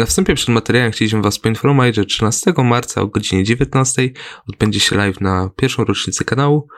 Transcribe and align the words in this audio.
Na 0.00 0.06
wstępie 0.06 0.34
przed 0.34 0.48
materiałem 0.48 0.92
chcieliśmy 0.92 1.22
Was 1.22 1.38
poinformować, 1.38 1.96
że 1.96 2.04
13 2.04 2.52
marca 2.64 3.00
o 3.00 3.06
godzinie 3.06 3.44
19 3.44 4.10
odbędzie 4.48 4.80
się 4.80 4.96
live 4.96 5.20
na 5.20 5.50
pierwszą 5.56 5.84
rocznicę 5.84 6.24
kanału. 6.24 6.68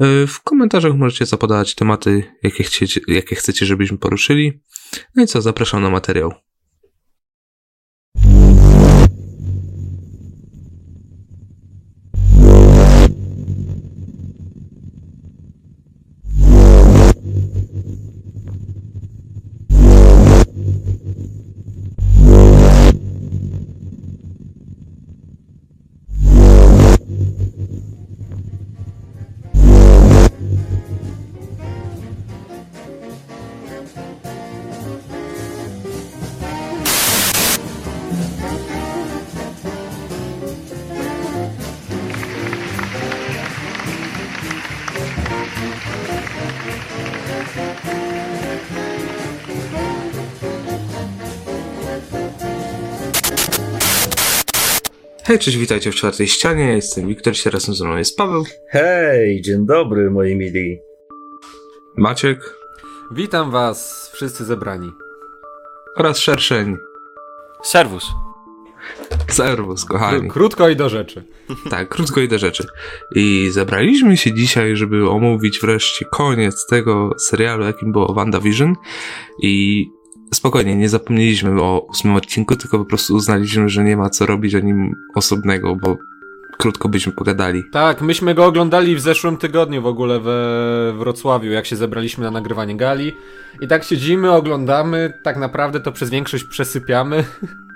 E, 0.00 0.26
w 0.26 0.40
komentarzach 0.40 0.96
możecie 0.96 1.26
zapodać 1.26 1.74
tematy, 1.74 2.24
jakie 2.42 2.64
chcecie, 2.64 3.00
jakie 3.08 3.36
chcecie, 3.36 3.66
żebyśmy 3.66 3.98
poruszyli. 3.98 4.60
No 5.14 5.22
i 5.22 5.26
co, 5.26 5.42
zapraszam 5.42 5.82
na 5.82 5.90
materiał. 5.90 6.32
Hej, 55.32 55.38
cześć, 55.38 55.56
witajcie 55.56 55.92
w 55.92 55.94
czwartej 55.94 56.28
ścianie. 56.28 56.64
Ja 56.64 56.72
jestem 56.72 57.08
Wiktor, 57.08 57.36
się 57.36 57.50
razem 57.50 57.74
ze 57.74 57.84
mną 57.84 57.96
jest 57.96 58.16
Paweł, 58.16 58.44
Hej, 58.70 59.40
dzień 59.42 59.66
dobry 59.66 60.10
moi 60.10 60.36
mili. 60.36 60.78
Maciek 61.96 62.56
Witam 63.10 63.50
was, 63.50 64.10
wszyscy 64.14 64.44
zebrani. 64.44 64.92
oraz 65.96 66.18
Szerszeń. 66.18 66.76
Serwus. 67.62 68.10
Serwus, 69.28 69.84
kochani. 69.84 70.28
Krótko 70.28 70.68
i 70.68 70.76
do 70.76 70.88
rzeczy. 70.88 71.24
Tak, 71.70 71.88
krótko 71.88 72.20
i 72.20 72.28
do 72.28 72.38
rzeczy. 72.38 72.66
I 73.14 73.48
zebraliśmy 73.52 74.16
się 74.16 74.32
dzisiaj, 74.32 74.76
żeby 74.76 75.10
omówić 75.10 75.60
wreszcie 75.60 76.04
koniec 76.04 76.66
tego 76.66 77.10
serialu, 77.18 77.64
jakim 77.64 77.92
było 77.92 78.14
WandaVision. 78.14 78.74
I 79.42 79.86
spokojnie, 80.34 80.76
nie 80.76 80.88
zapomnieliśmy 80.88 81.62
o 81.62 81.86
ósmym 81.90 82.16
odcinku, 82.16 82.56
tylko 82.56 82.78
po 82.78 82.84
prostu 82.84 83.14
uznaliśmy, 83.14 83.68
że 83.68 83.84
nie 83.84 83.96
ma 83.96 84.10
co 84.10 84.26
robić 84.26 84.54
o 84.54 84.60
nim 84.60 84.96
osobnego, 85.14 85.76
bo 85.76 85.96
krótko 86.58 86.88
byśmy 86.88 87.12
pogadali. 87.12 87.64
Tak, 87.72 88.02
myśmy 88.02 88.34
go 88.34 88.46
oglądali 88.46 88.96
w 88.96 89.00
zeszłym 89.00 89.36
tygodniu 89.36 89.82
w 89.82 89.86
ogóle 89.86 90.20
we 90.20 90.92
Wrocławiu, 90.98 91.50
jak 91.50 91.66
się 91.66 91.76
zebraliśmy 91.76 92.24
na 92.24 92.30
nagrywanie 92.30 92.76
gali. 92.76 93.12
I 93.60 93.68
tak 93.68 93.84
siedzimy, 93.84 94.32
oglądamy, 94.32 95.12
tak 95.22 95.36
naprawdę 95.36 95.80
to 95.80 95.92
przez 95.92 96.10
większość 96.10 96.44
przesypiamy. 96.44 97.24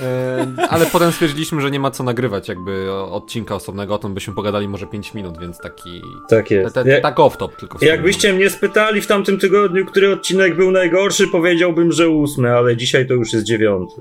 E, 0.00 0.46
Ale 0.70 0.86
potem 0.86 1.12
stwierdziliśmy, 1.12 1.60
że 1.60 1.70
nie 1.70 1.80
ma 1.80 1.90
co 1.90 2.04
nagrywać 2.04 2.48
jakby 2.48 2.92
odcinka 2.92 3.54
osobnego, 3.54 3.94
o 3.94 3.98
tym 3.98 4.14
byśmy 4.14 4.34
pogadali 4.34 4.68
może 4.68 4.86
5 4.86 5.14
minut, 5.14 5.40
więc 5.40 5.58
taki... 5.58 6.02
Tak 6.28 6.48
Te, 6.48 6.54
jest. 6.54 6.74
te, 6.74 6.88
Jak, 6.88 7.02
tak 7.02 7.16
off-top 7.16 7.48
tylko. 7.56 7.84
jakbyście 7.84 8.32
mnie 8.32 8.50
spytali 8.50 9.00
w 9.00 9.06
tamtym 9.06 9.38
tygodniu, 9.38 9.86
który 9.86 10.12
odcinek 10.12 10.56
był 10.56 10.70
najgorszy, 10.70 11.28
powiedziałbym, 11.28 11.92
że 11.92 12.08
ósmy, 12.08 12.50
ale 12.56 12.76
dzisiaj 12.76 13.06
to 13.06 13.14
już 13.14 13.32
jest 13.32 13.44
dziewiąty. 13.44 13.94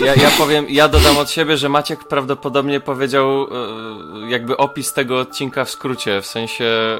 Ja, 0.00 0.14
ja 0.14 0.30
powiem, 0.38 0.66
ja 0.68 0.88
dodam 0.88 1.16
od 1.18 1.30
siebie, 1.30 1.56
że 1.56 1.68
Maciek 1.68 2.04
prawdopodobnie 2.04 2.80
powiedział 2.80 3.42
e, 3.42 4.30
jakby 4.30 4.56
opis 4.56 4.92
tego 4.92 5.18
odcinka 5.18 5.64
w 5.64 5.70
skrócie, 5.70 6.20
w 6.20 6.26
sensie 6.26 6.64
e, 6.64 6.98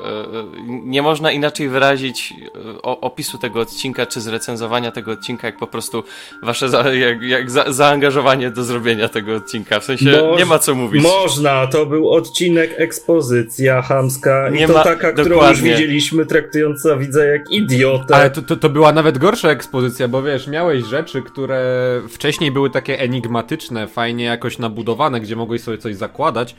nie 0.67 1.03
można 1.03 1.33
inaczej 1.33 1.69
wyrazić 1.69 2.35
e, 2.77 2.83
o, 2.83 3.01
opisu 3.01 3.39
tego 3.39 3.61
odcinka, 3.61 4.07
czy 4.07 4.21
zrecenzowania 4.21 4.91
tego 4.91 5.13
odcinka, 5.13 5.47
jak 5.47 5.57
po 5.57 5.67
prostu 5.67 6.05
wasze 6.43 6.69
za, 6.69 6.95
jak, 6.95 7.23
jak 7.23 7.51
za, 7.51 7.73
zaangażowanie 7.73 8.51
do 8.51 8.65
zrobienia 8.65 9.09
tego 9.09 9.35
odcinka, 9.37 9.81
w 9.81 9.85
sensie 9.85 10.11
Moż- 10.11 10.39
nie 10.39 10.45
ma 10.47 10.59
co 10.59 10.75
mówić. 10.75 11.03
Można, 11.03 11.67
to 11.67 11.87
był 11.87 12.11
odcinek 12.11 12.71
ekspozycja 12.77 13.83
chamska 13.83 14.49
i 14.49 14.53
Nie 14.53 14.67
to 14.67 14.73
ma- 14.73 14.85
taka, 14.85 15.13
którą 15.13 15.49
już 15.49 15.63
widzieliśmy, 15.63 16.27
traktująca 16.27 16.97
widza 16.97 17.25
jak 17.25 17.51
idiotę. 17.51 18.17
Ale 18.17 18.31
to, 18.31 18.43
to, 18.43 18.57
to 18.57 18.69
była 18.69 18.93
nawet 18.93 19.19
gorsza 19.19 19.49
ekspozycja, 19.51 20.09
bo 20.09 20.23
wiesz, 20.23 20.47
miałeś 20.47 20.85
rzeczy, 20.85 21.23
które 21.23 21.63
wcześniej 22.09 22.51
były 22.51 22.71
takie 22.75 23.01
enigmatyczne, 23.01 23.87
fajnie 23.89 24.25
jakoś 24.25 24.59
nabudowane, 24.59 25.21
gdzie 25.21 25.37
mogłeś 25.37 25.61
sobie 25.63 25.79
coś 25.79 25.97
zakładać. 25.97 26.55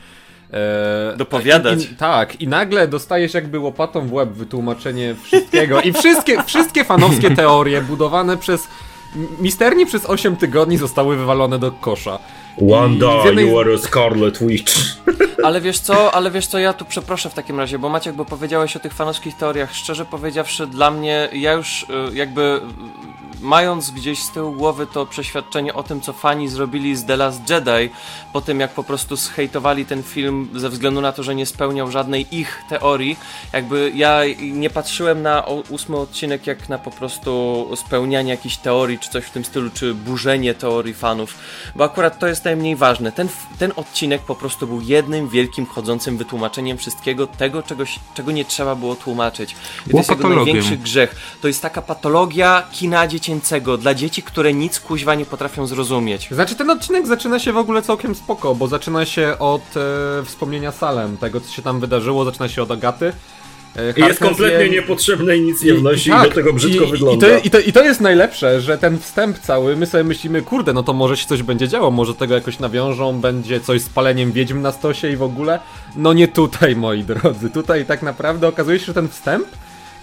E, 0.54 1.14
Dopowiadać. 1.18 1.86
I, 1.86 1.92
i, 1.94 1.96
tak, 1.96 2.42
i 2.42 2.48
nagle 2.48 2.88
dostajesz 2.88 3.34
jakby 3.34 3.60
łopatą 3.60 4.08
w 4.08 4.14
łeb 4.14 4.30
wytłumaczenie 4.30 5.16
wszystkiego. 5.24 5.82
I 5.82 5.94
wszystkie, 5.94 6.44
wszystkie 6.44 6.84
fanowskie 6.84 7.32
teorie 7.36 7.82
budowane 7.82 8.38
przez. 8.38 8.68
Misternie 9.40 9.86
przez 9.86 10.06
8 10.06 10.36
tygodni 10.36 10.78
zostały 10.78 11.18
wywalone 11.18 11.60
do 11.60 11.72
kosza. 11.72 12.20
Z 13.22 13.26
jednej- 13.26 13.48
you 13.48 13.60
are 13.60 13.74
a 13.74 13.78
Scarlet 13.78 14.48
Witch. 14.48 14.74
Ale 15.44 15.62
wiesz 15.62 15.80
co, 15.80 16.16
ale 16.16 16.32
wiesz 16.32 16.48
co, 16.48 16.60
ja 16.60 16.74
tu 16.74 16.86
przeproszę 16.86 17.30
w 17.30 17.34
takim 17.34 17.60
razie, 17.60 17.80
bo 17.80 17.90
Maciek, 17.90 18.16
bo 18.16 18.26
powiedziałeś 18.26 18.76
o 18.76 18.80
tych 18.80 18.94
fanowskich 18.94 19.38
teoriach, 19.38 19.74
szczerze 19.76 20.06
powiedziawszy, 20.06 20.68
dla 20.68 20.92
mnie, 20.92 21.30
ja 21.34 21.54
już 21.54 21.84
y, 22.12 22.16
jakby 22.16 22.62
mając 23.46 23.92
gdzieś 23.92 24.20
z 24.20 24.32
tyłu 24.32 24.52
głowy 24.52 24.88
to 24.88 25.06
przeświadczenie 25.06 25.74
o 25.74 25.84
tym, 25.84 26.02
co 26.02 26.14
fani 26.14 26.50
zrobili 26.50 26.96
z 26.96 27.06
The 27.06 27.18
Last 27.18 27.50
Jedi, 27.50 27.90
po 28.34 28.42
tym 28.42 28.60
jak 28.60 28.72
po 28.72 28.84
prostu 28.84 29.16
zhejtowali 29.16 29.86
ten 29.86 30.04
film 30.04 30.50
ze 30.56 30.70
względu 30.70 31.02
na 31.02 31.12
to, 31.12 31.24
że 31.24 31.36
nie 31.36 31.46
spełniał 31.46 31.92
żadnej 31.92 32.36
ich 32.36 32.64
teorii, 32.70 33.18
jakby 33.54 33.92
ja 33.96 34.22
nie 34.42 34.70
patrzyłem 34.70 35.22
na 35.22 35.44
ósmy 35.70 35.98
odcinek 35.98 36.48
jak 36.48 36.70
na 36.70 36.78
po 36.78 36.92
prostu 36.92 37.70
spełnianie 37.76 38.32
jakichś 38.32 38.58
teorii, 38.58 39.00
czy 39.00 39.10
coś 39.10 39.24
w 39.26 39.32
tym 39.32 39.46
stylu, 39.46 39.70
czy 39.74 39.94
burzenie 39.94 40.54
teorii 40.54 40.94
fanów, 40.94 41.38
bo 41.76 41.84
akurat 41.84 42.20
to 42.20 42.28
jest 42.28 42.46
najmniej 42.46 42.76
ważne. 42.76 43.12
Ten, 43.12 43.28
ten 43.60 43.72
odcinek 43.76 44.22
po 44.22 44.36
prostu 44.36 44.68
był 44.68 44.82
jednym 44.82 45.30
wielkim 45.30 45.66
chodzącym 45.66 46.18
wytłumaczeniem 46.18 46.78
wszystkiego 46.78 47.28
tego, 47.28 47.64
czegoś, 47.64 48.00
czego 48.14 48.32
nie 48.32 48.46
trzeba 48.46 48.76
było 48.76 48.96
tłumaczyć. 48.96 49.56
I 49.88 49.92
to 49.92 49.98
jest 49.98 50.10
jego 50.10 50.30
największy 50.30 50.78
grzech. 50.78 51.16
To 51.42 51.48
jest 51.48 51.62
taka 51.62 51.82
patologia 51.82 52.64
kina 52.72 53.08
dziecięcego 53.08 53.35
dla 53.78 53.94
dzieci, 53.94 54.24
które 54.24 54.54
nic 54.54 54.80
kuźwa 54.80 55.16
nie 55.16 55.26
potrafią 55.26 55.68
zrozumieć. 55.68 56.28
Znaczy, 56.32 56.56
ten 56.56 56.70
odcinek 56.70 57.08
zaczyna 57.08 57.40
się 57.40 57.54
w 57.54 57.58
ogóle 57.58 57.82
całkiem 57.82 58.16
spoko, 58.16 58.56
bo 58.56 58.68
zaczyna 58.68 59.06
się 59.06 59.36
od 59.40 59.62
e, 59.78 60.26
wspomnienia 60.26 60.72
Salem, 60.72 61.18
tego 61.18 61.42
co 61.42 61.52
się 61.52 61.62
tam 61.62 61.80
wydarzyło, 61.80 62.26
zaczyna 62.26 62.48
się 62.50 62.64
od 62.64 62.72
Agaty. 62.72 63.14
E, 63.76 63.94
I 63.98 64.02
jest 64.02 64.20
kompletnie 64.20 64.66
je- 64.66 64.70
niepotrzebne 64.70 65.38
i 65.38 65.42
nic 65.42 65.62
nie 65.64 65.72
I- 65.72 65.78
wnosi 65.78 66.10
i, 66.10 66.12
tak, 66.12 66.30
do 66.30 66.36
tego 66.36 66.54
brzydko 66.54 66.84
i, 66.86 66.92
wygląda. 66.92 67.28
I 67.28 67.32
to, 67.32 67.38
i, 67.48 67.50
to, 67.50 67.60
I 67.60 67.74
to 67.74 67.84
jest 67.84 68.02
najlepsze, 68.02 68.62
że 68.62 68.78
ten 68.78 69.00
wstęp 69.00 69.40
cały, 69.40 69.76
my 69.76 69.86
sobie 69.86 70.04
myślimy, 70.04 70.42
kurde, 70.42 70.74
no 70.74 70.84
to 70.84 70.94
może 70.94 71.18
się 71.18 71.28
coś 71.28 71.44
będzie 71.44 71.68
działo, 71.68 71.92
może 71.92 72.14
tego 72.16 72.36
jakoś 72.36 72.60
nawiążą, 72.60 73.20
będzie 73.22 73.60
coś 73.60 73.82
z 73.82 73.90
paleniem 73.90 74.32
wiedźm 74.32 74.62
na 74.62 74.72
stosie 74.72 75.10
i 75.10 75.16
w 75.18 75.24
ogóle. 75.24 75.60
No 75.96 76.14
nie 76.14 76.28
tutaj, 76.28 76.76
moi 76.76 77.04
drodzy. 77.04 77.50
Tutaj 77.50 77.86
tak 77.86 78.02
naprawdę 78.02 78.48
okazuje 78.48 78.80
się, 78.80 78.86
że 78.86 78.94
ten 78.94 79.08
wstęp 79.10 79.48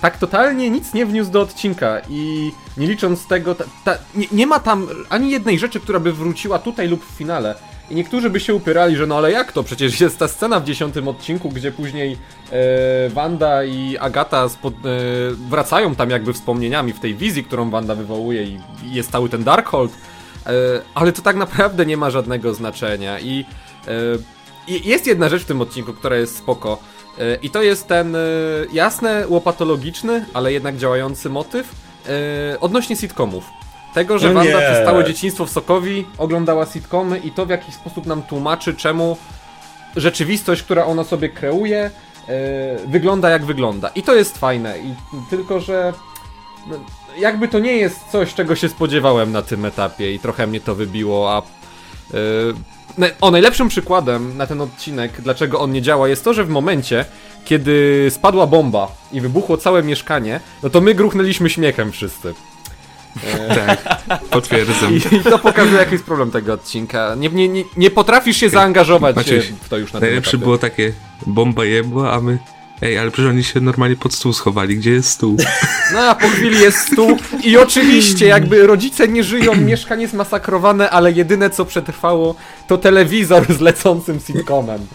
tak 0.03 0.19
totalnie 0.19 0.71
nic 0.71 0.95
nie 0.95 1.07
wniósł 1.07 1.31
do 1.31 1.41
odcinka 1.41 2.01
i 2.09 2.53
nie 2.77 2.87
licząc 2.87 3.27
tego, 3.27 3.55
ta, 3.55 3.65
ta, 3.85 3.99
nie, 4.15 4.27
nie 4.33 4.47
ma 4.47 4.61
tam 4.61 4.89
ani 5.09 5.31
jednej 5.31 5.59
rzeczy, 5.59 5.81
która 5.81 6.01
by 6.01 6.13
wróciła 6.13 6.59
tutaj 6.59 6.89
lub 6.89 7.05
w 7.05 7.17
finale. 7.17 7.55
I 7.91 7.95
niektórzy 7.95 8.31
by 8.31 8.41
się 8.41 8.55
upierali, 8.55 8.97
że 8.97 9.07
no 9.07 9.17
ale 9.17 9.33
jak 9.33 9.53
to? 9.53 9.63
Przecież 9.63 10.01
jest 10.01 10.19
ta 10.19 10.29
scena 10.29 10.61
w 10.61 10.65
dziesiątym 10.65 11.09
odcinku, 11.09 11.49
gdzie 11.49 11.73
później 11.73 12.19
e, 12.53 13.09
Wanda 13.09 13.65
i 13.65 13.97
Agata 13.99 14.49
spod, 14.49 14.75
e, 14.75 14.79
wracają 15.49 15.95
tam 15.95 16.11
jakby 16.11 16.33
wspomnieniami 16.33 16.93
w 16.93 17.01
tej 17.01 17.15
wizji, 17.15 17.45
którą 17.45 17.71
Wanda 17.71 17.95
wywołuje 17.95 18.45
i, 18.45 18.61
jest 18.85 19.11
cały 19.11 19.29
ten 19.29 19.45
Darkhold. 19.45 19.93
E, 20.47 20.51
ale 20.95 21.13
to 21.13 21.23
tak 21.23 21.37
naprawdę 21.37 21.87
nie 21.87 21.97
ma 21.97 22.11
żadnego 22.11 22.55
znaczenia 22.55 23.21
i 23.21 23.45
e, 23.89 24.79
jest 24.85 25.07
jedna 25.07 25.29
rzecz 25.29 25.43
w 25.43 25.47
tym 25.47 25.61
odcinku, 25.61 25.93
która 25.93 26.17
jest 26.17 26.37
spoko. 26.37 26.79
I 27.43 27.51
to 27.51 27.63
jest 27.63 27.89
ten 27.89 28.17
e, 28.17 28.19
jasne, 28.73 29.25
łopatologiczny, 29.29 30.25
ale 30.35 30.53
jednak 30.53 30.77
działający 30.77 31.31
motyw 31.31 31.75
e, 32.53 32.61
odnośnie 32.61 32.97
sitcomów. 32.97 33.45
Tego, 33.95 34.19
że 34.19 34.29
No 34.29 34.35
Wanda 34.35 34.61
nie. 34.61 34.67
przez 34.67 34.85
całe 34.85 35.05
dzieciństwo 35.05 35.47
w 35.47 35.51
Sokowi 35.51 36.07
oglądała 36.19 36.67
sitcomy 36.67 37.19
i 37.19 37.31
to 37.31 37.47
w 37.47 37.51
jakiś 37.51 37.75
sposób 37.75 38.07
nam 38.07 38.23
tłumaczy, 38.23 38.75
czemu 38.75 39.17
rzeczywistość, 39.97 40.63
która 40.63 40.85
ona 40.85 41.05
sobie 41.05 41.29
kreuje, 41.29 41.91
e, 42.29 42.31
wygląda 42.87 43.31
jak 43.31 43.45
wygląda. 43.45 43.89
I 43.89 44.03
to 44.03 44.15
jest 44.15 44.39
fajne. 44.39 44.79
I 44.79 44.95
tylko, 45.31 45.61
że 45.61 45.93
no, 46.67 46.77
jakby 47.19 47.49
to 47.49 47.59
nie 47.59 47.77
jest 47.77 48.01
coś, 48.13 48.35
czego 48.35 48.57
się 48.57 48.69
spodziewałem 48.69 49.33
na 49.33 49.43
tym 49.43 49.65
etapie 49.65 50.15
i 50.15 50.19
trochę 50.19 50.47
mnie 50.47 50.61
to 50.61 50.75
wybiło, 50.75 51.33
a 51.37 51.43
o, 53.21 53.31
najlepszym 53.31 53.69
przykładem 53.69 54.37
na 54.37 54.47
ten 54.47 54.61
odcinek, 54.61 55.13
dlaczego 55.21 55.61
on 55.61 55.73
nie 55.73 55.83
działa, 55.83 56.09
jest 56.09 56.25
to, 56.25 56.35
że 56.35 56.45
w 56.45 56.49
momencie, 56.49 57.05
kiedy 57.45 58.07
spadła 58.11 58.47
bomba 58.47 58.89
i 59.13 59.21
wybuchło 59.21 59.57
całe 59.57 59.83
mieszkanie, 59.83 60.41
no 60.63 60.71
to 60.71 60.81
my 60.81 60.95
gruchnęliśmy 60.95 61.51
śmiechem 61.51 61.93
wszyscy. 61.93 62.35
Tak, 64.09 64.21
potwierdzam. 64.31 64.93
I, 64.95 64.97
I 65.17 65.21
to 65.21 65.39
pokazuje 65.39 65.79
jaki 65.79 65.93
jest 65.93 66.05
problem 66.05 66.31
tego 66.31 66.53
odcinka. 66.53 67.15
Nie, 67.19 67.29
nie, 67.29 67.49
nie, 67.49 67.65
nie 67.77 67.91
potrafisz 67.91 68.37
się 68.37 68.49
zaangażować 68.49 69.33
e, 69.33 69.41
w 69.41 69.69
to 69.69 69.79
już 69.79 69.93
na 69.93 70.01
tym 70.01 70.09
Najlepsze 70.09 70.39
było 70.39 70.59
takie 70.59 70.93
bomba 71.27 71.65
jebła, 71.65 72.13
a 72.13 72.21
my... 72.21 72.39
Ej, 72.83 72.99
ale 72.99 73.11
przecież 73.11 73.31
oni 73.31 73.45
się 73.45 73.61
normalnie 73.61 73.97
pod 73.97 74.15
stół 74.15 74.33
schowali. 74.33 74.77
Gdzie 74.77 74.91
jest 74.91 75.09
stół? 75.09 75.37
No 75.93 76.01
a 76.01 76.15
po 76.15 76.29
chwili 76.29 76.61
jest 76.61 76.79
stół 76.79 77.19
i 77.45 77.57
oczywiście 77.57 78.27
jakby 78.27 78.67
rodzice 78.67 79.09
nie 79.09 79.25
żyją, 79.25 79.55
mieszkanie 79.57 80.03
jest 80.03 80.15
masakrowane, 80.15 80.91
ale 80.91 81.13
jedyne 81.13 81.51
co 81.51 81.65
przetrwało 81.65 82.35
to 82.69 82.79
telewizor 82.79 83.55
z 83.55 83.61
lecącym 83.61 84.21
sitcomem. 84.27 84.87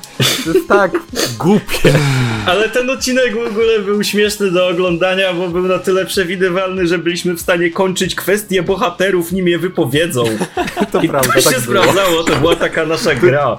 To 0.46 0.54
jest 0.54 0.68
tak 0.68 0.92
głupie. 1.40 1.94
Ale 2.46 2.70
ten 2.70 2.90
odcinek 2.90 3.36
w 3.36 3.48
ogóle 3.52 3.80
był 3.80 4.04
śmieszny 4.04 4.52
do 4.52 4.68
oglądania, 4.68 5.34
bo 5.34 5.48
był 5.48 5.68
na 5.68 5.80
tyle 5.80 6.06
przewidywalny, 6.06 6.88
że 6.88 6.98
byliśmy 6.98 7.34
w 7.34 7.42
stanie 7.42 7.70
kończyć 7.72 8.16
kwestie 8.16 8.64
bohaterów, 8.64 9.32
nim 9.32 9.48
je 9.48 9.60
wypowiedzą. 9.60 10.24
To 10.92 11.02
I 11.02 11.10
prawda, 11.10 11.34
to 11.34 11.42
się 11.42 11.50
tak 11.50 11.62
było. 11.62 11.84
sprawdzało, 11.84 12.24
to 12.24 12.36
była 12.36 12.56
taka 12.56 12.86
nasza 12.86 13.16
gra. 13.16 13.58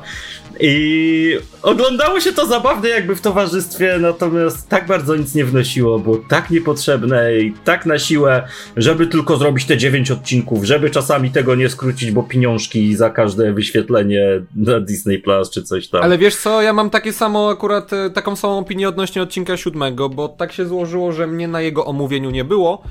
I 0.61 1.39
oglądało 1.63 2.21
się 2.21 2.33
to 2.33 2.47
zabawnie 2.47 2.89
jakby 2.89 3.17
w 3.17 3.21
towarzystwie, 3.21 3.99
natomiast 4.01 4.69
tak 4.69 4.87
bardzo 4.87 5.17
nic 5.17 5.35
nie 5.35 5.45
wnosiło, 5.45 5.99
było 5.99 6.19
tak 6.29 6.51
niepotrzebne 6.51 7.39
i 7.39 7.53
tak 7.65 7.87
na 7.87 7.99
siłę, 7.99 8.49
żeby 8.77 9.07
tylko 9.07 9.37
zrobić 9.37 9.65
te 9.65 9.77
9 9.77 10.11
odcinków, 10.11 10.65
żeby 10.65 10.91
czasami 10.91 11.31
tego 11.31 11.55
nie 11.55 11.69
skrócić, 11.69 12.11
bo 12.11 12.23
pieniążki 12.23 12.97
za 12.97 13.11
każde 13.11 13.53
wyświetlenie 13.53 14.27
na 14.57 14.81
Disney 14.81 15.19
Plus 15.19 15.51
czy 15.51 15.63
coś 15.63 15.89
tam. 15.89 16.03
Ale 16.03 16.19
wiesz 16.19 16.37
co, 16.37 16.63
ja 16.63 16.73
mam 16.73 16.91
takie 16.91 17.13
samo 17.13 17.51
akurat, 17.51 17.93
e, 17.93 18.11
taką 18.11 18.37
samą 18.37 18.59
opinię 18.59 18.89
odnośnie 18.89 19.23
odcinka 19.23 19.57
siódmego, 19.57 20.09
bo 20.09 20.29
tak 20.29 20.53
się 20.53 20.67
złożyło, 20.67 21.13
że 21.13 21.27
mnie 21.27 21.49
na 21.49 21.61
jego 21.61 21.87
omówieniu 21.87 22.31
nie 22.31 22.45
było. 22.45 22.83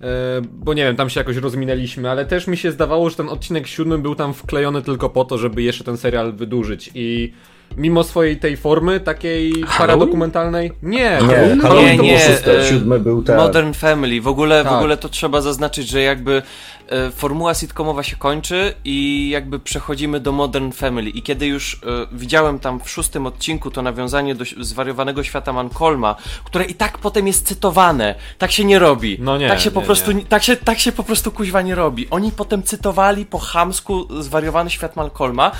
E, 0.00 0.06
Bo 0.52 0.74
nie 0.74 0.84
wiem, 0.84 0.96
tam 0.96 1.10
się 1.10 1.20
jakoś 1.20 1.36
rozminęliśmy, 1.36 2.10
ale 2.10 2.26
też 2.26 2.46
mi 2.46 2.56
się 2.56 2.72
zdawało, 2.72 3.10
że 3.10 3.16
ten 3.16 3.28
odcinek 3.28 3.66
siódmy 3.66 3.98
był 3.98 4.14
tam 4.14 4.34
wklejony 4.34 4.82
tylko 4.82 5.10
po 5.10 5.24
to, 5.24 5.38
żeby 5.38 5.62
jeszcze 5.62 5.84
ten 5.84 5.96
serial 5.96 6.32
wydłużyć. 6.32 6.90
I 6.94 7.32
mimo 7.76 8.04
swojej 8.04 8.36
tej 8.36 8.56
formy, 8.56 9.00
takiej 9.00 9.52
paradokumentalnej. 9.78 10.72
Nie, 10.82 10.98
Nie, 10.98 11.10
Halloween 11.10 11.60
to 11.60 11.68
Halloween 11.68 12.00
nie, 12.00 12.12
nie, 12.12 12.94
e, 12.94 12.98
był 12.98 13.22
ten. 13.22 13.36
Modern 13.36 13.72
Family. 13.72 14.20
W 14.20 14.28
ogóle, 14.28 14.60
w 14.62 14.64
Tak. 14.64 14.72
ogóle 14.72 14.96
to 14.96 15.08
trzeba 15.08 15.40
zaznaczyć, 15.40 15.88
że 15.88 16.00
jakby 16.00 16.42
e, 16.88 17.10
formuła 17.10 17.54
sitcomowa 17.54 18.02
się 18.02 18.16
kończy 18.16 18.74
i 18.84 19.28
jakby 19.32 19.58
przechodzimy 19.58 20.20
do 20.20 20.32
Modern 20.32 20.70
Family. 20.72 21.10
I 21.10 21.22
kiedy 21.22 21.46
już 21.46 21.74
e, 21.74 22.06
widziałem 22.12 22.58
tam 22.58 22.80
w 22.80 22.90
szóstym 22.90 23.26
odcinku 23.26 23.70
to 23.70 23.82
nawiązanie 23.82 24.34
do 24.34 24.44
zwariowanego 24.60 25.24
świata 25.24 25.52
Mancolma, 25.52 26.16
które 26.44 26.64
i 26.64 26.74
tak 26.74 26.98
potem 26.98 27.26
jest 27.26 27.46
cytowane. 27.46 28.14
Tak 28.38 28.52
się 28.52 28.64
nie 28.64 28.78
robi. 28.78 29.16
No 29.20 29.38
nie, 29.38 29.48
tak 29.48 29.60
się 29.60 29.70
po 29.70 29.80
nie, 29.80 29.86
prostu 29.86 30.12
nie. 30.12 30.24
tak 30.24 30.42
się, 30.42 30.56
tak 30.56 30.78
się 30.78 30.92
po 30.92 31.02
prostu 31.02 31.32
kuźwa 31.32 31.62
nie 31.62 31.74
robi. 31.74 32.06
Oni 32.10 32.32
potem 32.32 32.62
cytowali 32.62 33.26
po 33.26 33.38
chamsku 33.38 34.22
zwariowany 34.22 34.70
świat 34.70 34.96
Malcolma. 34.96 35.52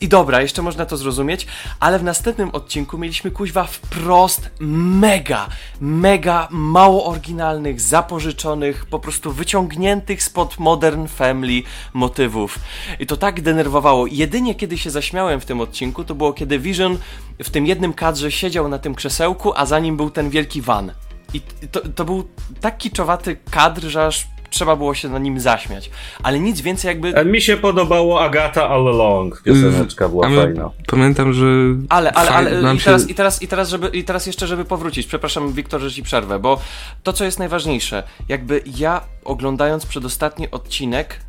I 0.00 0.08
dobra, 0.08 0.40
jeszcze 0.40 0.62
można 0.62 0.86
to 0.86 0.96
zrozumieć, 0.96 1.46
ale 1.80 1.98
w 1.98 2.02
następnym 2.02 2.50
odcinku 2.50 2.98
mieliśmy 2.98 3.30
kuźwa 3.30 3.64
wprost 3.64 4.50
mega, 4.60 5.48
mega 5.80 6.48
mało 6.50 7.04
oryginalnych, 7.04 7.80
zapożyczonych, 7.80 8.86
po 8.86 8.98
prostu 8.98 9.32
wyciągniętych 9.32 10.22
spod 10.22 10.58
Modern 10.58 11.06
Family 11.06 11.62
motywów. 11.94 12.58
I 13.00 13.06
to 13.06 13.16
tak 13.16 13.40
denerwowało. 13.40 14.06
Jedynie 14.06 14.54
kiedy 14.54 14.78
się 14.78 14.90
zaśmiałem 14.90 15.40
w 15.40 15.44
tym 15.44 15.60
odcinku, 15.60 16.04
to 16.04 16.14
było 16.14 16.32
kiedy 16.32 16.58
Vision 16.58 16.98
w 17.42 17.50
tym 17.50 17.66
jednym 17.66 17.92
kadrze 17.92 18.32
siedział 18.32 18.68
na 18.68 18.78
tym 18.78 18.94
krzesełku, 18.94 19.52
a 19.56 19.66
za 19.66 19.78
nim 19.78 19.96
był 19.96 20.10
ten 20.10 20.30
wielki 20.30 20.62
van. 20.62 20.92
I 21.34 21.40
to, 21.70 21.80
to 21.94 22.04
był 22.04 22.28
tak 22.60 22.78
kiczowaty 22.78 23.36
kadr, 23.50 23.82
że 23.82 24.06
aż 24.06 24.26
trzeba 24.50 24.76
było 24.76 24.94
się 24.94 25.08
na 25.08 25.18
nim 25.18 25.40
zaśmiać. 25.40 25.90
Ale 26.22 26.40
nic 26.40 26.60
więcej 26.60 26.88
jakby... 26.88 27.18
A 27.18 27.24
mi 27.24 27.40
się 27.40 27.56
podobało 27.56 28.20
Agata 28.24 28.68
All 28.68 28.88
Along. 28.88 29.42
Pioseneczka 29.42 30.08
była 30.08 30.26
A 30.26 30.28
my- 30.28 30.42
fajna. 30.42 30.70
Pamiętam, 30.86 31.32
że... 31.32 31.44
Ale, 31.88 32.12
ale, 32.12 32.30
ale 32.30 32.74
i, 32.74 32.78
się- 32.78 32.84
teraz, 32.84 33.08
i, 33.08 33.14
teraz, 33.14 33.42
i, 33.42 33.48
teraz, 33.48 33.68
żeby, 33.68 33.88
i 33.88 34.04
teraz 34.04 34.26
jeszcze, 34.26 34.46
żeby 34.46 34.64
powrócić, 34.64 35.06
przepraszam 35.06 35.52
Wiktor, 35.52 35.80
że 35.80 35.92
ci 35.92 36.02
przerwę, 36.02 36.38
bo 36.38 36.60
to, 37.02 37.12
co 37.12 37.24
jest 37.24 37.38
najważniejsze, 37.38 38.02
jakby 38.28 38.62
ja 38.78 39.00
oglądając 39.24 39.86
przedostatni 39.86 40.50
odcinek, 40.50 41.20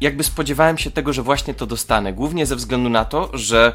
jakby 0.00 0.24
spodziewałem 0.24 0.78
się 0.78 0.90
tego, 0.90 1.12
że 1.12 1.22
właśnie 1.22 1.54
to 1.54 1.66
dostanę, 1.66 2.12
głównie 2.12 2.46
ze 2.46 2.56
względu 2.56 2.88
na 2.90 3.04
to, 3.04 3.30
że 3.32 3.72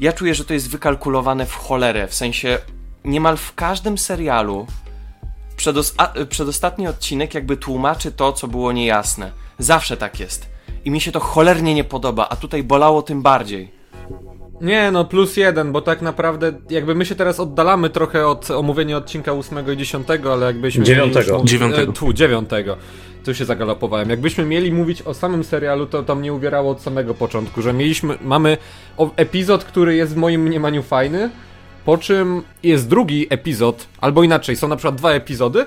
ja 0.00 0.12
czuję, 0.12 0.34
że 0.34 0.44
to 0.44 0.54
jest 0.54 0.70
wykalkulowane 0.70 1.46
w 1.46 1.54
cholerę, 1.54 2.06
w 2.06 2.14
sensie 2.14 2.58
niemal 3.04 3.36
w 3.36 3.54
każdym 3.54 3.98
serialu 3.98 4.66
przedos 5.56 5.94
a, 5.96 6.12
przedostatni 6.28 6.86
odcinek 6.86 7.34
jakby 7.34 7.56
tłumaczy 7.56 8.12
to, 8.12 8.32
co 8.32 8.48
było 8.48 8.72
niejasne. 8.72 9.30
Zawsze 9.58 9.96
tak 9.96 10.20
jest. 10.20 10.48
I 10.84 10.90
mi 10.90 11.00
się 11.00 11.12
to 11.12 11.20
cholernie 11.20 11.74
nie 11.74 11.84
podoba, 11.84 12.28
a 12.28 12.36
tutaj 12.36 12.62
bolało 12.62 13.02
tym 13.02 13.22
bardziej. 13.22 13.72
Nie, 14.60 14.90
no 14.90 15.04
plus 15.04 15.36
jeden, 15.36 15.72
bo 15.72 15.80
tak 15.80 16.02
naprawdę 16.02 16.52
jakby 16.70 16.94
my 16.94 17.06
się 17.06 17.14
teraz 17.14 17.40
oddalamy 17.40 17.90
trochę 17.90 18.26
od 18.26 18.50
omówienia 18.50 18.96
odcinka 18.96 19.32
8 19.32 19.72
i 19.72 19.76
10, 19.76 20.06
ale 20.30 20.46
jakbyśmy... 20.46 20.84
Dziewiątego. 20.84 21.30
mieli 21.32 21.40
już- 21.40 21.50
Dziewiątego. 21.50 21.92
E, 21.92 21.94
tu, 21.94 22.12
dziewiątego. 22.12 22.76
Tu 23.24 23.34
się 23.34 23.44
zagalopowałem. 23.44 24.10
Jakbyśmy 24.10 24.44
mieli 24.44 24.72
mówić 24.72 25.02
o 25.02 25.14
samym 25.14 25.44
serialu, 25.44 25.86
to 25.86 26.02
to 26.02 26.14
mnie 26.14 26.32
uwierało 26.32 26.70
od 26.70 26.80
samego 26.82 27.14
początku, 27.14 27.62
że 27.62 27.72
mieliśmy, 27.72 28.18
mamy 28.22 28.56
o, 28.96 29.10
epizod, 29.16 29.64
który 29.64 29.96
jest 29.96 30.14
w 30.14 30.16
moim 30.16 30.42
mniemaniu 30.42 30.82
fajny, 30.82 31.30
po 31.84 31.98
czym 31.98 32.42
jest 32.62 32.88
drugi 32.88 33.26
epizod, 33.30 33.86
albo 34.00 34.22
inaczej, 34.22 34.56
są 34.56 34.68
na 34.68 34.76
przykład 34.76 34.94
dwa 34.94 35.10
epizody, 35.10 35.66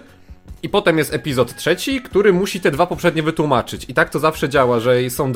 i 0.64 0.70
potem 0.70 0.98
jest 0.98 1.14
epizod 1.14 1.56
trzeci, 1.56 2.02
który 2.02 2.34
musi 2.34 2.62
te 2.62 2.72
dwa 2.72 2.88
poprzednie 2.88 3.24
wytłumaczyć. 3.24 3.86
I 3.90 3.94
tak 3.94 4.10
to 4.10 4.20
zawsze 4.20 4.50
działa, 4.50 4.80
że 4.80 5.10
są 5.10 5.32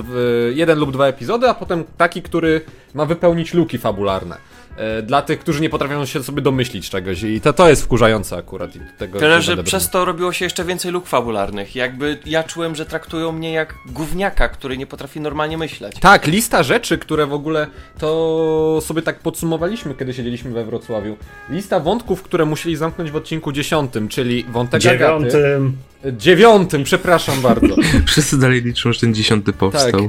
jeden 0.54 0.80
lub 0.80 0.92
dwa 0.92 1.07
epizody, 1.07 1.50
a 1.50 1.54
potem 1.54 1.83
taki, 1.98 2.22
który 2.22 2.62
ma 2.94 3.06
wypełnić 3.06 3.54
luki 3.54 3.78
fabularne. 3.78 4.38
E, 4.77 5.01
Dla 5.01 5.21
tych, 5.21 5.39
którzy 5.39 5.62
nie 5.62 5.69
potrafią 5.69 6.06
się 6.06 6.23
sobie 6.23 6.41
domyślić 6.41 6.89
czegoś. 6.89 7.23
I 7.23 7.41
to, 7.41 7.53
to 7.53 7.69
jest 7.69 7.83
wkurzające 7.83 8.38
akurat. 8.38 8.75
I 8.75 8.79
tego 8.97 9.19
Tyle, 9.19 9.41
że 9.41 9.63
przez 9.63 9.89
to 9.89 10.06
robiło 10.06 10.33
się 10.33 10.45
jeszcze 10.45 10.63
więcej 10.63 10.91
luk 10.91 11.07
fabularnych. 11.07 11.75
Jakby 11.75 12.18
ja 12.25 12.44
czułem, 12.44 12.75
że 12.75 12.85
traktują 12.85 13.31
mnie 13.31 13.53
jak 13.53 13.75
gówniaka, 13.85 14.50
który 14.50 14.77
nie 14.77 14.88
potrafi 14.88 15.19
normalnie 15.19 15.57
myśleć. 15.57 15.95
Tak, 16.00 16.27
lista 16.27 16.63
rzeczy, 16.63 16.97
które 16.97 17.25
w 17.25 17.33
ogóle 17.33 17.68
to 18.00 18.79
sobie 18.81 19.01
tak 19.01 19.19
podsumowaliśmy, 19.19 19.95
kiedy 19.95 20.13
siedzieliśmy 20.13 20.51
we 20.51 20.65
Wrocławiu. 20.65 21.17
Lista 21.50 21.79
wątków, 21.79 22.24
które 22.24 22.45
musieli 22.45 22.75
zamknąć 22.75 23.12
w 23.12 23.15
odcinku 23.15 23.51
dziesiątym, 23.51 24.07
czyli 24.07 24.44
wątek 24.44 24.85
Agaty. 24.85 24.97
Dziewiątym. 24.97 25.77
Dziewiątym, 26.17 26.83
przepraszam 26.83 27.41
bardzo. 27.41 27.75
Wszyscy 28.07 28.39
dalej 28.39 28.62
liczą, 28.62 28.94
że 28.94 29.00
ten 29.00 29.13
dziesiąty 29.13 29.51
tak, 29.51 29.59
powstał. 29.59 30.01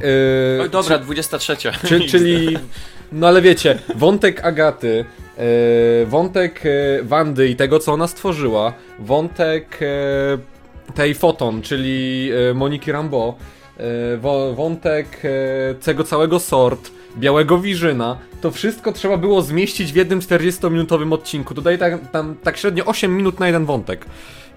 e, 0.57 0.61
Oj, 0.61 0.69
dobra, 0.69 0.97
23. 0.97 1.55
Czy, 1.87 1.99
czyli, 2.01 2.57
no 3.13 3.27
ale 3.27 3.41
wiecie, 3.41 3.79
wątek 3.95 4.45
Agaty, 4.45 5.05
e, 5.37 6.05
wątek 6.05 6.61
e, 6.65 7.03
Wandy 7.03 7.49
i 7.49 7.55
tego, 7.55 7.79
co 7.79 7.93
ona 7.93 8.07
stworzyła, 8.07 8.73
wątek 8.99 9.79
e, 9.81 10.93
tej 10.93 11.13
Foton, 11.15 11.61
czyli 11.61 12.29
e, 12.49 12.53
Moniki 12.53 12.91
Rambo, 12.91 13.35
e, 13.77 14.17
wo, 14.17 14.53
wątek 14.53 15.07
e, 15.23 15.73
tego 15.73 16.03
całego 16.03 16.39
sort, 16.39 16.91
Białego 17.17 17.57
Wirzyna, 17.57 18.17
to 18.41 18.51
wszystko 18.51 18.91
trzeba 18.91 19.17
było 19.17 19.41
zmieścić 19.41 19.93
w 19.93 19.95
jednym 19.95 20.19
40-minutowym 20.19 21.13
odcinku. 21.13 21.53
Dodaję 21.53 21.77
tam, 21.77 21.99
tam 21.99 22.35
tak 22.43 22.57
średnio 22.57 22.85
8 22.85 23.17
minut 23.17 23.39
na 23.39 23.47
jeden 23.47 23.65
wątek. 23.65 24.05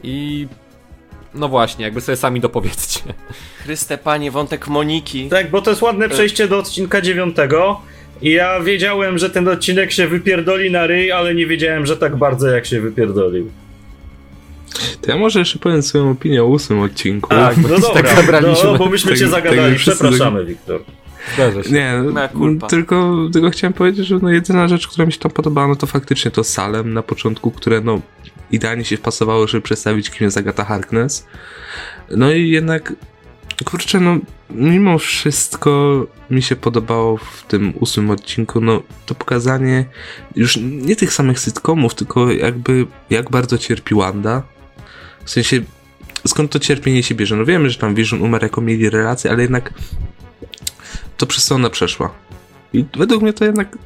I 0.03 0.47
no 1.35 1.49
właśnie, 1.49 1.85
jakby 1.85 2.01
sobie 2.01 2.17
sami 2.17 2.41
dopowiedzcie. 2.41 3.01
Chryste 3.65 3.99
panie, 3.99 4.31
wątek 4.31 4.69
Moniki. 4.69 5.29
Tak, 5.29 5.51
bo 5.51 5.63
to 5.63 5.71
jest 5.71 5.83
ładne 5.83 6.09
przejście 6.09 6.49
do 6.49 6.59
odcinka 6.59 7.01
dziewiątego. 7.01 7.81
I 8.23 8.30
ja 8.30 8.61
wiedziałem, 8.61 9.18
że 9.18 9.30
ten 9.30 9.49
odcinek 9.49 9.92
się 9.92 10.08
wypierdoli 10.08 10.70
na 10.70 10.87
ryj, 10.87 11.12
ale 11.12 11.35
nie 11.35 11.46
wiedziałem, 11.46 11.87
że 11.87 11.96
tak 11.96 12.16
bardzo 12.16 12.49
jak 12.49 12.66
się 12.66 12.80
wypierdolił. 12.80 13.50
To 15.00 15.11
ja 15.11 15.18
może 15.18 15.38
jeszcze 15.38 15.58
powiem 15.58 15.82
swoją 15.82 16.11
opinię 16.11 16.42
o 16.42 16.46
ósmym 16.46 16.80
odcinku. 16.80 17.28
Tak, 17.30 17.56
no 17.56 17.68
dobra, 17.68 18.02
tak 18.02 18.16
zabraliśmy. 18.16 18.64
no, 18.64 18.78
bo 18.78 18.87
myśmy 18.87 19.11
Tak- 19.11 19.18
cię 19.18 19.25
tak 19.25 19.44
zagadali. 19.44 19.76
Przepraszamy, 19.76 20.44
Wiktor. 20.44 20.80
Zdarza 21.35 21.62
się. 21.62 21.70
Nie, 21.70 22.02
tylko, 22.68 23.28
tylko 23.32 23.50
chciałem 23.50 23.73
powiedzieć, 23.73 24.06
że 24.06 24.18
no 24.23 24.30
jedyna 24.30 24.68
rzecz, 24.68 24.88
która 24.88 25.06
mi 25.06 25.12
się 25.12 25.18
tam 25.18 25.30
podobała, 25.30 25.68
no 25.68 25.76
to 25.76 25.87
faktycznie 25.87 26.30
to 26.30 26.44
Salem 26.44 26.94
na 26.94 27.02
początku, 27.02 27.50
które 27.50 27.80
no 27.80 28.00
idealnie 28.50 28.85
się 28.85 28.96
wpasowało, 28.96 29.46
żeby 29.46 29.62
przedstawić 29.62 30.11
kim 30.11 30.25
jest 30.25 30.37
Agata 30.38 30.64
Harkness. 30.64 31.26
No 32.11 32.32
i 32.32 32.49
jednak, 32.49 32.92
kurczę, 33.65 34.01
no 34.01 34.17
mimo 34.51 34.99
wszystko 34.99 36.07
mi 36.31 36.43
się 36.43 36.57
podobało 36.57 37.17
w 37.17 37.43
tym 37.49 37.73
ósmym 37.81 38.11
odcinku, 38.11 38.61
no 38.61 38.83
to 39.07 39.15
pokazanie 39.15 39.85
już 40.37 40.59
nie 40.63 40.97
tych 40.97 41.13
samych 41.13 41.39
sitcomów, 41.39 41.95
tylko 41.95 42.33
jakby 42.33 42.87
jak 43.11 43.31
bardzo 43.31 43.59
cierpi 43.59 43.95
Wanda. 43.95 44.43
W 45.25 45.31
sensie, 45.31 45.61
skąd 46.27 46.51
to 46.51 46.59
cierpienie 46.59 47.03
się 47.03 47.15
bierze? 47.15 47.37
No 47.37 47.45
wiemy, 47.45 47.71
że 47.71 47.79
tam 47.79 47.95
Vision 47.95 48.23
umarł 48.23 48.45
jako 48.45 48.61
mieli 48.61 48.91
relacje, 48.91 49.31
ale 49.31 49.43
jednak 49.43 49.73
to 51.17 51.27
przez 51.27 51.45
co 51.45 51.55
ona 51.55 51.71
przeszła. 51.71 52.11
I 52.73 52.85
według 52.97 53.23
mnie 53.23 53.33
to 53.33 53.45
jednak 53.45 53.79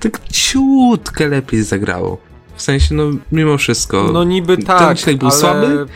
tak 0.00 0.20
ciutkę 0.28 1.28
lepiej 1.28 1.62
zagrało. 1.62 2.18
W 2.56 2.62
sensie, 2.62 2.94
no 2.94 3.10
mimo 3.32 3.58
wszystko. 3.58 4.10
No 4.12 4.24
niby 4.24 4.56
Ten 4.56 4.66
tak, 4.66 4.90
odcinek 4.90 5.18
był 5.18 5.28
ale... 5.28 5.38
słaby, 5.38 5.86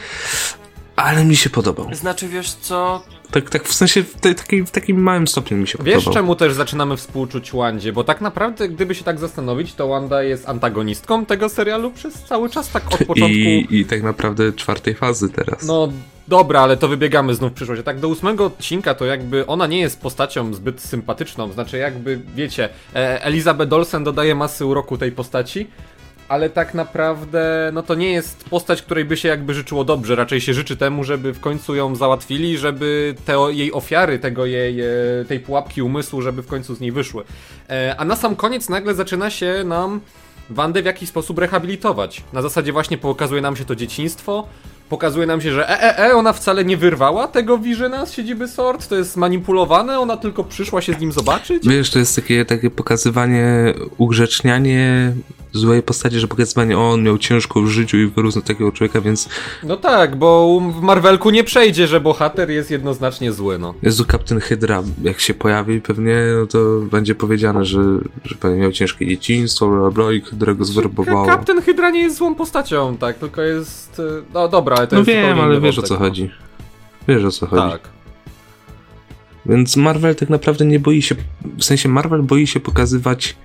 ale 1.04 1.24
mi 1.24 1.36
się 1.36 1.50
podobał. 1.50 1.94
Znaczy, 1.94 2.28
wiesz 2.28 2.52
co, 2.52 3.02
Tak, 3.30 3.50
tak 3.50 3.64
w 3.64 3.74
sensie 3.74 4.02
w, 4.02 4.14
te, 4.14 4.34
takim, 4.34 4.66
w 4.66 4.70
takim 4.70 5.02
małym 5.02 5.28
stopniu 5.28 5.56
mi 5.56 5.68
się 5.68 5.78
Wiesz 5.82 5.94
podobał. 5.94 6.14
czemu 6.14 6.36
też 6.36 6.52
zaczynamy 6.52 6.96
współczuć 6.96 7.52
Wandzie? 7.52 7.92
Bo 7.92 8.04
tak 8.04 8.20
naprawdę, 8.20 8.68
gdyby 8.68 8.94
się 8.94 9.04
tak 9.04 9.18
zastanowić, 9.18 9.74
to 9.74 9.88
Wanda 9.88 10.22
jest 10.22 10.48
antagonistką 10.48 11.26
tego 11.26 11.48
serialu 11.48 11.90
przez 11.90 12.14
cały 12.14 12.50
czas, 12.50 12.70
tak 12.70 12.86
od 12.86 12.98
początku. 12.98 13.24
I, 13.28 13.66
I 13.70 13.84
tak 13.84 14.02
naprawdę 14.02 14.52
czwartej 14.52 14.94
fazy 14.94 15.28
teraz. 15.28 15.62
No 15.66 15.88
dobra, 16.28 16.60
ale 16.60 16.76
to 16.76 16.88
wybiegamy 16.88 17.34
znów 17.34 17.52
w 17.52 17.54
przyszłość. 17.54 17.80
A 17.80 17.84
tak 17.84 18.00
do 18.00 18.08
ósmego 18.08 18.44
odcinka 18.44 18.94
to 18.94 19.04
jakby 19.04 19.46
ona 19.46 19.66
nie 19.66 19.78
jest 19.80 20.00
postacią 20.00 20.54
zbyt 20.54 20.80
sympatyczną. 20.80 21.52
Znaczy 21.52 21.78
jakby, 21.78 22.20
wiecie, 22.34 22.68
e, 22.94 23.22
Elizabeth 23.24 23.72
Olsen 23.72 24.04
dodaje 24.04 24.34
masy 24.34 24.66
uroku 24.66 24.98
tej 24.98 25.12
postaci. 25.12 25.66
Ale 26.30 26.50
tak 26.50 26.74
naprawdę, 26.74 27.70
no 27.72 27.82
to 27.82 27.94
nie 27.94 28.12
jest 28.12 28.44
postać, 28.44 28.82
której 28.82 29.04
by 29.04 29.16
się 29.16 29.28
jakby 29.28 29.54
życzyło 29.54 29.84
dobrze. 29.84 30.16
Raczej 30.16 30.40
się 30.40 30.54
życzy 30.54 30.76
temu, 30.76 31.04
żeby 31.04 31.32
w 31.32 31.40
końcu 31.40 31.74
ją 31.74 31.94
załatwili, 31.94 32.58
żeby 32.58 33.14
te 33.24 33.36
jej 33.50 33.72
ofiary, 33.72 34.18
tego 34.18 34.46
jej, 34.46 34.80
e, 34.80 34.86
tej 35.28 35.40
pułapki 35.40 35.82
umysłu, 35.82 36.22
żeby 36.22 36.42
w 36.42 36.46
końcu 36.46 36.74
z 36.74 36.80
niej 36.80 36.92
wyszły. 36.92 37.24
E, 37.70 37.94
a 37.98 38.04
na 38.04 38.16
sam 38.16 38.36
koniec 38.36 38.68
nagle 38.68 38.94
zaczyna 38.94 39.30
się 39.30 39.64
nam 39.64 40.00
Wandę 40.50 40.82
w 40.82 40.84
jakiś 40.84 41.08
sposób 41.08 41.38
rehabilitować. 41.38 42.22
Na 42.32 42.42
zasadzie 42.42 42.72
właśnie 42.72 42.98
pokazuje 42.98 43.40
nam 43.40 43.56
się 43.56 43.64
to 43.64 43.76
dzieciństwo, 43.76 44.48
pokazuje 44.90 45.26
nam 45.26 45.40
się, 45.40 45.52
że 45.52 45.68
e, 45.68 45.98
e, 45.98 45.98
e, 46.10 46.14
ona 46.14 46.32
wcale 46.32 46.64
nie 46.64 46.76
wyrwała 46.76 47.28
tego 47.28 47.58
Visiona 47.58 48.06
z 48.06 48.12
siedziby 48.12 48.48
Sword, 48.48 48.88
to 48.88 48.96
jest 48.96 49.16
manipulowane, 49.16 49.98
ona 50.00 50.16
tylko 50.16 50.44
przyszła 50.44 50.80
się 50.82 50.94
z 50.94 51.00
nim 51.00 51.12
zobaczyć. 51.12 51.68
Wiesz, 51.68 51.90
to 51.90 51.98
jest 51.98 52.16
takie, 52.16 52.44
takie 52.44 52.70
pokazywanie, 52.70 53.74
ugrzecznianie 53.98 55.12
złej 55.52 55.82
postaci, 55.82 56.20
że 56.20 56.28
pokazywanie, 56.28 56.78
o, 56.78 56.90
on 56.90 57.02
miał 57.02 57.18
ciężko 57.18 57.62
w 57.62 57.66
życiu 57.66 57.96
i 57.96 58.06
wyrósł 58.06 58.38
na 58.38 58.44
takiego 58.44 58.72
człowieka, 58.72 59.00
więc 59.00 59.28
No 59.62 59.76
tak, 59.76 60.16
bo 60.16 60.60
w 60.80 60.82
Marvelku 60.82 61.30
nie 61.30 61.44
przejdzie, 61.44 61.86
że 61.86 62.00
bohater 62.00 62.50
jest 62.50 62.70
jednoznacznie 62.70 63.32
zły, 63.32 63.58
no. 63.58 63.74
Jezu, 63.82 64.04
Kapten 64.04 64.40
Hydra, 64.40 64.82
jak 65.02 65.20
się 65.20 65.34
pojawi 65.34 65.80
pewnie, 65.80 66.16
no 66.40 66.46
to 66.46 66.58
będzie 66.90 67.14
powiedziane, 67.14 67.64
że, 67.64 67.82
że 68.24 68.34
pewnie 68.34 68.58
miał 68.58 68.72
ciężkie 68.72 69.06
dzieciństwo, 69.06 69.68
bla, 69.68 69.90
bla, 69.90 70.12
i 70.12 70.20
Hydra 70.20 70.54
go 70.54 70.64
zwerbowało. 70.64 71.26
Kapten 71.26 71.62
Hydra 71.62 71.90
nie 71.90 72.02
jest 72.02 72.16
złą 72.16 72.34
postacią, 72.34 72.96
tak, 72.96 73.18
tylko 73.18 73.42
jest... 73.42 74.00
e, 74.00 74.22
No 74.34 74.48
dobra, 74.48 74.79
ale 74.80 74.86
to 74.88 74.96
No 74.96 75.00
jest 75.00 75.10
wiem, 75.10 75.40
ale 75.40 75.60
wiesz 75.60 75.78
o 75.78 75.82
co 75.82 75.94
no. 75.94 76.00
chodzi. 76.00 76.30
Wiesz 77.08 77.24
o 77.24 77.30
co 77.30 77.46
chodzi. 77.46 77.72
Tak. 77.72 77.80
Więc 79.46 79.76
Marvel 79.76 80.14
tak 80.14 80.28
naprawdę 80.28 80.64
nie 80.64 80.80
boi 80.80 81.02
się, 81.02 81.14
w 81.58 81.64
sensie 81.64 81.88
Marvel 81.88 82.22
boi 82.22 82.46
się 82.46 82.60
pokazywać 82.60 83.36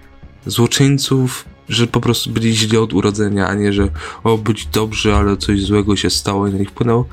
złoczyńców, 0.46 1.46
że 1.70 1.88
po 1.88 2.02
prostu 2.02 2.30
byli 2.30 2.56
źli 2.56 2.78
od 2.78 2.94
urodzenia, 2.94 3.48
a 3.48 3.54
nie, 3.54 3.74
że 3.74 3.88
o, 4.24 4.38
być 4.38 4.66
dobrzy, 4.66 5.16
ale 5.16 5.38
coś 5.38 5.62
złego 5.62 5.96
się 5.96 6.10
stało 6.10 6.48
i 6.48 6.52
na 6.52 6.58
nich 6.58 6.70
wpłynęło. 6.70 7.06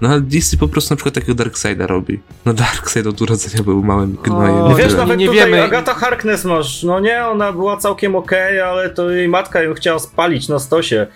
No 0.00 0.08
ale 0.08 0.20
DC 0.20 0.56
po 0.56 0.68
prostu 0.68 0.92
na 0.94 0.96
przykład 0.96 1.14
takiego 1.14 1.34
Darkseida 1.34 1.86
robi. 1.86 2.20
No 2.44 2.54
Darkseid 2.54 3.06
od 3.06 3.22
urodzenia 3.22 3.64
był 3.64 3.82
małym 3.84 4.16
gnojem. 4.22 4.54
O, 4.54 4.68
No 4.68 4.74
wiesz, 4.74 4.94
nawet 4.94 5.18
nie 5.18 5.26
tutaj 5.26 5.40
wiemy- 5.50 5.62
Agata 5.62 5.94
Harkness 5.94 6.44
masz, 6.44 6.82
no 6.82 7.00
nie, 7.00 7.26
ona 7.26 7.52
była 7.52 7.76
całkiem 7.76 8.14
okej, 8.16 8.60
ale 8.60 8.90
to 8.90 9.10
jej 9.10 9.28
matka 9.28 9.62
ją 9.62 9.74
chciała 9.74 9.98
spalić 9.98 10.48
na 10.48 10.58
stosie. 10.58 11.06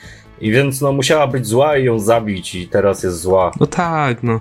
I 0.44 0.50
więc 0.52 0.80
no 0.80 0.92
musiała 0.92 1.26
być 1.26 1.46
zła 1.46 1.76
i 1.76 1.84
ją 1.84 1.98
zabić 1.98 2.54
i 2.54 2.68
teraz 2.68 3.02
jest 3.02 3.20
zła. 3.20 3.52
No 3.60 3.66
tak, 3.66 4.22
no. 4.22 4.40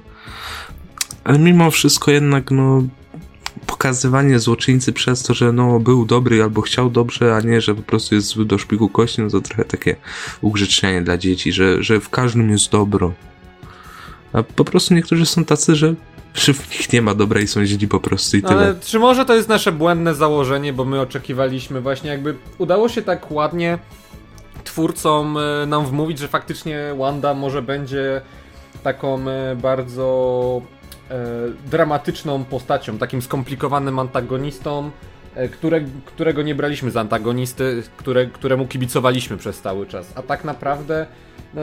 Ale 1.24 1.40
mimo 1.40 1.72
wszystko 1.72 2.12
jednak, 2.12 2.52
no, 2.52 2.84
pokazywanie 3.66 4.40
złoczyńcy 4.40 4.94
przez 4.94 5.24
to, 5.24 5.34
że 5.34 5.52
no, 5.52 5.80
był 5.80 6.06
dobry 6.06 6.44
albo 6.44 6.62
chciał 6.62 6.90
dobrze, 6.90 7.36
a 7.36 7.42
nie, 7.42 7.62
że 7.62 7.76
po 7.76 7.82
prostu 7.82 8.16
jest 8.16 8.28
zły 8.28 8.46
do 8.46 8.58
szpiku 8.58 8.90
kości, 8.90 9.22
no 9.22 9.30
to 9.30 9.42
trochę 9.42 9.66
takie 9.66 9.96
ugrzecznianie 10.42 11.02
dla 11.02 11.18
dzieci, 11.18 11.54
że, 11.54 11.84
że 11.84 12.00
w 12.00 12.10
każdym 12.10 12.50
jest 12.50 12.72
dobro. 12.72 13.14
A 14.34 14.44
po 14.44 14.66
prostu 14.66 14.94
niektórzy 14.94 15.26
są 15.26 15.46
tacy, 15.46 15.76
że, 15.76 15.94
że 16.34 16.54
w 16.54 16.72
nich 16.72 16.94
nie 16.94 17.02
ma 17.02 17.16
dobra 17.16 17.42
i 17.42 17.48
są 17.48 17.66
źli 17.66 17.88
po 17.88 18.00
prostu 18.00 18.38
i 18.38 18.42
No, 18.42 18.50
tyle. 18.50 18.62
ale 18.62 18.76
czy 18.82 19.00
może 19.00 19.26
to 19.26 19.36
jest 19.36 19.50
nasze 19.50 19.72
błędne 19.72 20.16
założenie, 20.16 20.74
bo 20.74 20.86
my 20.86 21.02
oczekiwaliśmy 21.02 21.82
właśnie 21.82 22.10
jakby 22.10 22.36
udało 22.58 22.90
się 22.90 23.02
tak 23.02 23.32
ładnie 23.32 23.78
twórcom 24.64 25.38
e, 25.38 25.66
nam 25.66 25.86
wmówić, 25.86 26.20
że 26.20 26.28
faktycznie 26.28 26.80
Wanda 26.98 27.34
może 27.34 27.62
będzie 27.62 28.22
taką 28.84 29.30
e, 29.30 29.56
bardzo 29.56 30.62
e, 31.10 31.16
dramatyczną 31.72 32.44
postacią, 32.44 32.98
takim 32.98 33.22
skomplikowanym 33.22 34.00
antagonistą, 34.00 34.92
które, 35.52 35.82
którego 36.06 36.42
nie 36.42 36.56
braliśmy 36.56 36.92
za 36.92 37.02
antagonisty, 37.02 37.84
które, 37.98 38.26
któremu 38.26 38.68
kibicowaliśmy 38.68 39.38
przez 39.38 39.62
cały 39.62 39.86
czas. 39.86 40.14
A 40.16 40.22
tak 40.22 40.44
naprawdę 40.44 41.06
no, 41.56 41.62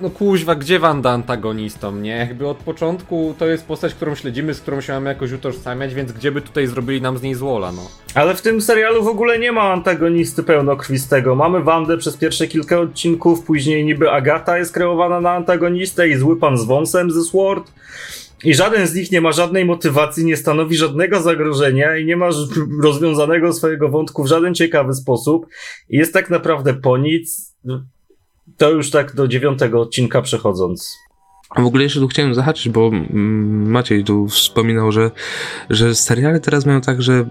no 0.00 0.10
kuźwa, 0.10 0.54
gdzie 0.54 0.78
Wanda 0.78 1.10
antagonistą, 1.10 1.96
nie? 1.96 2.16
Jakby 2.16 2.46
od 2.46 2.56
początku 2.56 3.34
to 3.38 3.46
jest 3.46 3.66
postać, 3.66 3.94
którą 3.94 4.14
śledzimy, 4.14 4.54
z 4.54 4.60
którą 4.60 4.80
się 4.80 4.92
mamy 4.92 5.08
jakoś 5.08 5.32
utożsamiać, 5.32 5.94
więc 5.94 6.12
gdzie 6.12 6.32
by 6.32 6.40
tutaj 6.40 6.66
zrobili 6.66 7.02
nam 7.02 7.18
z 7.18 7.22
niej 7.22 7.34
złola, 7.34 7.72
no. 7.72 7.82
Ale 8.14 8.34
w 8.34 8.42
tym 8.42 8.60
serialu 8.60 9.04
w 9.04 9.08
ogóle 9.08 9.38
nie 9.38 9.52
ma 9.52 9.72
antagonisty 9.72 10.42
pełnokrwistego. 10.42 11.34
Mamy 11.34 11.62
Wandę 11.62 11.98
przez 11.98 12.16
pierwsze 12.16 12.48
kilka 12.48 12.80
odcinków, 12.80 13.42
później 13.42 13.84
niby 13.84 14.10
Agata 14.10 14.58
jest 14.58 14.72
kreowana 14.72 15.20
na 15.20 15.30
antagonistę 15.30 16.08
i 16.08 16.16
zły 16.16 16.38
pan 16.38 16.58
z 16.58 16.64
wąsem 16.64 17.10
ze 17.10 17.22
Sword. 17.22 17.72
I 18.44 18.54
żaden 18.54 18.86
z 18.86 18.94
nich 18.94 19.12
nie 19.12 19.20
ma 19.20 19.32
żadnej 19.32 19.64
motywacji, 19.64 20.24
nie 20.24 20.36
stanowi 20.36 20.76
żadnego 20.76 21.20
zagrożenia 21.20 21.96
i 21.96 22.04
nie 22.04 22.16
ma 22.16 22.28
rozwiązanego 22.82 23.52
swojego 23.52 23.88
wątku 23.88 24.24
w 24.24 24.26
żaden 24.26 24.54
ciekawy 24.54 24.94
sposób. 24.94 25.46
I 25.88 25.96
jest 25.96 26.12
tak 26.12 26.30
naprawdę 26.30 26.74
po 26.74 26.98
nic. 26.98 27.54
To 28.56 28.70
już 28.70 28.90
tak 28.90 29.14
do 29.14 29.28
dziewiątego 29.28 29.80
odcinka 29.80 30.22
przechodząc. 30.22 30.98
A 31.50 31.62
w 31.62 31.66
ogóle 31.66 31.82
jeszcze 31.82 32.00
tu 32.00 32.08
chciałem 32.08 32.34
zahaczyć, 32.34 32.68
bo 32.68 32.86
mm, 32.86 33.70
Maciej 33.70 34.04
tu 34.04 34.28
wspominał, 34.28 34.92
że, 34.92 35.10
że 35.70 35.94
seriale 35.94 36.40
teraz 36.40 36.66
mają 36.66 36.80
tak, 36.80 37.02
że 37.02 37.24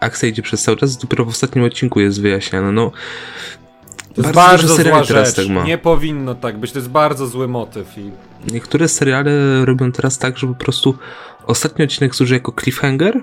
akcja 0.00 0.28
idzie 0.28 0.42
przez 0.42 0.62
cały 0.62 0.76
czas, 0.76 0.96
dopiero 0.96 1.24
w 1.24 1.28
ostatnim 1.28 1.64
odcinku 1.64 2.00
jest 2.00 2.20
wyjaśniana. 2.20 2.72
No, 2.72 2.90
To 4.14 4.22
jest 4.22 4.34
Bardzo 4.34 4.34
bardzo, 4.34 4.62
dużo 4.62 4.74
zła 4.74 4.84
seriali 4.84 5.06
teraz 5.06 5.28
rzecz. 5.36 5.46
tak 5.46 5.54
ma. 5.54 5.64
Nie 5.64 5.78
powinno 5.78 6.34
tak 6.34 6.58
być, 6.58 6.72
to 6.72 6.78
jest 6.78 6.90
bardzo 6.90 7.26
zły 7.26 7.48
motyw 7.48 7.98
i 7.98 8.10
niektóre 8.52 8.88
seriale 8.88 9.64
robią 9.64 9.92
teraz 9.92 10.18
tak, 10.18 10.38
że 10.38 10.46
po 10.46 10.54
prostu 10.54 10.94
ostatni 11.46 11.84
odcinek 11.84 12.14
służy 12.14 12.34
jako 12.34 12.52
cliffhanger 12.60 13.20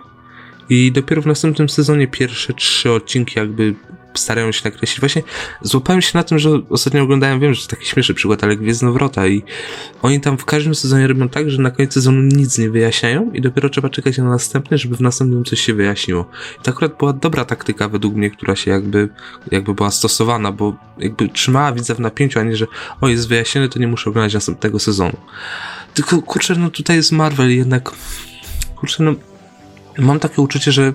i 0.69 0.91
dopiero 0.91 1.21
w 1.21 1.25
następnym 1.25 1.69
sezonie 1.69 2.07
pierwsze 2.07 2.53
trzy 2.53 2.91
odcinki 2.91 3.39
jakby 3.39 3.75
starają 4.13 4.51
się 4.51 4.61
nakreślić. 4.65 4.99
Właśnie 4.99 5.23
złapałem 5.61 6.01
się 6.01 6.11
na 6.13 6.23
tym, 6.23 6.39
że 6.39 6.49
ostatnio 6.69 7.03
oglądałem, 7.03 7.39
wiem, 7.39 7.53
że 7.53 7.61
to 7.61 7.67
taki 7.67 7.85
śmieszny 7.85 8.15
przykład, 8.15 8.43
ale 8.43 8.57
Gwiezdnowrota 8.57 9.27
i 9.27 9.43
oni 10.01 10.21
tam 10.21 10.37
w 10.37 10.45
każdym 10.45 10.75
sezonie 10.75 11.07
robią 11.07 11.29
tak, 11.29 11.49
że 11.49 11.61
na 11.61 11.71
koniec 11.71 11.93
sezonu 11.93 12.21
nic 12.21 12.57
nie 12.57 12.69
wyjaśniają 12.69 13.31
i 13.31 13.41
dopiero 13.41 13.69
trzeba 13.69 13.89
czekać 13.89 14.17
na 14.17 14.23
następny, 14.23 14.77
żeby 14.77 14.95
w 14.95 15.01
następnym 15.01 15.45
coś 15.45 15.61
się 15.61 15.73
wyjaśniło. 15.73 16.29
I 16.59 16.63
to 16.63 16.71
akurat 16.71 16.97
była 16.97 17.13
dobra 17.13 17.45
taktyka 17.45 17.89
według 17.89 18.15
mnie, 18.15 18.31
która 18.31 18.55
się 18.55 18.71
jakby, 18.71 19.09
jakby 19.51 19.73
była 19.73 19.91
stosowana, 19.91 20.51
bo 20.51 20.75
jakby 20.97 21.29
trzymała 21.29 21.71
widza 21.71 21.95
w 21.95 21.99
napięciu, 21.99 22.39
a 22.39 22.43
nie, 22.43 22.55
że 22.55 22.67
o, 23.01 23.07
jest 23.07 23.27
wyjaśniony, 23.27 23.69
to 23.69 23.79
nie 23.79 23.87
muszę 23.87 24.09
oglądać 24.09 24.33
następnego 24.33 24.79
sezonu. 24.79 25.17
Tylko, 25.93 26.21
kurczę, 26.21 26.55
no 26.55 26.69
tutaj 26.69 26.95
jest 26.95 27.11
Marvel 27.11 27.55
jednak, 27.55 27.91
kurczę, 28.75 29.03
no 29.03 29.13
mam 29.97 30.19
takie 30.19 30.41
uczucie, 30.41 30.71
że, 30.71 30.93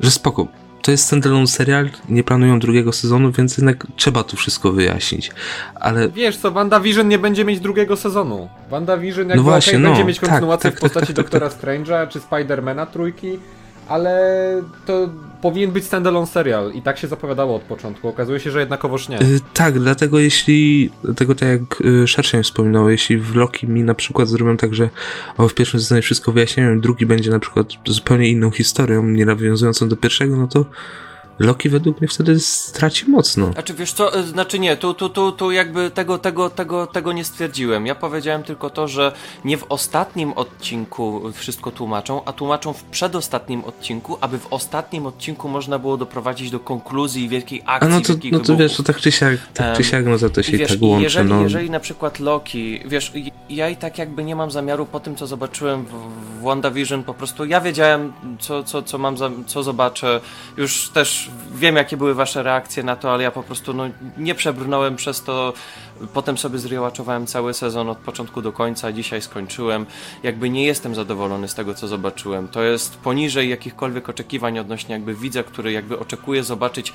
że 0.00 0.10
spoko. 0.10 0.48
To 0.86 0.90
jest 0.90 1.04
standalone 1.04 1.46
serial, 1.46 1.90
nie 2.08 2.24
planują 2.24 2.58
drugiego 2.58 2.92
sezonu, 2.92 3.32
więc 3.32 3.56
jednak 3.58 3.86
trzeba 3.96 4.24
tu 4.24 4.36
wszystko 4.36 4.72
wyjaśnić. 4.72 5.30
Ale 5.74 6.08
Wiesz 6.08 6.36
co, 6.36 6.50
WandaVision 6.50 7.08
nie 7.08 7.18
będzie 7.18 7.44
mieć 7.44 7.60
drugiego 7.60 7.96
sezonu. 7.96 8.48
WandaVision 8.70 9.28
jakby 9.28 9.36
No 9.36 9.42
właśnie, 9.42 9.70
okej, 9.70 9.82
no, 9.82 9.88
będzie 9.88 10.04
mieć 10.04 10.18
tak, 10.18 10.30
kontynuację 10.30 10.70
tak, 10.70 10.78
w 10.78 10.82
postaci 10.82 11.06
tak, 11.06 11.16
tak, 11.16 11.24
Doktora 11.24 11.48
Strange'a 11.48 12.08
czy 12.08 12.20
Spidermana 12.20 12.86
trójki, 12.86 13.38
ale 13.88 14.62
to 14.86 15.08
powinien 15.42 15.70
być 15.70 15.84
standalone 15.84 16.26
serial 16.26 16.72
i 16.72 16.82
tak 16.82 16.98
się 16.98 17.08
zapowiadało 17.08 17.56
od 17.56 17.62
początku. 17.62 18.08
Okazuje 18.08 18.40
się, 18.40 18.50
że 18.50 18.60
jednakowoż 18.60 19.08
nie. 19.08 19.22
Y, 19.22 19.40
tak, 19.54 19.78
dlatego 19.78 20.18
jeśli, 20.18 20.90
dlatego 21.04 21.34
tak 21.34 21.48
jak 21.48 21.80
y, 21.80 22.06
Szerszeń 22.08 22.42
wspominał, 22.42 22.90
jeśli 22.90 23.18
w 23.18 23.36
Loki 23.36 23.68
mi 23.68 23.82
na 23.82 23.94
przykład 23.94 24.28
zrobią 24.28 24.56
tak, 24.56 24.74
że 24.74 24.90
o, 25.36 25.48
w 25.48 25.54
pierwszym 25.54 25.80
sezonie 25.80 26.02
wszystko 26.02 26.32
wyjaśniają, 26.32 26.80
drugi 26.80 27.06
będzie 27.06 27.30
na 27.30 27.38
przykład 27.38 27.66
zupełnie 27.86 28.28
inną 28.28 28.50
historią, 28.50 29.02
nie 29.02 29.26
nawiązującą 29.26 29.88
do 29.88 29.96
pierwszego, 29.96 30.36
no 30.36 30.48
to 30.48 30.64
Loki 31.38 31.68
według 31.68 32.00
mnie 32.00 32.08
wtedy 32.08 32.40
straci 32.40 33.10
mocno. 33.10 33.52
Znaczy 33.52 33.74
wiesz 33.74 33.92
co, 33.92 34.18
y, 34.18 34.22
znaczy 34.26 34.58
nie, 34.58 34.76
tu, 34.76 34.94
tu, 34.94 35.08
tu, 35.08 35.32
tu 35.32 35.50
jakby 35.50 35.90
tego, 35.90 36.18
tego, 36.18 36.50
tego, 36.50 36.86
tego 36.86 37.12
nie 37.12 37.24
stwierdziłem. 37.24 37.86
Ja 37.86 37.94
powiedziałem 37.94 38.42
tylko 38.42 38.70
to, 38.70 38.88
że 38.88 39.12
nie 39.44 39.58
w 39.58 39.66
ostatnim 39.68 40.32
odcinku 40.32 41.22
wszystko 41.32 41.70
tłumaczą, 41.70 42.24
a 42.24 42.32
tłumaczą 42.32 42.72
w 42.72 42.82
przedostatnim 42.82 43.64
odcinku, 43.64 44.18
aby 44.20 44.38
w 44.38 44.46
ostatnim 44.52 45.06
odcinku 45.06 45.48
można 45.48 45.78
było 45.78 45.96
doprowadzić 45.96 46.50
do 46.50 46.60
konkluzji 46.60 47.28
wielkiej 47.28 47.62
A 47.66 47.74
akcji, 47.74 47.90
no 47.90 48.00
to, 48.00 48.12
no 48.12 48.18
to 48.18 48.28
wybuchów. 48.30 48.58
wiesz, 48.58 48.76
to 48.76 48.82
tak 48.82 48.96
czy 48.96 49.12
siak, 49.12 49.38
tak 49.54 49.76
czy 49.76 49.84
siak, 49.84 50.06
no 50.06 50.18
to, 50.18 50.30
to 50.30 50.42
się 50.42 50.58
wiesz, 50.58 50.70
tak 50.70 50.82
i 50.82 50.84
łączy, 50.84 51.02
jeżeli, 51.02 51.28
no. 51.28 51.42
jeżeli 51.42 51.70
na 51.70 51.80
przykład 51.80 52.20
Loki, 52.20 52.80
wiesz, 52.86 53.12
ja 53.48 53.68
i 53.68 53.76
tak 53.76 53.98
jakby 53.98 54.24
nie 54.24 54.36
mam 54.36 54.50
zamiaru 54.50 54.86
po 54.86 55.00
tym, 55.00 55.16
co 55.16 55.26
zobaczyłem 55.26 55.84
w, 55.84 55.90
w 55.90 56.42
WandaVision 56.42 57.04
po 57.04 57.14
prostu 57.14 57.44
ja 57.44 57.60
wiedziałem, 57.60 58.12
co, 58.40 58.62
co, 58.62 58.82
co 58.82 58.98
mam, 58.98 59.16
za, 59.16 59.30
co 59.46 59.62
zobaczę. 59.62 60.20
Już 60.56 60.88
też 60.88 61.25
wiem, 61.54 61.76
jakie 61.76 61.96
były 61.96 62.14
wasze 62.14 62.42
reakcje 62.42 62.82
na 62.82 62.96
to, 62.96 63.12
ale 63.12 63.22
ja 63.22 63.30
po 63.30 63.42
prostu 63.42 63.74
no, 63.74 63.84
nie 64.18 64.34
przebrnąłem 64.34 64.96
przez 64.96 65.22
to. 65.22 65.52
Potem 66.14 66.38
sobie 66.38 66.58
zrewatchowałem 66.58 67.26
cały 67.26 67.54
sezon 67.54 67.88
od 67.88 67.98
początku 67.98 68.42
do 68.42 68.52
końca, 68.52 68.92
dzisiaj 68.92 69.22
skończyłem. 69.22 69.86
Jakby 70.22 70.50
nie 70.50 70.64
jestem 70.64 70.94
zadowolony 70.94 71.48
z 71.48 71.54
tego, 71.54 71.74
co 71.74 71.88
zobaczyłem. 71.88 72.48
To 72.48 72.62
jest 72.62 72.96
poniżej 72.96 73.48
jakichkolwiek 73.48 74.08
oczekiwań 74.08 74.58
odnośnie 74.58 74.92
jakby 74.92 75.14
widza, 75.14 75.42
który 75.42 75.72
jakby 75.72 75.98
oczekuje 75.98 76.44
zobaczyć 76.44 76.92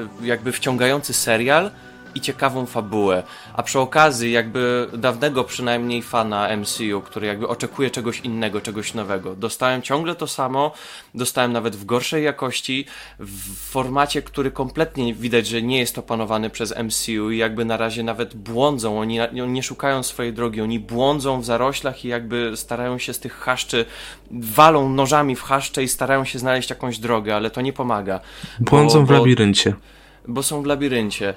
y, 0.00 0.26
jakby 0.26 0.52
wciągający 0.52 1.12
serial, 1.12 1.70
i 2.14 2.20
ciekawą 2.20 2.66
fabułę. 2.66 3.22
A 3.54 3.62
przy 3.62 3.78
okazji, 3.78 4.32
jakby 4.32 4.88
dawnego 4.92 5.44
przynajmniej 5.44 6.02
fana 6.02 6.56
MCU, 6.56 7.00
który 7.00 7.26
jakby 7.26 7.48
oczekuje 7.48 7.90
czegoś 7.90 8.20
innego, 8.20 8.60
czegoś 8.60 8.94
nowego. 8.94 9.36
Dostałem 9.36 9.82
ciągle 9.82 10.14
to 10.14 10.26
samo, 10.26 10.72
dostałem 11.14 11.52
nawet 11.52 11.76
w 11.76 11.84
gorszej 11.84 12.24
jakości, 12.24 12.86
w 13.18 13.70
formacie, 13.70 14.22
który 14.22 14.50
kompletnie 14.50 15.14
widać, 15.14 15.46
że 15.46 15.62
nie 15.62 15.78
jest 15.78 15.98
opanowany 15.98 16.50
przez 16.50 16.74
MCU 16.76 17.30
i 17.30 17.38
jakby 17.38 17.64
na 17.64 17.76
razie 17.76 18.02
nawet 18.02 18.34
błądzą. 18.34 19.00
Oni, 19.00 19.18
nie 19.48 19.62
szukają 19.62 20.02
swojej 20.02 20.32
drogi, 20.32 20.60
oni 20.60 20.80
błądzą 20.80 21.40
w 21.40 21.44
zaroślach 21.44 22.04
i 22.04 22.08
jakby 22.08 22.52
starają 22.56 22.98
się 22.98 23.12
z 23.12 23.18
tych 23.18 23.32
chaszczy, 23.32 23.84
walą 24.30 24.88
nożami 24.88 25.36
w 25.36 25.42
chaszcze 25.42 25.82
i 25.82 25.88
starają 25.88 26.24
się 26.24 26.38
znaleźć 26.38 26.70
jakąś 26.70 26.98
drogę, 26.98 27.36
ale 27.36 27.50
to 27.50 27.60
nie 27.60 27.72
pomaga. 27.72 28.20
Błądzą 28.60 29.00
bo, 29.00 29.06
w 29.06 29.10
labiryncie. 29.10 29.74
Bo 30.28 30.42
są 30.42 30.62
w 30.62 30.66
labiryncie. 30.66 31.34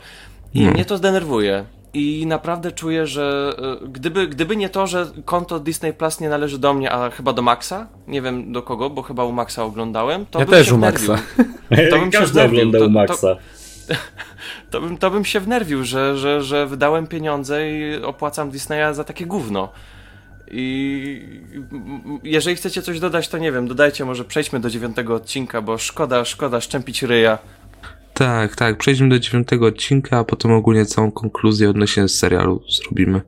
I 0.53 0.57
hmm. 0.57 0.73
mnie 0.73 0.85
to 0.85 0.97
zdenerwuje. 0.97 1.65
I 1.93 2.25
naprawdę 2.27 2.71
czuję, 2.71 3.07
że 3.07 3.55
e, 3.83 3.87
gdyby, 3.87 4.27
gdyby 4.27 4.57
nie 4.57 4.69
to, 4.69 4.87
że 4.87 5.11
konto 5.25 5.59
Disney 5.59 5.93
Plus 5.93 6.19
nie 6.19 6.29
należy 6.29 6.59
do 6.59 6.73
mnie, 6.73 6.91
a 6.91 7.09
chyba 7.09 7.33
do 7.33 7.41
Maxa, 7.41 7.87
nie 8.07 8.21
wiem 8.21 8.51
do 8.51 8.61
kogo, 8.61 8.89
bo 8.89 9.01
chyba 9.01 9.23
u 9.25 9.31
Maxa 9.31 9.63
oglądałem, 9.63 10.25
to 10.25 10.39
ja 10.39 10.45
bym 10.45 10.53
też 10.53 10.67
się 10.67 10.75
u 10.75 10.77
Maxa. 10.77 11.15
To 11.89 11.99
bym 11.99 12.11
Każdy 12.19 12.39
się 12.39 12.45
oglądał 12.45 12.87
u 12.87 12.89
Maxa. 12.89 13.35
To, 13.35 13.37
to, 14.71 14.81
bym, 14.81 14.97
to 14.97 15.11
bym 15.11 15.25
się 15.25 15.39
wnerwił, 15.39 15.83
że, 15.83 16.17
że, 16.17 16.41
że 16.41 16.67
wydałem 16.67 17.07
pieniądze 17.07 17.71
i 17.71 18.03
opłacam 18.03 18.51
Disneya 18.51 18.93
za 18.93 19.03
takie 19.03 19.25
gówno. 19.25 19.69
I 20.51 21.21
jeżeli 22.23 22.55
chcecie 22.55 22.81
coś 22.81 22.99
dodać, 22.99 23.27
to 23.27 23.37
nie 23.37 23.51
wiem, 23.51 23.67
dodajcie, 23.67 24.05
może 24.05 24.25
przejdźmy 24.25 24.59
do 24.59 24.69
dziewiątego 24.69 25.15
odcinka, 25.15 25.61
bo 25.61 25.77
szkoda, 25.77 26.25
szkoda 26.25 26.61
szczępić 26.61 27.03
ryja. 27.03 27.37
Tak, 28.17 28.55
tak. 28.55 28.77
Przejdźmy 28.77 29.09
do 29.09 29.19
dziewiątego 29.19 29.65
odcinka, 29.65 30.17
a 30.17 30.23
potem 30.23 30.51
ogólnie 30.51 30.85
całą 30.85 31.11
konkluzję 31.11 31.69
odnośnie 31.69 32.07
serialu 32.07 32.63
zrobimy. 32.69 33.21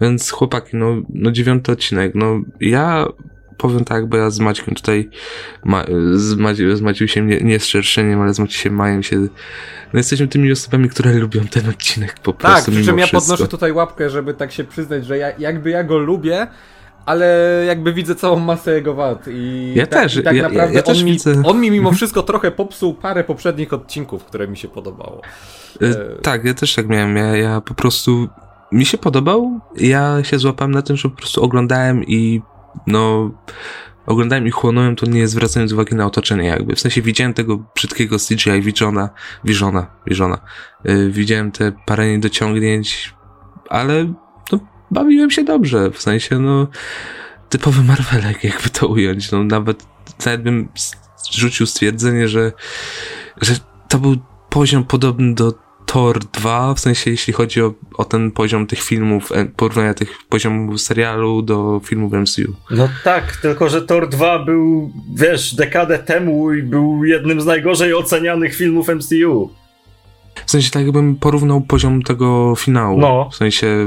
Więc 0.00 0.30
chłopaki, 0.30 0.76
no, 0.76 0.96
no 1.08 1.30
dziewiąty 1.30 1.72
odcinek, 1.72 2.12
no 2.14 2.40
ja 2.60 3.06
powiem 3.58 3.84
tak, 3.84 4.06
bo 4.06 4.16
ja 4.16 4.30
z 4.30 4.40
Maćkiem 4.40 4.74
tutaj, 4.74 5.10
ma, 5.64 5.84
z, 6.14 6.34
Maci, 6.34 6.76
z 6.76 6.80
Maciusiem, 6.80 7.26
nie, 7.26 7.40
nie 7.40 7.60
z 7.60 7.64
szerszeniem, 7.64 8.20
ale 8.20 8.34
z 8.34 8.38
Maciusiem 8.38 8.74
mają 8.74 9.02
się, 9.02 9.16
no 9.92 9.98
jesteśmy 9.98 10.28
tymi 10.28 10.52
osobami, 10.52 10.88
które 10.88 11.12
lubią 11.12 11.44
ten 11.44 11.68
odcinek 11.68 12.14
po 12.18 12.32
tak, 12.32 12.40
prostu. 12.40 12.70
Tak, 12.70 12.74
przy 12.74 12.84
czym 12.84 12.98
ja 12.98 13.06
wszystko. 13.06 13.20
podnoszę 13.20 13.48
tutaj 13.48 13.72
łapkę, 13.72 14.10
żeby 14.10 14.34
tak 14.34 14.52
się 14.52 14.64
przyznać, 14.64 15.06
że 15.06 15.18
ja, 15.18 15.32
jakby 15.38 15.70
ja 15.70 15.84
go 15.84 15.98
lubię, 15.98 16.46
ale 17.08 17.64
jakby 17.66 17.92
widzę 17.92 18.14
całą 18.14 18.38
masę 18.38 18.74
jego 18.74 18.94
wad 18.94 19.28
i 19.28 19.72
ja 19.74 19.86
tak, 19.86 20.02
też, 20.02 20.16
i 20.16 20.22
tak 20.22 20.36
ja, 20.36 20.42
naprawdę 20.42 20.74
ja, 20.74 20.82
ja 20.86 20.92
on, 20.92 21.04
mi, 21.04 21.12
widzę... 21.12 21.42
on 21.44 21.60
mi 21.60 21.70
mimo 21.70 21.92
wszystko 21.92 22.22
trochę 22.22 22.50
popsuł 22.50 22.94
parę 22.94 23.24
poprzednich 23.24 23.72
odcinków, 23.72 24.24
które 24.24 24.48
mi 24.48 24.56
się 24.56 24.68
podobało. 24.68 25.20
E, 25.82 25.86
e, 25.86 25.94
tak, 26.22 26.44
ja 26.44 26.54
też 26.54 26.74
tak 26.74 26.88
miałem, 26.88 27.16
ja, 27.16 27.36
ja 27.36 27.60
po 27.60 27.74
prostu 27.74 28.28
mi 28.72 28.86
się 28.86 28.98
podobał, 28.98 29.60
ja 29.76 30.24
się 30.24 30.38
złapałem 30.38 30.70
na 30.70 30.82
tym, 30.82 30.96
że 30.96 31.08
po 31.08 31.16
prostu 31.16 31.44
oglądałem 31.44 32.04
i 32.04 32.42
no 32.86 33.30
oglądałem 34.06 34.46
i 34.46 34.50
chłonąłem 34.50 34.96
to 34.96 35.06
nie 35.06 35.28
zwracając 35.28 35.72
uwagi 35.72 35.94
na 35.94 36.06
otoczenie 36.06 36.44
jakby. 36.44 36.74
W 36.74 36.80
sensie 36.80 37.02
widziałem 37.02 37.34
tego 37.34 37.58
brzydkiego 37.74 38.16
CGI 38.18 38.62
Visiona, 38.62 39.10
Visiona, 39.44 39.86
Visiona. 40.06 40.38
Yy, 40.84 41.10
widziałem 41.10 41.52
te 41.52 41.72
parę 41.86 42.08
niedociągnięć, 42.08 43.14
ale 43.68 44.12
bawiłem 44.90 45.30
się 45.30 45.44
dobrze, 45.44 45.90
w 45.90 46.02
sensie, 46.02 46.38
no, 46.38 46.66
typowy 47.48 47.82
Marvelek, 47.82 48.44
jakby 48.44 48.70
to 48.70 48.86
ująć, 48.88 49.30
no, 49.30 49.44
nawet, 49.44 49.86
nawet 50.26 50.42
bym 50.42 50.68
rzucił 51.30 51.66
stwierdzenie, 51.66 52.28
że, 52.28 52.52
że 53.40 53.54
to 53.88 53.98
był 53.98 54.16
poziom 54.50 54.84
podobny 54.84 55.34
do 55.34 55.68
Thor 55.88 56.18
2, 56.18 56.74
w 56.74 56.80
sensie 56.80 57.10
jeśli 57.10 57.32
chodzi 57.32 57.62
o, 57.62 57.74
o 57.94 58.04
ten 58.04 58.30
poziom 58.30 58.66
tych 58.66 58.82
filmów, 58.82 59.32
e, 59.32 59.44
porównania 59.44 59.94
tych 59.94 60.18
poziomów 60.28 60.80
serialu 60.80 61.42
do 61.42 61.80
filmów 61.84 62.12
MCU. 62.12 62.54
No 62.70 62.88
tak, 63.04 63.36
tylko 63.36 63.68
że 63.68 63.82
Thor 63.82 64.08
2 64.08 64.38
był, 64.38 64.92
wiesz, 65.14 65.54
dekadę 65.54 65.98
temu 65.98 66.54
i 66.54 66.62
był 66.62 67.04
jednym 67.04 67.40
z 67.40 67.46
najgorzej 67.46 67.94
ocenianych 67.94 68.54
filmów 68.54 68.88
MCU. 68.88 69.50
W 70.46 70.50
sensie 70.50 70.70
tak 70.70 70.82
jakbym 70.82 71.16
porównał 71.16 71.60
poziom 71.60 72.02
tego 72.02 72.54
finału. 72.56 72.98
No. 73.00 73.28
W 73.32 73.36
sensie 73.36 73.86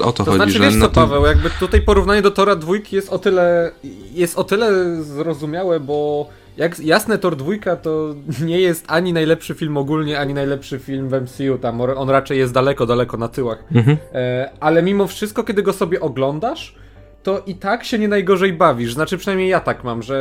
o 0.00 0.12
to, 0.12 0.12
to 0.12 0.24
chodzi. 0.24 0.36
Znaczy, 0.36 0.52
że 0.52 0.58
wiesz 0.60 0.80
co, 0.80 0.88
Paweł, 0.88 1.26
jakby 1.26 1.50
tutaj 1.50 1.82
porównanie 1.82 2.22
do 2.22 2.30
Tora 2.30 2.56
dwójki 2.56 2.96
jest 2.96 3.12
o 3.12 3.18
tyle 3.18 3.72
jest 4.12 4.38
o 4.38 4.44
tyle 4.44 4.96
zrozumiałe, 5.02 5.80
bo 5.80 6.28
jak 6.56 6.80
jasne 6.80 7.18
Tor 7.18 7.36
dwójka 7.36 7.76
to 7.76 8.14
nie 8.44 8.60
jest 8.60 8.84
ani 8.88 9.12
najlepszy 9.12 9.54
film 9.54 9.76
ogólnie, 9.76 10.18
ani 10.18 10.34
najlepszy 10.34 10.78
film 10.78 11.08
w 11.08 11.12
MCU, 11.12 11.58
tam 11.58 11.80
on 11.80 12.10
raczej 12.10 12.38
jest 12.38 12.52
daleko, 12.52 12.86
daleko 12.86 13.16
na 13.16 13.28
tyłach. 13.28 13.64
Mhm. 13.74 13.96
E, 14.14 14.50
ale 14.60 14.82
mimo 14.82 15.06
wszystko, 15.06 15.44
kiedy 15.44 15.62
go 15.62 15.72
sobie 15.72 16.00
oglądasz, 16.00 16.74
to 17.22 17.42
i 17.46 17.54
tak 17.54 17.84
się 17.84 17.98
nie 17.98 18.08
najgorzej 18.08 18.52
bawisz. 18.52 18.94
Znaczy, 18.94 19.18
przynajmniej 19.18 19.48
ja 19.48 19.60
tak 19.60 19.84
mam, 19.84 20.02
że 20.02 20.18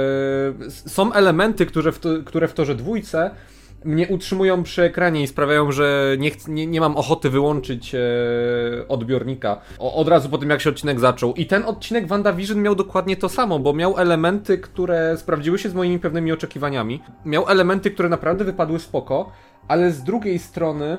są 0.70 1.14
elementy, 1.14 1.66
które 1.66 1.92
w, 1.92 2.00
to, 2.00 2.10
które 2.26 2.48
w 2.48 2.54
Torze 2.54 2.76
dwójce 2.76 3.32
mnie 3.86 4.08
utrzymują 4.08 4.64
przy 4.64 4.84
ekranie 4.84 5.24
i 5.24 5.28
sprawiają, 5.28 5.72
że 5.72 6.16
nie, 6.20 6.32
nie, 6.48 6.68
nie 6.68 6.82
mam 6.82 6.98
ochoty 6.98 7.30
wyłączyć 7.30 7.96
e, 7.96 8.00
odbiornika 8.88 9.62
o, 9.80 9.94
od 9.94 10.08
razu 10.08 10.30
po 10.30 10.38
tym, 10.38 10.50
jak 10.50 10.62
się 10.62 10.70
odcinek 10.70 11.00
zaczął. 11.00 11.34
I 11.34 11.46
ten 11.46 11.64
odcinek 11.64 12.08
WandaVision 12.08 12.62
miał 12.62 12.76
dokładnie 12.76 13.18
to 13.18 13.30
samo, 13.30 13.60
bo 13.60 13.74
miał 13.74 13.98
elementy, 13.98 14.58
które 14.58 15.18
sprawdziły 15.18 15.60
się 15.60 15.70
z 15.70 15.74
moimi 15.74 16.00
pewnymi 16.00 16.32
oczekiwaniami. 16.32 17.02
Miał 17.26 17.50
elementy, 17.50 17.92
które 17.92 18.10
naprawdę 18.10 18.46
wypadły 18.46 18.80
spoko, 18.80 19.32
ale 19.68 19.92
z 19.92 20.04
drugiej 20.04 20.40
strony 20.40 20.98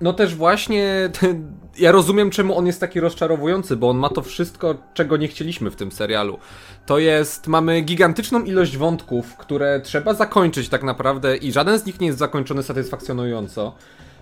no 0.00 0.12
też 0.12 0.34
właśnie 0.34 1.10
ja 1.78 1.92
rozumiem 1.92 2.30
czemu 2.30 2.58
on 2.58 2.66
jest 2.66 2.80
taki 2.80 3.00
rozczarowujący, 3.00 3.76
bo 3.76 3.90
on 3.90 3.96
ma 3.96 4.08
to 4.08 4.22
wszystko, 4.22 4.74
czego 4.94 5.16
nie 5.16 5.28
chcieliśmy 5.28 5.70
w 5.70 5.76
tym 5.76 5.92
serialu. 5.92 6.38
To 6.86 6.98
jest, 6.98 7.46
mamy 7.46 7.80
gigantyczną 7.80 8.42
ilość 8.42 8.76
wątków, 8.76 9.36
które 9.36 9.80
trzeba 9.80 10.14
zakończyć 10.14 10.68
tak 10.68 10.82
naprawdę 10.82 11.36
i 11.36 11.52
żaden 11.52 11.78
z 11.78 11.86
nich 11.86 12.00
nie 12.00 12.06
jest 12.06 12.18
zakończony 12.18 12.62
satysfakcjonująco. 12.62 13.74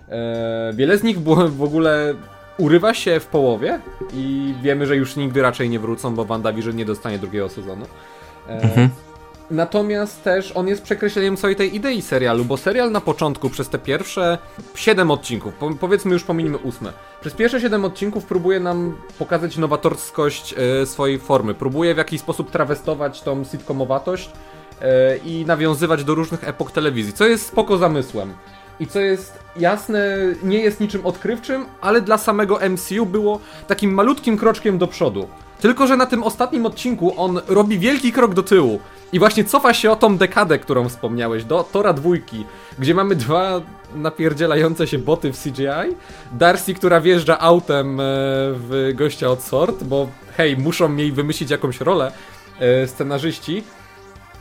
Eee, 0.09 0.75
wiele 0.75 0.97
z 0.97 1.03
nich 1.03 1.19
w 1.49 1.63
ogóle 1.63 2.15
urywa 2.57 2.93
się 2.93 3.19
w 3.19 3.25
połowie 3.25 3.79
i 4.13 4.53
wiemy, 4.61 4.85
że 4.85 4.95
już 4.95 5.15
nigdy 5.15 5.41
raczej 5.41 5.69
nie 5.69 5.79
wrócą, 5.79 6.15
bo 6.15 6.25
WandaVision 6.25 6.75
nie 6.75 6.85
dostanie 6.85 7.19
drugiego 7.19 7.49
sezonu. 7.49 7.85
Eee, 8.49 8.63
mhm. 8.63 8.89
Natomiast 9.51 10.23
też 10.23 10.51
on 10.55 10.67
jest 10.67 10.81
przekreśleniem 10.81 11.37
całej 11.37 11.55
tej 11.55 11.75
idei 11.75 12.01
serialu, 12.01 12.45
bo 12.45 12.57
serial 12.57 12.91
na 12.91 13.01
początku 13.01 13.49
przez 13.49 13.69
te 13.69 13.79
pierwsze 13.79 14.37
7 14.75 15.11
odcinków, 15.11 15.53
po, 15.53 15.69
powiedzmy 15.79 16.13
już 16.13 16.23
pominimy 16.23 16.57
ósme, 16.57 16.93
przez 17.21 17.33
pierwsze 17.33 17.61
7 17.61 17.85
odcinków 17.85 18.25
próbuje 18.25 18.59
nam 18.59 18.97
pokazać 19.19 19.57
nowatorskość 19.57 20.55
e, 20.57 20.85
swojej 20.85 21.19
formy, 21.19 21.53
próbuje 21.53 21.93
w 21.93 21.97
jakiś 21.97 22.21
sposób 22.21 22.51
trawestować 22.51 23.21
tą 23.21 23.43
sitcomowatość 23.43 24.29
e, 24.81 25.17
i 25.17 25.45
nawiązywać 25.45 26.03
do 26.03 26.15
różnych 26.15 26.47
epok 26.47 26.71
telewizji, 26.71 27.13
co 27.13 27.25
jest 27.25 27.45
spoko 27.45 27.77
zamysłem. 27.77 28.33
I 28.79 28.87
co 28.87 28.99
jest 28.99 29.39
jasne, 29.57 30.17
nie 30.43 30.59
jest 30.59 30.79
niczym 30.79 31.05
odkrywczym, 31.05 31.65
ale 31.81 32.01
dla 32.01 32.17
samego 32.17 32.59
MCU 32.69 33.05
było 33.05 33.39
takim 33.67 33.93
malutkim 33.93 34.37
kroczkiem 34.37 34.77
do 34.77 34.87
przodu. 34.87 35.27
Tylko, 35.61 35.87
że 35.87 35.97
na 35.97 36.05
tym 36.05 36.23
ostatnim 36.23 36.65
odcinku 36.65 37.13
on 37.17 37.41
robi 37.47 37.79
wielki 37.79 38.11
krok 38.11 38.33
do 38.33 38.43
tyłu. 38.43 38.79
I 39.13 39.19
właśnie 39.19 39.43
cofa 39.43 39.73
się 39.73 39.91
o 39.91 39.95
tą 39.95 40.17
dekadę, 40.17 40.59
którą 40.59 40.89
wspomniałeś, 40.89 41.43
do 41.43 41.63
Tora 41.63 41.93
dwójki, 41.93 42.45
gdzie 42.79 42.93
mamy 42.93 43.15
dwa 43.15 43.61
napierdzielające 43.95 44.87
się 44.87 44.99
boty 44.99 45.33
w 45.33 45.43
CGI. 45.43 45.95
Darcy, 46.31 46.73
która 46.73 47.01
wjeżdża 47.01 47.39
autem 47.39 47.99
e, 47.99 48.03
w 48.53 48.91
gościa 48.95 49.27
od 49.27 49.43
Sort, 49.43 49.83
bo 49.83 50.07
hej, 50.37 50.57
muszą 50.57 50.95
jej 50.95 51.11
wymyślić 51.11 51.49
jakąś 51.49 51.81
rolę 51.81 52.11
e, 52.59 52.87
scenarzyści. 52.87 53.63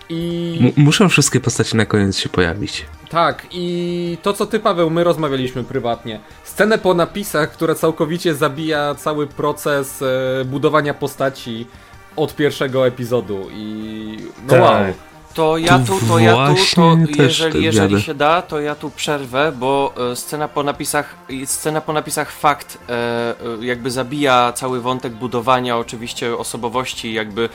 I... 0.09 0.73
Muszą 0.77 1.09
wszystkie 1.09 1.41
postacie 1.41 1.77
na 1.77 1.87
koniec 1.87 2.17
się 2.17 2.29
pojawić. 2.29 2.87
Tak, 3.11 3.47
i 3.51 4.19
to 4.23 4.33
co 4.33 4.47
ty 4.47 4.61
Paweł, 4.61 4.91
my 4.91 5.05
rozmawialiśmy 5.05 5.65
prywatnie. 5.65 6.21
Scenę 6.45 6.79
po 6.79 6.95
napisach, 6.95 7.53
która 7.53 7.75
całkowicie 7.75 8.35
zabija 8.35 8.95
cały 8.95 9.27
proces 9.27 10.03
e, 10.03 10.45
budowania 10.45 10.95
postaci 10.95 11.67
od 12.16 12.37
pierwszego 12.37 12.87
epizodu 12.87 13.49
i 13.53 14.16
no 14.42 14.49
tak. 14.49 14.61
wow. 14.61 14.94
To 15.35 15.59
ja 15.59 15.79
tu, 15.79 16.01
to 16.09 16.18
ja 16.18 16.55
tu, 16.75 16.77
to 16.77 17.23
jeżeli, 17.23 17.64
jeżeli 17.64 18.03
się 18.03 18.14
da, 18.14 18.42
to 18.42 18.61
ja 18.61 18.75
tu 18.75 18.90
przerwę, 18.90 19.53
bo 19.53 19.94
e, 20.12 20.16
scena 20.16 20.49
po 20.49 20.62
napisach, 20.62 21.14
scena 21.44 21.81
po 21.81 21.92
napisach 21.92 22.31
fakt 22.31 22.79
e, 22.88 22.92
e, 22.92 23.35
jakby 23.66 23.90
zabija 23.90 24.53
cały 24.53 24.81
wątek 24.81 25.12
budowania 25.12 25.79
oczywiście 25.79 26.37
osobowości, 26.37 27.12
jakby 27.12 27.49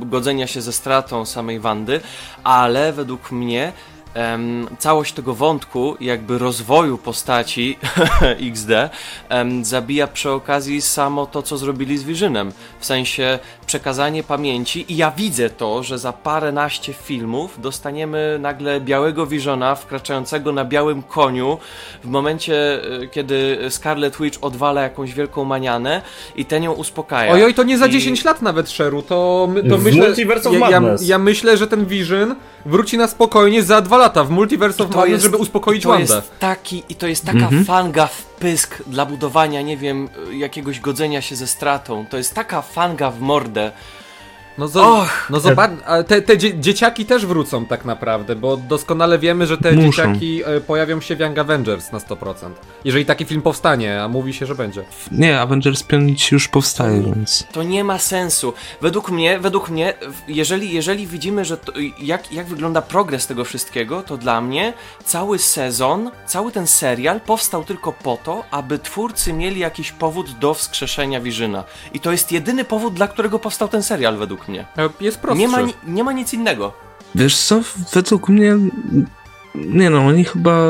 godzenia 0.00 0.46
się 0.46 0.60
ze 0.60 0.72
stratą 0.72 1.26
samej 1.26 1.60
Wandy, 1.60 2.00
ale 2.44 2.92
według 2.92 3.30
mnie 3.30 3.72
całość 4.78 5.12
tego 5.12 5.34
wątku, 5.34 5.96
jakby 6.00 6.38
rozwoju 6.38 6.98
postaci 6.98 7.78
XD, 8.50 8.70
zabija 9.62 10.06
przy 10.06 10.30
okazji 10.30 10.82
samo 10.82 11.26
to, 11.26 11.42
co 11.42 11.58
zrobili 11.58 11.98
z 11.98 12.04
Visionem. 12.04 12.52
W 12.80 12.86
sensie 12.86 13.38
przekazanie 13.76 14.22
pamięci 14.22 14.92
i 14.92 14.96
ja 14.96 15.10
widzę 15.16 15.50
to, 15.50 15.82
że 15.82 15.98
za 15.98 16.12
paręnaście 16.12 16.92
filmów 16.92 17.60
dostaniemy 17.60 18.38
nagle 18.40 18.80
białego 18.80 19.26
Visiona 19.26 19.74
wkraczającego 19.74 20.52
na 20.52 20.64
białym 20.64 21.02
koniu 21.02 21.58
w 22.04 22.08
momencie, 22.08 22.80
e, 23.02 23.06
kiedy 23.06 23.58
Scarlet 23.70 24.16
Witch 24.20 24.38
odwala 24.42 24.82
jakąś 24.82 25.14
wielką 25.14 25.44
manianę 25.44 26.02
i 26.36 26.44
ten 26.44 26.62
ją 26.62 26.72
uspokaja. 26.72 27.32
Ojoj, 27.32 27.54
to 27.54 27.62
nie 27.62 27.78
za 27.78 27.86
I- 27.86 27.90
10 27.90 28.24
lat 28.24 28.42
nawet, 28.42 28.70
Sheru, 28.70 29.02
to, 29.02 29.48
my, 29.52 29.62
to 29.64 29.78
W 29.78 29.84
myślę... 29.84 30.06
Multiverse 30.06 30.48
of 30.50 30.54
ja, 30.58 30.70
ja, 30.70 30.82
ja 31.02 31.18
myślę, 31.18 31.56
że 31.56 31.66
ten 31.66 31.86
Vision 31.86 32.34
wróci 32.66 32.98
na 32.98 33.08
spokojnie 33.08 33.62
za 33.62 33.80
dwa 33.80 33.98
lata 33.98 34.24
w 34.24 34.30
Multiverse 34.30 34.84
of 34.84 34.90
Madness, 34.90 35.10
jest- 35.10 35.22
żeby 35.24 35.36
uspokoić 35.36 35.82
to 35.82 35.88
Wandę. 35.88 36.14
jest 36.14 36.38
taki 36.38 36.82
I 36.88 36.94
to 36.94 37.06
jest 37.06 37.24
taka 37.26 37.48
fanga 37.66 38.06
w 38.06 38.31
pysk 38.42 38.82
dla 38.86 39.06
budowania, 39.06 39.62
nie 39.62 39.76
wiem, 39.76 40.08
jakiegoś 40.32 40.80
godzenia 40.80 41.22
się 41.22 41.36
ze 41.36 41.46
stratą. 41.46 42.06
To 42.06 42.16
jest 42.16 42.34
taka 42.34 42.62
fanga 42.62 43.10
w 43.10 43.20
mordę. 43.20 43.72
No, 44.58 44.66
zo- 44.68 45.06
no 45.30 45.40
zobacz, 45.40 45.70
te, 46.08 46.22
te 46.22 46.38
dzie- 46.38 46.60
dzieciaki 46.60 47.06
też 47.06 47.26
wrócą 47.26 47.66
tak 47.66 47.84
naprawdę, 47.84 48.36
bo 48.36 48.56
doskonale 48.56 49.18
wiemy, 49.18 49.46
że 49.46 49.58
te 49.58 49.72
Muszą. 49.72 49.90
dzieciaki 49.90 50.42
e, 50.44 50.60
pojawią 50.60 51.00
się 51.00 51.16
w 51.16 51.20
Young 51.20 51.38
Avengers 51.38 51.92
na 51.92 51.98
100%. 51.98 52.34
Jeżeli 52.84 53.06
taki 53.06 53.24
film 53.24 53.42
powstanie, 53.42 54.02
a 54.02 54.08
mówi 54.08 54.34
się, 54.34 54.46
że 54.46 54.54
będzie. 54.54 54.84
Nie, 55.12 55.40
Avengers 55.40 55.82
Pionić 55.82 56.32
już 56.32 56.48
powstaje, 56.48 57.02
więc... 57.02 57.44
To 57.52 57.62
nie 57.62 57.84
ma 57.84 57.98
sensu. 57.98 58.52
Według 58.80 59.10
mnie, 59.10 59.38
według 59.38 59.70
mnie, 59.70 59.94
w- 60.02 60.28
jeżeli, 60.30 60.72
jeżeli 60.74 61.06
widzimy, 61.06 61.44
że 61.44 61.56
to, 61.56 61.72
jak, 61.98 62.32
jak 62.32 62.46
wygląda 62.46 62.82
progres 62.82 63.26
tego 63.26 63.44
wszystkiego, 63.44 64.02
to 64.02 64.16
dla 64.16 64.40
mnie 64.40 64.72
cały 65.04 65.38
sezon, 65.38 66.10
cały 66.26 66.52
ten 66.52 66.66
serial 66.66 67.20
powstał 67.20 67.64
tylko 67.64 67.92
po 67.92 68.18
to, 68.24 68.44
aby 68.50 68.78
twórcy 68.78 69.32
mieli 69.32 69.60
jakiś 69.60 69.92
powód 69.92 70.30
do 70.38 70.54
wskrzeszenia 70.54 71.20
Visiona. 71.20 71.64
I 71.94 72.00
to 72.00 72.12
jest 72.12 72.32
jedyny 72.32 72.64
powód, 72.64 72.94
dla 72.94 73.08
którego 73.08 73.38
powstał 73.38 73.68
ten 73.68 73.82
serial, 73.82 74.16
według 74.16 74.41
mnie. 74.48 74.66
E, 74.78 74.88
Jest 75.00 75.18
prostszy. 75.18 75.40
Nie 75.40 75.48
ma, 75.48 75.60
ni- 75.60 75.74
nie 75.86 76.04
ma 76.04 76.12
nic 76.12 76.34
innego. 76.34 76.72
Wiesz 77.14 77.36
co, 77.38 77.60
według 77.94 78.28
mnie... 78.28 78.56
Nie 79.54 79.90
no, 79.90 79.98
oni 80.06 80.24
chyba... 80.24 80.66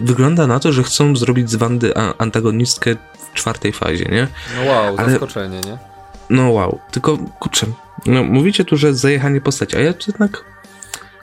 Wygląda 0.00 0.46
na 0.46 0.60
to, 0.60 0.72
że 0.72 0.82
chcą 0.82 1.16
zrobić 1.16 1.50
z 1.50 1.54
Wandy 1.54 1.92
antagonistkę 2.18 2.96
w 3.18 3.34
czwartej 3.34 3.72
fazie, 3.72 4.04
nie? 4.04 4.28
No 4.56 4.70
wow, 4.72 4.94
Ale- 4.98 5.10
zaskoczenie, 5.10 5.60
nie? 5.60 5.78
No 6.30 6.50
wow, 6.50 6.78
tylko 6.90 7.18
kurczę, 7.18 7.66
no 8.06 8.24
mówicie 8.24 8.64
tu, 8.64 8.76
że 8.76 8.94
zajechanie 8.94 9.40
postaci, 9.40 9.76
a 9.76 9.80
ja 9.80 9.94
jednak 10.06 10.44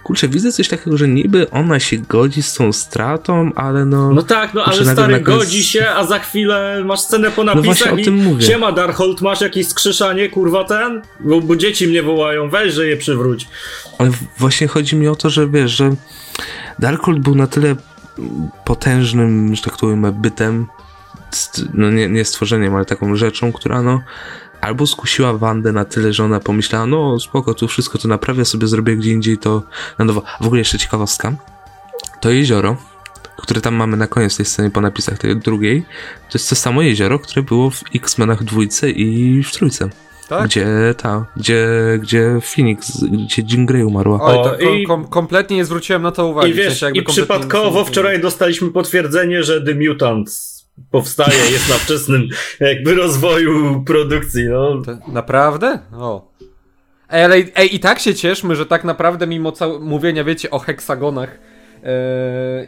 kurczę, 0.04 0.28
widzę 0.28 0.52
coś 0.52 0.68
takiego, 0.68 0.98
że 0.98 1.08
niby 1.08 1.50
ona 1.50 1.80
się 1.80 1.98
godzi 1.98 2.44
z 2.44 2.54
tą 2.54 2.74
stratą, 2.74 3.52
ale 3.56 3.86
no... 3.86 4.12
No 4.14 4.22
tak, 4.22 4.54
no 4.54 4.66
ale 4.66 4.86
stary, 4.86 5.14
koniec- 5.16 5.24
godzi 5.24 5.64
się, 5.64 5.88
a 5.90 6.06
za 6.06 6.20
chwilę 6.20 6.82
masz 6.86 7.00
scenę 7.00 7.32
po 7.32 7.44
No 7.44 7.56
napisach 7.56 7.78
właśnie 7.78 7.92
o 7.92 7.98
i 7.98 8.04
tym 8.04 8.16
mówię. 8.24 8.46
siema 8.46 8.72
Darkhold, 8.72 9.22
masz 9.22 9.42
jakieś 9.42 9.68
skrzeszanie, 9.68 10.30
kurwa 10.30 10.64
ten? 10.64 11.02
Bo, 11.20 11.42
bo 11.42 11.56
dzieci 11.56 11.88
mnie 11.88 12.04
wołają, 12.04 12.50
weź, 12.50 12.74
że 12.74 12.88
je 12.88 12.98
przywróć. 12.98 13.48
Ale 13.98 14.12
właśnie 14.38 14.68
chodzi 14.68 14.96
mi 14.96 15.08
o 15.08 15.16
to, 15.16 15.30
że 15.30 15.48
wiesz, 15.48 15.72
że 15.72 15.96
Darkhold 16.80 17.20
był 17.20 17.36
na 17.36 17.48
tyle 17.48 17.76
potężnym, 18.66 19.56
że 19.56 19.62
tak 19.62 19.78
to 19.78 19.88
ujmę, 19.88 20.12
bytem, 20.12 20.68
no 21.74 21.92
nie, 21.92 22.10
nie 22.10 22.26
stworzeniem, 22.26 22.76
ale 22.76 22.86
taką 22.86 23.16
rzeczą, 23.16 23.54
która 23.54 23.82
no 23.82 24.02
albo 24.64 24.88
skusiła 24.88 25.34
Wandę 25.34 25.72
na 25.72 25.86
tyle, 25.86 26.14
że 26.14 26.24
ona 26.24 26.40
pomyślała, 26.40 26.86
no 26.86 27.20
spoko, 27.20 27.54
tu 27.54 27.68
wszystko 27.68 27.98
to 27.98 28.08
naprawię, 28.08 28.46
sobie 28.46 28.68
zrobię 28.68 28.96
gdzie 28.96 29.12
indziej 29.12 29.38
to 29.38 29.64
na 30.00 30.06
nowo. 30.06 30.22
A 30.40 30.44
w 30.44 30.48
ogóle 30.48 30.60
jeszcze 30.62 30.78
ciekawostka, 30.78 31.34
to 32.22 32.30
jezioro, 32.30 32.78
które 33.38 33.62
tam 33.62 33.76
mamy 33.76 33.98
na 33.98 34.08
koniec 34.08 34.38
tej 34.38 34.46
sceny 34.46 34.72
po 34.72 34.82
napisach 34.82 35.18
tej 35.18 35.36
drugiej, 35.36 35.86
to 36.30 36.38
jest 36.38 36.50
to 36.50 36.56
samo 36.56 36.82
jezioro, 36.82 37.20
które 37.20 37.44
było 37.44 37.70
w 37.70 37.84
X-Menach 37.96 38.44
dwójce 38.44 38.90
i 38.90 39.44
w 39.44 39.52
trójce. 39.52 39.90
Tak? 40.30 40.46
Gdzie 40.46 40.68
ta, 40.98 41.26
gdzie, 41.38 41.68
gdzie 42.02 42.40
Phoenix, 42.42 43.04
gdzie 43.04 43.44
Jean 43.50 43.66
Grey 43.66 43.84
umarła. 43.84 44.20
Oj, 44.22 44.38
O, 44.38 44.44
to 44.44 44.60
i- 44.60 44.86
kom, 44.88 45.08
kompletnie 45.08 45.58
nie 45.58 45.66
zwróciłem 45.66 46.02
na 46.02 46.12
to 46.12 46.28
uwagi. 46.28 46.50
I 46.50 46.54
w 46.54 46.56
wiesz, 46.58 46.68
sensie 46.68 46.86
jakby 46.86 47.00
i 47.02 47.04
przypadkowo 47.04 47.86
wczoraj 47.86 48.22
dostaliśmy 48.22 48.72
potwierdzenie, 48.72 49.44
że 49.44 49.62
The 49.62 49.76
Mutant 49.76 50.30
powstaje, 50.92 51.52
jest 51.52 51.70
na 51.70 51.76
wczesnym 51.76 52.28
jakby 52.60 52.96
rozwoju 52.96 53.84
produkcji, 53.86 54.46
no. 54.50 54.82
To- 54.82 55.12
Naprawdę? 55.12 55.80
O. 55.94 56.32
Ej, 57.10 57.24
ale 57.24 57.36
ej, 57.56 57.76
i 57.76 57.80
tak 57.80 58.00
się 58.00 58.16
cieszmy, 58.16 58.56
że 58.56 58.66
tak 58.66 58.84
naprawdę 58.84 59.28
mimo 59.28 59.52
cał- 59.52 59.80
mówienia, 59.82 60.24
wiecie, 60.24 60.50
o 60.52 60.60
heksagonach 60.60 61.40
yy, 61.84 61.90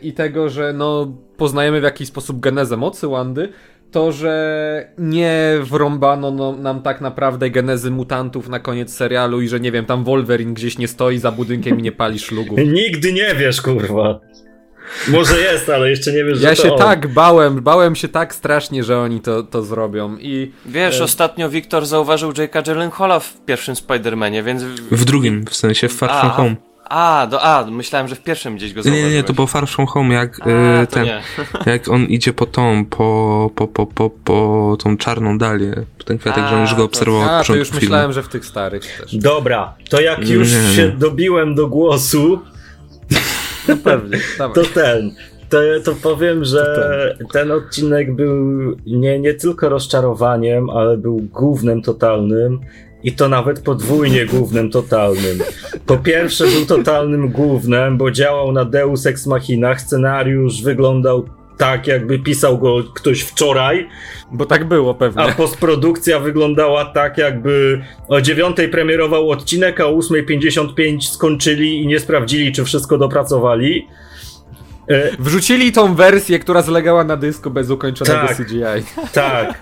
i 0.02 0.14
tego, 0.14 0.50
że 0.50 0.74
no 0.74 1.14
poznajemy 1.38 1.80
w 1.80 1.84
jakiś 1.84 2.08
sposób 2.08 2.40
genezę 2.40 2.78
mocy 2.78 3.08
Wandy, 3.08 3.50
to, 3.92 4.12
że 4.12 4.94
nie 4.98 5.58
wrąbano 5.64 6.32
no, 6.32 6.52
nam 6.52 6.82
tak 6.82 7.02
naprawdę 7.02 7.50
genezy 7.50 7.92
mutantów 7.92 8.50
na 8.50 8.60
koniec 8.60 8.94
serialu 8.94 9.42
i 9.42 9.48
że 9.48 9.60
nie 9.60 9.72
wiem, 9.72 9.86
tam 9.86 10.04
Wolverine 10.04 10.54
gdzieś 10.54 10.78
nie 10.78 10.88
stoi 10.88 11.18
za 11.18 11.32
budynkiem 11.32 11.80
i 11.80 11.84
nie 11.84 11.92
pali 11.92 12.20
szlugów. 12.20 12.60
Nigdy 12.60 13.14
nie 13.14 13.36
wiesz, 13.36 13.62
kurwa. 13.62 14.20
Może 15.08 15.40
jest, 15.40 15.70
ale 15.70 15.90
jeszcze 15.90 16.12
nie 16.14 16.24
wiesz, 16.24 16.38
że 16.38 16.50
Ja 16.50 16.56
to 16.56 16.62
się 16.64 16.74
on. 16.74 16.80
tak 16.80 17.08
bałem, 17.08 17.62
bałem 17.62 17.96
się 17.96 18.08
tak 18.08 18.36
strasznie, 18.36 18.84
że 18.84 19.00
oni 19.00 19.22
to, 19.22 19.44
to 19.44 19.62
zrobią 19.62 20.18
i 20.20 20.52
Wiesz, 20.66 21.00
E. 21.02 21.04
ostatnio 21.04 21.50
Wiktor 21.50 21.86
zauważył 21.86 22.32
Jake'a 22.32 22.64
Gyllenhaala 22.64 23.20
w 23.20 23.34
pierwszym 23.46 23.76
Spider-Manie, 23.76 24.44
więc... 24.44 24.64
W 24.92 25.06
drugim, 25.06 25.46
w 25.46 25.56
sensie 25.56 25.88
w 25.90 25.94
Far 25.94 26.10
From 26.10 26.32
A, 26.32 26.34
Home. 26.34 26.56
A, 26.90 27.28
do, 27.32 27.42
a, 27.44 27.66
myślałem, 27.72 28.08
że 28.08 28.16
w 28.16 28.24
pierwszym 28.24 28.56
gdzieś 28.56 28.74
go 28.74 28.80
Nie, 28.80 28.84
zauważyłeś. 28.84 29.12
nie, 29.12 29.18
nie, 29.18 29.24
to 29.24 29.34
było 29.34 29.48
Far 29.48 29.68
From 29.68 29.88
Home, 29.88 30.16
jak 30.16 30.40
A, 30.42 30.44
to 30.86 30.92
ten, 30.92 31.08
jak 31.74 31.88
on 31.90 32.06
idzie 32.06 32.34
po 32.34 32.46
tą, 32.46 32.86
po, 32.86 33.52
po, 33.56 33.68
po, 33.68 33.86
po, 33.86 34.10
po 34.10 34.78
tą 34.84 34.98
czarną 34.98 35.38
dalię, 35.38 35.74
ten 36.06 36.18
kwiatek, 36.18 36.44
że 36.50 36.56
on 36.56 36.62
już 36.62 36.72
A, 36.72 36.76
go 36.76 36.84
obserwował 36.84 37.22
od 37.24 37.30
a, 37.30 37.44
to 37.44 37.56
już 37.56 37.68
filmu. 37.70 37.82
myślałem, 37.82 38.14
że 38.14 38.24
w 38.24 38.28
tych 38.28 38.46
starych 38.46 38.84
też. 39.02 39.16
Dobra, 39.16 39.74
to 39.90 40.02
jak 40.02 40.30
już 40.30 40.52
Nie, 40.52 40.58
nie. 40.70 40.76
się 40.76 40.88
dobiłem 40.88 41.56
do 41.56 41.68
głosu, 41.68 42.40
No 43.68 43.78
pewnie, 43.84 44.18
dawaj. 44.38 44.56
to 44.56 44.70
ten. 44.74 45.12
To, 45.50 45.58
to 45.84 45.96
powiem, 46.04 46.46
że 46.46 47.16
ten 47.34 47.52
odcinek 47.52 48.16
był 48.16 48.36
nie, 48.86 49.20
nie 49.20 49.34
tylko 49.34 49.70
rozczarowaniem, 49.70 50.70
ale 50.70 50.98
był 50.98 51.18
głównym 51.18 51.82
totalnym. 51.82 52.60
I 53.04 53.14
to 53.14 53.30
nawet 53.30 53.60
podwójnie 53.60 54.26
głównym 54.26 54.72
totalnym. 54.72 55.40
Po 55.86 55.98
pierwsze 55.98 56.48
był 56.48 56.66
totalnym 56.66 57.30
głównym, 57.30 57.98
bo 57.98 58.12
działał 58.12 58.52
na 58.52 58.66
Deus 58.66 59.06
Ex 59.06 59.28
Machina. 59.28 59.80
Scenariusz 59.80 60.62
wyglądał 60.62 61.26
tak, 61.58 61.88
jakby 61.88 62.20
pisał 62.20 62.58
go 62.58 62.84
ktoś 62.94 63.22
wczoraj, 63.22 63.90
Bo 64.32 64.46
tak 64.46 64.68
było 64.68 64.94
pewnie. 64.94 65.22
a 65.24 65.32
postprodukcja 65.32 66.20
wyglądała 66.20 66.86
tak, 66.86 67.18
jakby 67.18 67.82
o 68.08 68.22
dziewiątej 68.22 68.70
premierował 68.70 69.30
odcinek, 69.32 69.80
a 69.80 69.86
o 69.86 69.92
8.55 69.98 71.02
skończyli 71.02 71.82
i 71.84 71.88
nie 71.88 72.00
sprawdzili, 72.00 72.52
czy 72.52 72.66
wszystko 72.66 72.98
dopracowali. 72.98 73.88
E, 74.90 75.12
Wrzucili 75.20 75.72
tą 75.72 75.96
wersję, 75.96 76.40
która 76.40 76.62
zlegała 76.62 77.04
na 77.04 77.18
dysku 77.18 77.52
bez 77.52 77.70
ukończonego 77.70 78.28
Tak. 78.28 78.38
CGI. 78.38 78.64
tak, 79.14 79.62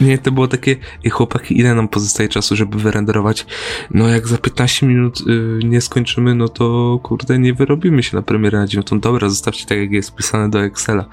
Nie, 0.00 0.18
to 0.18 0.32
było 0.32 0.48
takie, 0.48 0.76
i 1.04 1.10
chłopaki, 1.10 1.58
ile 1.58 1.74
nam 1.74 1.88
pozostaje 1.88 2.28
czasu, 2.28 2.56
żeby 2.56 2.78
wyrenderować? 2.78 3.46
No 3.90 4.08
jak 4.08 4.28
za 4.28 4.38
15 4.38 4.86
minut 4.86 5.20
y, 5.20 5.58
nie 5.64 5.80
skończymy, 5.80 6.34
no 6.34 6.48
to 6.48 6.98
kurde, 7.02 7.38
nie 7.38 7.54
wyrobimy 7.54 8.02
się 8.02 8.16
na 8.16 8.22
premierę 8.22 8.58
na 8.58 8.66
dziewiątą. 8.66 9.00
Dobra, 9.00 9.28
zostawcie 9.28 9.66
tak, 9.66 9.78
jak 9.78 9.90
jest 9.92 10.14
pisane 10.14 10.50
do 10.50 10.64
Excela. 10.64 11.04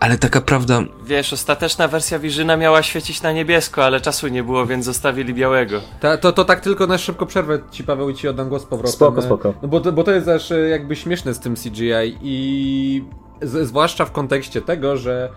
Ale 0.00 0.18
taka 0.18 0.40
prawda, 0.40 0.82
Wiesz, 1.06 1.32
ostateczna 1.32 1.88
wersja 1.88 2.18
Visiona 2.18 2.56
miała 2.56 2.82
świecić 2.82 3.22
na 3.22 3.32
niebiesko, 3.32 3.84
ale 3.84 4.00
czasu 4.00 4.28
nie 4.28 4.42
było, 4.44 4.66
więc 4.66 4.84
zostawili 4.84 5.34
białego. 5.34 5.80
Ta, 6.00 6.16
to, 6.16 6.32
to 6.32 6.44
tak 6.44 6.60
tylko 6.60 6.86
na 6.86 6.98
szybko 6.98 7.26
przerwę 7.26 7.58
ci 7.70 7.84
Paweł 7.84 8.10
i 8.10 8.14
ci 8.14 8.28
oddam 8.28 8.48
głos 8.48 8.64
powrotem. 8.64 8.92
Spoko, 8.92 9.22
spoko. 9.22 9.54
No 9.62 9.68
bo, 9.68 9.80
to- 9.80 9.92
bo 9.92 10.04
to 10.04 10.12
jest 10.12 10.28
aż 10.28 10.52
e, 10.52 10.58
jakby 10.68 10.96
śmieszne 10.96 11.34
z 11.34 11.40
tym 11.40 11.54
CGI 11.56 12.18
i 12.22 13.04
z, 13.42 13.68
zwłaszcza 13.68 14.04
w 14.04 14.12
kontekście 14.12 14.60
tego, 14.62 14.96
że 14.96 15.28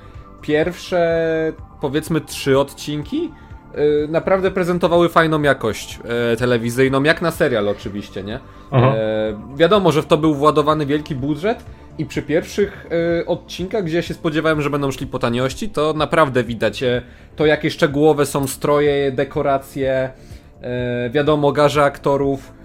pierwsze 0.48 1.54
powiedzmy 1.82 2.22
trzy 2.22 2.60
odcinki 2.60 3.32
e, 3.74 4.08
naprawdę 4.08 4.52
prezentowały 4.52 5.10
fajną 5.10 5.42
jakość 5.42 6.00
e, 6.34 6.38
telewizyjną, 6.38 7.04
jak 7.04 7.22
na 7.22 7.32
serial 7.32 7.68
oczywiście, 7.70 8.24
nie? 8.24 8.40
E, 8.72 9.40
wiadomo, 9.56 9.92
że 9.92 10.02
w 10.02 10.06
to 10.06 10.18
był 10.18 10.36
władowany 10.36 10.86
wielki 10.86 11.16
budżet 11.16 11.64
i 11.98 12.06
przy 12.06 12.22
pierwszych 12.22 12.88
e, 13.22 13.26
odcinkach, 13.26 13.84
gdzie 13.84 13.96
ja 13.96 14.02
się 14.02 14.14
spodziewałem, 14.14 14.62
że 14.62 14.70
będą 14.70 14.92
szli 14.92 15.08
po 15.08 15.20
taniości, 15.20 15.70
to 15.70 15.94
naprawdę 15.94 16.44
widać 16.44 16.84
e, 16.84 17.02
to, 17.36 17.46
jakie 17.46 17.72
szczegółowe 17.72 18.26
są 18.26 18.48
stroje, 18.48 19.12
dekoracje, 19.12 20.10
e, 20.62 21.10
wiadomo, 21.10 21.52
garze 21.52 21.84
aktorów, 21.84 22.57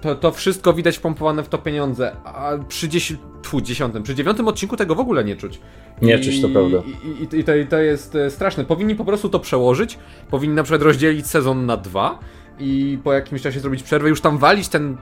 to, 0.00 0.14
to 0.14 0.32
wszystko 0.32 0.72
widać 0.72 0.98
pompowane 0.98 1.42
w 1.42 1.48
to 1.48 1.58
pieniądze, 1.58 2.16
a 2.24 2.50
przy 2.68 2.88
dziesię... 2.88 3.16
Tfu, 3.42 3.60
dziesiątym, 3.60 4.02
przy 4.02 4.14
dziewiątym 4.14 4.48
odcinku 4.48 4.76
tego 4.76 4.94
w 4.94 5.00
ogóle 5.00 5.24
nie 5.24 5.36
czuć. 5.36 5.60
Nie 6.02 6.18
czuć, 6.18 6.42
to 6.42 6.48
prawda. 6.48 6.78
I, 7.04 7.36
i, 7.36 7.38
i, 7.40 7.44
to, 7.44 7.54
I 7.54 7.66
to 7.66 7.78
jest 7.78 8.14
e, 8.14 8.30
straszne. 8.30 8.64
Powinni 8.64 8.94
po 8.94 9.04
prostu 9.04 9.28
to 9.28 9.40
przełożyć, 9.40 9.98
powinni 10.30 10.56
na 10.56 10.62
przykład 10.62 10.82
rozdzielić 10.82 11.26
sezon 11.26 11.66
na 11.66 11.76
dwa 11.76 12.18
i 12.58 12.98
po 13.04 13.12
jakimś 13.12 13.42
czasie 13.42 13.60
zrobić 13.60 13.82
przerwę, 13.82 14.08
już 14.08 14.20
tam 14.20 14.38
walić 14.38 14.68
ten... 14.68 14.96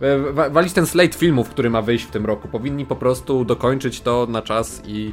E, 0.00 0.50
walić 0.50 0.72
ten 0.72 0.86
slate 0.86 1.18
filmów, 1.18 1.48
który 1.48 1.70
ma 1.70 1.82
wyjść 1.82 2.04
w 2.04 2.10
tym 2.10 2.26
roku. 2.26 2.48
Powinni 2.48 2.86
po 2.86 2.96
prostu 2.96 3.44
dokończyć 3.44 4.00
to 4.00 4.26
na 4.30 4.42
czas 4.42 4.82
i 4.86 5.12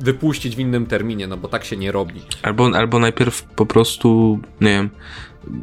wypuścić 0.00 0.56
w 0.56 0.58
innym 0.58 0.86
terminie, 0.86 1.26
no 1.26 1.36
bo 1.36 1.48
tak 1.48 1.64
się 1.64 1.76
nie 1.76 1.92
robi. 1.92 2.20
Albo, 2.42 2.70
albo 2.74 2.98
najpierw 2.98 3.42
po 3.42 3.66
prostu, 3.66 4.38
nie 4.60 4.70
wiem, 4.70 4.90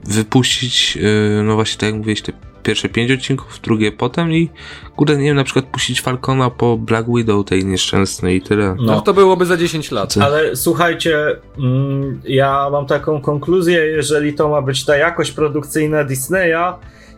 wypuścić, 0.06 0.96
yy, 0.96 1.44
no 1.44 1.56
właśnie 1.56 1.80
tak 1.80 1.88
jak 1.90 1.96
mówiłeś, 1.96 2.22
te 2.22 2.34
pierwsze 2.64 2.90
pięć 2.90 3.12
odcinków, 3.12 3.60
drugie 3.64 3.92
potem 3.92 4.32
i 4.32 4.50
kurde, 4.96 5.18
nie 5.18 5.24
wiem, 5.24 5.36
na 5.36 5.44
przykład 5.44 5.66
puścić 5.66 6.02
Falcona 6.02 6.50
po 6.50 6.78
Black 6.78 7.08
Widow 7.16 7.46
tej 7.46 7.66
nieszczęsnej 7.66 8.38
i 8.38 8.42
tyle. 8.42 8.76
No, 8.78 8.86
no 8.86 9.02
to 9.02 9.14
byłoby 9.14 9.46
za 9.46 9.58
10 9.58 9.92
lat. 9.92 10.16
Ale 10.22 10.56
słuchajcie, 10.56 11.18
mm, 11.58 12.22
ja 12.26 12.70
mam 12.72 12.86
taką 12.86 13.22
konkluzję, 13.22 13.86
jeżeli 13.86 14.34
to 14.34 14.50
ma 14.50 14.62
być 14.62 14.86
ta 14.86 14.98
jakość 14.98 15.32
produkcyjna 15.32 16.04
Disneya, 16.04 16.74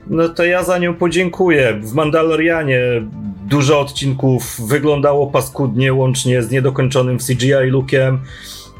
no 0.08 0.30
to 0.30 0.44
ja 0.44 0.64
za 0.64 0.78
nią 0.78 0.94
podziękuję. 0.94 1.80
W 1.84 1.94
Mandalorianie 1.94 2.80
dużo 3.48 3.80
odcinków 3.80 4.62
wyglądało 4.68 5.28
paskudnie, 5.28 5.94
łącznie 5.94 6.44
z 6.44 6.52
niedokończonym 6.52 7.18
CGI 7.18 7.70
lookiem. 7.70 8.20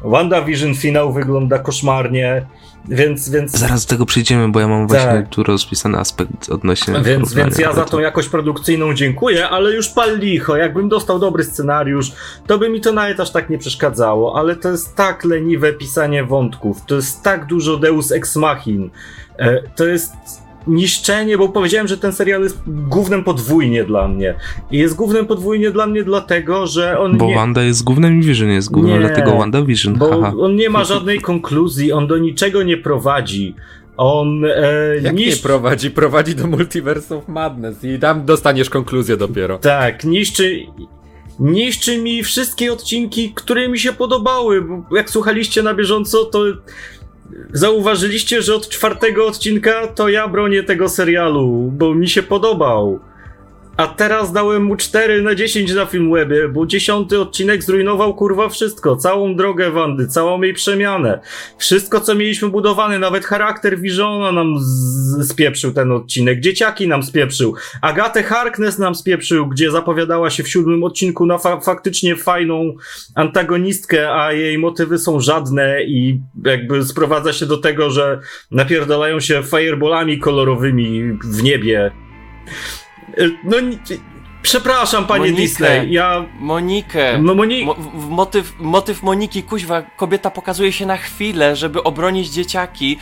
WandaVision 0.04 0.74
finał 0.74 1.12
wygląda 1.12 1.58
koszmarnie. 1.58 2.46
Więc, 2.88 3.28
więc... 3.28 3.58
Zaraz 3.58 3.86
do 3.86 3.90
tego 3.90 4.06
przejdziemy, 4.06 4.48
bo 4.48 4.60
ja 4.60 4.68
mam 4.68 4.88
właśnie 4.88 5.06
tak. 5.06 5.28
tu 5.28 5.42
rozpisany 5.42 5.98
aspekt 5.98 6.50
odnośnie. 6.50 6.94
Więc, 7.02 7.34
więc 7.34 7.58
ja 7.58 7.72
za 7.72 7.84
tą 7.84 7.98
jakość 7.98 8.28
produkcyjną 8.28 8.94
dziękuję, 8.94 9.48
ale 9.48 9.72
już 9.72 9.88
pal 9.88 10.18
licho. 10.18 10.56
Jakbym 10.56 10.88
dostał 10.88 11.18
dobry 11.18 11.44
scenariusz, 11.44 12.12
to 12.46 12.58
by 12.58 12.68
mi 12.68 12.80
to 12.80 12.92
nawet 12.92 13.20
aż 13.20 13.30
tak 13.30 13.50
nie 13.50 13.58
przeszkadzało. 13.58 14.38
Ale 14.38 14.56
to 14.56 14.68
jest 14.68 14.96
tak 14.96 15.24
leniwe 15.24 15.72
pisanie 15.72 16.24
wątków, 16.24 16.86
to 16.86 16.94
jest 16.94 17.22
tak 17.22 17.46
dużo 17.46 17.76
Deus 17.76 18.12
Ex 18.12 18.36
Machin. 18.36 18.90
E, 19.38 19.62
to 19.62 19.86
jest 19.86 20.12
niszczenie, 20.66 21.38
bo 21.38 21.48
powiedziałem, 21.48 21.88
że 21.88 21.98
ten 21.98 22.12
serial 22.12 22.42
jest 22.42 22.58
głównym 22.66 23.24
podwójnie 23.24 23.84
dla 23.84 24.08
mnie. 24.08 24.34
I 24.70 24.78
jest 24.78 24.94
głównym 24.94 25.26
podwójnie 25.26 25.70
dla 25.70 25.86
mnie 25.86 26.04
dlatego, 26.04 26.66
że 26.66 26.98
on 26.98 27.18
Bo 27.18 27.26
nie... 27.26 27.34
Wanda 27.34 27.62
jest 27.62 27.84
głównym 27.84 28.20
i 28.20 28.22
Vision 28.22 28.50
jest 28.50 28.70
głównym, 28.70 28.94
nie, 28.94 29.06
dlatego 29.06 29.36
Wanda 29.36 29.62
Vision. 29.62 29.94
Bo 29.94 30.08
Haha. 30.08 30.34
on 30.40 30.56
nie 30.56 30.70
ma 30.70 30.84
żadnej 30.84 31.20
konkluzji, 31.20 31.92
on 31.92 32.06
do 32.06 32.18
niczego 32.18 32.62
nie 32.62 32.76
prowadzi. 32.76 33.54
On 33.96 34.44
e, 34.44 34.50
Jak 35.02 35.14
niszczy... 35.14 35.30
nie 35.30 35.42
prowadzi? 35.42 35.90
Prowadzi 35.90 36.34
do 36.34 36.46
Multiverse 36.46 37.16
of 37.16 37.28
Madness 37.28 37.84
i 37.84 37.98
tam 37.98 38.24
dostaniesz 38.24 38.70
konkluzję 38.70 39.16
dopiero. 39.16 39.58
Tak, 39.58 40.04
niszczy 40.04 40.66
niszczy 41.40 41.98
mi 41.98 42.22
wszystkie 42.22 42.72
odcinki, 42.72 43.32
które 43.34 43.68
mi 43.68 43.78
się 43.78 43.92
podobały. 43.92 44.62
Bo 44.62 44.96
jak 44.96 45.10
słuchaliście 45.10 45.62
na 45.62 45.74
bieżąco, 45.74 46.24
to 46.24 46.44
zauważyliście, 47.52 48.42
że 48.42 48.54
od 48.54 48.68
czwartego 48.68 49.26
odcinka 49.26 49.86
to 49.86 50.08
ja 50.08 50.28
bronię 50.28 50.62
tego 50.62 50.88
serialu, 50.88 51.70
bo 51.72 51.94
mi 51.94 52.08
się 52.08 52.22
podobał. 52.22 53.00
A 53.76 53.86
teraz 53.86 54.32
dałem 54.32 54.64
mu 54.64 54.76
4 54.76 55.22
na 55.22 55.34
10 55.34 55.74
na 55.74 55.86
Filmwebie, 55.86 56.48
bo 56.48 56.66
dziesiąty 56.66 57.20
odcinek 57.20 57.62
zrujnował 57.62 58.14
kurwa 58.14 58.48
wszystko. 58.48 58.96
Całą 58.96 59.36
drogę 59.36 59.70
Wandy, 59.70 60.08
całą 60.08 60.42
jej 60.42 60.54
przemianę. 60.54 61.20
Wszystko, 61.58 62.00
co 62.00 62.14
mieliśmy 62.14 62.48
budowane, 62.48 62.98
nawet 62.98 63.24
charakter 63.24 63.80
Visiona 63.80 64.32
nam 64.32 64.54
spieprzył 65.22 65.72
ten 65.72 65.92
odcinek. 65.92 66.40
Dzieciaki 66.40 66.88
nam 66.88 67.02
spieprzył. 67.02 67.54
Agatę 67.82 68.22
Harkness 68.22 68.78
nam 68.78 68.94
spieprzył, 68.94 69.46
gdzie 69.46 69.70
zapowiadała 69.70 70.30
się 70.30 70.42
w 70.42 70.48
siódmym 70.48 70.84
odcinku 70.84 71.26
na 71.26 71.38
fa 71.38 71.60
faktycznie 71.60 72.16
fajną 72.16 72.74
antagonistkę, 73.14 74.14
a 74.14 74.32
jej 74.32 74.58
motywy 74.58 74.98
są 74.98 75.20
żadne 75.20 75.82
i 75.84 76.20
jakby 76.44 76.84
sprowadza 76.84 77.32
się 77.32 77.46
do 77.46 77.58
tego, 77.58 77.90
że 77.90 78.20
napierdalają 78.50 79.20
się 79.20 79.42
fireballami 79.42 80.18
kolorowymi 80.18 81.18
w 81.24 81.42
niebie. 81.42 81.92
E, 83.18 83.28
no, 83.44 83.56
przepraszam, 84.42 85.06
panie 85.06 85.20
Monikę, 85.20 85.42
Disney, 85.42 85.92
ja... 85.92 86.24
Monikę. 86.40 87.18
No, 87.18 87.34
Moni... 87.34 87.64
Mo 87.64 87.76
motyw, 87.94 88.54
motyw 88.58 89.02
Moniki, 89.02 89.42
kuźwa, 89.42 89.82
kobieta 89.82 90.30
pokazuje 90.30 90.72
się 90.72 90.86
na 90.86 90.96
chwilę, 90.96 91.56
żeby 91.56 91.82
obronić 91.82 92.28
dzieciaki. 92.28 92.98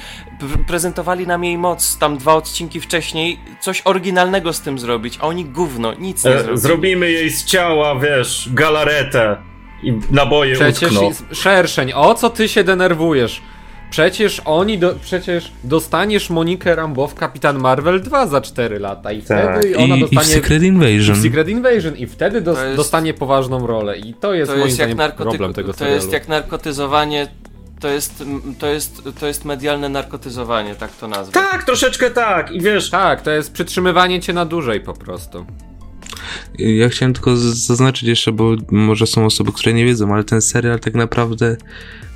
prezentowali 0.67 1.27
nam 1.27 1.45
jej 1.45 1.59
moc 1.59 1.99
tam 1.99 2.19
dwa 2.19 2.35
odcinki 2.35 2.81
wcześniej. 2.81 3.39
Coś 3.61 3.83
oryginalnego 3.85 4.53
z 4.53 4.61
tym 4.61 4.79
zrobić, 4.79 5.19
a 5.21 5.27
oni 5.27 5.45
gówno, 5.45 5.95
nic 5.95 6.25
nie 6.25 6.31
e, 6.31 6.57
Zrobimy 6.57 7.11
jej 7.11 7.31
z 7.31 7.45
ciała, 7.45 7.99
wiesz, 8.01 8.49
galaretę 8.53 9.37
i 9.83 9.93
naboje 10.11 10.55
Przecież 10.55 10.93
utkną. 10.93 11.11
szerszeń, 11.33 11.93
o 11.93 12.15
co 12.15 12.31
ty 12.31 12.49
się 12.49 12.65
denerwujesz? 12.65 13.43
Przecież 13.91 14.43
oni, 14.45 14.79
do, 14.79 14.95
przecież 15.03 15.53
dostaniesz 15.65 16.31
Monikę 16.31 16.75
Rambo 16.75 17.07
w 17.07 17.15
Kapitan 17.15 17.59
Marvel 17.59 18.03
2 18.03 18.27
za 18.27 18.41
4 18.41 18.79
lata 18.79 19.13
i 19.13 19.23
tak. 19.23 19.59
wtedy 19.59 19.77
ona 19.77 19.97
I, 19.97 20.01
dostanie... 20.01 20.23
I 20.23 20.31
w 20.31 20.33
Secret 20.33 20.63
Invasion. 20.63 21.17
I 21.17 21.19
w 21.19 21.23
Secret 21.23 21.49
Invasion 21.49 21.97
i 21.97 22.07
wtedy 22.07 22.41
do, 22.41 22.65
jest, 22.65 22.77
dostanie 22.77 23.15
poważną 23.15 23.67
rolę 23.67 23.99
i 23.99 24.15
to 24.15 24.35
jest 24.35 24.51
to 24.51 24.57
moim 24.57 24.67
jest 24.67 24.77
zdaniem 24.77 24.99
narkoty... 24.99 25.31
problem 25.31 25.53
tego 25.53 25.73
to 25.73 25.79
serialu. 25.79 25.99
To 25.99 26.03
jest 26.03 26.13
jak 26.13 26.29
narkotyzowanie 26.29 27.29
to 27.81 27.89
jest, 27.89 28.25
to, 28.59 28.67
jest, 28.67 29.03
to 29.21 29.27
jest 29.27 29.45
medialne 29.45 29.89
narkotyzowanie, 29.89 30.75
tak 30.75 30.93
to 30.93 31.09
nazwę. 31.09 31.33
Tak, 31.33 31.65
troszeczkę 31.65 32.11
tak 32.11 32.51
i 32.51 32.61
wiesz... 32.61 32.91
Tak, 32.91 33.23
to 33.23 33.31
jest 33.31 33.53
przytrzymywanie 33.53 34.21
cię 34.21 34.33
na 34.33 34.45
dłużej 34.45 34.81
po 34.81 34.93
prostu. 34.93 35.47
Ja 36.59 36.89
chciałem 36.89 37.15
tylko 37.15 37.37
zaznaczyć 37.37 38.09
jeszcze, 38.09 38.33
bo 38.33 38.57
może 38.71 39.07
są 39.07 39.27
osoby, 39.27 39.53
które 39.53 39.73
nie 39.73 39.85
wiedzą, 39.85 40.15
ale 40.15 40.25
ten 40.25 40.41
serial 40.41 40.81
tak 40.81 40.95
naprawdę 40.95 41.57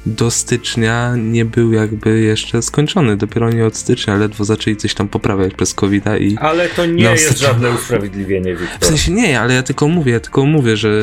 do 0.07 0.31
stycznia 0.31 1.17
nie 1.17 1.45
był 1.45 1.73
jakby 1.73 2.21
jeszcze 2.21 2.63
skończony. 2.63 3.17
Dopiero 3.17 3.51
nie 3.51 3.67
od 3.67 3.77
stycznia, 3.77 4.17
ledwo 4.17 4.45
zaczęli 4.45 4.77
coś 4.77 4.95
tam 4.95 5.09
poprawiać 5.09 5.55
przez 5.55 5.75
covid 5.75 6.05
i... 6.21 6.37
Ale 6.39 6.69
to 6.69 6.87
nie 6.87 7.05
jest 7.05 7.27
stycznia... 7.27 7.49
żadne 7.49 7.71
usprawiedliwienie, 7.71 8.57
Wiktor. 8.57 8.81
W 8.81 8.87
sensie 8.87 9.13
nie, 9.13 9.41
ale 9.41 9.55
ja 9.55 9.63
tylko 9.63 9.89
mówię, 9.89 10.13
ja 10.13 10.21
tylko 10.21 10.47
mówię, 10.47 10.77
że, 10.77 11.01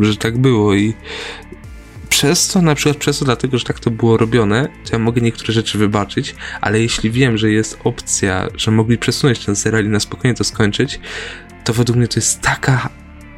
że 0.00 0.16
tak 0.16 0.38
było 0.38 0.74
i 0.74 0.94
przez 2.08 2.48
to, 2.48 2.62
na 2.62 2.74
przykład 2.74 2.96
przez 2.96 3.18
to, 3.18 3.24
dlatego, 3.24 3.58
że 3.58 3.64
tak 3.64 3.80
to 3.80 3.90
było 3.90 4.16
robione, 4.16 4.68
to 4.84 4.92
ja 4.92 4.98
mogę 4.98 5.20
niektóre 5.20 5.52
rzeczy 5.52 5.78
wybaczyć, 5.78 6.34
ale 6.60 6.80
jeśli 6.80 7.10
wiem, 7.10 7.38
że 7.38 7.50
jest 7.50 7.78
opcja, 7.84 8.48
że 8.56 8.70
mogli 8.70 8.98
przesunąć 8.98 9.38
ten 9.38 9.56
serial 9.56 9.84
i 9.84 9.88
na 9.88 10.00
spokojnie 10.00 10.34
to 10.34 10.44
skończyć, 10.44 11.00
to 11.64 11.72
według 11.72 11.98
mnie 11.98 12.08
to 12.08 12.18
jest 12.18 12.40
taka 12.40 12.90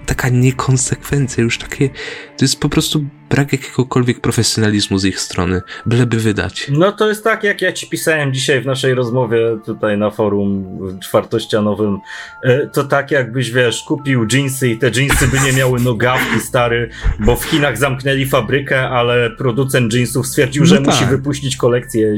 taka 0.06 0.28
niekonsekwencja, 0.28 1.44
już 1.44 1.58
takie, 1.58 1.88
to 2.37 2.44
jest 2.44 2.61
po 2.61 2.68
prostu 2.68 3.04
brak 3.32 3.52
jakiegokolwiek 3.52 4.20
profesjonalizmu 4.20 4.98
z 4.98 5.04
ich 5.04 5.20
strony, 5.20 5.62
byleby 5.86 6.16
wydać. 6.16 6.66
No 6.70 6.92
to 6.92 7.08
jest 7.08 7.24
tak, 7.24 7.44
jak 7.44 7.62
ja 7.62 7.72
ci 7.72 7.86
pisałem 7.86 8.34
dzisiaj 8.34 8.60
w 8.60 8.66
naszej 8.66 8.94
rozmowie 8.94 9.38
tutaj 9.64 9.98
na 9.98 10.10
forum 10.10 10.78
czwartościanowym, 11.00 11.98
e, 12.44 12.66
to 12.66 12.84
tak 12.84 13.10
jakbyś, 13.10 13.50
wiesz, 13.50 13.82
kupił 13.82 14.26
jeansy 14.32 14.68
i 14.68 14.78
te 14.78 14.90
jeansy 14.96 15.28
by 15.28 15.40
nie 15.40 15.52
miały 15.52 15.80
nogawki, 15.80 16.40
stary, 16.40 16.90
bo 17.18 17.36
w 17.36 17.44
Chinach 17.44 17.78
zamknęli 17.78 18.26
fabrykę, 18.26 18.88
ale 18.88 19.30
producent 19.30 19.94
jeansów 19.94 20.26
stwierdził, 20.26 20.64
że 20.64 20.74
no 20.74 20.80
musi 20.80 21.00
tak. 21.00 21.10
wypuścić 21.10 21.56
kolekcję 21.56 22.14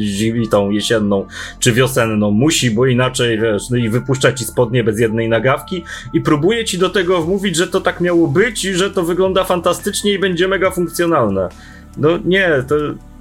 tą 0.50 0.70
jesienną 0.70 1.27
czy 1.59 1.72
wiosenną. 1.72 2.31
Musi, 2.31 2.70
bo 2.70 2.87
inaczej, 2.87 3.40
wiesz, 3.40 3.70
no 3.70 3.77
i 3.77 3.88
wypuszcza 3.88 4.33
ci 4.33 4.44
spodnie 4.44 4.85
bez 4.85 5.00
jednej 5.00 5.29
nagawki 5.29 5.85
i 6.12 6.20
próbuje 6.20 6.64
ci 6.64 6.79
do 6.79 6.90
tego 6.90 7.22
wmówić, 7.22 7.57
że 7.57 7.66
to 7.66 7.81
tak 7.81 8.00
miało 8.00 8.29
być 8.29 8.64
i 8.64 8.74
że 8.74 8.90
to 8.90 9.03
wygląda 9.03 9.44
fantastycznie 9.44 10.12
i 10.12 10.18
będzie 10.18 10.48
mega 10.48 10.70
funkcjonalne 10.70 11.04
No 11.97 12.19
nie, 12.25 12.51
to... 12.69 12.75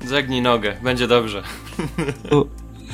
Zagnij 0.07 0.41
nogę, 0.41 0.73
będzie 0.83 1.07
dobrze. 1.07 1.43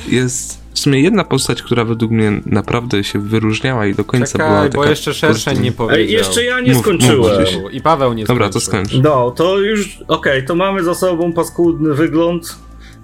Jest 0.07 0.59
w 0.73 0.79
sumie 0.79 1.01
jedna 1.01 1.23
postać, 1.23 1.61
która 1.61 1.85
według 1.85 2.11
mnie 2.11 2.41
naprawdę 2.45 3.03
się 3.03 3.19
wyróżniała 3.19 3.85
i 3.85 3.95
do 3.95 4.03
końca 4.03 4.31
Czekaj, 4.31 4.47
była 4.47 4.61
taka... 4.61 4.77
bo 4.77 4.85
jeszcze 4.85 5.13
szerszeń 5.13 5.59
nie 5.59 5.71
powiedział. 5.71 5.99
Ej, 5.99 6.11
jeszcze 6.11 6.43
ja 6.43 6.59
nie 6.59 6.73
mów, 6.73 6.81
skończyłem. 6.81 7.41
Mów, 7.61 7.73
I 7.73 7.81
Paweł 7.81 8.13
nie 8.13 8.25
Dobra, 8.25 8.49
to 8.49 8.59
skończ. 8.59 8.93
No, 8.93 9.31
to 9.31 9.59
już, 9.59 9.97
okej, 10.07 10.07
okay, 10.07 10.43
to 10.43 10.55
mamy 10.55 10.83
za 10.83 10.95
sobą 10.95 11.33
paskudny 11.33 11.93
wygląd 11.93 12.55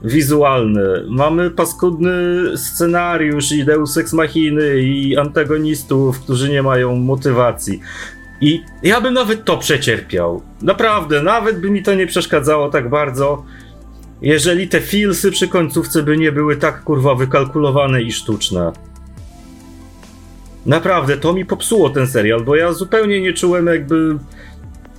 wizualny. 0.03 1.05
Mamy 1.09 1.51
paskudny 1.51 2.11
scenariusz 2.57 3.51
i 3.51 3.65
Deus 3.65 3.97
Ex 3.97 4.13
Machiny 4.13 4.81
i 4.81 5.17
antagonistów, 5.17 6.19
którzy 6.19 6.49
nie 6.49 6.63
mają 6.63 6.95
motywacji. 6.95 7.79
I 8.41 8.63
ja 8.83 9.01
bym 9.01 9.13
nawet 9.13 9.45
to 9.45 9.57
przecierpiał. 9.57 10.41
Naprawdę, 10.61 11.23
nawet 11.23 11.59
by 11.59 11.69
mi 11.69 11.83
to 11.83 11.93
nie 11.95 12.07
przeszkadzało 12.07 12.69
tak 12.69 12.89
bardzo, 12.89 13.45
jeżeli 14.21 14.67
te 14.67 14.81
filsy 14.81 15.31
przy 15.31 15.47
końcówce 15.47 16.03
by 16.03 16.17
nie 16.17 16.31
były 16.31 16.55
tak 16.57 16.83
kurwa 16.83 17.15
wykalkulowane 17.15 18.01
i 18.01 18.11
sztuczne. 18.11 18.71
Naprawdę, 20.65 21.17
to 21.17 21.33
mi 21.33 21.45
popsuło 21.45 21.89
ten 21.89 22.07
serial, 22.07 22.41
bo 22.41 22.55
ja 22.55 22.73
zupełnie 22.73 23.21
nie 23.21 23.33
czułem 23.33 23.67
jakby 23.67 24.17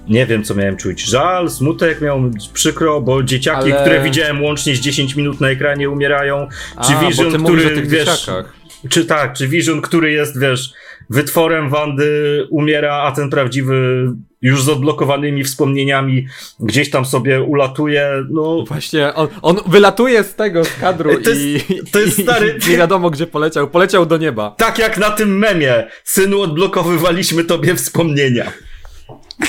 nie 0.09 0.27
wiem 0.27 0.45
co 0.45 0.55
miałem 0.55 0.77
czuć. 0.77 1.05
Żal, 1.05 1.51
smutek, 1.51 2.01
miałem 2.01 2.33
przykro, 2.53 3.01
bo 3.01 3.23
dzieciaki, 3.23 3.73
Ale- 3.73 3.81
które 3.81 4.03
widziałem 4.03 4.43
łącznie 4.43 4.77
z 4.77 4.81
10 4.81 5.17
minut 5.17 5.41
na 5.41 5.49
ekranie 5.49 5.91
umierają. 5.91 6.49
Czy 6.87 6.93
A, 6.93 7.01
Vision, 7.01 7.45
który 7.45 7.83
wiesz, 7.83 8.07
dzieciakach. 8.09 8.53
czy 8.89 9.05
tak, 9.05 9.33
czy 9.33 9.49
Vision, 9.49 9.81
który 9.81 10.13
jest, 10.13 10.41
wiesz, 10.41 10.73
wytworem 11.11 11.69
Wandy, 11.71 12.43
umiera, 12.51 12.95
a 13.03 13.13
ten 13.13 13.31
prawdziwy, 13.31 14.07
już 14.43 14.63
z 14.63 14.69
odblokowanymi 14.69 15.45
wspomnieniami, 15.45 16.27
gdzieś 16.61 16.91
tam 16.91 17.05
sobie 17.05 17.43
ulatuje, 17.43 18.11
no. 18.31 18.65
Właśnie, 18.69 19.15
on, 19.15 19.29
on 19.43 19.57
wylatuje 19.67 20.25
z 20.25 20.35
tego, 20.35 20.65
z 20.65 20.77
kadru 20.81 21.11
To 21.25 21.31
jest- 21.31 21.71
i, 21.71 21.81
to 21.93 22.01
jest 22.01 22.19
stary- 22.23 22.59
i 22.67 22.71
nie 22.71 22.77
wiadomo 22.77 23.11
gdzie 23.11 23.27
poleciał. 23.27 23.69
Poleciał 23.69 24.07
do 24.07 24.17
nieba. 24.17 24.55
Tak 24.59 24.79
jak 24.79 24.99
na 24.99 25.11
tym 25.11 25.39
memie, 25.39 25.87
synu, 26.05 26.41
odblokowywaliśmy 26.41 27.45
tobie 27.45 27.75
wspomnienia. 27.75 28.53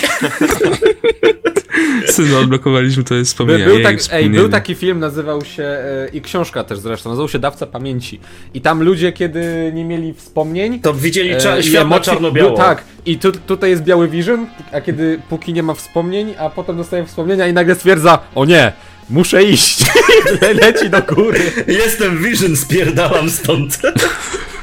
Synu, 2.07 2.37
odblokowaliśmy 2.37 3.03
to 3.03 3.15
jest 3.15 3.31
wspomnienie. 3.31 3.65
był, 3.65 3.83
tak, 3.83 3.95
ej, 4.11 4.29
był 4.29 4.49
taki 4.49 4.75
film, 4.75 4.99
nazywał 4.99 5.45
się, 5.45 5.63
e, 5.63 6.09
i 6.13 6.21
książka 6.21 6.63
też 6.63 6.79
zresztą, 6.79 7.09
nazywał 7.09 7.29
się 7.29 7.39
Dawca 7.39 7.65
Pamięci. 7.65 8.19
I 8.53 8.61
tam 8.61 8.83
ludzie, 8.83 9.11
kiedy 9.11 9.71
nie 9.73 9.85
mieli 9.85 10.13
wspomnień, 10.13 10.79
To 10.79 10.93
widzieli 10.93 11.29
e, 11.29 11.37
cza- 11.37 11.59
i 11.59 11.63
świat 11.63 11.89
na 11.89 11.95
emocji- 11.95 12.05
czarno-biało. 12.05 12.57
Tak, 12.57 12.83
i 13.05 13.17
tu, 13.17 13.31
tutaj 13.31 13.69
jest 13.69 13.83
biały 13.83 14.07
vision, 14.07 14.47
a 14.71 14.81
kiedy 14.81 15.19
póki 15.29 15.53
nie 15.53 15.63
ma 15.63 15.73
wspomnień, 15.73 16.33
a 16.39 16.49
potem 16.49 16.77
dostaje 16.77 17.05
wspomnienia 17.05 17.47
i 17.47 17.53
nagle 17.53 17.75
stwierdza, 17.75 18.19
o 18.35 18.45
nie, 18.45 18.71
muszę 19.09 19.43
iść. 19.43 19.79
Le- 20.41 20.53
Leci 20.53 20.89
do 20.89 21.01
góry. 21.01 21.39
Jestem 21.67 22.23
Vision, 22.23 22.55
spierdalam 22.55 23.29
stąd. 23.29 23.79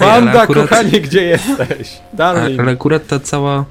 Wanda, 0.00 0.40
akurat- 0.42 0.68
kochanie, 0.68 1.00
gdzie 1.00 1.22
jesteś? 1.22 1.88
Darling. 2.12 2.60
ale 2.60 2.72
akurat 2.72 3.06
ta 3.06 3.20
cała 3.20 3.64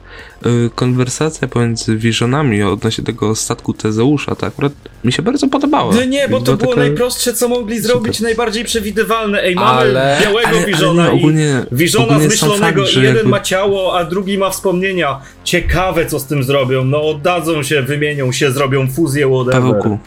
y, 0.46 0.70
konwersacja 0.76 1.48
pomiędzy 1.48 1.96
Visionami 1.98 2.64
odnośnie 2.64 3.04
tego 3.04 3.36
statku 3.36 3.74
Tezeusza, 3.74 4.36
to 4.36 4.46
akurat 4.48 4.74
mi 5.04 5.12
się 5.12 5.22
bardzo 5.22 5.48
podobała. 5.48 5.94
No 5.96 6.04
nie, 6.06 6.28
bo 6.30 6.38
to 6.38 6.44
Była 6.46 6.58
było 6.58 6.72
taka- 6.72 6.82
najprostsze, 6.82 7.34
co 7.34 7.48
mogli 7.50 7.80
zrobić, 7.80 8.16
Super. 8.16 8.24
najbardziej 8.30 8.64
przewidywalne. 8.66 9.44
Ej, 9.44 9.56
mamy 9.56 9.68
Ale- 9.80 10.18
białego 10.22 10.48
ale- 10.48 10.58
ale 10.58 10.66
Visiona 10.68 11.08
nie, 11.10 11.16
i 11.16 11.20
ogólnie- 11.20 11.66
Visiona 11.72 12.06
ogólnie 12.06 12.24
zmyślonego 12.24 12.82
fakt, 12.82 12.94
i 12.94 13.02
jeden 13.02 13.16
jakby- 13.16 13.30
ma 13.30 13.40
ciało, 13.40 13.98
a 14.00 14.04
drugi 14.06 14.38
ma 14.38 14.50
wspomnienia. 14.50 15.20
Ciekawe, 15.44 16.06
co 16.06 16.20
z 16.20 16.26
tym 16.26 16.44
zrobią. 16.44 16.84
No 16.86 17.02
oddadzą 17.10 17.64
się, 17.64 17.82
wymienią 17.82 18.32
się, 18.32 18.52
zrobią 18.52 18.88
fuzję, 18.88 19.28
whatever. 19.28 19.54
Pawełku, 19.62 20.00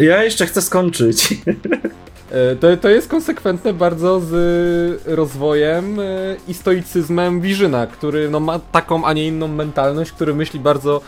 Ja 0.00 0.24
jeszcze 0.24 0.46
chcę 0.46 0.62
skończyć. 0.62 1.28
E, 2.32 2.56
To, 2.56 2.76
to 2.76 2.88
jest 2.88 3.08
konsekwentne 3.08 3.72
bardzo 3.72 4.20
z 4.20 5.02
rozwojem 5.06 6.00
e, 6.00 6.02
i 6.48 6.54
stoicyzmem 6.54 7.40
Visiona, 7.40 7.86
który 7.86 8.30
no, 8.30 8.40
ma 8.40 8.58
taką, 8.58 9.04
a 9.04 9.12
nie 9.12 9.26
inną 9.26 9.48
mentalność, 9.48 10.12
który 10.12 10.34
myśli 10.34 10.60
bardzo 10.60 11.00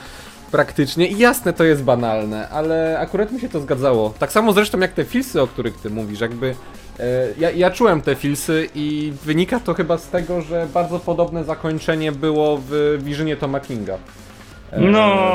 praktycznie 0.53 1.07
i 1.09 1.19
jasne 1.19 1.53
to 1.53 1.65
jest 1.65 1.83
banalne, 1.85 2.49
ale 2.49 2.99
akurat 2.99 3.33
mi 3.33 3.41
się 3.41 3.49
to 3.49 3.61
zgadzało. 3.61 4.15
Tak 4.19 4.33
samo 4.33 4.53
zresztą 4.53 4.79
jak 4.79 4.93
te 4.93 5.05
filsy, 5.05 5.43
o 5.43 5.47
których 5.47 5.75
ty 5.75 5.91
mówisz, 5.91 6.21
jakby 6.21 6.55
e, 7.01 7.05
ja, 7.39 7.51
ja 7.51 7.71
czułem 7.71 8.01
te 8.03 8.15
filsy 8.15 8.69
i 8.75 9.13
wynika 9.25 9.61
to 9.61 9.75
chyba 9.75 9.99
z 9.99 10.09
tego, 10.09 10.43
że 10.43 10.67
bardzo 10.75 10.99
podobne 10.99 11.45
zakończenie 11.45 12.13
było 12.13 12.61
w 12.71 12.99
Visionie 13.03 13.37
Toma 13.37 13.61
Kinga. 13.61 13.95
E, 14.73 14.81
No, 14.81 15.29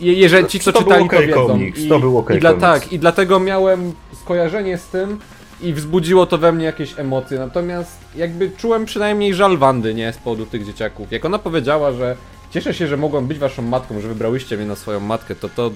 Je, 0.00 0.12
jeżeli 0.12 0.46
ci, 0.46 0.60
co 0.60 0.72
To 0.72 0.78
czytali, 0.82 1.08
to 1.08 1.20
wiedzą. 1.20 1.46
komiks, 1.46 1.80
to 1.88 1.98
był 1.98 2.18
okej 2.18 2.36
i 2.36 2.40
dla. 2.40 2.54
Tak, 2.54 2.92
i 2.92 2.98
dlatego 2.98 3.40
miałem 3.40 3.92
skojarzenie 4.22 4.78
z 4.78 4.86
tym 4.86 5.18
i 5.60 5.72
wzbudziło 5.72 6.26
to 6.26 6.38
we 6.38 6.52
mnie 6.52 6.64
jakieś 6.64 6.98
emocje. 6.98 7.38
Natomiast 7.38 7.98
jakby 8.16 8.50
czułem 8.50 8.84
przynajmniej 8.84 9.34
żal 9.34 9.58
Wandy, 9.58 9.94
nie? 9.94 10.12
Z 10.12 10.16
powodu 10.16 10.46
tych 10.46 10.66
dzieciaków. 10.66 11.12
Jak 11.12 11.24
ona 11.24 11.38
powiedziała, 11.38 11.92
że 11.92 12.16
cieszę 12.50 12.74
się, 12.74 12.86
że 12.86 12.96
mogłam 12.96 13.26
być 13.26 13.38
waszą 13.38 13.62
matką, 13.62 14.00
że 14.00 14.08
wybrałyście 14.08 14.56
mnie 14.56 14.66
na 14.66 14.76
swoją 14.76 15.00
matkę, 15.00 15.34
to 15.34 15.48
to... 15.48 15.70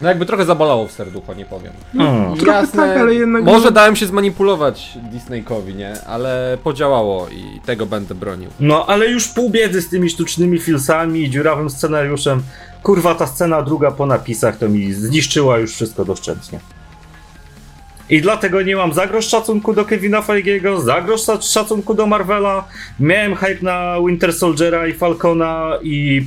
No 0.00 0.08
jakby 0.08 0.26
trochę 0.26 0.44
zabolało 0.44 0.86
w 0.88 0.92
serducho, 0.92 1.34
nie 1.34 1.44
powiem. 1.44 1.72
Hmm. 1.96 2.34
I 2.34 2.38
trochę 2.38 2.66
tak, 2.66 2.96
ale 2.96 3.14
jednak 3.14 3.44
Może 3.44 3.64
no- 3.64 3.70
dałem 3.70 3.96
się 3.96 4.06
zmanipulować 4.06 4.98
Disneykowi, 5.12 5.74
nie? 5.74 5.92
Ale 6.06 6.58
podziałało 6.64 7.28
i 7.28 7.60
tego 7.66 7.86
będę 7.86 8.14
bronił. 8.14 8.50
no 8.60 8.86
ale 8.86 9.06
już 9.08 9.28
pół 9.28 9.50
biedy 9.50 9.82
z 9.82 9.88
tymi 9.88 10.10
sztucznymi 10.10 10.58
filsami 10.58 11.22
i 11.22 11.30
dziurawym 11.30 11.70
scenariuszem. 11.70 12.42
Kurwa, 12.82 13.14
ta 13.14 13.26
scena 13.26 13.62
druga 13.62 13.90
po 13.90 14.06
napisach 14.06 14.58
to 14.58 14.68
mi 14.68 14.92
zniszczyła 14.92 15.58
już 15.58 15.74
wszystko 15.74 16.04
doszczętnie. 16.04 16.60
I 18.10 18.20
dlatego 18.22 18.62
nie 18.62 18.76
mam 18.76 18.92
za 18.92 19.06
grosz 19.06 19.26
szacunku 19.28 19.72
do 19.74 19.84
Kevina 19.84 20.22
Feigiego, 20.22 20.80
za 20.80 21.00
grosz 21.00 21.20
szac- 21.20 21.52
szacunku 21.52 21.94
do 21.94 22.06
Marvela. 22.06 22.68
Miałem 23.00 23.34
hype 23.36 23.58
na 23.62 23.96
Winter 24.06 24.32
Soldiera 24.32 24.86
i 24.86 24.92
Falcona 24.92 25.72
i 25.82 26.24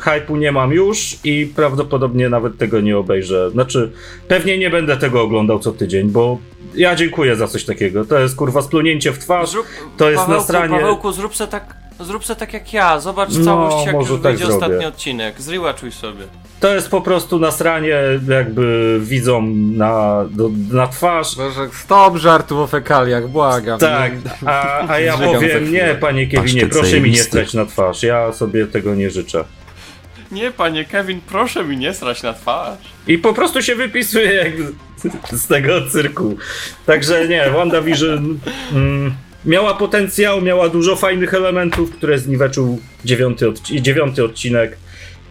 hype'u 0.00 0.38
nie 0.38 0.52
mam 0.52 0.72
już 0.72 1.16
i 1.24 1.52
prawdopodobnie 1.56 2.28
nawet 2.28 2.58
tego 2.58 2.80
nie 2.80 2.98
obejrzę. 2.98 3.50
Znaczy, 3.50 3.92
pewnie 4.28 4.58
nie 4.58 4.70
będę 4.70 4.96
tego 4.96 5.22
oglądał 5.22 5.58
co 5.58 5.72
tydzień, 5.72 6.08
bo 6.08 6.38
ja 6.74 6.94
dziękuję 6.96 7.36
za 7.36 7.48
coś 7.48 7.64
takiego. 7.64 8.04
To 8.04 8.18
jest 8.18 8.36
kurwa 8.36 8.62
splunięcie 8.62 9.12
w 9.12 9.18
twarz. 9.18 9.50
Zrób, 9.50 9.66
To 9.96 10.10
jest 10.10 10.22
Pawełku, 10.22 10.42
nasranie. 10.42 10.78
Pawełku, 10.78 11.12
zrób 11.12 11.36
se 11.36 11.46
tak, 11.46 11.74
zrób 12.00 12.26
se 12.26 12.36
tak 12.36 12.52
jak 12.52 12.72
ja. 12.72 13.00
Zobacz 13.00 13.28
No, 13.38 13.44
całość, 13.44 13.86
jak 13.86 13.94
już 13.94 14.08
tak 14.08 14.20
wyjdzie 14.20 14.38
zrobię. 14.38 14.54
ostatni 14.54 14.84
odcinek. 14.86 15.40
Zrewatchuj 15.40 15.92
sobie. 15.92 16.24
To 16.60 16.74
jest 16.74 16.88
po 16.88 17.00
prostu 17.00 17.38
nasranie 17.38 17.94
jakby 18.28 18.98
widzą 19.02 19.42
na, 19.56 20.24
do, 20.30 20.50
na 20.72 20.86
twarz. 20.86 21.36
Boże, 21.36 21.68
stop 21.84 22.16
żartów 22.16 22.58
o 22.58 22.66
fekaliach, 22.66 23.28
błagam. 23.28 23.78
Tak, 23.78 24.12
a, 24.46 24.88
a 24.92 25.00
ja 25.00 25.18
powiem 25.18 25.72
nie, 25.72 25.96
panie 26.00 26.26
Kevinie, 26.26 26.66
proszę 26.66 27.00
mi 27.00 27.10
nie 27.10 27.22
strać 27.22 27.54
na 27.54 27.66
twarz. 27.66 28.02
Ja 28.02 28.32
sobie 28.32 28.66
tego 28.66 28.94
nie 28.94 29.10
życzę. 29.10 29.44
Nie, 30.32 30.50
panie 30.50 30.84
Kevin, 30.84 31.20
proszę 31.28 31.64
mi 31.64 31.76
nie 31.76 31.94
srać 31.94 32.22
na 32.22 32.32
twarz. 32.32 32.78
I 33.06 33.18
po 33.18 33.32
prostu 33.34 33.62
się 33.62 33.74
wypisuje 33.74 34.32
jak 34.32 34.52
z, 35.32 35.40
z 35.42 35.46
tego 35.46 35.90
cyrku. 35.90 36.36
Także 36.86 37.28
nie, 37.28 37.50
WandaVision 37.50 38.38
mm, 38.72 39.14
miała 39.44 39.74
potencjał, 39.74 40.40
miała 40.42 40.68
dużo 40.68 40.96
fajnych 40.96 41.34
elementów, 41.34 41.90
które 41.90 42.18
zniweczył 42.18 42.78
dziewiąty, 43.04 43.46
odci- 43.46 43.80
dziewiąty 43.80 44.24
odcinek 44.24 44.76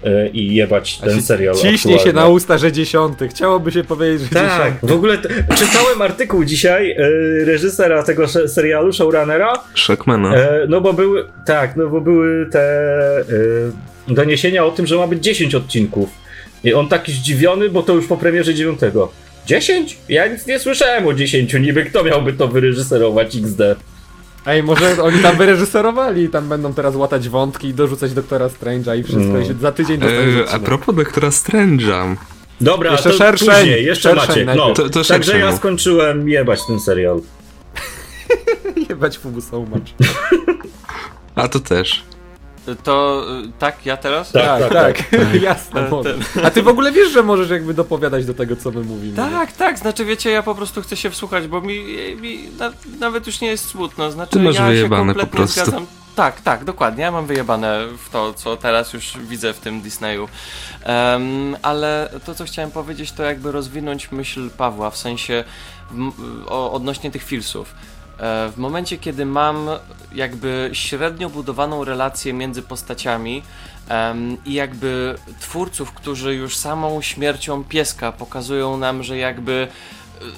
e, 0.03 0.27
i 0.29 0.55
jebać 0.55 0.97
ten 0.97 1.21
serial 1.21 1.55
Ciśnie 1.55 1.99
się 1.99 2.13
na 2.13 2.27
usta, 2.27 2.57
że 2.57 2.71
dziesiąty. 2.71 3.27
Chciałoby 3.27 3.71
się 3.71 3.83
powiedzieć, 3.83 4.21
że 4.21 4.29
Tak, 4.29 4.63
dziesiąty. 4.73 4.87
w 4.87 4.91
ogóle 4.91 5.17
czytałem 5.55 6.01
artykuł 6.01 6.43
dzisiaj 6.45 6.91
e, 6.91 6.97
reżysera 7.45 8.03
tego 8.03 8.27
serialu, 8.27 8.93
showrunnera, 8.93 9.53
Shackmana. 9.75 10.35
e, 10.35 10.65
no 10.69 10.81
bo 10.81 10.93
były, 10.93 11.25
tak, 11.45 11.75
no 11.75 11.87
bo 11.87 12.01
były 12.01 12.45
te 12.51 12.67
doniesienia 14.07 14.65
o 14.65 14.71
tym, 14.71 14.87
że 14.87 14.95
ma 14.95 15.07
być 15.07 15.23
10 15.23 15.55
odcinków. 15.55 16.09
I 16.63 16.73
on 16.73 16.87
taki 16.87 17.11
zdziwiony, 17.11 17.69
bo 17.69 17.83
to 17.83 17.93
już 17.93 18.07
po 18.07 18.17
premierze 18.17 18.53
9. 18.53 18.79
10? 19.47 19.97
Ja 20.09 20.27
nic 20.27 20.47
nie 20.47 20.59
słyszałem 20.59 21.07
o 21.07 21.13
10, 21.13 21.53
niby 21.53 21.85
kto 21.85 22.03
miałby 22.03 22.33
to 22.33 22.47
wyreżyserować 22.47 23.35
XD. 23.35 23.61
Ej, 24.47 24.63
może 24.63 25.03
oni 25.03 25.19
tam 25.19 25.37
wyreżyserowali 25.37 26.23
i 26.23 26.29
tam 26.29 26.49
będą 26.49 26.73
teraz 26.73 26.95
łatać 26.95 27.29
wątki 27.29 27.67
i 27.67 27.73
dorzucać 27.73 28.13
Doktora 28.13 28.47
Strange'a 28.47 28.99
i 28.99 29.03
wszystko. 29.03 29.33
No. 29.33 29.39
I 29.39 29.45
się 29.45 29.53
za 29.53 29.71
tydzień 29.71 29.97
dostaniesz 29.97 30.49
E, 30.49 30.51
a 30.53 30.59
propos 30.59 30.95
doktora 30.95 31.29
Strange'a. 31.29 32.15
Dobra, 32.61 32.91
Jeszcze 32.91 33.09
to 33.09 33.17
szerszeń, 33.17 33.49
później, 33.49 33.85
jeszcze 33.85 34.15
szerszeń 34.15 34.45
macie. 34.45 34.57
No. 34.57 34.67
To- 34.73 34.83
to 34.83 34.89
także 34.89 35.03
szerszeń 35.03 35.39
ja 35.39 35.47
mów. 35.49 35.55
skończyłem 35.59 36.29
jebać 36.29 36.59
ten 36.67 36.79
serial. 36.79 37.21
Jebać 38.89 39.17
fubu 39.17 39.41
so 39.41 39.59
much. 39.59 40.09
A 41.35 41.47
to 41.47 41.59
też. 41.59 42.03
To 42.75 43.25
y, 43.45 43.51
tak, 43.59 43.85
ja 43.85 43.97
teraz? 43.97 44.31
Tak. 44.31 44.69
Tak, 44.69 44.73
tak, 44.73 45.11
jasne. 45.41 45.81
Ten- 45.81 45.89
mogę. 45.89 46.13
A 46.43 46.49
ty 46.51 46.63
w 46.63 46.67
ogóle 46.67 46.91
wiesz, 46.91 47.11
że 47.11 47.23
możesz 47.23 47.49
jakby 47.49 47.73
dopowiadać 47.73 48.25
do 48.25 48.33
tego, 48.33 48.55
co 48.55 48.71
my 48.71 48.81
mówimy. 48.83 49.15
Tak, 49.15 49.51
tak, 49.51 49.79
znaczy 49.79 50.05
wiecie, 50.05 50.31
ja 50.31 50.43
po 50.43 50.55
prostu 50.55 50.81
chcę 50.81 50.97
się 50.97 51.09
wsłuchać, 51.09 51.47
bo 51.47 51.61
mi, 51.61 51.83
mi 52.21 52.49
na, 52.59 52.71
nawet 52.99 53.27
już 53.27 53.41
nie 53.41 53.47
jest 53.47 53.69
smutno, 53.69 54.11
znaczy 54.11 54.31
Ty 54.31 54.39
masz 54.39 54.55
ja 54.55 54.61
się 54.61 54.67
wyjebane 54.67 55.13
po 55.13 55.19
kompletnie 55.19 55.37
prostu. 55.37 55.61
zgadzam. 55.61 55.85
Tak, 56.15 56.41
tak, 56.41 56.63
dokładnie, 56.63 57.03
ja 57.03 57.11
mam 57.11 57.25
wyjebane 57.25 57.79
w 58.05 58.09
to, 58.09 58.33
co 58.33 58.57
teraz 58.57 58.93
już 58.93 59.13
widzę 59.29 59.53
w 59.53 59.59
tym 59.59 59.81
Disneyu. 59.81 60.27
Em, 60.83 61.55
ale 61.61 62.09
to, 62.25 62.35
co 62.35 62.45
chciałem 62.45 62.71
powiedzieć, 62.71 63.11
to 63.11 63.23
jakby 63.23 63.51
rozwinąć 63.51 64.11
myśl 64.11 64.49
Pawła, 64.49 64.89
w 64.89 64.97
sensie 64.97 65.43
w, 65.91 66.11
o, 66.47 66.71
odnośnie 66.71 67.11
tych 67.11 67.23
filsów. 67.23 67.73
E, 68.19 68.49
W 68.51 68.57
momencie, 68.57 68.97
kiedy 68.97 69.25
mam 69.25 69.69
jakby 70.15 70.69
średnio 70.73 71.29
budowaną 71.29 71.83
relację 71.83 72.33
między 72.33 72.61
postaciami 72.61 73.43
em, 73.89 74.37
i 74.45 74.53
jakby 74.53 75.15
twórców, 75.39 75.91
którzy 75.91 76.35
już 76.35 76.57
samą 76.57 77.01
śmiercią 77.01 77.63
pieska 77.63 78.11
pokazują 78.11 78.77
nam, 78.77 79.03
że 79.03 79.17
jakby 79.17 79.67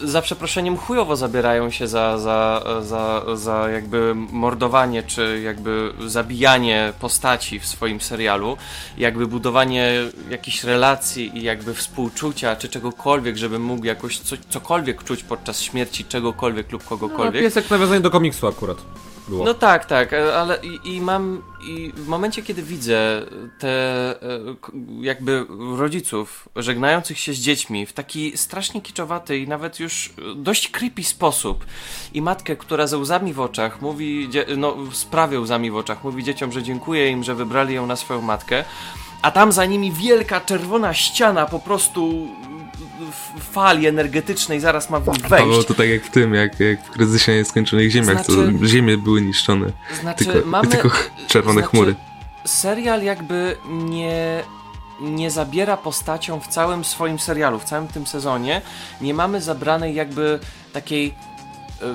za 0.04 0.22
przeproszeniem 0.22 0.78
chujowo 0.78 1.16
zabierają 1.16 1.70
się 1.70 1.88
za, 1.88 2.18
za, 2.18 2.64
za, 2.82 3.24
za 3.36 3.70
jakby 3.70 4.14
mordowanie 4.16 5.04
czy 5.04 5.42
jakby 5.44 5.94
zabijanie 6.08 6.94
postaci 7.00 7.60
w 7.60 7.66
swoim 7.66 8.02
serialu, 8.02 8.58
jakby 8.98 9.28
budowanie 9.28 9.92
jakichś 10.30 10.64
relacji 10.64 11.38
i 11.38 11.44
jakby 11.44 11.74
współczucia 11.74 12.56
czy 12.56 12.70
czegokolwiek, 12.70 13.38
żebym 13.38 13.62
mógł 13.62 13.86
jakoś 13.86 14.20
co, 14.20 14.36
cokolwiek 14.50 15.04
czuć 15.04 15.24
podczas 15.24 15.62
śmierci 15.62 16.06
czegokolwiek 16.06 16.72
lub 16.72 16.84
No, 16.84 16.90
kogokolwiek. 16.90 17.44
piesek 17.44 17.70
nawiązanie 17.70 18.02
do 18.02 18.12
komiksu 18.12 18.48
akurat. 18.48 18.78
Było. 19.30 19.46
No 19.46 19.54
tak, 19.54 19.86
tak, 19.86 20.14
e, 20.14 20.38
ale 20.38 20.60
i, 20.64 20.96
i 20.96 21.02
mam 21.02 21.42
i 21.68 21.92
w 21.96 22.08
momencie, 22.08 22.42
kiedy 22.42 22.64
widzę 22.64 23.22
te 23.60 23.70
e, 23.70 24.40
jakby 25.02 25.46
rodziców 25.78 26.50
żegnających 26.56 27.20
się 27.20 27.34
z 27.34 27.38
dziećmi 27.38 27.86
w 27.86 27.94
taki 27.94 28.38
strasznie 28.38 28.82
kiczowaty 28.82 29.38
i 29.38 29.48
nawet 29.48 29.80
już 29.80 30.14
dość 30.36 30.70
creepy 30.70 31.04
sposób 31.04 31.66
i 32.14 32.22
matkę, 32.22 32.56
która 32.56 32.88
ze 32.88 32.98
łzami 32.98 33.34
w 33.34 33.40
oczach 33.40 33.82
mówi, 33.82 34.30
no 34.58 34.76
z 34.94 35.06
prawie 35.06 35.40
łzami 35.40 35.72
w 35.72 35.76
oczach, 35.76 36.04
mówi 36.04 36.24
dzieciom, 36.24 36.52
że 36.52 36.64
dziękuję 36.64 37.10
im, 37.10 37.24
że 37.24 37.36
wybrali 37.36 37.74
ją 37.74 37.88
na 37.88 37.96
swoją 37.96 38.22
matkę, 38.22 38.64
a 39.22 39.32
tam 39.32 39.52
za 39.52 39.66
nimi 39.66 39.92
wielka 39.92 40.42
czerwona 40.42 40.94
ściana 40.94 41.46
po 41.46 41.60
prostu 41.60 42.28
fali 43.52 43.88
energetycznej 43.88 44.60
zaraz 44.60 44.90
ma 44.90 45.00
w 45.00 45.08
nich 45.08 45.22
Paweł 45.22 45.50
wejść. 45.50 45.68
to 45.68 45.74
tak 45.74 45.90
jak 45.90 46.04
w 46.04 46.10
tym, 46.10 46.34
jak, 46.34 46.60
jak 46.60 46.86
w 46.86 46.90
kryzysie 46.90 47.36
nieskończonych 47.36 47.92
ziemiach, 47.92 48.26
Znaczy- 48.26 48.54
to 48.60 48.68
ziemie 48.68 48.98
były 48.98 49.22
niszczone. 49.22 49.72
Znaczy, 50.02 50.26
Tylko, 50.26 50.48
mamy, 50.50 50.68
tylko 50.68 50.90
czerwone 51.28 51.54
znaczy, 51.62 51.70
chmury. 51.70 51.96
Serial 52.46 53.04
jakby 53.04 53.58
nie, 53.70 54.44
nie 55.02 55.32
zabiera 55.32 55.78
postacią 55.78 56.40
w 56.40 56.48
całym 56.48 56.86
swoim 56.86 57.20
serialu, 57.20 57.60
w 57.60 57.64
całym 57.64 57.88
tym 57.88 58.08
sezonie. 58.08 58.62
Nie 59.02 59.14
mamy 59.14 59.42
zabranej 59.42 59.96
jakby 59.96 60.40
takiej 60.74 61.14
e, 61.82 61.86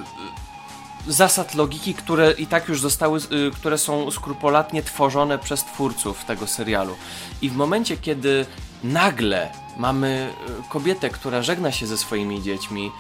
zasad 1.07 1.55
logiki, 1.55 1.95
które 1.95 2.33
i 2.33 2.47
tak 2.47 2.69
już 2.69 2.81
zostały, 2.81 3.19
e, 3.19 3.51
które 3.55 3.79
są 3.79 4.11
skrupulatnie 4.11 4.83
tworzone 4.83 5.39
przez 5.39 5.65
twórców 5.65 6.25
tego 6.25 6.47
serialu. 6.47 6.95
I 7.43 7.51
w 7.51 7.57
momencie, 7.57 7.97
kiedy 7.97 8.47
nagle 8.85 9.53
mamy 9.77 10.29
e, 10.49 10.69
kobietę, 10.69 11.11
która 11.11 11.43
żegna 11.43 11.73
się 11.73 11.87
ze 11.87 11.99
swoimi 11.99 12.43
dziećmi, 12.43 12.91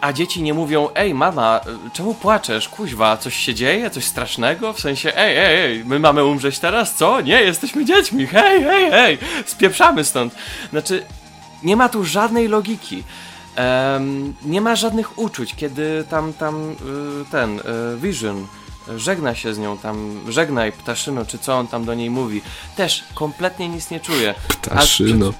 a 0.00 0.12
dzieci 0.12 0.42
nie 0.42 0.54
mówią, 0.54 0.88
ej 0.94 1.14
mama, 1.14 1.60
e, 1.86 1.90
czemu 1.90 2.14
płaczesz, 2.14 2.68
kuźwa, 2.68 3.16
coś 3.16 3.36
się 3.36 3.54
dzieje, 3.54 3.90
coś 3.90 4.04
strasznego, 4.04 4.72
w 4.72 4.80
sensie, 4.80 5.16
ej, 5.16 5.36
ej, 5.38 5.64
ej, 5.64 5.84
my 5.84 5.98
mamy 5.98 6.24
umrzeć 6.24 6.58
teraz, 6.58 6.94
co? 6.94 7.20
Nie, 7.20 7.40
jesteśmy 7.40 7.84
dziećmi, 7.84 8.26
hej, 8.26 8.64
hej, 8.64 8.90
hej, 8.90 9.18
spieprzamy 9.46 10.04
stąd. 10.04 10.34
Znaczy, 10.70 11.02
nie 11.62 11.76
ma 11.76 11.88
tu 11.88 12.04
żadnej 12.04 12.48
logiki. 12.48 13.02
Em, 13.56 14.34
nie 14.44 14.60
ma 14.60 14.76
żadnych 14.76 15.18
uczuć, 15.18 15.54
kiedy 15.54 16.04
tam, 16.10 16.32
tam 16.32 16.70
y, 16.70 16.74
ten 17.30 17.60
Vision 17.96 18.46
żegna 18.96 19.34
się 19.34 19.54
z 19.54 19.58
nią, 19.58 19.78
tam 19.78 20.20
żegnaj 20.28 20.72
ptaszyno, 20.72 21.26
czy 21.26 21.38
co 21.38 21.58
on 21.58 21.66
tam 21.66 21.84
do 21.84 21.94
niej 21.94 22.10
mówi. 22.10 22.42
Też 22.76 23.04
kompletnie 23.14 23.68
nic 23.68 23.90
nie 23.90 24.00
czuje. 24.00 24.34
Ptaszyno. 24.48 25.32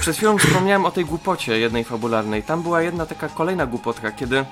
Przed 0.00 0.16
chwilą 0.16 0.38
wspomniałem 0.38 0.84
o 0.84 0.90
tej 0.90 1.04
głupocie 1.04 1.58
jednej 1.58 1.84
fabularnej. 1.84 2.42
Tam 2.42 2.62
była 2.62 2.82
jedna 2.82 3.06
taka 3.06 3.28
kolejna 3.28 3.66
głupotka, 3.66 4.12
kiedy 4.12 4.44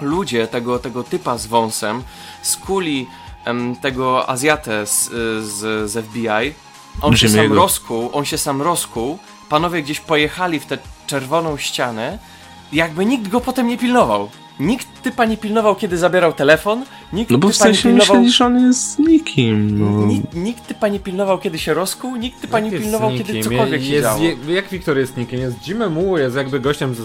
ludzie 0.00 0.46
tego, 0.46 0.78
tego 0.78 1.04
typa 1.04 1.38
z 1.38 1.46
wąsem 1.46 2.02
skuli 2.42 3.06
em, 3.44 3.76
tego 3.76 4.28
Azjatę 4.30 4.86
z, 4.86 5.08
z, 5.44 5.90
z 5.90 6.06
FBI. 6.06 6.54
On 7.00 7.16
się 7.16 7.28
sam 7.28 7.40
Jimmy'ego. 7.40 7.54
rozkuł, 7.54 8.10
on 8.12 8.24
się 8.24 8.38
sam 8.38 8.62
rozkuł. 8.62 9.18
Panowie 9.48 9.82
gdzieś 9.82 10.00
pojechali 10.00 10.60
w 10.60 10.66
tę 10.66 10.78
czerwoną 11.06 11.56
ścianę. 11.56 12.18
Jakby 12.72 13.04
nikt 13.04 13.28
go 13.28 13.40
potem 13.40 13.68
nie 13.68 13.78
pilnował. 13.78 14.30
Nikt 14.60 15.02
typa 15.02 15.24
nie 15.24 15.36
pilnował, 15.36 15.74
kiedy 15.76 15.98
zabierał 15.98 16.32
telefon. 16.32 16.84
Nikt 17.12 17.30
No 17.30 17.38
bo 17.38 17.48
w 17.48 17.56
sensie 17.56 17.82
pilnował. 17.82 18.16
myśleli, 18.16 18.30
że 18.32 18.46
on 18.46 18.66
jest 18.66 18.98
nikim. 18.98 19.78
No. 19.78 20.06
Nikt, 20.06 20.34
nikt 20.34 20.66
typa 20.66 20.88
nie 20.88 21.00
pilnował, 21.00 21.38
kiedy 21.38 21.58
się 21.58 21.74
rozkuł, 21.74 22.16
nikt 22.16 22.40
typa 22.40 22.60
nie 22.60 22.70
Jak 22.70 22.80
pilnował, 22.82 23.10
nikim? 23.10 23.26
kiedy 23.26 23.40
cokolwiek 23.48 23.82
się 23.82 23.88
jest, 23.88 24.02
działo. 24.04 24.22
je- 24.22 24.54
Jak 24.54 24.68
Wiktor 24.68 24.98
jest 24.98 25.16
nikiem? 25.16 25.40
Jest 25.40 25.68
Jimem 25.68 25.94
Woo, 25.94 26.18
jest 26.18 26.36
jakby 26.36 26.60
gościem 26.60 26.94
z... 26.94 26.98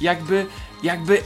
Jakby, 0.00 0.46
jakby 0.82 1.22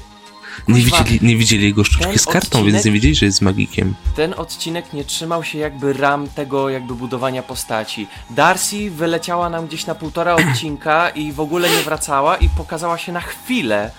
Nie, 0.69 0.75
widzieli, 0.83 1.19
nie 1.23 1.37
widzieli 1.37 1.65
jego 1.65 1.85
sztuczki 1.85 2.19
z 2.19 2.27
kartą, 2.27 2.59
odcinek- 2.63 2.73
więc 2.73 2.85
nie 2.85 2.93
wiedzieli, 2.93 3.15
że 3.15 3.27
jest 3.27 3.43
magikiem. 3.43 3.95
ten 4.17 4.35
odcinek 4.37 4.93
nie 4.93 5.05
trzymał 5.05 5.45
się 5.45 5.59
jakby 5.59 5.93
ram 5.93 6.29
tego 6.29 6.69
jakby 6.69 6.95
budowania 6.95 7.43
postaci. 7.43 8.07
Darcy 8.31 8.91
wyleciała 8.91 9.49
nam 9.51 9.67
gdzieś 9.67 9.87
na 9.87 9.95
półtora 9.95 10.35
odcinka 10.35 11.09
i 11.11 11.33
w 11.33 11.41
ogóle 11.41 11.71
nie 11.71 11.83
wracała 11.83 12.37
i 12.37 12.49
pokazała 12.49 12.99
się 12.99 13.13
na 13.13 13.21
chwilę. 13.21 13.91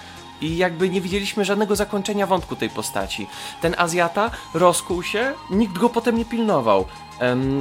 I 0.43 0.57
jakby 0.57 0.89
nie 0.89 1.01
widzieliśmy 1.01 1.45
żadnego 1.45 1.75
zakończenia 1.75 2.27
wątku 2.27 2.55
tej 2.55 2.69
postaci. 2.69 3.27
Ten 3.61 3.75
Azjata 3.77 4.31
rozkuł 4.53 5.03
się, 5.03 5.33
nikt 5.49 5.77
go 5.77 5.89
potem 5.89 6.17
nie 6.17 6.25
pilnował. 6.25 6.85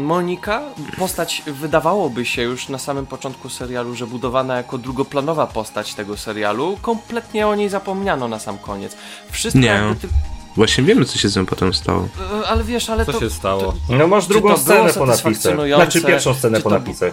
Monika, 0.03 0.63
postać 0.99 1.43
wydawałoby 1.47 2.25
się 2.27 2.43
już 2.43 2.69
na 2.69 2.79
samym 2.79 3.07
początku 3.07 3.49
serialu, 3.49 3.95
że 3.95 4.07
budowana 4.07 4.57
jako 4.57 4.79
drugoplanowa 4.79 5.47
postać 5.47 5.95
tego 5.95 6.17
serialu, 6.17 6.79
kompletnie 6.83 7.47
o 7.49 7.55
niej 7.55 7.69
zapomniano 7.69 8.29
na 8.29 8.39
sam 8.39 8.59
koniec. 8.59 8.97
Wszystko 9.31 9.59
Nie. 9.61 9.67
jakby 9.67 9.97
ty... 9.97 10.09
Właśnie 10.57 10.85
wiemy, 10.85 11.05
co 11.05 11.19
się 11.19 11.29
z 11.29 11.37
nią 11.37 11.47
potem 11.47 11.75
stało. 11.75 12.09
E, 12.43 12.49
Ale 12.49 12.65
wiesz, 12.65 12.91
ale 12.91 13.07
Co 13.07 13.13
to... 13.13 13.21
się 13.21 13.31
stało? 13.31 13.75
No 13.89 14.07
masz 14.07 14.27
drugą 14.27 14.49
to 14.49 14.59
scenę 14.59 14.93
po 14.93 15.07
napisach. 15.07 15.55
Znaczy 15.77 16.03
pierwszą 16.03 16.35
scenę 16.35 16.61
po 16.61 16.71
to- 16.71 16.79
napisach. 16.79 17.13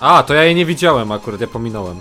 A, 0.00 0.22
to 0.22 0.34
ja 0.34 0.44
jej 0.44 0.54
nie 0.54 0.66
widziałem 0.66 1.12
akurat, 1.12 1.40
ja 1.40 1.46
pominąłem. 1.46 2.00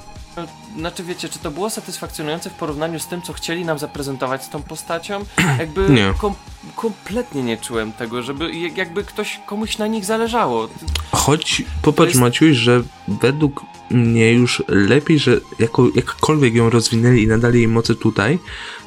Znaczy 0.78 1.04
wiecie, 1.04 1.30
czy 1.30 1.40
to 1.40 1.52
było 1.52 1.70
satysfakcjonujące 1.70 2.50
w 2.50 2.54
porównaniu 2.54 3.00
z 3.00 3.08
tym, 3.08 3.22
co 3.22 3.34
chcieli 3.34 3.66
nam 3.66 3.80
zaprezentować 3.80 4.44
z 4.44 4.50
tą 4.50 4.62
postacią? 4.62 5.26
Jakby 5.60 5.90
Nie. 5.90 6.14
Kom 6.18 6.34
kompletnie 6.76 7.44
nie 7.44 7.58
czułem 7.58 7.92
tego, 7.94 8.24
żeby 8.24 8.52
jak- 8.56 8.78
jakby 8.78 9.04
ktoś 9.04 9.40
komuś 9.46 9.78
na 9.78 9.88
nich 9.88 10.06
zależało. 10.06 10.68
Choć 11.12 11.64
popatrz, 11.82 12.10
jest- 12.10 12.22
Maciuś, 12.22 12.58
że 12.58 12.84
według 13.08 13.62
mnie 13.90 14.32
już 14.34 14.64
lepiej, 14.68 15.20
że 15.20 15.38
jako, 15.60 15.88
jakkolwiek 15.96 16.54
ją 16.56 16.70
rozwinęli 16.70 17.24
i 17.24 17.28
nadali 17.28 17.58
jej 17.60 17.68
mocy 17.68 17.96
tutaj, 17.96 18.40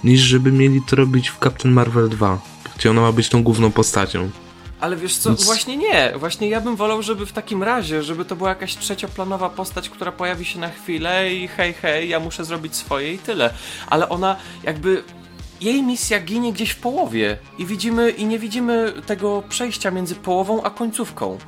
niż 0.04 0.20
żeby 0.20 0.52
mieli 0.52 0.82
to 0.82 0.96
robić 0.96 1.28
w 1.30 1.38
Captain 1.38 1.74
Marvel 1.74 2.08
2, 2.08 2.38
gdzie 2.78 2.90
ona 2.90 3.00
ma 3.00 3.12
być 3.12 3.28
tą 3.28 3.42
główną 3.42 3.70
postacią. 3.72 4.30
Ale 4.80 4.96
wiesz 4.96 5.16
co, 5.16 5.30
Więc- 5.30 5.44
właśnie 5.44 5.76
nie. 5.76 6.12
Właśnie 6.16 6.48
ja 6.48 6.60
bym 6.60 6.76
wolał, 6.76 7.02
żeby 7.02 7.26
w 7.26 7.32
takim 7.32 7.62
razie, 7.62 8.02
żeby 8.02 8.24
to 8.24 8.36
była 8.36 8.48
jakaś 8.48 8.76
trzecioplanowa 8.76 9.48
postać, 9.48 9.88
która 9.88 10.12
pojawi 10.12 10.44
się 10.44 10.58
na 10.58 10.70
chwilę 10.70 11.34
i 11.34 11.48
hej, 11.48 11.72
hej, 11.74 12.08
ja 12.08 12.20
muszę 12.20 12.44
zrobić 12.44 12.76
swoje 12.76 13.12
i 13.14 13.18
tyle. 13.18 13.50
Ale 13.86 14.08
ona 14.08 14.36
jakby... 14.64 15.02
Jej 15.60 15.82
misja 15.82 16.20
ginie 16.20 16.52
gdzieś 16.52 16.70
w 16.70 16.76
połowie 16.78 17.38
i 17.58 17.66
widzimy 17.66 18.10
i 18.10 18.26
nie 18.26 18.38
widzimy 18.38 18.92
tego 19.06 19.42
przejścia 19.48 19.90
między 19.90 20.14
połową 20.14 20.62
a 20.62 20.70
końcówką. 20.70 21.38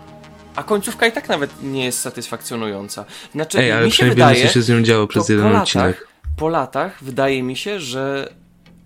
A 0.56 0.62
końcówka 0.62 1.06
i 1.06 1.12
tak 1.12 1.28
nawet 1.28 1.62
nie 1.62 1.84
jest 1.84 2.00
satysfakcjonująca. 2.00 3.04
Znaczy, 3.32 3.58
Ej, 3.58 3.72
ale 3.72 3.84
mi 3.84 3.90
się 3.90 3.94
przynajmniej 3.94 4.26
wydaje, 4.26 4.46
co 4.46 4.52
się 4.54 4.62
z 4.62 4.68
nią 4.68 4.82
działo 4.82 5.06
przez 5.06 5.28
jeden 5.28 5.52
po 5.52 5.58
odcinek. 5.60 5.86
latach, 5.86 6.08
po 6.36 6.48
latach 6.48 7.04
wydaje 7.04 7.42
mi 7.42 7.56
się, 7.56 7.80
że 7.80 8.32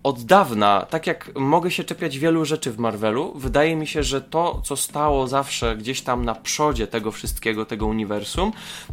od 0.04 0.22
dawna, 0.22 0.86
tak 0.90 1.06
jak 1.06 1.30
mogę 1.34 1.70
się 1.70 1.84
czepiać 1.84 2.18
wielu 2.18 2.44
rzeczy 2.44 2.70
w 2.70 2.78
Marvelu, 2.78 3.32
wydaje 3.36 3.76
mi 3.76 3.86
się, 3.86 4.02
że 4.02 4.20
to, 4.20 4.60
co 4.64 4.76
stało 4.76 5.28
zawsze 5.28 5.76
gdzieś 5.76 6.02
tam 6.02 6.24
na 6.24 6.34
przodzie 6.34 6.86
tego 6.86 7.12
wszystkiego, 7.12 7.66
tego 7.66 7.86
uniwersum, 7.86 8.52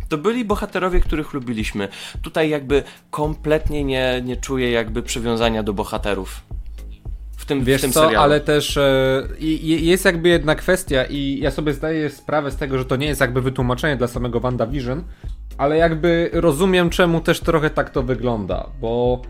to 0.09 0.17
byli 0.17 0.45
bohaterowie, 0.45 0.99
których 0.99 1.33
lubiliśmy. 1.33 1.87
Tutaj 2.21 2.49
jakby 2.49 2.83
kompletnie 3.09 3.83
nie, 3.83 4.21
nie 4.25 4.37
czuję 4.37 4.71
jakby 4.71 5.03
przywiązania 5.03 5.63
do 5.63 5.73
bohaterów. 5.73 6.41
W 7.37 7.45
tym, 7.45 7.61
w 7.61 7.65
Wiesz 7.65 7.81
tym 7.81 7.91
co, 7.91 7.99
serialu. 7.99 8.23
ale 8.23 8.39
też 8.39 8.77
e, 8.77 9.27
jest 9.39 10.05
jakby 10.05 10.29
jedna 10.29 10.55
kwestia 10.55 11.05
i 11.05 11.39
ja 11.41 11.51
sobie 11.51 11.73
zdaję 11.73 12.09
sprawę 12.09 12.51
z 12.51 12.55
tego, 12.55 12.77
że 12.77 12.85
to 12.85 12.95
nie 12.95 13.07
jest 13.07 13.21
jakby 13.21 13.41
wytłumaczenie 13.41 13.95
dla 13.95 14.07
samego 14.07 14.39
WandaVision, 14.39 15.03
ale 15.57 15.77
jakby 15.77 16.29
rozumiem 16.33 16.89
czemu 16.89 17.21
też 17.21 17.39
trochę 17.39 17.69
tak 17.69 17.89
to 17.89 18.03
wygląda, 18.03 18.69
bo 18.81 19.21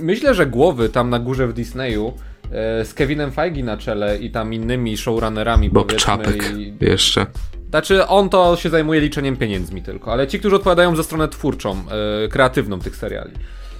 myślę, 0.00 0.34
że 0.34 0.46
głowy 0.46 0.88
tam 0.88 1.10
na 1.10 1.18
górze 1.18 1.46
w 1.46 1.52
Disneyu 1.52 2.12
e, 2.52 2.84
z 2.84 2.94
Kevinem 2.94 3.32
Feige 3.32 3.64
na 3.64 3.76
czele 3.76 4.18
i 4.18 4.30
tam 4.30 4.54
innymi 4.54 4.96
showrunnerami 4.96 5.70
Bob 5.70 5.96
Czapek 5.96 6.44
i, 6.56 6.74
jeszcze. 6.80 7.26
znaczy, 7.70 8.06
on 8.06 8.28
to 8.28 8.56
się 8.56 8.70
zajmuje 8.70 9.00
liczeniem 9.00 9.36
pieniędzmi 9.36 9.82
tylko, 9.82 10.12
ale 10.12 10.26
ci, 10.26 10.38
którzy 10.38 10.56
odpowiadają 10.56 10.96
za 10.96 11.02
stronę 11.02 11.28
twórczą, 11.28 11.76
e, 12.24 12.28
kreatywną 12.28 12.78
tych 12.78 12.96
seriali 12.96 13.32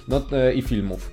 no, 0.07 0.21
e, 0.31 0.53
i 0.53 0.61
filmów, 0.61 1.11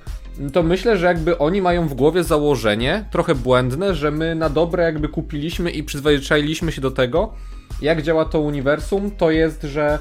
to 0.53 0.63
myślę, 0.63 0.99
że 0.99 1.07
jakby 1.07 1.39
oni 1.39 1.63
mają 1.63 1.89
w 1.89 1.95
głowie 1.95 2.25
założenie, 2.25 3.05
trochę 3.11 3.35
błędne, 3.35 3.95
że 3.95 4.11
my 4.11 4.35
na 4.35 4.49
dobre 4.49 4.85
jakby 4.85 5.09
kupiliśmy 5.09 5.71
i 5.71 5.83
przyzwyczailiśmy 5.83 6.73
się 6.73 6.81
do 6.81 6.91
tego, 6.91 7.33
jak 7.83 8.03
działa 8.03 8.25
to 8.25 8.41
uniwersum, 8.41 9.11
to 9.11 9.31
jest, 9.31 9.63
że 9.63 9.99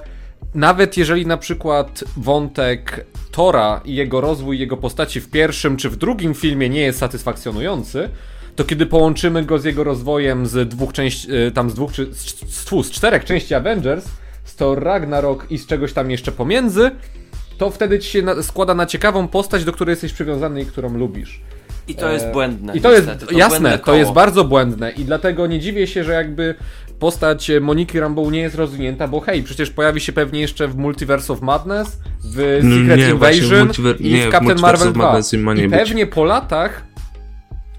nawet 0.55 0.97
jeżeli 0.97 1.25
na 1.25 1.37
przykład 1.37 2.03
wątek 2.17 3.05
Tora 3.31 3.81
i 3.85 3.95
jego 3.95 4.21
rozwój 4.21 4.59
jego 4.59 4.77
postaci 4.77 5.21
w 5.21 5.29
pierwszym 5.29 5.77
czy 5.77 5.89
w 5.89 5.95
drugim 5.95 6.33
filmie 6.33 6.69
nie 6.69 6.81
jest 6.81 6.99
satysfakcjonujący, 6.99 8.09
to 8.55 8.63
kiedy 8.63 8.85
połączymy 8.85 9.43
go 9.43 9.59
z 9.59 9.63
jego 9.63 9.83
rozwojem 9.83 10.45
z 10.45 10.69
dwóch 10.69 10.93
części, 10.93 11.33
y, 11.33 11.51
tam 11.51 11.69
z 11.69 11.73
dwóch 11.73 11.91
czy 11.91 12.13
z, 12.13 12.17
z, 12.17 12.65
z, 12.65 12.87
z 12.87 12.91
czterech 12.91 13.25
części 13.25 13.53
Avengers, 13.53 14.05
z 14.43 14.55
Thor 14.55 14.83
Ragnarok 14.83 15.45
i 15.49 15.57
z 15.57 15.65
czegoś 15.65 15.93
tam 15.93 16.11
jeszcze 16.11 16.31
pomiędzy, 16.31 16.91
to 17.57 17.69
wtedy 17.69 17.99
ci 17.99 18.09
się 18.09 18.21
na, 18.21 18.43
składa 18.43 18.73
na 18.73 18.85
ciekawą 18.85 19.27
postać, 19.27 19.63
do 19.63 19.71
której 19.71 19.91
jesteś 19.91 20.13
przywiązany 20.13 20.61
i 20.61 20.65
którą 20.65 20.97
lubisz. 20.97 21.41
I 21.87 21.95
to 21.95 22.11
jest 22.11 22.25
E, 22.25 22.31
błędne. 22.31 22.77
I 22.77 22.81
to 22.81 22.91
niestety, 22.91 23.11
jest, 23.11 23.25
błędne 23.25 23.39
jasne, 23.39 23.79
to 23.79 23.95
jest 23.95 24.11
bardzo 24.11 24.43
błędne 24.43 24.91
i 24.91 25.05
dlatego 25.05 25.47
nie 25.47 25.59
dziwię 25.59 25.87
się, 25.87 26.03
że 26.03 26.13
jakby 26.13 26.55
postać 26.99 27.51
Moniki 27.61 27.99
Rambeau 27.99 28.31
nie 28.31 28.39
jest 28.39 28.55
rozwinięta, 28.55 29.07
bo 29.07 29.19
hej, 29.19 29.43
przecież 29.43 29.69
pojawi 29.69 30.01
się 30.01 30.13
pewnie 30.13 30.41
jeszcze 30.41 30.67
w 30.67 30.77
Multiverse 30.77 31.33
of 31.33 31.41
Madness, 31.41 31.99
w 32.23 32.59
No 32.63 32.75
Secret 32.75 32.99
nie, 32.99 33.05
w 33.05 33.09
Invasion 33.09 33.67
multiver- 33.67 34.01
i 34.01 34.13
nie, 34.13 34.21
w 34.25 34.27
w 34.27 34.31
Captain 34.31 34.43
Multiverse 34.45 34.61
Marvel 34.61 34.87
of 34.87 34.93
2. 34.93 35.05
Madness 35.05 35.33
ma 35.33 35.53
nie 35.53 35.63
I 35.63 35.67
być. 35.67 35.79
pewnie 35.79 36.05
po 36.07 36.23
latach 36.25 36.85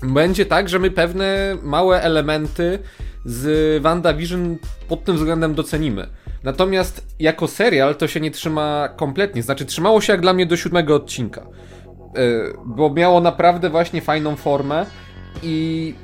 będzie 0.03 0.47
tak, 0.47 0.69
że 0.69 0.79
my 0.79 0.91
pewne 0.91 1.57
małe 1.63 2.03
elementy 2.03 2.79
z 3.25 3.83
WandaVision 3.83 4.57
pod 4.89 5.05
tym 5.05 5.17
względem 5.17 5.55
docenimy. 5.55 6.07
Natomiast 6.45 7.07
jako 7.19 7.49
serial 7.49 7.95
to 7.97 8.09
się 8.09 8.21
nie 8.21 8.31
trzyma 8.31 8.89
kompletnie, 8.97 9.43
znaczy 9.43 9.65
trzymało 9.65 10.01
się 10.01 10.13
jak 10.13 10.21
dla 10.21 10.33
mnie 10.33 10.47
do 10.47 10.57
siódmego 10.57 10.95
odcinka. 10.95 11.47
Yy, 12.17 12.55
bo 12.67 12.91
miało 12.91 13.21
naprawdę 13.21 13.71
właśnie 13.71 14.03
fajną 14.03 14.37
formę 14.37 14.87
i 15.43 15.95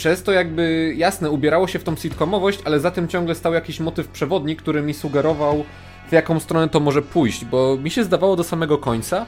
przez 0.00 0.22
to 0.22 0.32
jakby, 0.32 0.94
jasne, 0.96 1.30
ubierało 1.30 1.68
się 1.68 1.78
w 1.78 1.84
tą 1.84 1.96
sitcomowość, 1.96 2.58
ale 2.64 2.80
za 2.80 2.90
tym 2.90 3.08
ciągle 3.08 3.34
stał 3.34 3.54
jakiś 3.54 3.80
motyw 3.80 4.08
przewodni, 4.08 4.56
który 4.56 4.82
mi 4.82 4.94
sugerował, 4.94 5.64
w 6.08 6.12
jaką 6.12 6.40
stronę 6.40 6.68
to 6.68 6.80
może 6.80 7.02
pójść, 7.02 7.44
bo 7.44 7.76
mi 7.76 7.90
się 7.90 8.04
zdawało 8.04 8.36
do 8.36 8.44
samego 8.44 8.78
końca, 8.78 9.26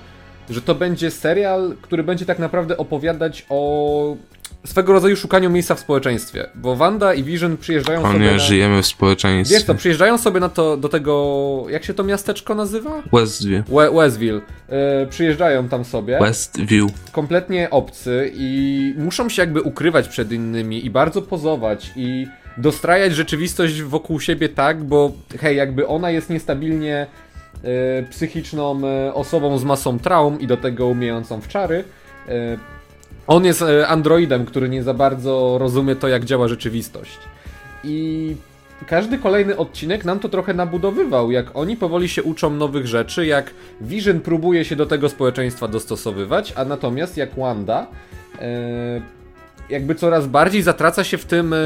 że 0.50 0.62
to 0.62 0.74
będzie 0.74 1.10
serial, 1.10 1.76
który 1.82 2.02
będzie 2.02 2.26
tak 2.26 2.38
naprawdę 2.38 2.76
opowiadać 2.76 3.46
o 3.48 4.16
swego 4.64 4.92
rodzaju 4.92 5.16
szukaniu 5.16 5.50
miejsca 5.50 5.74
w 5.74 5.80
społeczeństwie, 5.80 6.46
bo 6.54 6.76
Wanda 6.76 7.14
i 7.14 7.22
Vision 7.22 7.56
przyjeżdżają 7.56 8.00
O 8.00 8.06
sobie 8.06 8.18
nie, 8.18 8.32
na... 8.32 8.38
żyjemy 8.38 8.82
w 8.82 8.86
społeczeństwie. 8.86 9.56
Wiesz 9.56 9.64
co, 9.66 9.74
przyjeżdżają 9.74 10.18
sobie 10.18 10.40
na 10.40 10.48
to, 10.48 10.76
do 10.76 10.88
tego, 10.88 11.64
jak 11.68 11.84
się 11.84 11.94
to 11.94 12.04
miasteczko 12.04 12.54
nazywa? 12.54 13.02
Westview. 13.12 13.68
We 13.70 13.90
Westville. 13.90 14.40
E, 14.68 15.06
przyjeżdżają 15.06 15.68
tam 15.68 15.84
sobie, 15.84 16.18
Westview. 16.20 16.90
kompletnie 17.12 17.70
obcy 17.70 18.32
i 18.34 18.94
muszą 18.98 19.28
się 19.28 19.42
jakby 19.42 19.62
ukrywać 19.62 20.08
przed 20.08 20.32
innymi 20.32 20.86
i 20.86 20.90
bardzo 20.90 21.22
pozować 21.22 21.90
i 21.96 22.26
dostrajać 22.56 23.14
rzeczywistość 23.14 23.82
wokół 23.82 24.20
siebie 24.20 24.48
tak, 24.48 24.84
bo 24.84 25.12
hej, 25.40 25.56
jakby 25.56 25.86
ona 25.86 26.10
jest 26.10 26.30
niestabilnie 26.30 27.06
e, 27.64 28.02
psychiczną 28.02 28.80
e, 28.86 29.14
osobą 29.14 29.58
z 29.58 29.64
masą 29.64 29.98
traum 29.98 30.40
i 30.40 30.46
do 30.46 30.56
tego 30.56 30.86
umiejącą 30.86 31.40
w 31.40 31.48
czary. 31.48 31.84
On 33.32 33.44
jest 33.44 33.62
e, 33.62 33.88
androidem, 33.88 34.44
który 34.44 34.68
nie 34.68 34.82
za 34.82 34.94
bardzo 34.94 35.58
rozumie 35.58 35.96
to, 35.96 36.08
jak 36.08 36.24
działa 36.24 36.48
rzeczywistość. 36.48 37.18
I 37.84 38.36
każdy 38.86 39.18
kolejny 39.18 39.56
odcinek 39.56 40.04
nam 40.04 40.18
to 40.18 40.28
trochę 40.28 40.54
nabudowywał, 40.54 41.30
jak 41.30 41.46
oni 41.56 41.76
powoli 41.76 42.08
się 42.08 42.22
uczą 42.22 42.50
nowych 42.50 42.86
rzeczy, 42.86 43.26
jak 43.26 43.54
Vision 43.80 44.20
próbuje 44.20 44.64
się 44.64 44.76
do 44.76 44.86
tego 44.86 45.08
społeczeństwa 45.08 45.68
dostosowywać, 45.68 46.52
a 46.56 46.64
natomiast 46.64 47.16
jak 47.16 47.34
Wanda 47.34 47.86
e, 48.40 49.00
jakby 49.68 49.94
coraz 49.94 50.26
bardziej 50.26 50.62
zatraca 50.62 51.04
się 51.04 51.18
w 51.18 51.24
tym 51.24 51.52
e, 51.52 51.56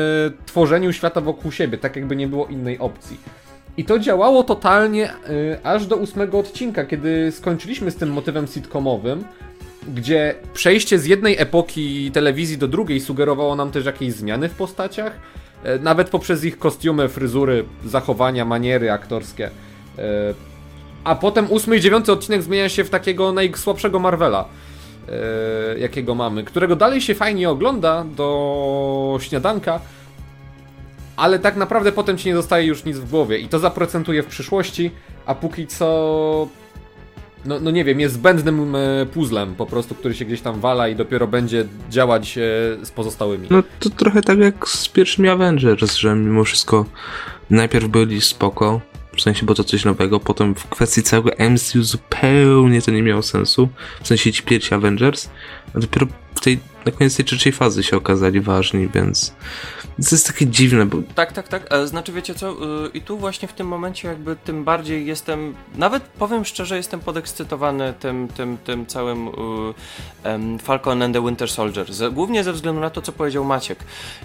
tworzeniu 0.47 0.93
świata 0.93 1.21
wokół 1.21 1.53
siebie, 1.53 1.79
tak 1.79 1.97
jakby 1.97 2.17
nie 2.17 2.29
było 2.29 2.47
innej 2.47 2.79
opcji. 2.79 3.17
I 3.77 3.85
to 3.85 3.99
działało 3.99 4.43
totalnie 4.43 5.11
aż 5.63 5.87
do 5.87 5.97
ósmego 5.97 6.39
odcinka, 6.39 6.85
kiedy 6.85 7.33
skończyliśmy 7.33 7.91
z 7.91 7.97
tym 7.97 8.13
motywem 8.13 8.47
sitcomowym, 8.47 9.25
gdzie 9.95 10.35
przejście 10.55 10.99
z 10.99 11.07
jednej 11.07 11.39
epoki 11.39 12.11
telewizji 12.11 12.59
do 12.59 12.69
drugiej 12.69 13.01
sugerowało 13.01 13.57
nam 13.57 13.71
też 13.71 13.85
jakieś 13.85 14.13
zmiany 14.13 14.49
w 14.49 14.55
postaciach, 14.55 15.13
e, 15.65 15.79
nawet 15.79 16.11
poprzez 16.11 16.45
ich 16.45 16.59
kostiumy, 16.59 17.09
fryzury, 17.09 17.65
zachowania, 17.85 18.45
maniery 18.45 18.91
aktorskie. 18.93 19.51
E, 19.99 20.35
A 21.05 21.15
potem 21.15 21.51
ósmy 21.51 21.77
i 21.77 21.81
dziewiąty 21.81 22.13
odcinek 22.13 22.43
zmienia 22.43 22.69
się 22.69 22.85
w 22.85 22.91
takiego 22.91 23.33
najsłabszego 23.33 23.99
Marvela, 23.99 24.45
e, 25.09 25.79
jakiego 25.79 26.15
mamy, 26.15 26.45
którego 26.45 26.77
dalej 26.77 27.01
się 27.01 27.15
fajnie 27.15 27.51
ogląda 27.51 28.05
do 28.17 29.19
śniadanka, 29.21 29.81
ale 31.17 31.39
tak 31.39 31.57
naprawdę 31.57 31.93
potem 31.93 32.19
ci 32.19 32.29
nie 32.29 32.35
zostaje 32.35 32.67
już 32.67 32.85
nic 32.85 32.97
w 32.99 33.11
głowie 33.11 33.39
i 33.39 33.49
to 33.49 33.59
zaprocentuje 33.59 34.23
w 34.23 34.27
przyszłości, 34.27 34.91
a 35.27 35.35
póki 35.35 35.67
co 35.67 36.49
no, 37.47 37.61
no 37.61 37.71
nie 37.71 37.85
wiem, 37.85 38.01
jest 38.01 38.15
zbędnym 38.15 38.75
e, 38.77 39.07
puzzlem 39.07 39.55
po 39.55 39.67
prostu, 39.67 39.95
który 39.95 40.15
się 40.15 40.25
gdzieś 40.25 40.41
tam 40.41 40.61
wala 40.61 40.89
i 40.89 40.97
dopiero 40.97 41.27
będzie 41.27 41.65
działać 41.91 42.39
e, 42.39 42.41
z 42.85 42.91
pozostałymi. 42.91 43.49
No 43.51 43.63
to 43.81 43.91
trochę 43.91 44.23
tak 44.23 44.39
jak 44.39 44.69
z 44.69 44.89
pierwszymi 44.89 45.29
Avengers, 45.29 45.97
że 45.97 46.15
mimo 46.15 46.45
wszystko 46.45 46.87
najpierw 47.51 47.89
byli 47.89 48.21
spoko, 48.21 48.81
w 49.17 49.23
sensie, 49.23 49.47
bo 49.47 49.55
to 49.55 49.65
coś 49.65 49.85
nowego, 49.85 50.21
potem 50.21 50.55
w 50.55 50.69
kwestii 50.69 51.03
całego 51.03 51.31
MCU 51.51 51.83
zupełnie 51.83 52.83
to 52.83 52.91
nie 52.91 53.03
miało 53.03 53.23
sensu, 53.23 53.69
w 54.03 54.09
sensie 54.09 54.33
ci 54.33 54.43
pierwsi 54.43 54.75
Avengers, 54.75 55.29
a 55.75 55.81
dopiero 55.81 56.07
w 56.35 56.41
tej, 56.41 56.59
na 56.87 56.93
koniec 56.93 57.17
tej 57.17 57.25
trzeciej 57.25 57.53
fazy 57.53 57.83
się 57.83 57.97
okazali 57.97 58.41
ważni, 58.41 58.89
więc 58.95 59.35
to 60.09 60.15
jest 60.17 60.27
takie 60.27 60.47
dziwne, 60.47 60.87
bo 60.87 60.99
Tak, 61.15 61.33
tak, 61.33 61.49
tak. 61.49 61.67
E, 61.75 61.87
Znaczy, 61.87 62.13
wiecie 62.13 62.35
co? 62.35 62.51
y, 62.53 62.89
I 62.95 63.01
tu 63.01 63.19
właśnie 63.19 63.49
w 63.49 63.53
tym 63.53 63.67
momencie, 63.67 64.09
jakby 64.09 64.37
tym 64.37 64.65
bardziej 64.65 65.07
jestem. 65.07 65.55
Nawet 65.75 66.03
powiem 66.03 66.45
szczerze, 66.45 66.77
jestem 66.77 67.01
podekscytowany 67.01 67.95
tym, 68.01 68.29
tym, 68.29 68.59
tym 68.65 68.87
całym 68.87 69.29
em, 70.25 70.59
Falcon 70.59 71.03
and 71.03 71.15
the 71.15 71.25
Winter 71.25 71.51
Soldier. 71.51 71.87
Głównie 72.13 72.45
ze 72.45 72.53
względu 72.53 72.81
na 72.81 72.91
to, 72.91 73.03
co 73.03 73.13
powiedział 73.13 73.45
Maciek. 73.45 73.79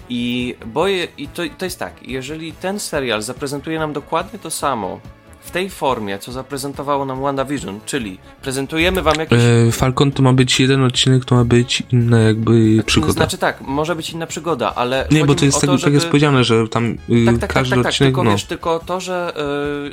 I 0.08 0.54
boję. 0.66 1.08
I 1.18 1.28
to, 1.28 1.42
to 1.58 1.64
jest 1.64 1.78
tak, 1.78 2.08
jeżeli 2.08 2.52
ten 2.52 2.80
serial 2.80 3.22
zaprezentuje 3.22 3.78
nam 3.78 3.92
dokładnie 3.92 4.38
to 4.38 4.50
samo. 4.50 5.00
W 5.42 5.50
tej 5.50 5.70
formie, 5.70 6.18
co 6.18 6.32
zaprezentowało 6.32 7.04
nam 7.04 7.22
WandaVision, 7.22 7.80
czyli 7.86 8.18
prezentujemy 8.42 9.02
wam 9.02 9.14
jakieś 9.18 9.38
e, 9.68 9.72
Falcon 9.72 10.12
to 10.12 10.22
ma 10.22 10.32
być 10.32 10.60
jeden 10.60 10.84
odcinek, 10.84 11.24
to 11.24 11.34
ma 11.34 11.44
być 11.44 11.82
inna 11.92 12.20
jakby 12.20 12.82
przygoda. 12.86 13.12
Znaczy 13.12 13.38
tak, 13.38 13.60
może 13.60 13.96
być 13.96 14.10
inna 14.10 14.26
przygoda, 14.26 14.74
ale. 14.74 15.08
nie, 15.10 15.24
bo 15.24 15.34
to 15.34 15.44
jest 15.44 15.60
tak, 15.60 15.70
to, 15.70 15.78
tak 15.78 15.92
jest 15.92 16.02
żeby- 16.02 16.10
powiedziane, 16.10 16.44
że 16.44 16.68
tam 16.68 16.98
y, 17.08 17.24
tak, 17.26 17.38
tak, 17.38 17.52
każdy 17.52 17.70
tak, 17.70 17.78
tak, 17.78 17.82
tak. 17.82 17.90
odcinek, 17.92 18.08
Tylko 18.08 18.24
no. 18.24 18.30
wiesz, 18.30 18.44
tylko 18.44 18.78
to, 18.78 19.00
że 19.00 19.34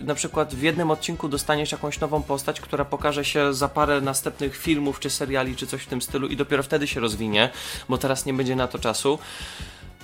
y, 0.01 0.03
na 0.03 0.15
przykład 0.15 0.55
w 0.55 0.61
jednym 0.61 0.91
odcinku 0.91 1.29
dostaniesz 1.29 1.71
jakąś 1.71 1.99
nową 1.99 2.21
postać, 2.23 2.61
która 2.61 2.85
pokaże 2.85 3.25
się 3.25 3.53
za 3.53 3.69
parę 3.69 4.01
następnych 4.01 4.57
filmów, 4.57 4.99
czy 4.99 5.09
seriali, 5.09 5.55
czy 5.55 5.67
coś 5.67 5.81
w 5.81 5.87
tym 5.87 6.01
stylu 6.01 6.27
i 6.27 6.35
dopiero 6.35 6.63
wtedy 6.63 6.87
się 6.87 6.99
rozwinie, 6.99 7.49
bo 7.89 7.97
teraz 7.97 8.25
nie 8.25 8.33
będzie 8.33 8.55
na 8.55 8.67
to 8.67 8.79
czasu. 8.79 9.19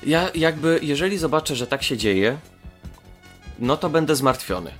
Ja 0.06 0.30
jakby, 0.36 0.80
jeżeli 0.82 1.18
zobaczę, 1.18 1.56
że 1.56 1.68
tak 1.68 1.84
się 1.84 1.98
dzieje, 1.98 2.38
no 3.60 3.78
to 3.78 3.90
będę 3.90 4.16
zmartwiony. 4.16 4.72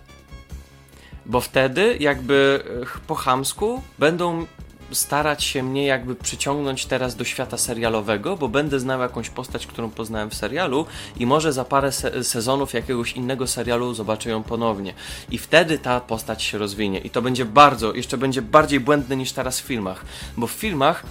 Bo 1.26 1.42
wtedy 1.42 1.98
jakby 2.00 2.64
e, 2.84 3.00
po 3.08 3.16
chamsku 3.16 3.82
będą 4.00 4.46
starać 4.92 5.44
się 5.44 5.64
mnie 5.64 5.86
jakby 5.86 6.16
przyciągnąć 6.16 6.86
teraz 6.86 7.16
do 7.16 7.24
świata 7.24 7.58
serialowego, 7.58 8.38
bo 8.38 8.48
będę 8.48 8.80
znał 8.80 9.00
jakąś 9.00 9.30
postać, 9.30 9.68
którą 9.68 9.90
poznałem 9.90 10.30
w 10.30 10.36
serialu 10.36 10.86
i 11.18 11.26
może 11.26 11.54
za 11.54 11.66
parę 11.66 11.92
se 11.92 12.24
sezonów 12.24 12.74
jakiegoś 12.74 13.12
innego 13.12 13.48
serialu 13.48 13.94
zobaczę 13.94 14.30
ją 14.30 14.44
ponownie. 14.44 14.94
I 15.30 15.38
wtedy 15.38 15.80
ta 15.80 16.00
postać 16.00 16.44
się 16.44 16.58
rozwinie. 16.58 17.00
I 17.00 17.10
to 17.10 17.22
będzie 17.22 17.46
bardzo, 17.46 17.94
jeszcze 17.94 18.18
będzie 18.18 18.42
bardziej 18.42 18.80
błędne 18.80 19.16
niż 19.16 19.32
teraz 19.32 19.60
w 19.62 19.64
filmach. 19.64 20.06
Bo 20.38 20.48
w 20.48 20.52
filmach 20.52 21.04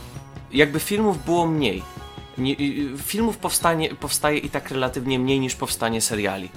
jakby 0.52 0.80
filmów 0.80 1.24
było 1.24 1.46
mniej. 1.46 1.82
Nie, 2.39 2.53
i- 2.53 2.89
filmów 3.05 3.37
powstanie, 3.37 3.89
powstaje 4.01 4.39
i 4.39 4.51
tak 4.51 4.70
relatywnie 4.70 5.18
mniej 5.18 5.41
niż 5.41 5.55
powstanie 5.55 6.01
seriali. 6.01 6.49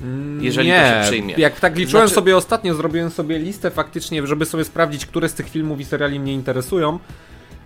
Jeżeli 0.41 0.67
nie, 0.69 0.93
to 0.97 1.03
się 1.03 1.07
przyjmie. 1.09 1.34
jak 1.38 1.59
tak 1.59 1.78
liczyłem 1.78 2.07
Znaczy- 2.07 2.15
sobie 2.15 2.38
ostatnio, 2.38 2.75
zrobiłem 2.75 3.09
sobie 3.09 3.39
listę 3.39 3.71
faktycznie, 3.71 4.28
żeby 4.28 4.45
sobie 4.45 4.63
sprawdzić, 4.65 5.05
które 5.05 5.30
z 5.30 5.34
tych 5.34 5.49
filmów 5.49 5.80
i 5.80 5.86
seriali 5.86 6.19
mnie 6.19 6.34
interesują, 6.34 6.99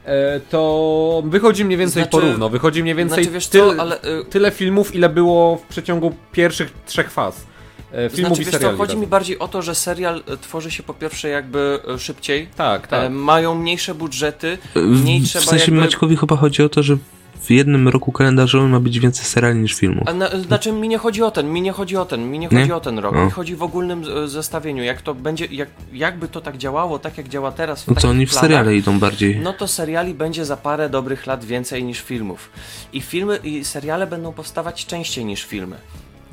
e, 0.06 0.40
to 0.40 1.24
wychodzi 1.26 1.66
mniej 1.66 1.78
więcej 1.78 2.04
Znaczy- 2.04 2.12
porówno. 2.12 2.50
Wychodzi 2.50 2.84
mniej 2.84 2.96
więcej 2.96 3.24
Znaczy, 3.24 3.34
wiesz 3.34 3.48
ty, 3.48 3.58
co, 3.60 3.76
ale, 3.80 3.98
y- 4.04 4.26
tyle 4.30 4.52
filmów, 4.52 4.96
ile 4.96 5.10
było 5.10 5.58
w 5.58 5.62
przeciągu 5.62 6.14
pierwszych 6.32 6.74
trzech 6.86 7.12
faz. 7.12 7.46
E, 7.94 8.10
filmów 8.10 8.28
Znaczy, 8.30 8.42
i 8.42 8.46
wiesz 8.46 8.52
co, 8.54 8.58
seriali. 8.60 8.78
chodzi 8.78 8.98
mi 8.98 9.08
bardziej 9.08 9.40
o 9.40 9.48
to, 9.48 9.62
że 9.62 9.76
serial 9.76 10.24
e, 10.28 10.38
tworzy 10.38 10.72
się 10.72 10.84
po 10.84 10.94
pierwsze 10.94 11.30
jakby 11.30 11.80
e, 11.96 12.00
szybciej, 12.00 12.48
Tak, 12.56 12.86
e, 12.86 12.88
tak. 12.88 13.12
mają 13.12 13.56
mniejsze 13.56 13.96
budżety, 13.96 14.58
W, 14.76 15.02
mniej 15.02 15.20
w 15.22 15.26
trzeba 15.28 15.46
sensie 15.46 15.66
jakby... 15.66 15.80
Maćkowi 15.80 16.18
chyba 16.18 16.36
chodzi 16.36 16.64
o 16.64 16.70
to, 16.70 16.84
że 16.84 16.98
w 17.42 17.50
jednym 17.52 17.88
roku 17.88 18.12
kalendarzowym 18.12 18.70
ma 18.70 18.80
być 18.80 19.00
więcej 19.00 19.26
seriali 19.26 19.60
niż 19.60 19.74
filmów. 19.74 20.04
A 20.08 20.14
na, 20.14 20.30
znaczy 20.30 20.72
mi 20.72 20.88
nie 20.88 20.98
chodzi 20.98 21.24
o 21.24 21.32
ten, 21.32 21.50
mi 21.52 21.62
nie 21.62 21.72
chodzi 21.72 21.98
o 21.98 22.06
ten, 22.06 22.30
mi 22.32 22.40
nie 22.40 22.48
chodzi 22.50 22.68
Nie? 22.68 22.76
o 22.76 22.80
ten 22.80 23.00
rok, 23.00 23.16
No. 23.16 23.26
mi 23.26 23.32
chodzi 23.32 23.56
w 23.56 23.64
ogólnym 23.64 24.04
e, 24.24 24.28
zestawieniu, 24.28 24.84
jak 24.84 25.02
to 25.02 25.16
będzie, 25.16 25.46
jak, 25.46 25.70
jakby 25.94 26.28
to 26.28 26.42
tak 26.42 26.58
działało, 26.58 27.00
tak 27.00 27.18
jak 27.18 27.28
działa 27.30 27.52
teraz 27.52 27.84
w 27.84 27.88
No 27.88 27.96
to 27.96 28.10
oni 28.10 28.26
w 28.26 28.34
seriale 28.34 28.76
idą 28.76 29.00
bardziej. 29.00 29.40
No 29.40 29.54
to 29.54 29.68
seriali 29.68 30.14
będzie 30.14 30.46
za 30.46 30.58
parę 30.58 30.90
dobrych 30.90 31.28
lat 31.28 31.46
więcej 31.46 31.84
niż 31.84 32.02
filmów. 32.02 32.50
I 32.94 33.02
filmy 33.02 33.38
i 33.44 33.66
seriale 33.66 34.08
będą 34.08 34.34
powstawać 34.34 34.86
częściej 34.86 35.26
niż 35.26 35.44
filmy. 35.46 35.76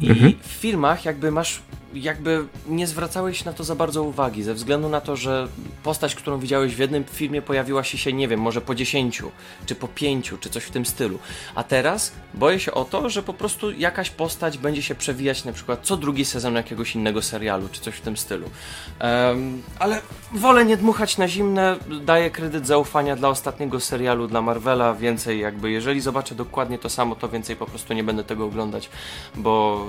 I 0.00 0.10
Mhm. 0.10 0.32
w 0.42 0.46
filmach 0.46 1.04
jakby 1.04 1.30
masz, 1.30 1.62
jakby 1.94 2.44
nie 2.68 2.86
zwracałeś 2.86 3.44
na 3.44 3.52
to 3.52 3.64
za 3.64 3.74
bardzo 3.74 4.02
uwagi, 4.02 4.42
ze 4.42 4.54
względu 4.54 4.88
na 4.88 5.00
to, 5.00 5.16
że 5.16 5.48
postać, 5.82 6.14
którą 6.14 6.38
widziałeś 6.38 6.74
w 6.74 6.78
jednym 6.78 7.04
filmie 7.04 7.42
pojawiła 7.42 7.84
się, 7.84 7.98
się 7.98 8.12
nie 8.12 8.28
wiem, 8.28 8.40
może 8.40 8.60
po 8.60 8.74
10, 8.74 9.22
czy 9.66 9.74
po 9.74 9.88
5, 9.88 10.34
czy 10.40 10.50
coś 10.50 10.64
w 10.64 10.70
tym 10.70 10.86
stylu. 10.86 11.18
A 11.54 11.64
teraz 11.64 12.12
boję 12.34 12.60
się 12.60 12.72
o 12.72 12.84
to, 12.84 13.10
że 13.10 13.22
po 13.22 13.34
prostu 13.34 13.70
jakaś 13.70 14.10
postać 14.10 14.58
będzie 14.58 14.82
się 14.82 14.94
przewijać 14.94 15.44
na 15.44 15.52
przykład 15.52 15.80
co 15.82 15.96
drugi 15.96 16.24
sezon 16.24 16.54
jakiegoś 16.54 16.94
innego 16.94 17.22
serialu, 17.22 17.68
czy 17.72 17.80
coś 17.80 17.94
w 17.94 18.00
tym 18.00 18.16
stylu. 18.16 18.50
Em, 18.98 19.62
ale 19.78 20.00
wolę 20.32 20.64
nie 20.64 20.76
dmuchać 20.76 21.18
na 21.18 21.28
zimne, 21.28 21.76
daję 22.04 22.30
kredyt 22.30 22.66
zaufania 22.66 23.16
dla 23.16 23.28
ostatniego 23.28 23.80
serialu, 23.80 24.28
dla 24.28 24.42
Marvela, 24.42 24.94
więcej 24.94 25.40
jakby, 25.40 25.70
jeżeli 25.70 26.00
zobaczę 26.00 26.34
dokładnie 26.34 26.78
to 26.78 26.88
samo, 26.88 27.16
to 27.16 27.28
więcej 27.28 27.56
po 27.56 27.66
prostu 27.66 27.94
nie 27.94 28.04
będę 28.04 28.24
tego 28.24 28.44
oglądać, 28.44 28.90
bo, 29.36 29.86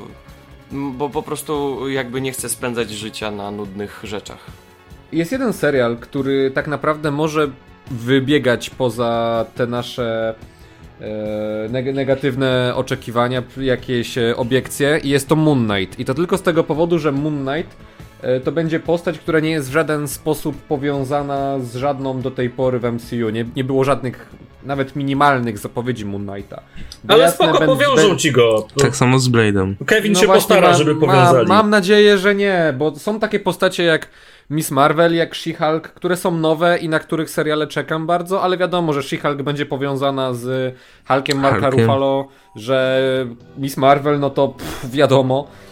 bo 0.71 1.09
po 1.09 1.23
prostu 1.23 1.83
jakby 1.89 2.21
nie 2.21 2.31
chcę 2.31 2.49
spędzać 2.49 2.89
życia 2.89 3.31
na 3.31 3.51
nudnych 3.51 4.01
rzeczach. 4.03 4.45
Jest 5.11 5.31
jeden 5.31 5.53
serial, 5.53 5.97
który 5.97 6.51
tak 6.51 6.67
naprawdę 6.67 7.11
może 7.11 7.47
wybiegać 7.91 8.69
poza 8.69 9.45
te 9.55 9.67
nasze 9.67 10.35
e, 11.01 11.69
neg 11.69 11.95
negatywne 11.95 12.73
oczekiwania, 12.75 13.43
jakieś 13.57 14.17
e, 14.17 14.37
obiekcje 14.37 14.99
i 15.03 15.09
jest 15.09 15.27
to 15.27 15.35
Moon 15.35 15.67
Knight. 15.67 15.99
I 15.99 16.05
to 16.05 16.13
tylko 16.13 16.37
z 16.37 16.41
tego 16.41 16.63
powodu, 16.63 16.99
że 16.99 17.11
Moon 17.11 17.45
Knight 17.45 17.77
to 18.43 18.51
będzie 18.51 18.79
postać, 18.79 19.19
która 19.19 19.39
nie 19.39 19.49
jest 19.51 19.69
w 19.69 19.71
żaden 19.71 20.07
sposób 20.07 20.55
powiązana 20.61 21.59
z 21.59 21.75
żadną 21.75 22.21
do 22.21 22.31
tej 22.31 22.49
pory 22.49 22.79
w 22.79 22.83
MCU. 22.83 23.29
Nie, 23.29 23.45
nie 23.55 23.63
było 23.63 23.83
żadnych, 23.83 24.29
nawet 24.63 24.95
minimalnych 24.95 25.57
zapowiedzi 25.57 26.05
Moon 26.05 26.27
Knighta. 26.27 26.61
Bo 27.03 27.13
Ale 27.13 27.23
jasne, 27.23 27.45
spoko, 27.45 27.59
ben- 27.59 27.67
powiążą 27.67 28.07
ben- 28.09 28.17
ci 28.17 28.31
go. 28.31 28.67
Tak 28.81 28.95
samo 28.95 29.19
z 29.19 29.29
Blade'em. 29.29 29.75
Kevin 29.85 30.13
no 30.13 30.19
się 30.19 30.27
postara, 30.27 30.67
mam- 30.67 30.77
żeby 30.77 30.91
mam- 30.91 30.99
powiązali. 30.99 31.47
Mam 31.47 31.69
nadzieję, 31.69 32.17
że 32.17 32.35
nie, 32.35 32.73
bo 32.77 32.95
są 32.95 33.19
takie 33.19 33.39
postacie 33.39 33.83
jak 33.83 34.07
Miss 34.49 34.71
Marvel, 34.71 35.15
jak 35.15 35.33
She-Hulk, 35.35 35.81
które 35.81 36.17
są 36.17 36.31
nowe 36.37 36.77
i 36.77 36.89
na 36.89 36.99
których 36.99 37.29
seriale 37.29 37.67
czekam 37.67 38.07
bardzo, 38.07 38.41
ale 38.41 38.57
wiadomo, 38.57 38.93
że 38.93 38.99
She-Hulk 38.99 39.41
będzie 39.43 39.65
powiązana 39.65 40.33
z 40.33 40.75
Hulkiem 41.07 41.39
Marka 41.39 41.59
Hulkiem. 41.61 41.79
Ruffalo, 41.79 42.27
że 42.55 43.01
Miss 43.57 43.77
Marvel, 43.77 44.19
no 44.19 44.29
to 44.29 44.47
pff, 44.47 44.91
wiadomo, 44.91 45.47
e, 45.47 45.68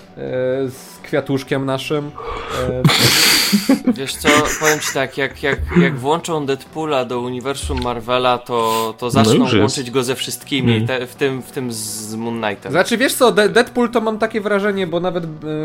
z 0.70 1.00
kwiatuszkiem 1.04 1.66
naszym. 1.66 2.12
E, 2.70 2.82
Wiesz 3.94 4.16
co, 4.16 4.30
powiem 4.60 4.80
ci 4.80 4.94
tak, 4.94 5.18
jak, 5.18 5.44
jak, 5.44 5.60
jak 5.82 5.96
włączą 5.98 6.46
Deadpoola 6.46 7.06
do 7.06 7.20
uniwersum 7.20 7.82
Marvela, 7.82 8.38
to, 8.38 8.94
to 8.98 9.10
zaczną 9.10 9.34
już 9.34 9.54
jest. 9.54 9.62
łączyć 9.62 9.92
go 9.92 10.04
ze 10.04 10.16
wszystkimi, 10.16 10.74
Mm. 10.76 10.88
te, 10.88 11.08
w, 11.08 11.16
tym, 11.16 11.42
w 11.42 11.52
tym 11.52 11.72
z 11.74 12.16
Moon 12.16 12.42
Knightem. 12.42 12.72
Znaczy, 12.72 12.98
wiesz 12.98 13.14
co, 13.14 13.32
De- 13.32 13.50
Deadpool 13.50 13.90
to 13.90 14.02
mam 14.02 14.18
takie 14.20 14.42
wrażenie, 14.42 14.88
bo 14.88 15.00
nawet 15.00 15.24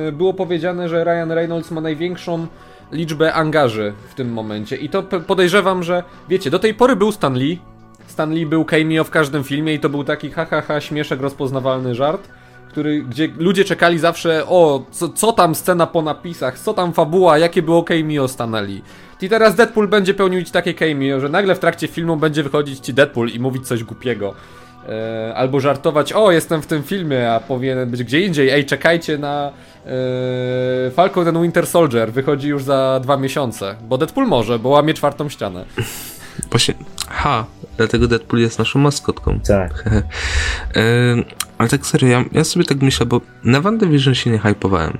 e, 0.08 0.12
było 0.12 0.34
powiedziane, 0.34 0.88
że 0.88 1.04
Ryan 1.04 1.32
Reynolds 1.32 1.70
ma 1.70 1.80
największą 1.80 2.46
liczbę 2.92 3.34
angaży 3.34 3.92
w 4.10 4.14
tym 4.14 4.32
momencie. 4.32 4.76
I 4.76 4.88
to 4.88 5.02
podejrzewam, 5.02 5.82
że 5.82 6.02
wiecie, 6.28 6.50
do 6.50 6.58
tej 6.58 6.74
pory 6.74 6.96
był 6.96 7.12
Stan 7.12 7.34
Lee. 7.38 7.58
Stan 8.06 8.32
Lee 8.34 8.46
był 8.46 8.64
cameo 8.64 9.04
w 9.04 9.10
każdym 9.10 9.44
filmie 9.44 9.74
i 9.74 9.78
to 9.80 9.88
był 9.88 10.04
taki 10.04 10.30
ha, 10.30 10.44
ha, 10.50 10.60
ha 10.62 10.80
śmieszek, 10.80 11.20
rozpoznawalny 11.20 11.94
żart, 11.94 12.28
który, 12.72 13.02
gdzie 13.02 13.28
ludzie 13.38 13.64
czekali 13.64 13.98
zawsze, 13.98 14.46
o, 14.46 14.84
co, 14.90 15.08
co 15.08 15.32
tam 15.32 15.54
scena 15.54 15.86
po 15.86 16.02
napisach, 16.02 16.58
co 16.58 16.74
tam 16.74 16.92
fabuła, 16.92 17.38
jakie 17.38 17.62
było 17.62 17.82
cameo 17.82 18.28
Stana 18.28 18.60
Lee. 18.60 18.82
I 19.22 19.28
teraz 19.28 19.54
Deadpool 19.54 19.88
będzie 19.88 20.14
pełnić 20.14 20.50
takie 20.50 20.74
cameo, 20.74 21.20
że 21.20 21.28
nagle 21.28 21.54
w 21.54 21.58
trakcie 21.58 21.88
filmu 21.88 22.16
będzie 22.16 22.42
wychodzić 22.42 22.78
ci 22.78 22.94
Deadpool 22.94 23.28
i 23.28 23.40
mówić 23.40 23.66
coś 23.66 23.84
głupiego. 23.84 24.34
E, 24.88 25.32
albo 25.36 25.60
żartować, 25.60 26.12
o 26.12 26.32
jestem 26.32 26.62
w 26.62 26.66
tym 26.66 26.82
filmie, 26.82 27.32
a 27.32 27.40
powinien 27.40 27.90
być 27.90 28.04
gdzie 28.04 28.20
indziej, 28.20 28.48
ej 28.48 28.64
czekajcie 28.64 29.18
na 29.18 29.52
e, 29.86 30.90
Falcon 30.90 31.28
and 31.28 31.38
Winter 31.38 31.66
Soldier, 31.66 32.12
wychodzi 32.12 32.48
już 32.48 32.62
za 32.62 33.00
dwa 33.02 33.16
miesiące, 33.16 33.74
bo 33.82 33.98
Deadpool 33.98 34.26
może, 34.26 34.58
bo 34.58 34.68
łamie 34.68 34.94
czwartą 34.94 35.28
ścianę. 35.28 35.64
Właśnie, 36.50 36.74
ha, 37.08 37.44
dlatego 37.76 38.08
Deadpool 38.08 38.42
jest 38.42 38.58
naszą 38.58 38.78
maskotką. 38.78 39.40
Tak. 39.40 39.84
Ym, 40.76 41.24
ale 41.62 41.68
tak 41.68 41.86
serio, 41.86 42.08
ja, 42.08 42.24
ja 42.32 42.44
sobie 42.44 42.64
tak 42.64 42.82
myślę, 42.82 43.06
bo 43.06 43.20
na 43.44 43.60
WandaVision 43.60 44.14
się 44.14 44.30
nie 44.30 44.38
hypowałem. 44.38 44.98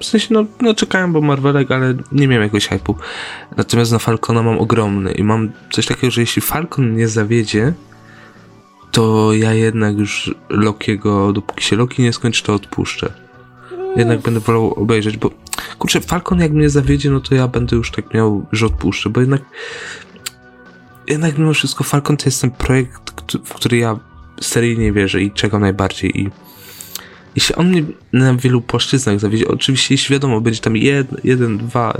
W 0.00 0.04
sensie, 0.04 0.28
no, 0.30 0.44
no 0.60 0.74
czekałem, 0.74 1.12
bo 1.12 1.20
Marvelek, 1.20 1.70
ale 1.70 1.94
nie 2.12 2.28
miałem 2.28 2.42
jakiegoś 2.42 2.68
hypu. 2.68 2.96
Natomiast 3.56 3.92
na 3.92 3.98
Falcona 3.98 4.42
mam 4.42 4.58
ogromny 4.58 5.12
i 5.12 5.24
mam 5.24 5.52
coś 5.70 5.86
takiego, 5.86 6.10
że 6.10 6.20
jeśli 6.20 6.42
Falcon 6.42 6.96
nie 6.96 7.08
zawiedzie, 7.08 7.72
to 8.90 9.32
ja 9.32 9.54
jednak 9.54 9.98
już 9.98 10.34
Lokiego, 10.48 11.32
dopóki 11.32 11.64
się 11.64 11.76
Loki 11.76 12.02
nie 12.02 12.12
skończy, 12.12 12.42
to 12.42 12.54
odpuszczę. 12.54 13.12
Jednak 13.96 14.20
będę 14.20 14.40
wolał 14.40 14.74
obejrzeć, 14.74 15.16
bo 15.16 15.30
kurczę, 15.78 16.00
Falcon 16.00 16.40
jak 16.40 16.52
mnie 16.52 16.70
zawiedzie, 16.70 17.10
no 17.10 17.20
to 17.20 17.34
ja 17.34 17.48
będę 17.48 17.76
już 17.76 17.90
tak 17.90 18.14
miał, 18.14 18.46
że 18.52 18.66
odpuszczę, 18.66 19.10
bo 19.10 19.20
jednak 19.20 19.42
jednak 21.08 21.38
mimo 21.38 21.54
wszystko 21.54 21.84
Falcon 21.84 22.16
to 22.16 22.24
jest 22.24 22.40
ten 22.40 22.50
projekt, 22.50 23.10
w 23.44 23.54
który 23.54 23.76
ja 23.76 24.11
seryjnie 24.40 24.92
wierzę 24.92 25.22
i 25.22 25.30
czego 25.30 25.58
najbardziej 25.58 26.20
i 26.20 26.30
jeśli 27.36 27.54
on 27.54 27.68
mnie 27.68 27.82
na 28.12 28.34
wielu 28.34 28.60
płaszczyznach 28.60 29.20
zawiedzie, 29.20 29.48
oczywiście 29.48 29.94
jeśli 29.94 30.12
wiadomo, 30.12 30.40
będzie 30.40 30.60
tam 30.60 30.76
jed, 30.76 31.24
jeden, 31.24 31.58
dwa, 31.58 31.98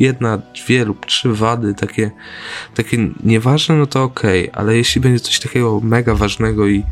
jedna, 0.00 0.42
dwie 0.64 0.84
lub 0.84 1.06
trzy 1.06 1.32
wady 1.32 1.74
takie, 1.74 2.10
takie 2.74 3.08
nieważne, 3.24 3.74
no 3.74 3.86
to 3.86 4.02
okej, 4.02 4.50
ale 4.52 4.76
jeśli 4.76 5.00
będzie 5.00 5.20
coś 5.20 5.40
takiego 5.40 5.80
mega 5.80 6.14
ważnego 6.14 6.66
i 6.66 6.82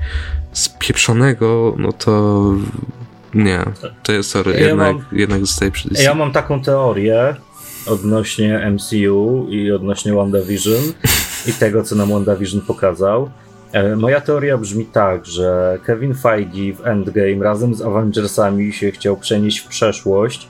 spieprzonego, 0.53 1.75
no 1.79 1.93
to 1.93 2.43
nie, 3.35 3.65
to 4.03 4.13
jest 4.13 4.31
sorry, 4.31 4.53
Ja 4.53 4.67
jednak, 4.67 4.97
mam- 4.97 5.05
jednak 5.13 5.41
zostaje 5.41 5.71
przy. 5.71 5.89
Ja 6.03 6.15
mam 6.15 6.33
taką 6.33 6.63
teorię 6.63 7.37
odnośnie 7.87 8.71
MCU 8.71 9.47
i 9.51 9.73
odnośnie 9.73 10.13
WandaVision 10.13 10.83
i 11.47 11.53
tego, 11.53 11.83
co 11.83 11.95
nam 11.95 12.11
WandaVision 12.11 12.61
pokazał. 12.61 13.31
E, 13.73 13.97
Moja 13.97 14.21
teoria 14.21 14.59
brzmi 14.59 14.87
tak, 14.87 15.27
że 15.27 15.79
Kevin 15.85 16.15
Feige 16.15 16.75
w 16.75 16.87
Endgame 16.87 17.45
razem 17.45 17.75
z 17.75 17.83
Avengersami 17.83 18.73
się 18.73 18.91
chciał 18.91 19.17
przenieść 19.17 19.59
w 19.59 19.69
przeszłość, 19.69 20.49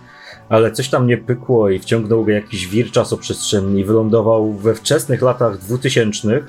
ale 0.48 0.72
coś 0.72 0.88
tam 0.88 1.06
nie 1.06 1.18
pykło 1.18 1.70
i 1.70 1.78
wciągnął 1.78 2.24
go 2.24 2.30
jakiś 2.30 2.68
wir 2.68 2.90
czasoprzestrzenny 2.90 3.80
i 3.80 3.84
wylądował 3.84 4.52
we 4.52 4.74
wczesnych 4.74 5.22
latach 5.22 5.58
2000. 5.58 6.42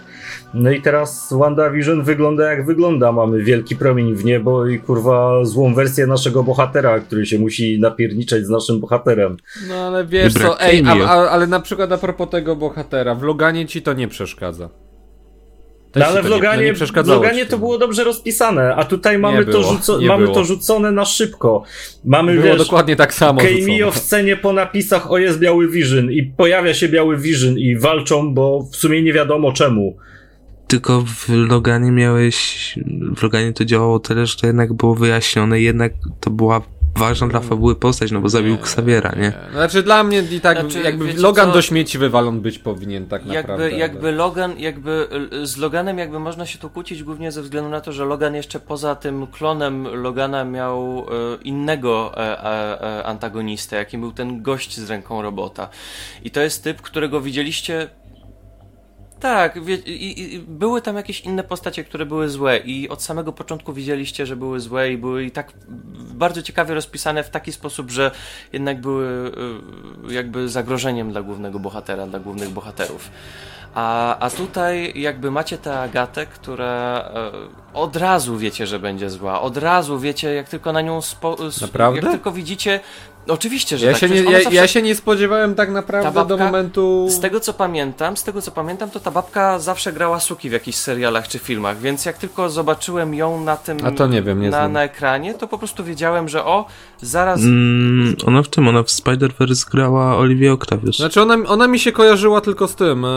No 0.54 0.72
i 0.72 0.82
teraz 0.82 1.34
WandaVision 1.40 2.04
wygląda 2.04 2.52
jak 2.52 2.66
wygląda. 2.66 3.12
Mamy 3.12 3.44
wielki 3.44 3.76
promień 3.76 4.16
w 4.16 4.26
niebo 4.26 4.68
i 4.68 4.80
kurwa 4.80 5.46
złą 5.46 5.74
wersję 5.74 6.08
naszego 6.08 6.44
bohatera, 6.44 7.00
który 7.00 7.26
się 7.26 7.40
musi 7.40 7.80
napierniczać 7.80 8.46
z 8.46 8.50
naszym 8.50 8.80
bohaterem. 8.80 9.38
No 9.68 9.76
ale 9.76 10.06
wiesz 10.06 10.34
co, 10.34 10.62
ej, 10.62 10.84
a, 10.88 10.94
a, 10.94 11.30
ale 11.30 11.48
na 11.48 11.60
przykład 11.60 11.92
a 11.92 11.98
propos 11.98 12.30
tego 12.30 12.56
bohatera, 12.56 13.16
w 13.16 13.24
Loganie 13.24 13.66
ci 13.66 13.82
to 13.82 13.94
nie 13.94 14.08
przeszkadza. 14.08 14.70
Też 15.92 16.02
No 16.04 16.08
ale 16.10 16.16
to 16.16 16.22
w 16.22 16.26
nie- 16.26 16.30
no 16.30 16.36
Loganie, 16.36 16.66
nie 16.66 16.74
w 16.74 17.08
Loganie 17.08 17.46
to 17.46 17.58
było 17.58 17.78
dobrze 17.78 18.04
rozpisane, 18.04 18.76
a 18.76 18.84
tutaj 18.84 19.18
mamy, 19.18 19.46
to, 19.46 19.52
było, 19.52 19.64
rzuco- 19.74 20.00
nie 20.02 20.08
mamy 20.08 20.24
było. 20.24 20.36
to 20.36 20.44
rzucone 20.44 20.92
na 20.92 21.06
szybko. 21.06 21.64
Mamy 22.06 22.32
Było 22.34 22.44
wiesz, 22.46 22.58
dokładnie 22.58 22.96
tak 22.96 23.14
samo 23.14 23.42
rzucone. 23.42 23.92
w 23.92 23.98
scenie 23.98 24.36
po 24.38 24.54
napisach 24.54 25.12
o 25.12 25.18
jest 25.18 25.40
biały 25.40 25.68
Vision 25.70 26.12
i 26.12 26.24
pojawia 26.24 26.74
się 26.74 26.90
biały 26.90 27.18
Vision 27.18 27.58
i 27.58 27.76
walczą, 27.76 28.34
bo 28.34 28.62
w 28.72 28.76
sumie 28.76 29.02
nie 29.02 29.14
wiadomo 29.14 29.52
czemu. 29.52 29.98
Tylko 30.68 31.02
w 31.02 31.30
Loganie 31.30 31.92
miałeś. 31.92 32.76
W 33.16 33.24
Loganie 33.24 33.54
to 33.54 33.66
działało 33.66 34.00
tyle, 34.00 34.26
że 34.26 34.36
to 34.38 34.48
jednak 34.48 34.74
było 34.74 34.96
wyjaśnione, 34.96 35.62
jednak 35.62 35.94
to 36.20 36.30
była 36.30 36.62
ważna 36.98 37.28
dla 37.28 37.40
fabuły 37.40 37.76
postać, 37.76 38.12
no 38.12 38.22
bo 38.22 38.30
zabił 38.30 38.56
Xaviera, 38.56 39.16
nie? 39.18 39.34
Znaczy 39.52 39.84
dla 39.84 40.04
mnie 40.04 40.24
i 40.32 40.42
tak 40.42 40.60
Znaczy, 40.60 40.82
jakby 40.82 41.14
Logan 41.14 41.48
co? 41.48 41.54
do 41.54 41.62
śmieci 41.62 41.98
wywalon 41.98 42.42
być 42.42 42.60
powinien 42.60 43.08
tak 43.08 43.26
naprawdę. 43.26 43.64
Jakby, 43.64 43.78
jakby 43.78 44.12
Logan, 44.12 44.60
jakby 44.60 45.08
z 45.44 45.58
Loganem 45.58 45.98
jakby 45.98 46.20
można 46.20 46.46
się 46.46 46.60
tu 46.60 46.70
kłócić 46.70 47.04
głównie 47.04 47.32
ze 47.32 47.42
względu 47.42 47.70
na 47.70 47.82
to, 47.82 47.92
że 47.92 48.06
Logan 48.06 48.36
jeszcze 48.36 48.60
poza 48.60 48.96
tym 48.96 49.28
klonem 49.28 49.88
Logana 49.88 50.46
miał 50.46 51.00
y, 51.00 51.44
innego 51.44 52.18
e, 52.18 52.44
e, 52.44 53.00
e, 53.00 53.06
antagonistę, 53.06 53.76
jakim 53.76 54.02
był 54.02 54.12
ten 54.12 54.42
gość 54.42 54.80
z 54.80 54.90
ręką 54.90 55.22
robota. 55.22 55.70
I 56.24 56.32
to 56.32 56.42
jest 56.42 56.64
typ, 56.64 56.82
którego 56.82 57.22
widzieliście 57.22 57.90
tak, 59.20 59.64
wie, 59.64 59.76
i, 59.76 60.36
i, 60.36 60.40
były 60.40 60.82
tam 60.82 60.96
jakieś 60.96 61.22
inne 61.22 61.44
postacie, 61.44 61.84
które 61.84 62.06
były 62.06 62.30
złe 62.30 62.58
i 62.58 62.90
od 62.90 63.04
samego 63.04 63.34
początku 63.34 63.74
widzieliście, 63.74 64.26
że 64.26 64.36
były 64.36 64.60
złe 64.60 64.92
i 64.92 64.98
były 64.98 65.24
i 65.24 65.32
tak 65.32 65.54
bardzo 66.14 66.42
ciekawie 66.42 66.74
rozpisane 66.74 67.24
w 67.24 67.30
taki 67.30 67.52
sposób, 67.52 67.92
że 67.92 68.12
jednak 68.54 68.82
były 68.82 69.32
y, 70.10 70.14
jakby 70.14 70.50
zagrożeniem 70.50 71.12
dla 71.12 71.22
głównego 71.22 71.60
bohatera, 71.60 72.08
dla 72.08 72.20
głównych 72.20 72.50
bohaterów. 72.50 73.12
A, 73.76 74.20
a 74.20 74.30
tutaj 74.30 74.94
jakby 74.96 75.32
macie 75.32 75.58
tę 75.58 75.80
Agatę, 75.80 76.26
która 76.26 77.10
e, 77.14 77.32
od 77.74 77.96
razu 77.96 78.38
wiecie, 78.38 78.68
że 78.68 78.80
będzie 78.80 79.10
zła. 79.10 79.42
Od 79.42 79.58
razu 79.58 80.00
wiecie, 80.00 80.34
jak 80.34 80.50
tylko 80.50 80.74
na 80.74 80.82
nią 80.82 81.02
spo, 81.02 81.38
Naprawdę? 81.62 82.02
Jak 82.02 82.12
tylko 82.12 82.32
widzicie. 82.32 82.80
Oczywiście, 83.30 83.78
że 83.78 83.86
Ja, 83.86 83.92
tak. 83.92 84.00
się 84.02 84.10
nie, 84.10 84.22
ja, 84.24 84.32
zawsze- 84.44 84.54
ja 84.56 84.68
się 84.68 84.82
nie 84.82 84.96
spodziewałem 84.96 85.56
tak 85.56 85.72
naprawdę 85.72 86.12
Ta 86.14 86.26
do 86.26 86.36
babka- 86.38 86.46
momentu. 86.46 87.08
z 87.10 87.20
tego 87.20 87.40
co 87.40 87.54
pamiętam, 87.54 88.18
z 88.18 88.24
tego 88.24 88.42
co 88.42 88.52
pamiętam, 88.52 88.90
to 88.90 89.00
ta 89.00 89.12
babka 89.12 89.60
zawsze 89.60 89.94
grała 89.94 90.20
suki 90.20 90.50
w 90.50 90.52
jakichś 90.52 90.78
serialach 90.78 91.28
czy 91.28 91.40
filmach, 91.40 91.80
więc 91.80 92.06
jak 92.06 92.18
tylko 92.18 92.50
zobaczyłem 92.50 93.14
ją 93.14 93.44
na 93.44 93.58
tym 93.58 93.78
A 93.86 93.92
to 93.92 94.08
nie 94.08 94.22
wiem, 94.22 94.42
nie 94.42 94.50
na, 94.50 94.58
znam. 94.58 94.72
na 94.72 94.84
ekranie, 94.84 95.34
to 95.34 95.48
po 95.48 95.58
prostu 95.58 95.84
wiedziałem, 95.84 96.30
że 96.30 96.46
o, 96.46 96.66
zaraz 97.02 97.40
Mm, 97.42 98.16
ona 98.26 98.44
w 98.44 98.48
tym, 98.48 98.68
ona 98.68 98.84
w 98.84 98.88
Spider-Verse 98.88 99.70
grała 99.72 100.18
Olivia 100.18 100.52
Octavius. 100.54 100.98
Znaczy 100.98 101.22
ona, 101.22 101.36
ona 101.48 101.68
mi 101.68 101.80
się 101.80 101.92
kojarzyła 101.92 102.42
tylko 102.42 102.68
z 102.68 102.76
tym, 102.76 103.06
e, 103.06 103.10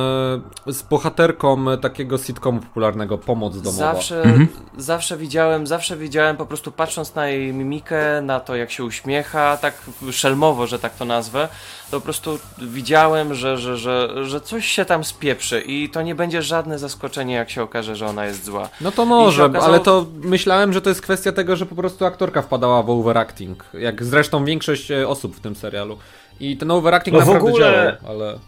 z 0.67 0.83
bohaterką 0.83 1.71
e, 1.71 1.79
takiego 1.79 2.19
sitcomu 2.19 2.61
popularnego 2.61 3.19
Pomoc 3.19 3.57
domowa. 3.61 3.93
zawsze, 3.93 4.23
Mhm. 4.23 4.49
zawsze 4.79 5.17
widziałem, 5.17 5.67
zawsze 5.67 5.97
widziałem 5.97 6.37
po 6.37 6.47
prostu 6.47 6.73
patrząc 6.73 7.15
na 7.15 7.27
jej 7.29 7.53
mimikę, 7.53 8.23
na 8.23 8.41
to 8.41 8.57
jak 8.57 8.71
się 8.71 8.85
uśmiecha, 8.85 9.57
tak 9.57 9.75
szelmowo, 10.11 10.67
że 10.67 10.79
tak 10.79 10.95
to 10.97 11.05
nazwę, 11.05 11.49
to 11.91 11.97
po 12.01 12.05
prostu 12.05 12.39
widziałem, 12.59 13.35
że, 13.35 13.59
że, 13.59 13.77
że, 13.77 14.25
że 14.25 14.41
coś 14.41 14.67
się 14.67 14.85
tam 14.85 15.05
spieprzy 15.05 15.61
i 15.61 15.89
to 15.91 16.03
nie 16.03 16.15
będzie 16.15 16.43
żadne 16.43 16.79
zaskoczenie, 16.79 17.35
jak 17.35 17.51
się 17.51 17.63
okaże, 17.63 17.97
że 17.97 18.07
ona 18.07 18.27
jest 18.27 18.45
zła. 18.45 18.69
No 18.81 18.93
to 18.93 19.05
może, 19.07 19.45
okazało- 19.45 19.65
ale 19.65 19.81
to 19.81 20.07
myślałem, 20.23 20.73
że 20.73 20.81
to 20.83 20.89
jest 20.89 21.03
kwestia 21.03 21.33
tego, 21.33 21.57
że 21.57 21.67
po 21.67 21.75
prostu 21.75 22.05
aktorka 22.07 22.43
wpadała 22.43 22.83
w 22.83 22.91
overacting, 22.91 23.65
jak 23.75 24.05
zresztą 24.05 24.45
większość 24.45 24.91
e, 24.91 25.09
osób 25.09 25.37
w 25.37 25.41
tym 25.41 25.57
serialu. 25.57 25.99
I 26.41 26.57
ten 26.57 26.71
overacting 26.71 27.17
No 27.17 27.21
w 27.23 27.27
naprawdę 27.27 27.49
ogóle- 27.49 27.97
działał, 28.03 28.17
ale... 28.17 28.39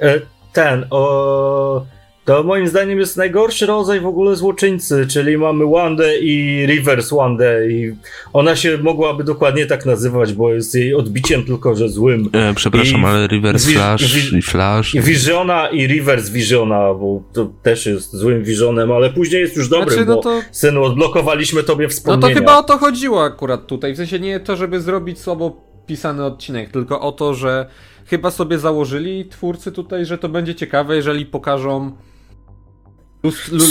E, 0.00 0.20
Ten, 0.52 0.86
o... 0.90 1.84
to 2.24 2.42
moim 2.42 2.68
zdaniem 2.68 2.98
jest 2.98 3.16
najgorszy 3.16 3.66
rodzaj 3.66 4.00
w 4.00 4.06
ogóle 4.06 4.36
złoczyńcy, 4.36 5.06
czyli 5.06 5.38
mamy 5.38 5.66
Wandę 5.70 6.18
i 6.18 6.66
Reverse 6.66 7.16
Wandę 7.16 7.70
i 7.70 7.94
ona 8.32 8.56
się 8.56 8.78
mogłaby 8.78 9.24
dokładnie 9.24 9.66
tak 9.66 9.86
nazywać, 9.86 10.32
bo 10.32 10.54
jest 10.54 10.74
jej 10.74 10.94
odbiciem 10.94 11.44
tylko, 11.44 11.74
że 11.76 11.88
złym. 11.88 12.28
E, 12.32 12.54
przepraszam, 12.54 13.00
I- 13.00 13.04
ale 13.04 13.26
Reverse 13.26 13.68
wi- 13.68 13.74
Flash 13.74 14.14
wi- 14.14 14.38
i 14.38 14.42
Flash. 14.42 14.94
Visiona 14.94 15.68
i 15.68 15.86
Reverse 15.86 16.32
Visiona, 16.32 16.94
bo 16.94 17.22
to 17.32 17.50
też 17.62 17.86
jest 17.86 18.12
złym 18.16 18.44
Visionem, 18.44 18.92
ale 18.92 19.10
później 19.10 19.40
jest 19.40 19.56
już 19.56 19.68
dobrym, 19.68 19.88
Znaczy, 19.90 20.08
no 20.08 20.16
bo 20.16 20.22
to- 20.22 20.40
synu, 20.52 20.84
odblokowaliśmy 20.84 21.62
tobie 21.62 21.84
No 21.86 21.90
wspomnienia. 21.90 22.34
to 22.34 22.40
chyba 22.40 22.58
o 22.58 22.62
to 22.62 22.78
chodziło 22.78 23.24
akurat 23.24 23.66
tutaj. 23.66 23.94
W 23.94 23.96
sensie 23.96 24.20
nie 24.20 24.40
to, 24.40 24.56
żeby 24.56 24.80
zrobić 24.80 25.18
słabo 25.18 25.56
pisany 25.86 26.24
odcinek, 26.24 26.70
tylko 26.70 27.00
o 27.00 27.12
to, 27.12 27.34
że 27.34 27.66
chyba 28.06 28.30
sobie 28.30 28.58
założyli 28.58 29.24
twórcy 29.24 29.72
tutaj, 29.72 30.06
że 30.06 30.18
to 30.18 30.28
będzie 30.28 30.54
ciekawe, 30.54 30.96
jeżeli 30.96 31.26
pokażą. 31.26 31.92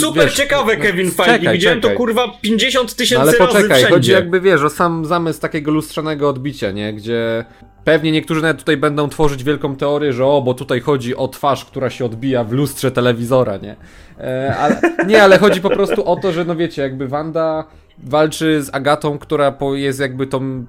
Super 0.00 0.24
wiesz, 0.24 0.34
ciekawe, 0.34 0.76
no, 0.76 0.82
Kevin 0.82 1.10
Feige. 1.10 1.38
czekaj, 1.38 1.54
Widziałem 1.56 1.80
czekaj. 1.80 1.94
to 1.96 1.98
kurwa 1.98 2.28
50 2.40 2.88
No, 2.90 2.94
tysięcy 2.96 3.22
ale 3.22 3.32
razy 3.32 3.38
poczekaj, 3.52 3.68
wszędzie. 3.78 3.88
chodzi 3.94 4.10
jakby 4.12 4.40
wiesz, 4.40 4.62
o 4.62 4.70
sam 4.70 5.04
zamysł 5.04 5.40
takiego 5.40 5.70
lustrzanego 5.70 6.28
odbicia, 6.28 6.70
nie? 6.70 6.92
Gdzie 6.92 7.44
pewnie 7.84 8.12
niektórzy 8.12 8.42
nawet 8.42 8.58
tutaj 8.58 8.76
będą 8.76 9.08
tworzyć 9.08 9.44
wielką 9.44 9.76
teorię, 9.76 10.12
że 10.12 10.26
o, 10.26 10.42
bo 10.42 10.54
tutaj 10.54 10.80
chodzi 10.80 11.16
o 11.16 11.28
twarz, 11.28 11.64
która 11.64 11.90
się 11.90 12.04
odbija 12.04 12.44
w 12.44 12.52
lustrze 12.52 12.90
telewizora, 12.90 13.56
nie? 13.56 13.76
E, 14.20 14.56
ale, 14.58 14.80
nie, 15.06 15.22
ale 15.22 15.38
chodzi 15.38 15.60
po 15.60 15.70
prostu 15.70 16.04
o 16.10 16.16
to, 16.16 16.32
że 16.32 16.44
no 16.44 16.56
wiecie, 16.56 16.82
jakby 16.82 17.08
Wanda 17.08 17.64
walczy 17.98 18.62
z 18.62 18.74
Agatą, 18.74 19.18
która 19.18 19.56
jest 19.74 20.00
jakby 20.00 20.26
tą 20.26 20.64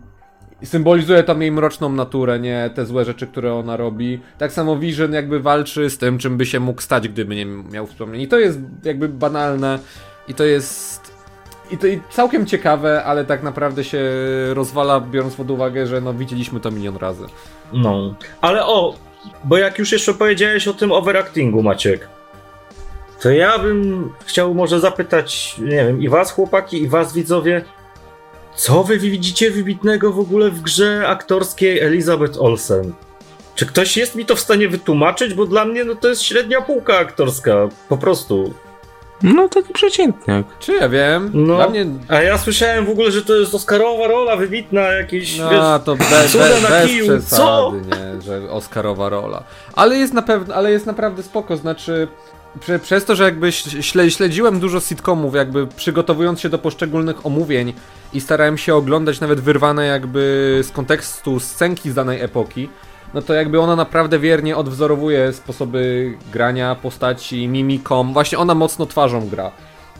symbolizuje 0.65 1.23
tam 1.23 1.41
jej 1.41 1.51
mroczną 1.51 1.89
naturę, 1.89 2.39
nie 2.39 2.69
te 2.75 2.85
złe 2.85 3.05
rzeczy, 3.05 3.27
które 3.27 3.53
ona 3.53 3.77
robi. 3.77 4.19
Tak 4.37 4.51
samo 4.51 4.77
Vision 4.77 5.13
jakby 5.13 5.39
walczy 5.39 5.89
z 5.89 5.97
tym, 5.97 6.17
czym 6.17 6.37
by 6.37 6.45
się 6.45 6.59
mógł 6.59 6.81
stać, 6.81 7.07
gdyby 7.07 7.35
nie 7.35 7.45
miał 7.45 7.87
wspomnień. 7.87 8.21
I 8.21 8.27
to 8.27 8.39
jest 8.39 8.59
jakby 8.83 9.09
banalne 9.09 9.79
i 10.27 10.33
to 10.33 10.43
jest 10.43 11.15
i 11.71 11.77
to 11.77 11.87
i 11.87 12.01
całkiem 12.09 12.45
ciekawe, 12.45 13.03
ale 13.03 13.25
tak 13.25 13.43
naprawdę 13.43 13.83
się 13.83 14.01
rozwala, 14.53 14.99
biorąc 14.99 15.35
pod 15.35 15.51
uwagę, 15.51 15.87
że 15.87 16.01
no 16.01 16.13
widzieliśmy 16.13 16.59
to 16.59 16.71
milion 16.71 16.97
razy. 16.97 17.25
No, 17.73 18.15
ale 18.41 18.65
o, 18.65 18.95
bo 19.43 19.57
jak 19.57 19.79
już 19.79 19.91
jeszcze 19.91 20.13
powiedziałeś 20.13 20.67
o 20.67 20.73
tym 20.73 20.91
overactingu, 20.91 21.63
Maciek, 21.63 22.07
to 23.21 23.29
ja 23.29 23.59
bym 23.59 24.09
chciał 24.25 24.53
może 24.53 24.79
zapytać, 24.79 25.55
nie 25.59 25.85
wiem, 25.85 26.01
i 26.01 26.09
was 26.09 26.31
chłopaki, 26.31 26.81
i 26.81 26.87
was 26.87 27.13
widzowie, 27.13 27.61
co 28.55 28.83
wy 28.83 28.99
widzicie 28.99 29.51
wybitnego 29.51 30.11
w 30.11 30.19
ogóle 30.19 30.49
w 30.51 30.61
grze 30.61 31.07
aktorskiej 31.07 31.79
Elizabeth 31.79 32.41
Olsen? 32.41 32.93
Czy 33.55 33.65
ktoś 33.65 33.97
jest 33.97 34.15
mi 34.15 34.25
to 34.25 34.35
w 34.35 34.39
stanie 34.39 34.69
wytłumaczyć? 34.69 35.33
Bo 35.33 35.45
dla 35.45 35.65
mnie 35.65 35.83
no 35.83 35.95
to 35.95 36.07
jest 36.07 36.21
średnia 36.21 36.61
półka 36.61 36.97
aktorska, 36.97 37.69
po 37.89 37.97
prostu. 37.97 38.53
No 39.23 39.49
taki 39.49 39.73
przeciętniak. 39.73 40.45
Czy 40.59 40.73
ja 40.73 40.89
wiem? 40.89 41.31
No. 41.33 41.55
Dla 41.55 41.69
mnie... 41.69 41.85
A 42.07 42.21
ja 42.21 42.37
słyszałem 42.37 42.85
w 42.85 42.89
ogóle, 42.89 43.11
że 43.11 43.21
to 43.21 43.35
jest 43.35 43.55
Oscarowa 43.55 44.07
rola 44.07 44.35
wybitna, 44.35 44.81
jakieś, 44.81 45.37
No, 45.37 45.49
wiesz, 45.49 45.85
to 45.85 45.95
bez, 45.95 46.31
cuda 46.31 46.47
bez, 46.49 46.63
na 46.63 46.69
bez 46.69 46.87
kiju, 46.87 47.03
przesady, 47.05 47.25
co? 47.25 47.73
nie, 47.85 48.21
że 48.21 48.51
Oscarowa 48.51 49.09
rola. 49.09 49.43
Ale 49.73 49.97
jest 49.97 50.13
na 50.13 50.21
pewno, 50.21 50.55
ale 50.55 50.71
jest 50.71 50.85
naprawdę 50.85 51.23
spoko, 51.23 51.57
znaczy 51.57 52.07
prze, 52.59 52.79
przez 52.79 53.05
to, 53.05 53.15
że 53.15 53.23
jakby 53.23 53.51
śle, 53.51 54.11
śledziłem 54.11 54.59
dużo 54.59 54.79
sitcomów, 54.79 55.35
jakby 55.35 55.67
przygotowując 55.67 56.41
się 56.41 56.49
do 56.49 56.57
poszczególnych 56.57 57.25
omówień 57.25 57.73
i 58.13 58.21
starałem 58.21 58.57
się 58.57 58.75
oglądać 58.75 59.19
nawet 59.19 59.39
wyrwane 59.39 59.85
jakby 59.85 60.59
z 60.63 60.71
kontekstu 60.71 61.39
scenki 61.39 61.91
z 61.91 61.93
danej 61.93 62.21
epoki, 62.21 62.69
no 63.13 63.21
to 63.21 63.33
jakby 63.33 63.59
ona 63.59 63.75
naprawdę 63.75 64.19
wiernie 64.19 64.57
odwzorowuje 64.57 65.33
sposoby 65.33 66.13
grania 66.33 66.75
postaci, 66.75 67.47
mimiką, 67.47 68.13
właśnie 68.13 68.37
ona 68.37 68.55
mocno 68.55 68.85
twarzą 68.85 69.29
gra. 69.29 69.51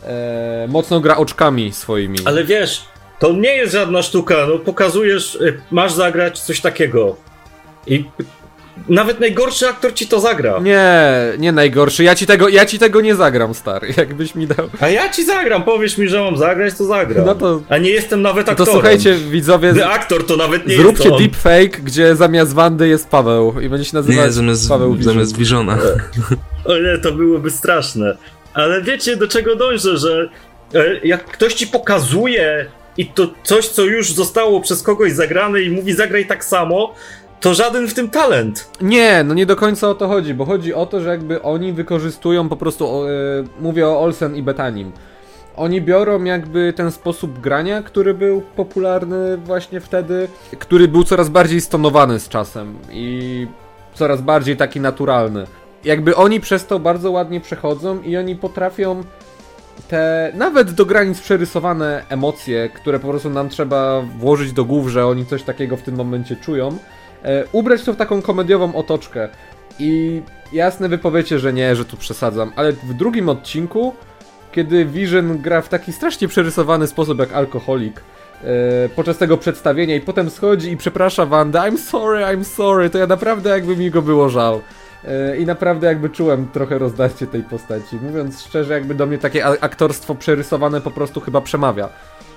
E, 0.04 0.68
mocno 0.70 1.00
gra 1.00 1.18
oczkami 1.18 1.74
swoimi. 1.74 2.20
Ale 2.26 2.44
wiesz, 2.44 2.86
to 3.20 3.34
nie 3.34 3.56
jest 3.56 3.74
żadna 3.74 4.02
sztuka, 4.02 4.36
no 4.50 4.60
pokazujesz, 4.60 5.36
y, 5.36 5.62
masz 5.72 5.94
zagrać 5.94 6.40
coś 6.40 6.62
takiego. 6.62 7.16
I 7.88 8.06
nawet 8.90 9.20
najgorszy 9.20 9.68
aktor 9.68 9.94
ci 9.94 10.08
to 10.08 10.20
zagra. 10.20 10.60
Nie, 10.60 10.94
nie 11.38 11.52
najgorszy. 11.52 12.04
Ja 12.04 12.16
ci 12.16 12.26
tego, 12.28 12.50
ja 12.50 12.66
ci 12.66 12.80
tego 12.80 13.02
nie 13.02 13.16
zagram, 13.16 13.54
stary. 13.54 13.88
Jakbyś 13.98 14.36
mi 14.36 14.48
dał. 14.48 14.70
A 14.80 14.90
ja 14.90 15.10
ci 15.10 15.26
zagram, 15.26 15.64
powiesz 15.64 15.98
mi, 15.98 16.08
że 16.10 16.22
mam 16.22 16.38
zagrać, 16.38 16.74
to 16.78 16.86
zagram. 16.86 17.26
No 17.26 17.36
to- 17.36 17.62
A 17.70 17.78
nie 17.78 17.90
jestem 17.90 18.22
nawet 18.22 18.46
To 18.46 18.52
aktorem. 18.52 18.74
słuchajcie, 18.74 19.16
widzowie, 19.16 19.74
The 19.74 19.90
aktor 19.90 20.26
to 20.26 20.38
nawet 20.38 20.68
nie 20.68 20.76
zróbcie 20.76 21.10
jest 21.10 21.22
deepfake, 21.24 21.82
gdzie 21.84 22.16
zamiast 22.16 22.54
Wandy 22.54 22.88
jest 22.88 23.10
Paweł 23.10 23.60
i 23.62 23.70
będzie 23.70 23.86
się 23.86 23.98
nazywać 23.98 24.26
Nie, 24.26 24.32
zamiast, 24.32 24.70
Paweł 24.70 24.94
Wiżyn. 24.96 25.14
zamiast 25.14 25.38
Visiona. 25.38 25.78
O 26.66 26.78
nie, 26.78 26.98
to 26.98 27.12
byłoby 27.12 27.52
straszne. 27.52 28.18
Ale 28.54 28.82
wiecie, 28.82 29.18
do 29.18 29.28
czego 29.28 29.56
dążę, 29.56 29.98
że 29.98 30.30
e, 30.74 30.86
jak 31.04 31.26
ktoś 31.26 31.54
ci 31.54 31.68
pokazuje 31.68 32.66
i 32.98 33.06
to 33.06 33.28
coś, 33.44 33.68
co 33.68 33.84
już 33.84 34.14
zostało 34.14 34.62
przez 34.62 34.84
kogoś 34.84 35.12
zagrane 35.12 35.62
i 35.62 35.72
mówi 35.72 35.94
zagraj 35.94 36.26
tak 36.26 36.46
samo, 36.46 36.94
to 37.40 37.54
żaden 37.54 37.88
w 37.88 37.94
tym 37.94 38.10
talent. 38.10 38.70
Nie, 38.82 39.24
no 39.24 39.34
nie 39.34 39.46
do 39.46 39.56
końca 39.56 39.90
o 39.90 39.96
to 39.96 40.08
chodzi, 40.08 40.34
bo 40.34 40.46
chodzi 40.46 40.74
o 40.74 40.86
to, 40.86 41.02
że 41.02 41.10
jakby 41.10 41.42
oni 41.42 41.74
wykorzystują 41.74 42.50
po 42.50 42.56
prostu, 42.56 43.08
e, 43.08 43.10
mówię 43.60 43.88
o 43.88 44.02
Olsen 44.02 44.36
i 44.36 44.44
Betanim. 44.44 44.92
Oni 45.56 45.82
biorą 45.82 46.24
jakby 46.24 46.74
ten 46.74 46.92
sposób 46.92 47.40
grania, 47.40 47.84
który 47.84 48.14
był 48.14 48.42
popularny 48.42 49.38
właśnie 49.38 49.80
wtedy, 49.80 50.28
który 50.60 50.88
był 50.88 51.04
coraz 51.04 51.30
bardziej 51.30 51.62
stonowany 51.62 52.20
z 52.20 52.30
czasem 52.30 52.76
i 52.92 53.48
coraz 53.94 54.22
bardziej 54.22 54.58
taki 54.58 54.80
naturalny. 54.80 55.48
Jakby 55.84 56.16
oni 56.16 56.40
przez 56.40 56.66
to 56.66 56.80
bardzo 56.80 57.12
ładnie 57.12 57.42
przechodzą 57.42 58.02
i 58.02 58.18
oni 58.18 58.36
potrafią 58.36 59.04
te 59.88 60.32
nawet 60.36 60.72
do 60.72 60.86
granic 60.86 61.22
przerysowane 61.22 62.04
emocje, 62.10 62.70
które 62.70 63.00
po 63.00 63.08
prostu 63.08 63.30
nam 63.30 63.50
trzeba 63.50 64.02
włożyć 64.02 64.52
do 64.52 64.66
głów, 64.66 64.90
że 64.90 65.08
oni 65.08 65.26
coś 65.26 65.44
takiego 65.44 65.78
w 65.78 65.82
tym 65.82 65.96
momencie 65.96 66.36
czują, 66.36 66.78
ubrać 67.52 67.84
to 67.84 67.94
w 67.94 67.96
taką 67.96 68.22
komediową 68.22 68.76
otoczkę. 68.76 69.30
I 69.80 70.22
jasne 70.54 70.90
wy 70.90 70.98
powiecie, 70.98 71.40
że 71.40 71.54
nie, 71.54 71.76
że 71.76 71.86
tu 71.86 71.98
przesadzam, 71.98 72.52
ale 72.56 72.74
w 72.74 72.94
drugim 72.94 73.30
odcinku, 73.30 73.94
kiedy 74.52 74.86
Vision 74.86 75.38
gra 75.42 75.62
w 75.62 75.70
taki 75.70 75.94
strasznie 75.94 76.28
przerysowany 76.28 76.88
sposób 76.88 77.20
jak 77.20 77.34
alkoholik, 77.34 78.02
e, 78.44 78.90
podczas 78.96 79.18
tego 79.18 79.38
przedstawienia 79.38 79.96
i 79.96 80.02
potem 80.02 80.30
schodzi 80.30 80.72
i 80.72 80.78
przeprasza 80.78 81.26
Wanda, 81.26 81.70
I'm 81.70 81.78
sorry, 81.78 82.20
I'm 82.24 82.44
sorry, 82.44 82.90
to 82.90 82.98
ja 82.98 83.08
naprawdę 83.08 83.50
jakby 83.50 83.78
mi 83.78 83.92
go 83.92 84.02
było 84.02 84.30
żal. 84.30 84.60
E, 85.08 85.38
I 85.38 85.46
naprawdę 85.46 85.88
jakby 85.88 86.10
czułem 86.10 86.48
trochę 86.54 86.78
rozdarcie 86.78 87.28
tej 87.28 87.44
postaci. 87.44 87.96
Mówiąc 88.02 88.42
szczerze, 88.42 88.74
jakby 88.74 88.96
do 88.96 89.06
mnie 89.06 89.18
takie 89.18 89.46
aktorstwo 89.46 90.16
przerysowane 90.16 90.82
po 90.82 90.92
prostu 90.92 91.22
chyba 91.22 91.42
przemawia. 91.42 91.90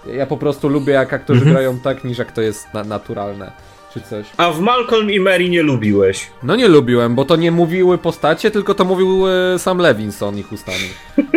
Ja 0.07 0.27
po 0.27 0.37
prostu 0.37 0.69
lubię 0.69 0.93
jak 0.93 1.13
aktorzy 1.13 1.41
Mhm. 1.41 1.55
grają 1.55 1.79
tak, 1.79 2.05
niż 2.05 2.19
jak 2.19 2.33
to 2.33 2.41
jest 2.43 2.75
na 2.75 2.85
naturalne. 2.85 3.53
Czy 3.95 4.01
coś. 4.01 4.27
A 4.37 4.51
w 4.53 4.61
Malcolm 4.61 5.11
i 5.11 5.21
Mary 5.21 5.49
nie 5.49 5.63
lubiłeś. 5.63 6.27
No 6.43 6.57
nie 6.57 6.69
lubiłem, 6.69 7.15
bo 7.15 7.25
to 7.25 7.37
nie 7.37 7.51
mówiły 7.51 7.99
postacie, 7.99 8.51
tylko 8.51 8.75
to 8.75 8.85
mówił 8.85 9.25
e, 9.29 9.59
sam 9.59 9.79
Levinson 9.79 10.39
ich 10.39 10.53
ustami. 10.53 10.89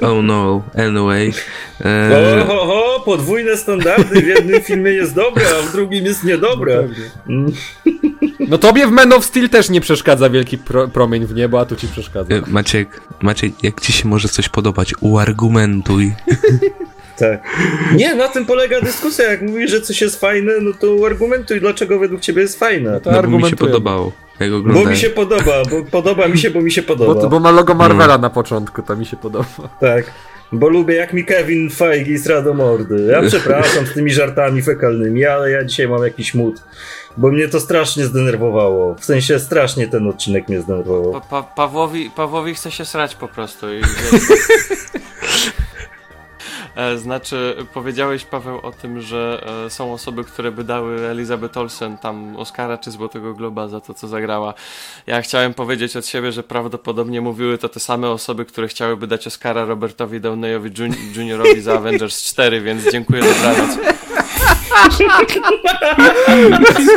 Oh 0.00 0.22
no, 0.22 0.62
anyway. 0.78 1.32
E, 1.84 2.44
ho, 2.48 2.66
ho, 2.66 3.02
podwójne 3.04 3.56
standardy. 3.56 4.22
W 4.22 4.26
jednym 4.26 4.62
filmie 4.62 4.90
jest 4.90 5.14
dobre, 5.14 5.44
a 5.58 5.62
w 5.62 5.72
drugim 5.72 6.04
jest 6.04 6.24
niedobre. 6.24 6.88
Mm. 7.28 7.52
No 8.48 8.58
tobie 8.58 8.86
w 8.86 8.90
Man 8.90 9.12
of 9.12 9.24
Steel 9.24 9.48
też 9.48 9.70
nie 9.70 9.80
przeszkadza 9.80 10.30
wielki 10.30 10.58
pro 10.58 10.88
promień 10.88 11.26
w 11.26 11.34
niebo, 11.34 11.60
a 11.60 11.64
tu 11.64 11.76
ci 11.76 11.88
przeszkadza. 11.88 12.34
e, 12.34 12.42
Maciek, 12.46 13.00
Maciek, 13.20 13.52
jak 13.64 13.80
ci 13.80 13.92
się 13.92 14.08
może 14.08 14.28
coś 14.28 14.48
podobać, 14.48 14.94
uargumentuj. 15.00 16.12
Tak. 17.22 17.42
Nie, 17.96 18.14
na 18.14 18.28
tym 18.28 18.46
polega 18.46 18.80
dyskusja. 18.80 19.30
Jak 19.30 19.42
mówisz, 19.42 19.70
że 19.70 19.80
coś 19.80 20.00
jest 20.00 20.20
fajne, 20.20 20.52
no 20.60 20.72
to 20.80 21.06
argumentuj, 21.06 21.60
dlaczego 21.60 21.98
według 21.98 22.20
ciebie 22.20 22.42
jest 22.42 22.58
fajne. 22.58 23.00
to 23.00 23.12
No 23.12 23.22
bo 23.22 23.38
mi 23.38 23.44
się 23.50 23.56
podobało, 23.56 24.12
jak 24.40 24.50
Bo 24.50 24.56
oglądałem. 24.56 24.90
mi 24.90 24.96
się 24.96 25.10
podoba, 25.10 25.62
bo 25.70 25.84
podoba 25.90 26.28
mi 26.28 26.38
się, 26.38 26.50
bo 26.50 26.60
mi 26.60 26.72
się 26.72 26.82
podoba. 26.82 27.14
Bo, 27.22 27.28
bo 27.28 27.40
ma 27.40 27.50
logo 27.50 27.74
Marvela 27.74 28.18
na 28.18 28.30
początku, 28.30 28.82
to 28.82 28.96
mi 28.96 29.06
się 29.06 29.16
podoba. 29.16 29.46
Tak. 29.80 30.04
Bo 30.54 30.68
lubię 30.68 30.94
jak 30.94 31.12
mi 31.12 31.24
Kevin 31.24 31.70
Feige 31.70 32.18
sra 32.18 32.42
do 32.42 32.54
mordy. 32.54 33.08
Ja 33.12 33.22
przepraszam 33.28 33.86
z 33.86 33.92
tymi 33.94 34.10
żartami 34.12 34.62
fekalnymi, 34.62 35.24
ale 35.24 35.50
ja 35.50 35.64
dzisiaj 35.64 35.88
mam 35.88 36.02
jakiś 36.04 36.34
mód. 36.34 36.62
Bo 37.16 37.28
mnie 37.30 37.48
to 37.48 37.60
strasznie 37.60 38.04
zdenerwowało. 38.04 38.94
W 38.94 39.04
sensie 39.04 39.38
strasznie 39.38 39.88
ten 39.88 40.08
odcinek 40.08 40.48
mnie 40.48 40.58
Pa, 40.58 40.64
zdenerwował. 40.64 41.20
pa, 41.30 41.42
Pawłowi, 41.42 42.10
Pawłowi 42.16 42.54
chce 42.54 42.70
się 42.70 42.84
srać 42.84 43.14
po 43.14 43.28
prostu. 43.28 43.66
I, 43.74 43.80
Znaczy, 46.96 47.56
powiedziałeś 47.74 48.24
Paweł 48.24 48.58
o 48.62 48.72
tym, 48.72 49.00
że 49.00 49.46
e, 49.66 49.70
są 49.70 49.92
osoby, 49.92 50.24
które 50.24 50.52
by 50.52 50.64
dały 50.64 51.00
Elizabeth 51.00 51.58
Olsen 51.58 51.98
tam 51.98 52.36
Oscara 52.36 52.78
czy 52.78 52.90
Złotego 52.90 53.34
Globa 53.34 53.68
za 53.68 53.80
to, 53.80 53.94
co 53.94 54.08
zagrała. 54.08 54.54
Ja 55.06 55.22
chciałem 55.22 55.54
powiedzieć 55.54 55.96
od 55.96 56.06
siebie, 56.06 56.32
że 56.32 56.42
prawdopodobnie 56.42 57.20
mówiły 57.20 57.58
to 57.58 57.68
te 57.68 57.80
same 57.80 58.10
osoby, 58.10 58.44
które 58.44 58.68
chciałyby 58.68 59.06
dać 59.06 59.26
Oscara 59.26 59.64
Robertowi 59.64 60.20
Downeyowi 60.20 60.70
Juniorowi 61.16 61.60
za 61.60 61.72
Avengers 61.78 62.22
4, 62.22 62.60
więc 62.60 62.92
dziękuję, 62.92 63.22
dobranoc. 63.22 63.78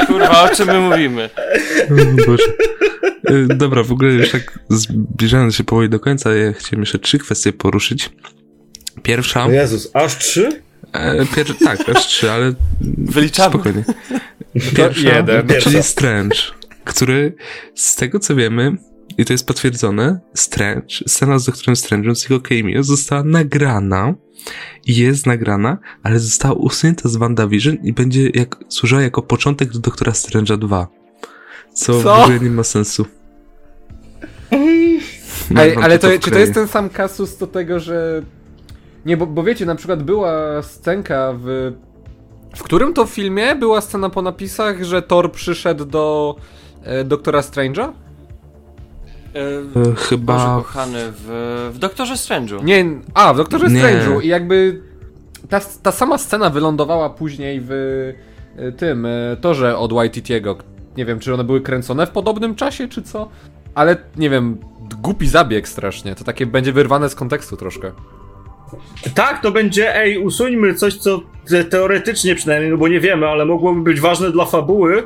Kurwa, 0.08 0.44
o 0.44 0.56
czym 0.56 0.68
my 0.68 0.80
mówimy? 0.80 1.30
Boże. 2.28 2.44
Y, 3.30 3.48
Dobra, 3.56 3.84
w 3.84 3.92
ogóle 3.92 4.12
już 4.12 4.32
tak 4.32 4.60
zbliżając 4.70 5.56
się 5.56 5.64
powoli 5.64 5.90
do 5.90 6.00
końca, 6.00 6.36
ja 6.36 6.54
chciałem 6.54 6.82
jeszcze 6.82 7.00
trzy 7.00 7.20
kwestie 7.20 7.54
poruszyć. 7.54 8.10
Pierwsza, 9.04 9.46
O 9.46 9.52
Jezus, 9.52 9.90
aż 9.94 10.18
trzy? 10.18 10.62
e, 10.94 11.26
pier, 11.26 11.48
tak, 11.64 11.90
aż 11.90 12.08
trzy, 12.08 12.32
ale 12.32 12.54
Wyliczamy. 13.16 13.50
spokojnie. 13.50 13.84
Pierwsza, 14.78 15.16
jeden. 15.16 15.48
czyli 15.48 15.50
Pierwsza. 15.54 15.84
Strange, 15.84 16.36
który 16.84 17.34
z 17.76 17.96
tego 17.96 18.20
co 18.20 18.36
wiemy, 18.36 18.78
i 19.18 19.26
to 19.26 19.34
jest 19.34 19.48
potwierdzone, 19.48 20.20
Strange, 20.34 20.88
scena 21.08 21.40
z 21.40 21.46
doktorem 21.46 21.76
Strange'em 21.76 22.16
z 22.16 22.30
jego 22.30 22.40
cameo 22.42 22.84
została 22.84 23.24
nagrana, 23.24 24.14
jest 24.88 25.26
nagrana, 25.26 25.78
ale 26.04 26.20
została 26.20 26.54
usunięta 26.54 27.10
z 27.10 27.16
WandaVision 27.16 27.76
i 27.84 27.94
będzie 27.94 28.30
jak, 28.34 28.58
służyła 28.70 29.02
jako 29.02 29.22
początek 29.22 29.72
do 29.72 29.80
Doktora 29.80 30.12
Strange'a 30.12 30.58
2. 30.58 30.88
Co, 31.74 32.00
w 32.00 32.04
Co? 32.04 32.16
ogóle 32.24 32.40
nie 32.40 32.50
ma 32.50 32.64
sensu. 32.64 33.06
Ej, 34.52 35.76
ale 35.82 36.00
to, 36.00 36.10
w 36.10 36.20
czy 36.20 36.32
to 36.32 36.40
jest 36.40 36.54
ten 36.54 36.68
sam 36.68 36.90
kasus 36.90 37.38
do 37.38 37.48
tego, 37.48 37.80
że... 37.80 38.22
Nie, 39.06 39.18
bo, 39.18 39.28
bo 39.28 39.44
wiecie, 39.44 39.66
na 39.66 39.76
przykład 39.76 40.04
była 40.04 40.62
scenka 40.62 41.34
w... 41.38 41.74
W 42.56 42.64
którym 42.64 42.94
to 42.94 43.06
filmie 43.06 43.56
była 43.56 43.82
scena 43.82 44.10
po 44.10 44.22
napisach, 44.22 44.84
że 44.84 45.02
Thor 45.02 45.32
przyszedł 45.32 45.86
do 45.86 46.36
e, 46.84 47.04
Doktora 47.04 47.40
Strange'a? 47.40 47.84
E, 47.84 47.96
E, 49.36 49.62
Boże 49.74 49.96
Chyba... 49.96 50.56
kochany, 50.58 51.00
w, 51.12 51.72
w 51.74 51.78
Doktorze 51.78 52.14
Strange'u. 52.14 52.64
Nie, 52.64 52.86
a, 53.14 53.34
w 53.34 53.38
Doktorze 53.38 53.68
Nie. 53.68 53.82
Strange'u 53.82 54.24
i 54.24 54.28
jakby 54.28 54.82
ta, 55.50 55.60
ta 55.84 55.92
sama 55.92 56.18
scena 56.18 56.50
wylądowała 56.50 57.10
później 57.10 57.62
w 57.64 57.72
e, 58.58 58.72
tym 58.72 59.06
e, 59.06 59.38
torze 59.42 59.78
od 59.78 59.92
YTT'ego. 59.92 60.56
Nie 60.98 61.06
wiem, 61.06 61.20
czy 61.20 61.34
one 61.34 61.44
były 61.44 61.62
kręcone 61.62 62.08
w 62.08 62.10
podobnym 62.10 62.56
czasie, 62.56 62.88
czy 62.88 63.02
co? 63.02 63.30
Ale 63.76 63.98
nie 64.18 64.30
wiem, 64.30 64.58
głupi 65.02 65.28
zabieg 65.28 65.68
strasznie. 65.68 66.16
To 66.16 66.24
takie 66.24 66.46
będzie 66.46 66.74
wyrwane 66.74 67.10
z 67.10 67.16
kontekstu 67.16 67.58
troszkę. 67.58 67.92
Tak, 69.16 69.42
to 69.42 69.52
będzie, 69.52 69.96
ej, 69.96 70.18
usuńmy 70.18 70.74
coś, 70.74 70.96
co 70.98 71.22
te- 71.50 71.64
teoretycznie 71.64 72.36
przynajmniej, 72.36 72.72
no 72.72 72.78
bo 72.78 72.88
nie 72.88 73.00
wiemy, 73.00 73.28
ale 73.28 73.46
mogłoby 73.46 73.82
być 73.82 74.00
ważne 74.00 74.32
dla 74.32 74.46
fabuły, 74.46 75.04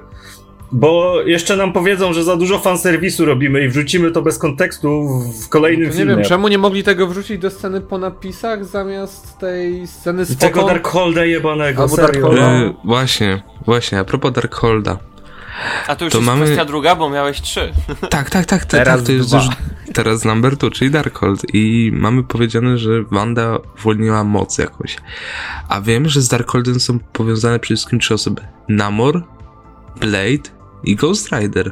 bo 0.72 1.22
jeszcze 1.26 1.56
nam 1.56 1.74
powiedzą, 1.74 2.14
że 2.14 2.24
za 2.24 2.36
dużo 2.38 2.60
fanserwisu 2.60 3.26
robimy 3.26 3.64
i 3.66 3.70
wrzucimy 3.70 4.12
to 4.12 4.22
bez 4.22 4.38
kontekstu 4.38 5.08
w 5.46 5.50
kolejnym 5.50 5.88
To 5.88 5.92
nie 5.94 5.98
filmie. 5.98 6.16
wiem, 6.16 6.26
czemu 6.26 6.48
nie 6.48 6.58
mogli 6.58 6.84
tego 6.84 7.08
wrzucić 7.08 7.38
do 7.40 7.50
sceny 7.50 7.82
po 7.82 7.98
napisach 7.98 8.66
zamiast 8.66 9.38
tej 9.40 9.88
sceny 9.88 10.26
z 10.26 10.32
I 10.32 10.38
tego? 10.38 10.64
Darkholda 10.64 11.26
jebanego, 11.26 11.84
Albo 11.84 11.96
serio. 11.96 12.12
Darkholda. 12.12 12.42
E, 12.52 12.74
właśnie, 12.86 13.42
właśnie, 13.66 14.00
a 14.00 14.04
propos 14.04 14.32
Darkholda. 14.32 14.98
A 15.88 15.96
to 15.96 16.06
już 16.06 16.12
To 16.12 16.18
jest 16.18 16.26
mamy- 16.28 16.46
kwestia 16.46 16.66
druga, 16.66 16.96
bo 16.96 17.10
miałeś 17.10 17.42
trzy. 17.42 17.74
Tak, 18.10 18.30
tak, 18.30 18.46
tak, 18.46 18.66
te, 18.66 18.78
Teraz 18.78 18.98
tak 18.98 19.06
to 19.06 19.12
jest 19.12 19.30
dwa. 19.30 19.38
już 19.38 19.48
teraz 19.94 20.26
number 20.26 20.58
two, 20.58 20.70
czyli 20.72 20.92
Darkhold 20.92 21.42
i 21.54 21.92
mamy 21.94 22.24
powiedziane, 22.24 22.78
że 22.78 23.04
Wanda 23.04 23.58
uwolniła 23.80 24.24
moc 24.24 24.58
jakąś. 24.58 24.98
A 25.70 25.82
wiem, 25.82 26.10
że 26.10 26.22
z 26.22 26.28
Darkholdem 26.28 26.80
są 26.80 27.00
powiązane 27.00 27.60
przede 27.60 27.76
wszystkim 27.78 28.00
trzy 28.00 28.14
osoby. 28.14 28.42
Namor, 28.70 29.24
Blade 30.00 30.50
i 30.84 30.96
Ghost 30.96 31.32
Rider. 31.32 31.72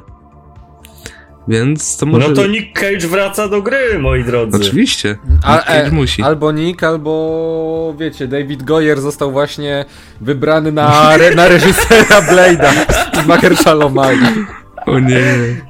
Więc 1.47 1.97
to 1.97 2.05
może... 2.05 2.29
No 2.29 2.35
to 2.35 2.47
Nick 2.47 2.79
Cage 2.79 3.07
wraca 3.07 3.47
do 3.47 3.61
gry, 3.61 3.99
moi 3.99 4.23
drodzy. 4.23 4.57
Oczywiście. 4.57 5.17
A, 5.43 5.55
Nick 5.55 5.65
Cage 5.65 5.87
e, 5.87 5.91
musi. 5.91 6.23
Albo 6.23 6.51
Nick, 6.51 6.83
albo 6.83 7.95
wiecie, 7.99 8.27
David 8.27 8.63
Goyer 8.63 9.01
został 9.01 9.31
właśnie 9.31 9.85
wybrany 10.21 10.71
na, 10.71 11.17
re, 11.17 11.35
na 11.35 11.47
reżysera 11.47 12.21
Blade'a 12.21 12.71
z 13.23 13.27
Mahershala 13.27 13.91
Ali. 14.01 14.45
O 14.87 14.99
nie. 14.99 15.23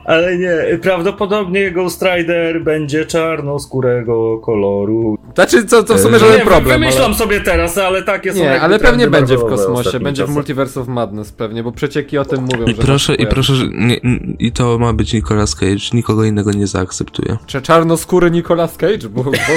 Ale 0.06 0.38
nie, 0.38 0.78
prawdopodobnie 0.82 1.72
Ghost 1.72 2.02
Rider 2.02 2.64
będzie 2.64 3.06
czarnoskórego 3.06 4.40
koloru. 4.40 5.18
Znaczy, 5.36 5.66
co, 5.66 5.84
co 5.84 5.96
w 5.96 6.00
sumie 6.00 6.16
E, 6.16 6.20
żaden 6.20 6.38
nie, 6.38 6.46
problem. 6.46 6.80
Wymyślam 6.80 7.06
Ale... 7.06 7.16
sobie 7.16 7.42
teraz, 7.42 7.78
ale 7.78 8.04
takie 8.04 8.34
są 8.34 8.40
Nie, 8.40 8.62
ale 8.62 8.80
pewnie 8.80 9.08
będzie 9.08 9.38
w 9.38 9.46
kosmosie, 9.46 10.00
będzie 10.00 10.26
w. 10.26 10.30
Multiverse 10.30 10.82
of 10.82 10.88
Madness 10.88 11.32
pewnie, 11.32 11.64
bo 11.64 11.72
przecieki 11.72 12.18
o 12.18 12.26
tym 12.26 12.44
mówią, 12.44 12.66
I 12.66 12.76
że 12.76 12.82
proszę, 12.82 13.16
i 13.16 13.28
proszę, 13.28 13.56
że 13.56 13.68
nie, 13.68 14.00
i 14.40 14.52
to 14.52 14.80
ma 14.80 14.94
być 14.94 15.14
Nicolas 15.14 15.56
Cage, 15.56 15.90
nikogo 15.94 16.24
innego 16.24 16.52
nie 16.52 16.68
zaakceptuje. 16.68 17.38
Czy 17.46 17.62
czarnoskóry 17.62 18.32
Nicolas 18.32 18.78
Cage? 18.78 19.10
Bo, 19.10 19.24
Boże. 19.24 19.38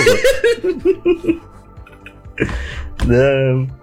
Nie. 3.08 3.79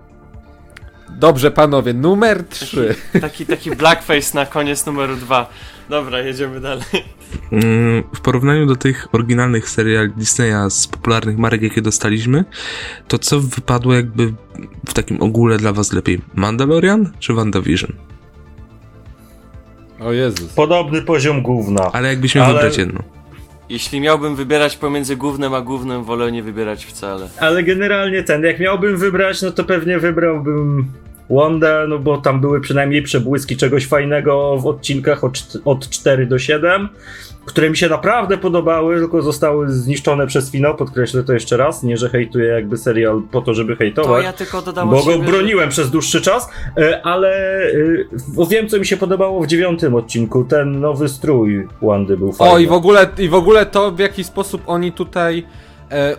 Dobrze, 1.17 1.51
panowie, 1.51 1.93
numer 1.93 2.43
3. 2.49 2.95
Taki, 3.21 3.45
taki 3.45 3.71
blackface 3.71 4.35
na 4.35 4.45
koniec 4.45 4.85
numeru 4.85 5.15
dwa. 5.15 5.49
Dobra, 5.89 6.19
jedziemy 6.19 6.59
dalej. 6.59 6.83
Mm, 7.51 8.03
W 8.15 8.21
porównaniu 8.21 8.65
do 8.65 8.75
tych 8.75 9.07
oryginalnych 9.11 9.69
seriali 9.69 10.11
Disneya 10.17 10.69
z 10.69 10.87
popularnych 10.87 11.37
marek, 11.37 11.61
jakie 11.61 11.81
dostaliśmy, 11.81 12.45
to 13.07 13.19
co 13.19 13.39
wypadło 13.39 13.93
jakby 13.93 14.33
w 14.87 14.93
takim 14.93 15.21
ogóle 15.21 15.57
dla 15.57 15.73
was 15.73 15.93
lepiej? 15.93 16.21
Mandalorian 16.35 17.11
czy 17.19 17.33
WandaVision? 17.33 17.91
O 19.99 20.11
Jezus. 20.11 20.53
Podobny 20.53 21.01
poziom 21.01 21.41
gówna. 21.41 21.91
Ale 21.93 22.07
jakbyś 22.09 22.35
miał 22.35 22.45
Ale- 22.45 22.53
wybrać 22.53 22.77
jedno. 22.77 22.99
Jeśli 23.69 24.01
miałbym 24.01 24.35
wybierać 24.35 24.77
pomiędzy 24.77 25.15
głównym 25.15 25.53
a 25.53 25.61
głównym, 25.61 26.03
wolę 26.03 26.31
nie 26.31 26.43
wybierać 26.43 26.85
wcale. 26.85 27.29
Ale 27.39 27.63
generalnie 27.63 28.23
ten, 28.23 28.43
jak 28.43 28.59
miałbym 28.59 28.97
wybrać, 28.97 29.41
no 29.41 29.51
to 29.51 29.63
pewnie 29.63 29.99
wybrałbym 29.99 30.85
Wanda, 31.29 31.87
no 31.87 31.99
bo 31.99 32.17
tam 32.17 32.41
były 32.41 32.61
przynajmniej 32.61 33.01
przebłyski 33.03 33.57
czegoś 33.57 33.87
fajnego 33.87 34.57
w 34.57 34.67
odcinkach 34.67 35.23
od, 35.23 35.57
od 35.65 35.89
4 35.89 36.25
do 36.25 36.39
7, 36.39 36.89
które 37.45 37.69
mi 37.69 37.77
się 37.77 37.89
naprawdę 37.89 38.37
podobały, 38.37 38.97
tylko 38.99 39.21
zostały 39.21 39.69
zniszczone 39.69 40.27
przez 40.27 40.51
finał, 40.51 40.75
podkreślę 40.75 41.23
to 41.23 41.33
jeszcze 41.33 41.57
raz, 41.57 41.83
nie 41.83 41.97
że 41.97 42.09
hejtuję 42.09 42.49
jakby 42.49 42.77
serial 42.77 43.21
po 43.31 43.41
to, 43.41 43.53
żeby 43.53 43.73
To 43.73 43.79
hejtować. 43.79 44.23
ja 44.23 44.33
tylko 44.33 44.61
dodam 44.61 44.89
Bo 44.89 44.95
go 44.95 45.11
siebie, 45.11 45.25
że- 45.25 45.31
broniłem 45.31 45.69
przez 45.69 45.89
dłuższy 45.91 46.21
czas, 46.21 46.49
e, 46.77 47.01
ale 47.05 47.29
e, 47.67 47.73
bo 48.27 48.45
wiem, 48.45 48.69
co 48.69 48.79
mi 48.79 48.85
się 48.85 48.97
podobało 48.97 49.41
w 49.43 49.47
dziewiątym 49.47 49.95
odcinku. 49.95 50.43
Ten 50.43 50.79
nowy 50.79 51.09
strój 51.09 51.67
Wandy 51.81 52.17
był 52.17 52.33
fajny. 52.33 52.53
O, 52.53 52.59
i 52.59 52.67
w 52.67 52.73
ogóle, 52.73 53.07
i 53.17 53.29
w 53.29 53.33
ogóle 53.35 53.65
to, 53.65 53.91
w 53.91 53.99
jaki 53.99 54.23
sposób 54.23 54.61
oni 54.65 54.91
tutaj 54.91 55.45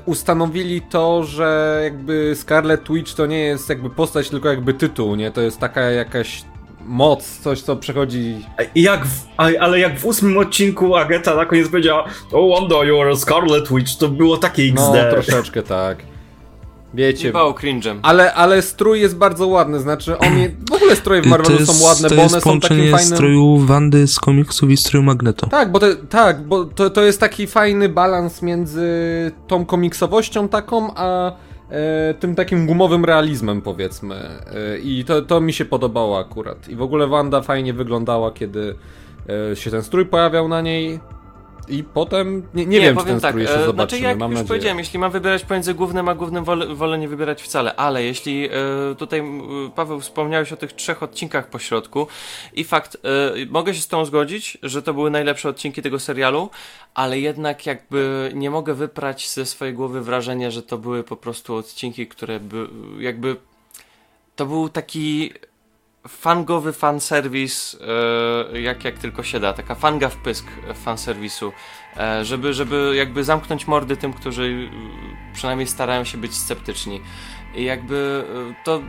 ustanowili 0.07 0.81
to, 0.81 1.25
że 1.25 1.81
jakby 1.85 2.33
Scarlet 2.35 2.93
Witch 2.93 3.15
to 3.15 3.27
nie 3.27 3.39
jest 3.39 3.69
jakby 3.69 3.91
postać, 3.91 4.31
tylko 4.31 4.49
jakby 4.49 4.75
tytuł, 4.75 5.17
nie? 5.17 5.31
To 5.31 5.41
jest 5.41 5.61
taka 5.61 5.81
jakaś 5.81 6.45
moc, 6.85 7.39
coś 7.39 7.63
co 7.63 7.77
przechodzi... 7.77 8.47
I 8.75 8.83
Jak 8.83 9.07
w, 9.07 9.27
ale 9.61 9.79
jak 9.79 9.99
w 9.99 10.05
ósmym 10.05 10.39
odcinku 10.39 10.97
Agata 10.97 11.35
na 11.35 11.47
koniec 11.47 11.69
powiedziała 11.69 12.05
Oh 12.33 12.61
Wanda, 12.61 12.85
you 12.85 13.01
are 13.01 13.11
a 13.11 13.17
Scarlet 13.17 13.69
Witch, 13.69 13.97
to 13.99 14.09
było 14.09 14.37
takie 14.37 14.63
XD. 14.63 14.77
No, 14.77 15.11
troszeczkę 15.11 15.63
tak. 15.63 15.99
Wiecie... 16.95 17.27
Jebało 17.27 17.53
cringe'em. 17.53 17.99
Ale, 18.03 18.35
ale 18.35 18.63
strój 18.63 19.01
jest 19.01 19.17
bardzo 19.17 19.47
ładny, 19.47 19.81
znaczy 19.81 20.19
on 20.19 20.39
je, 20.39 20.51
w 20.71 20.73
ogóle 20.73 20.97
stroje 20.97 21.23
w 21.23 21.27
Marvelu 21.27 21.67
są 21.67 21.85
ładne, 21.85 22.09
bo 22.09 22.15
jest 22.15 22.35
one 22.35 22.41
są 22.41 22.61
takim 22.61 22.61
połączenie 22.61 22.91
fajnym... 22.91 23.17
stroju 23.17 23.59
Wandy 23.59 24.07
z 24.07 24.19
komiksów 24.19 24.71
i 24.71 24.77
stroju 24.77 25.03
Magneto. 25.03 25.47
Tak, 25.47 25.73
bo, 25.73 25.79
to, 25.79 25.87
tak, 26.11 26.43
bo 26.43 26.65
to, 26.65 26.91
to 26.91 27.03
jest 27.03 27.21
taki 27.21 27.47
fajny 27.47 27.89
balans 27.89 28.43
między 28.43 28.89
tą 29.47 29.65
komiksowością 29.65 30.49
taką, 30.49 30.95
a 30.95 31.33
e, 31.71 32.15
tym 32.15 32.35
takim 32.35 32.67
gumowym 32.67 33.05
realizmem 33.05 33.63
powiedzmy. 33.63 34.15
E, 34.15 34.79
I 34.79 35.05
to, 35.05 35.23
to 35.23 35.41
mi 35.41 35.53
się 35.53 35.65
podobało 35.65 36.19
akurat. 36.19 36.69
I 36.69 36.77
w 36.77 36.83
ogóle 36.83 37.07
Wanda 37.07 37.43
fajnie 37.43 37.73
wyglądała, 37.73 38.33
kiedy 38.33 38.75
e, 39.53 39.57
się 39.57 39.71
ten 39.71 39.83
strój 39.83 40.07
pojawiał 40.07 40.49
na 40.49 40.61
niej. 40.61 41.01
I 41.69 41.85
potem, 41.85 42.49
nie, 42.55 42.67
nie, 42.67 42.81
wiem 42.81 42.97
czy 42.97 43.05
ten 43.05 43.21
strój 43.21 43.43
jeszcze 43.43 43.61
e, 43.61 43.67
zobaczymy, 43.67 44.01
Znaczy, 44.01 44.05
jak 44.05 44.19
mam 44.19 44.31
już 44.31 44.39
nadzieję. 44.41 44.49
powiedziałem, 44.49 44.79
jeśli 44.79 44.99
mam 44.99 45.11
wybierać 45.13 45.45
pomiędzy 45.45 45.75
głównym 45.75 46.09
a 46.09 46.15
głównym, 46.15 46.45
wolę, 46.45 46.75
wolę 46.75 46.99
nie 46.99 47.09
wybierać 47.09 47.43
wcale, 47.43 47.77
ale 47.77 48.05
jeśli 48.05 48.47
e, 48.47 48.51
tutaj 48.99 49.21
m, 49.21 49.43
Paweł 49.75 50.01
wspomniałeś 50.01 50.53
o 50.53 50.57
tych 50.57 50.73
trzech 50.73 51.03
odcinkach 51.03 51.51
po 51.51 51.59
środku 51.59 52.07
i 52.53 52.65
fakt, 52.65 52.97
e, 52.97 53.47
mogę 53.47 53.75
się 53.75 53.81
z 53.81 53.89
tą 53.89 54.05
zgodzić, 54.05 54.59
że 54.63 54.83
to 54.83 54.95
były 54.95 55.11
najlepsze 55.11 55.49
odcinki 55.49 55.83
tego 55.83 55.99
serialu, 55.99 56.51
ale 56.95 57.21
jednak 57.21 57.67
jakby 57.67 58.33
nie 58.35 58.51
mogę 58.51 58.75
wyprać 58.75 59.29
ze 59.29 59.47
swojej 59.47 59.75
głowy 59.75 60.01
wrażenia, 60.01 60.51
że 60.51 60.63
to 60.63 60.79
były 60.79 61.05
po 61.05 61.17
prostu 61.17 61.55
odcinki, 61.55 62.07
które 62.07 62.41
by, 62.41 62.67
jakby 62.99 63.37
to 64.37 64.47
był 64.47 64.69
taki 64.69 65.33
fangowy 66.09 66.73
fanserwis, 66.73 67.77
e, 68.55 68.61
jak, 68.61 68.85
jak 68.85 68.99
tylko 68.99 69.23
się 69.23 69.41
da, 69.41 69.53
taka 69.53 69.75
fanga 69.75 70.09
w 70.09 70.17
pysk 70.17 70.47
fanserwisu, 70.75 71.53
e, 71.97 72.25
żeby, 72.25 72.55
żeby 72.55 72.93
jakby 72.97 73.25
zamknąć 73.25 73.67
mordy 73.67 73.97
tym, 73.97 74.13
którzy 74.13 74.71
e, 74.73 75.35
przynajmniej 75.35 75.67
starają 75.67 76.05
się 76.05 76.19
być 76.19 76.35
sceptyczni. 76.35 77.01
I 77.55 77.65
jakby 77.65 78.25
to... 78.65 78.83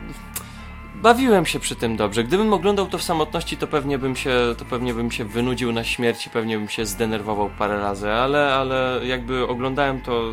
Bawiłem 0.94 1.46
się 1.46 1.60
przy 1.60 1.76
tym 1.76 1.96
dobrze. 1.96 2.24
Gdybym 2.24 2.52
oglądał 2.52 2.86
to 2.86 2.98
w 2.98 3.02
samotności, 3.02 3.56
to 3.56 3.66
pewnie 3.66 3.98
bym 3.98 4.16
się, 4.16 4.54
to 4.58 4.64
pewnie 4.64 4.94
bym 4.94 5.10
się 5.10 5.24
wynudził 5.24 5.72
na 5.72 5.84
śmierć 5.84 6.26
i 6.26 6.30
pewnie 6.30 6.58
bym 6.58 6.68
się 6.68 6.86
zdenerwował 6.86 7.50
parę 7.58 7.80
razy, 7.80 8.10
ale, 8.10 8.54
ale 8.54 9.00
jakby 9.04 9.48
oglądałem 9.48 10.00
to 10.00 10.30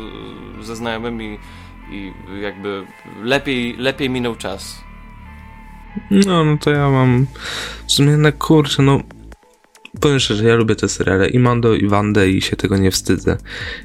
ze 0.60 0.76
znajomymi 0.76 1.38
i 1.90 2.12
jakby 2.40 2.86
lepiej, 3.22 3.76
lepiej 3.76 4.10
minął 4.10 4.36
czas. 4.36 4.87
No, 6.10 6.44
no 6.44 6.58
to 6.60 6.70
ja 6.70 6.90
mam. 6.90 7.26
W 7.86 7.92
sumie 7.92 8.10
jednak 8.10 8.38
kurczę, 8.38 8.82
no. 8.82 9.00
powiem 10.00 10.20
szczerze, 10.20 10.44
ja 10.44 10.54
lubię 10.54 10.76
te 10.76 10.88
seriale 10.88 11.28
i 11.28 11.38
Mando, 11.38 11.74
i 11.74 11.88
Wandę 11.88 12.30
i 12.30 12.42
się 12.42 12.56
tego 12.56 12.76
nie 12.76 12.90
wstydzę. 12.90 13.36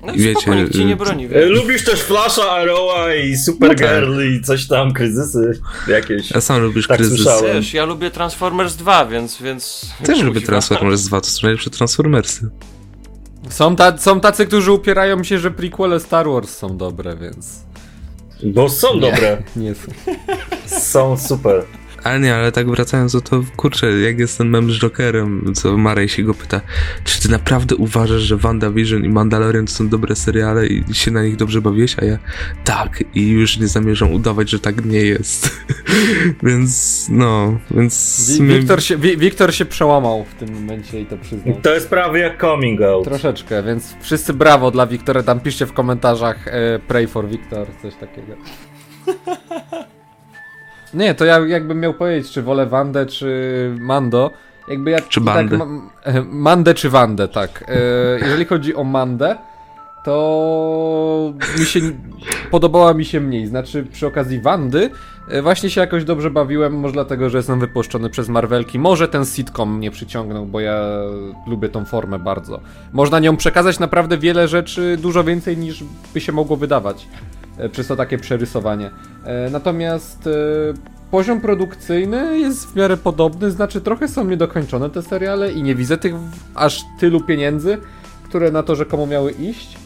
No 0.06 0.14
I 0.14 0.20
wiecie, 0.20 0.41
spoko, 0.41 0.56
nikt 0.58 0.74
ci 0.74 0.86
nie 0.86 0.95
broni, 0.95 1.26
E, 1.26 1.28
wiesz. 1.30 1.49
Lubisz 1.49 1.86
też 1.86 2.01
Flasha, 2.01 2.51
Arrowa 2.51 3.14
i 3.16 3.38
Supergirl 3.38 4.22
i 4.34 4.41
coś 4.41 4.68
tam, 4.68 4.93
kryzysy 4.93 5.60
jakieś. 5.88 6.32
A 6.36 6.41
sam 6.41 6.62
lubisz 6.62 6.88
Tak 6.88 6.97
kryzys. 6.97 7.16
słyszałem. 7.16 7.54
Wiesz, 7.56 7.74
ja 7.74 7.86
lubię 7.86 8.12
Transformers 8.12 8.76
2, 8.76 9.06
więc... 9.06 9.41
więc 9.41 9.91
Też 10.06 10.22
lubię. 10.22 10.41
Transformers 10.41 11.01
2, 11.04 11.22
to 11.22 11.28
są 11.28 11.39
najlepsze 11.43 11.70
Transformersy. 11.70 12.49
Są, 13.49 13.76
ta, 13.76 13.97
są 13.97 14.20
tacy, 14.20 14.45
którzy 14.45 14.72
upierają 14.72 15.24
się, 15.24 15.39
że 15.39 15.51
prequele 15.51 15.99
Star 15.99 16.28
Wars 16.30 16.58
są 16.58 16.78
dobre, 16.78 17.16
więc 17.18 17.60
Bo 18.43 18.70
są 18.70 18.99
dobre. 18.99 19.43
nie 19.56 19.76
są. 19.76 19.91
Są 20.80 21.18
super. 21.18 21.64
Ale 22.04 22.20
nie, 22.20 22.36
ale 22.36 22.51
tak 22.51 22.70
wracając 22.70 23.14
do 23.14 23.22
to, 23.22 23.43
kurczę, 23.56 23.91
jak 23.91 24.20
jest 24.20 24.38
ten 24.38 24.49
mem 24.49 24.72
z 24.72 24.80
Jokerem, 24.80 25.54
co 25.56 25.78
Marej 25.78 26.10
się 26.10 26.24
go 26.24 26.34
pyta, 26.34 26.62
czy 27.04 27.22
ty 27.22 27.30
naprawdę 27.32 27.76
uważasz, 27.76 28.22
że 28.22 28.38
WandaVision 28.38 29.06
i 29.06 29.10
Mandalorian 29.10 29.66
to 29.66 29.72
są 29.72 29.89
dobre 29.89 30.16
seriale 30.16 30.68
i 30.68 30.84
się 30.93 31.12
na 31.12 31.24
nich 31.24 31.36
dobrze 31.36 31.62
bawiłeś? 31.62 31.95
A 31.99 32.06
ja 32.06 32.18
tak 32.64 33.04
i 33.16 33.30
już 33.30 33.60
nie 33.60 33.68
zamierzam 33.68 34.14
udawać, 34.14 34.49
że 34.49 34.60
tak 34.60 34.86
nie 34.86 34.99
jest. 34.99 35.49
więc 36.43 37.08
no, 37.10 37.60
więc... 37.72 38.30
My- 38.39 38.60
Wiktor 38.60 38.84
się, 38.84 38.97
Wi- 38.97 39.18
Wiktor 39.18 39.54
się 39.54 39.66
przełamał 39.66 40.26
w 40.26 40.34
tym 40.34 40.54
momencie 40.54 41.01
i 41.01 41.06
to 41.06 41.18
przyznał. 41.18 41.62
To 41.62 41.74
jest 41.74 41.89
prawie 41.89 42.22
jak 42.22 42.41
coming 42.41 42.82
out. 42.82 43.04
Troszeczkę, 43.04 43.64
więc 43.64 43.95
wszyscy 44.01 44.34
brawo 44.34 44.72
dla 44.72 44.88
Wiktora, 44.88 45.24
tam 45.24 45.39
piszcie 45.39 45.66
w 45.66 45.74
komentarzach 45.74 46.47
e, 46.47 46.80
pray 46.88 47.08
for 47.08 47.28
Wiktor, 47.28 47.68
coś 47.82 47.93
takiego. 47.95 48.36
Nie, 50.94 51.16
to 51.16 51.26
ja 51.26 51.39
jakbym 51.39 51.80
miał 51.80 51.94
powiedzieć, 51.94 52.32
czy 52.32 52.41
wolę 52.41 52.66
Wandę, 52.66 53.06
czy 53.06 53.76
Mando, 53.80 54.32
jakby 54.68 54.91
ja... 54.91 55.02
Czy 55.02 55.20
i 55.20 55.24
Bandę. 55.24 55.60
Tak, 55.60 55.68
Mandę 56.26 56.74
czy 56.74 56.89
Wandę, 56.89 57.28
tak. 57.28 57.64
E, 57.68 58.20
jeżeli 58.20 58.46
chodzi 58.46 58.76
o 58.76 58.84
Mandę, 58.84 59.36
to 60.04 61.34
mi 61.60 61.66
się 61.66 61.80
podobała 62.52 62.94
mi 62.94 63.06
się 63.06 63.20
mniej. 63.20 63.48
Znaczy 63.48 63.86
przy 63.91 64.08
okazji 64.08 64.41
Wandy 64.41 64.89
e, 65.28 65.41
właśnie 65.41 65.70
się 65.70 65.82
jakoś 65.82 66.04
dobrze 66.04 66.32
bawiłem, 66.32 66.80
może 66.80 66.94
dlatego, 66.94 67.30
że 67.30 67.38
jestem 67.38 67.60
wypuszczony 67.60 68.10
przez 68.10 68.30
Marvelki. 68.30 68.80
Może 68.80 69.08
ten 69.08 69.26
sitcom 69.26 69.78
mnie 69.78 69.91
przyciągnął, 69.91 70.46
bo 70.46 70.60
ja 70.60 70.82
lubię 71.48 71.70
tą 71.70 71.86
formę 71.86 72.20
bardzo. 72.20 72.60
Można 72.94 73.20
nią 73.20 73.38
przekazać 73.38 73.80
naprawdę 73.80 74.18
wiele 74.18 74.48
rzeczy, 74.48 74.98
dużo 75.02 75.24
więcej 75.24 75.58
niż 75.58 75.84
by 76.14 76.22
się 76.22 76.32
mogło 76.32 76.58
wydawać. 76.58 77.08
E, 77.58 77.70
Przez 77.70 77.88
to 77.88 77.95
takie 77.95 78.18
przerysowanie. 78.18 78.89
E, 79.26 79.49
Natomiast 79.49 80.28
e, 80.28 80.32
poziom 81.12 81.41
produkcyjny 81.41 82.39
jest 82.39 82.72
w 82.72 82.76
miarę 82.76 82.97
podobny, 82.97 83.51
znaczy 83.51 83.82
trochę 83.82 84.08
są 84.08 84.24
niedokończone 84.26 84.89
te 84.89 85.01
seriale 85.01 85.51
i 85.51 85.64
nie 85.64 85.76
widzę 85.76 85.97
tych 85.97 86.14
aż 86.56 86.82
tylu 86.99 87.22
pieniędzy, 87.22 87.78
które 88.24 88.51
na 88.51 88.64
to 88.64 88.76
rzekomo 88.76 89.08
miały 89.08 89.32
iść. 89.32 89.78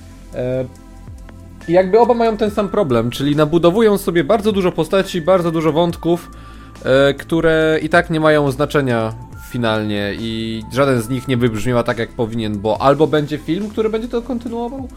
I 1.67 1.71
jakby 1.71 1.99
oba 1.99 2.13
mają 2.13 2.37
ten 2.37 2.51
sam 2.51 2.69
problem, 2.69 3.09
czyli 3.09 3.35
nabudowują 3.35 3.97
sobie 3.97 4.23
bardzo 4.23 4.51
dużo 4.51 4.71
postaci, 4.71 5.21
bardzo 5.21 5.51
dużo 5.51 5.71
wątków, 5.71 6.31
które 7.17 7.79
i 7.81 7.89
tak 7.89 8.09
nie 8.09 8.19
mają 8.19 8.51
znaczenia 8.51 9.13
finalnie 9.49 10.13
i 10.19 10.63
żaden 10.73 11.01
z 11.01 11.09
nich 11.09 11.27
nie 11.27 11.37
wybrzmiewa 11.37 11.83
tak 11.83 11.97
jak 11.97 12.09
powinien, 12.09 12.59
bo 12.59 12.81
albo 12.81 13.07
będzie 13.07 13.37
film, 13.37 13.69
który 13.69 13.89
będzie 13.89 14.07
to 14.07 14.21
kontynuował, 14.21 14.87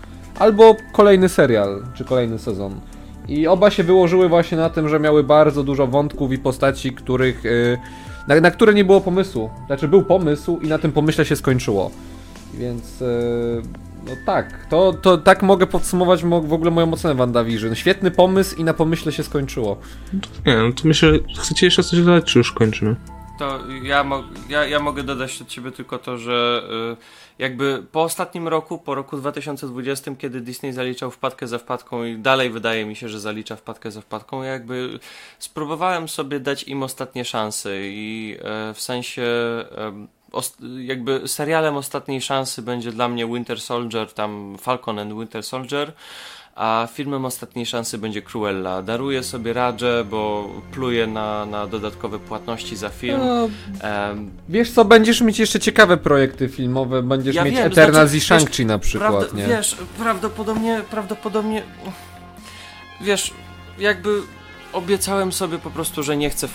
albo 0.40 0.76
kolejny 0.92 1.28
serial, 1.28 1.82
czy 1.94 2.04
kolejny 2.04 2.38
sezon. 2.38 2.80
I 3.28 3.46
oba 3.46 3.70
się 3.70 3.84
wyłożyły 3.84 4.28
właśnie 4.28 4.58
na 4.58 4.70
tym, 4.70 4.88
że 4.88 5.00
miały 5.00 5.24
bardzo 5.24 5.62
dużo 5.62 5.86
wątków 5.86 6.32
i 6.32 6.38
postaci, 6.38 6.92
których, 6.92 7.46
e, 7.46 7.78
na, 8.28 8.40
na 8.40 8.50
które 8.50 8.74
nie 8.74 8.84
było 8.84 9.00
pomysłu. 9.00 9.50
Znaczy 9.66 9.88
był 9.88 10.02
pomysł 10.02 10.58
i 10.62 10.68
na 10.68 10.78
tym 10.78 10.92
pomyśle 10.92 11.24
się 11.24 11.36
skończyło. 11.36 11.90
Więc 12.54 13.02
e, 13.02 13.06
no 14.06 14.12
tak, 14.26 14.66
to, 14.70 14.92
to 14.92 15.18
tak 15.18 15.42
mogę 15.42 15.66
podsumować 15.66 16.24
mo- 16.24 16.42
w 16.42 16.52
ogóle 16.52 16.70
moją 16.70 16.92
ocenę 16.92 17.14
WandaVision. 17.14 17.74
Świetny 17.74 18.10
pomysł 18.10 18.56
i 18.56 18.64
na 18.64 18.74
pomyśle 18.74 19.12
się 19.12 19.22
skończyło. 19.22 19.76
Nie, 20.46 20.56
no 20.56 20.72
to 20.72 20.88
myślę, 20.88 21.12
chcecie 21.38 21.66
jeszcze 21.66 21.82
coś 21.82 22.00
dodać, 22.00 22.24
czy 22.24 22.38
już 22.38 22.52
kończymy? 22.52 22.96
To 23.40 23.58
ja, 23.82 24.04
mo- 24.04 24.24
ja, 24.48 24.66
ja 24.66 24.78
mogę 24.78 25.02
dodać 25.02 25.42
od 25.42 25.52
siebie 25.52 25.72
tylko 25.72 25.98
to, 25.98 26.18
że 26.18 26.62
y, 26.92 27.42
jakby 27.42 27.86
po 27.92 28.02
ostatnim 28.02 28.48
roku, 28.48 28.78
po 28.78 28.94
roku 28.94 29.16
2020, 29.16 30.14
kiedy 30.18 30.40
Disney 30.40 30.72
zaliczał 30.72 31.10
wpadkę 31.10 31.46
za 31.46 31.58
wpadką 31.58 32.04
i 32.04 32.18
dalej 32.18 32.50
wydaje 32.50 32.86
mi 32.86 32.96
się, 32.96 33.08
że 33.08 33.20
zalicza 33.20 33.56
wpadkę 33.56 33.90
za 33.90 34.00
wpadką, 34.00 34.42
ja 34.42 34.52
jakby 34.52 34.98
spróbowałem 35.38 36.08
sobie 36.08 36.40
dać 36.40 36.64
im 36.64 36.82
ostatnie 36.82 37.24
szanse 37.24 37.70
i 37.80 38.36
e, 38.42 38.74
w 38.74 38.80
sensie 38.80 39.24
jakby 40.78 41.28
serialem 41.28 41.76
ostatniej 41.76 42.20
szansy 42.20 42.62
będzie 42.62 42.92
dla 42.92 43.08
mnie 43.08 43.26
Winter 43.26 43.60
Soldier, 43.60 44.12
tam 44.12 44.56
Falcon 44.58 44.98
and 44.98 45.12
Winter 45.12 45.42
Soldier. 45.42 45.92
A 46.54 46.88
filmem 46.92 47.24
ostatniej 47.24 47.66
szansy 47.66 47.98
będzie 47.98 48.22
Cruella. 48.22 48.82
Daruję 48.82 49.22
sobie 49.22 49.52
Radże, 49.52 50.04
bo 50.10 50.48
pluję 50.72 51.06
na, 51.06 51.46
na 51.46 51.66
dodatkowe 51.66 52.18
płatności 52.18 52.76
za 52.76 52.88
film. 52.88 53.18
No, 53.18 53.48
wiesz 54.48 54.70
co, 54.70 54.84
będziesz 54.84 55.20
mieć 55.20 55.38
jeszcze 55.38 55.60
ciekawe 55.60 55.96
projekty 55.96 56.48
filmowe, 56.48 57.02
będziesz 57.02 57.34
Ja 57.34 57.44
mieć 57.44 57.54
wiem, 57.54 57.66
Eternals 57.66 58.10
znaczy, 58.10 58.16
i 58.16 58.20
Shang-Chi 58.20 58.66
na 58.66 58.78
przykład, 58.78 59.10
Prawda, 59.10 59.36
nie? 59.36 59.46
Wiesz, 59.46 59.76
prawdopodobnie, 59.98 60.82
prawdopodobnie, 60.90 61.62
wiesz, 63.00 63.34
jakby 63.78 64.22
obiecałem 64.72 65.32
sobie 65.32 65.58
po 65.58 65.70
prostu, 65.70 66.02
że 66.02 66.16
nie 66.16 66.30
chcę 66.30 66.48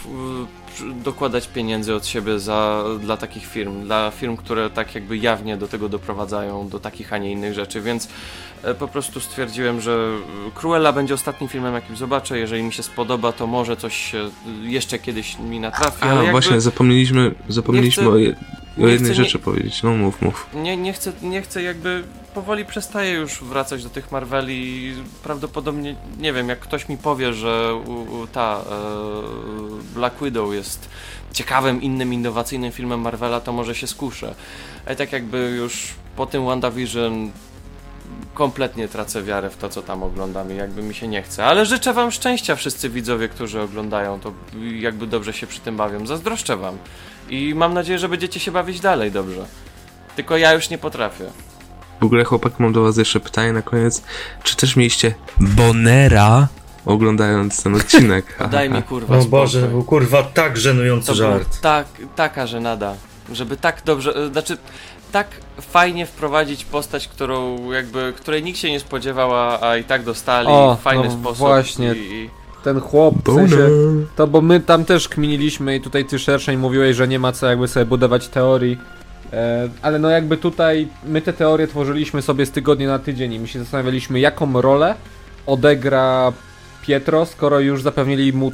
dokładać 1.03 1.47
pieniędzy 1.47 1.95
od 1.95 2.07
siebie 2.07 2.39
za, 2.39 2.83
dla 2.99 3.17
takich 3.17 3.45
firm, 3.45 3.83
dla 3.83 4.11
firm, 4.11 4.37
które 4.37 4.69
tak 4.69 4.95
jakby 4.95 5.17
jawnie 5.17 5.57
do 5.57 5.67
tego 5.67 5.89
doprowadzają, 5.89 6.69
do 6.69 6.79
takich, 6.79 7.13
a 7.13 7.17
nie 7.17 7.31
innych 7.31 7.53
rzeczy, 7.53 7.81
więc 7.81 8.07
e, 8.63 8.73
po 8.73 8.87
prostu 8.87 9.19
stwierdziłem, 9.19 9.81
że 9.81 10.09
Cruella 10.55 10.93
będzie 10.93 11.13
ostatnim 11.13 11.49
filmem, 11.49 11.73
jakim 11.73 11.95
zobaczę, 11.95 12.39
jeżeli 12.39 12.63
mi 12.63 12.73
się 12.73 12.83
spodoba, 12.83 13.31
to 13.31 13.47
może 13.47 13.77
coś 13.77 13.95
się 14.11 14.29
jeszcze 14.63 14.99
kiedyś 14.99 15.39
mi 15.39 15.59
natrafi, 15.59 15.97
A, 16.03 16.05
ale 16.09 16.31
właśnie, 16.31 16.61
zapomnieliśmy, 16.61 17.35
zapomnieliśmy 17.49 18.03
nie 18.03 18.09
chcę- 18.09 18.15
o, 18.15 18.17
je, 18.17 18.35
o 18.77 18.81
nie 18.85 18.91
jednej 18.91 19.11
chcę 19.11 19.19
nie- 19.19 19.25
rzeczy 19.25 19.39
powiedzieć. 19.39 19.83
No 19.83 19.91
mów, 19.91 20.21
mów. 20.21 20.47
nie, 20.53 20.77
nie, 20.77 20.93
chcę, 20.93 21.11
nie 21.21 21.41
chcę 21.41 21.63
jakby 21.63 22.03
powoli 22.33 22.65
przestaję 22.65 23.13
już 23.13 23.43
wracać 23.43 23.83
do 23.83 23.89
tych 23.89 24.11
Marveli 24.11 24.53
i 24.55 24.93
prawdopodobnie, 25.23 25.95
nie 26.19 26.33
wiem, 26.33 26.49
jak 26.49 26.59
ktoś 26.59 26.89
mi 26.89 26.97
powie, 26.97 27.33
że 27.33 27.81
ta 28.31 28.61
e, 28.71 28.73
Black 29.95 30.23
Widow 30.23 30.53
jest 30.53 30.64
ciekawym, 31.33 31.81
innym, 31.81 32.13
innowacyjnym 32.13 32.71
filmem 32.71 33.01
Marvela, 33.01 33.41
to 33.41 33.51
może 33.51 33.75
się 33.75 33.87
skuszę. 33.87 34.35
Ale 34.85 34.95
tak 34.95 35.11
jakby 35.11 35.37
już 35.37 35.87
po 36.15 36.25
tym 36.25 36.45
WandaVision 36.45 37.31
kompletnie 38.33 38.87
tracę 38.87 39.23
wiarę 39.23 39.49
w 39.49 39.57
to, 39.57 39.69
co 39.69 39.81
tam 39.81 40.03
oglądam 40.03 40.51
i 40.51 40.55
jakby 40.55 40.83
mi 40.83 40.93
się 40.93 41.07
nie 41.07 41.23
chce. 41.23 41.45
Ale 41.45 41.65
życzę 41.65 41.93
wam 41.93 42.11
szczęścia 42.11 42.55
wszyscy 42.55 42.89
widzowie, 42.89 43.29
którzy 43.29 43.61
oglądają 43.61 44.19
to 44.19 44.33
jakby 44.79 45.07
dobrze 45.07 45.33
się 45.33 45.47
przy 45.47 45.59
tym 45.59 45.77
bawią. 45.77 46.07
Zazdroszczę 46.07 46.57
wam. 46.57 46.77
I 47.29 47.55
mam 47.55 47.73
nadzieję, 47.73 47.99
że 47.99 48.09
będziecie 48.09 48.39
się 48.39 48.51
bawić 48.51 48.79
dalej 48.79 49.11
dobrze. 49.11 49.45
Tylko 50.15 50.37
ja 50.37 50.53
już 50.53 50.69
nie 50.69 50.77
potrafię. 50.77 51.25
W 52.01 52.05
ogóle 52.05 52.23
chłopak, 52.23 52.59
mam 52.59 52.73
do 52.73 52.83
was 52.83 52.97
jeszcze 52.97 53.19
pytanie 53.19 53.53
na 53.53 53.61
koniec. 53.61 54.03
Czy 54.43 54.55
też 54.55 54.75
mieliście 54.75 55.15
Bonera 55.39 56.47
oglądając 56.85 57.63
ten 57.63 57.75
odcinek? 57.75 58.25
Ha, 58.37 58.47
Daj 58.57 58.69
mi 58.69 58.83
kurwa 58.83 59.17
O 59.17 59.21
spokój. 59.21 59.39
Boże, 59.39 59.61
to 59.61 59.67
był 59.67 59.83
kurwa 59.83 60.23
tak 60.23 60.57
żenujący 60.57 61.07
To 61.07 61.15
żart. 61.15 61.61
tak, 61.61 61.87
taka 62.15 62.47
żenada. 62.47 62.93
Żeby 63.31 63.57
tak 63.57 63.81
dobrze, 63.85 64.15
e, 64.15 64.27
znaczy 64.31 64.57
tak 65.11 65.27
fajnie 65.61 66.05
wprowadzić 66.05 66.65
postać, 66.65 67.07
którą 67.07 67.71
jakby, 67.71 68.13
której 68.17 68.43
nikt 68.43 68.59
się 68.59 68.71
nie 68.71 68.79
spodziewał, 68.79 69.31
a, 69.63 69.77
i 69.77 69.83
tak 69.83 70.03
dostali 70.03 70.47
O, 70.49 70.77
w 70.79 70.83
fajny 70.83 71.03
no 71.03 71.11
sposób. 71.11 71.37
właśnie. 71.37 71.93
I, 71.95 72.29
Ten 72.63 72.79
chłop, 72.79 73.15
w 73.25 73.35
sensie, 73.35 73.69
to 74.15 74.27
bo 74.27 74.41
my 74.41 74.59
tam 74.59 74.85
też 74.85 75.09
kminiliśmy 75.09 75.75
i 75.75 75.81
tutaj 75.81 76.05
ty 76.05 76.19
szerszej 76.19 76.57
mówiłeś, 76.57 76.95
że 76.95 77.07
nie 77.07 77.19
ma 77.19 77.31
co 77.31 77.47
jakby 77.47 77.67
sobie 77.67 77.85
budować 77.85 78.27
teorii. 78.27 78.77
E, 79.33 79.69
ale 79.81 79.99
no 79.99 80.09
jakby 80.09 80.37
tutaj 80.37 80.87
my 81.05 81.21
te 81.21 81.33
teorie 81.33 81.67
tworzyliśmy 81.67 82.21
sobie 82.21 82.45
z 82.45 82.51
tygodnia 82.51 82.87
na 82.87 82.99
tydzień 82.99 83.33
i 83.33 83.39
my 83.39 83.47
się 83.47 83.59
zastanawialiśmy 83.59 84.19
jaką 84.19 84.61
rolę 84.61 84.95
odegra 85.45 86.33
Pietro, 86.87 87.25
skoro 87.25 87.59
już 87.59 87.81
zapewnili 87.81 88.33
mu 88.33 88.51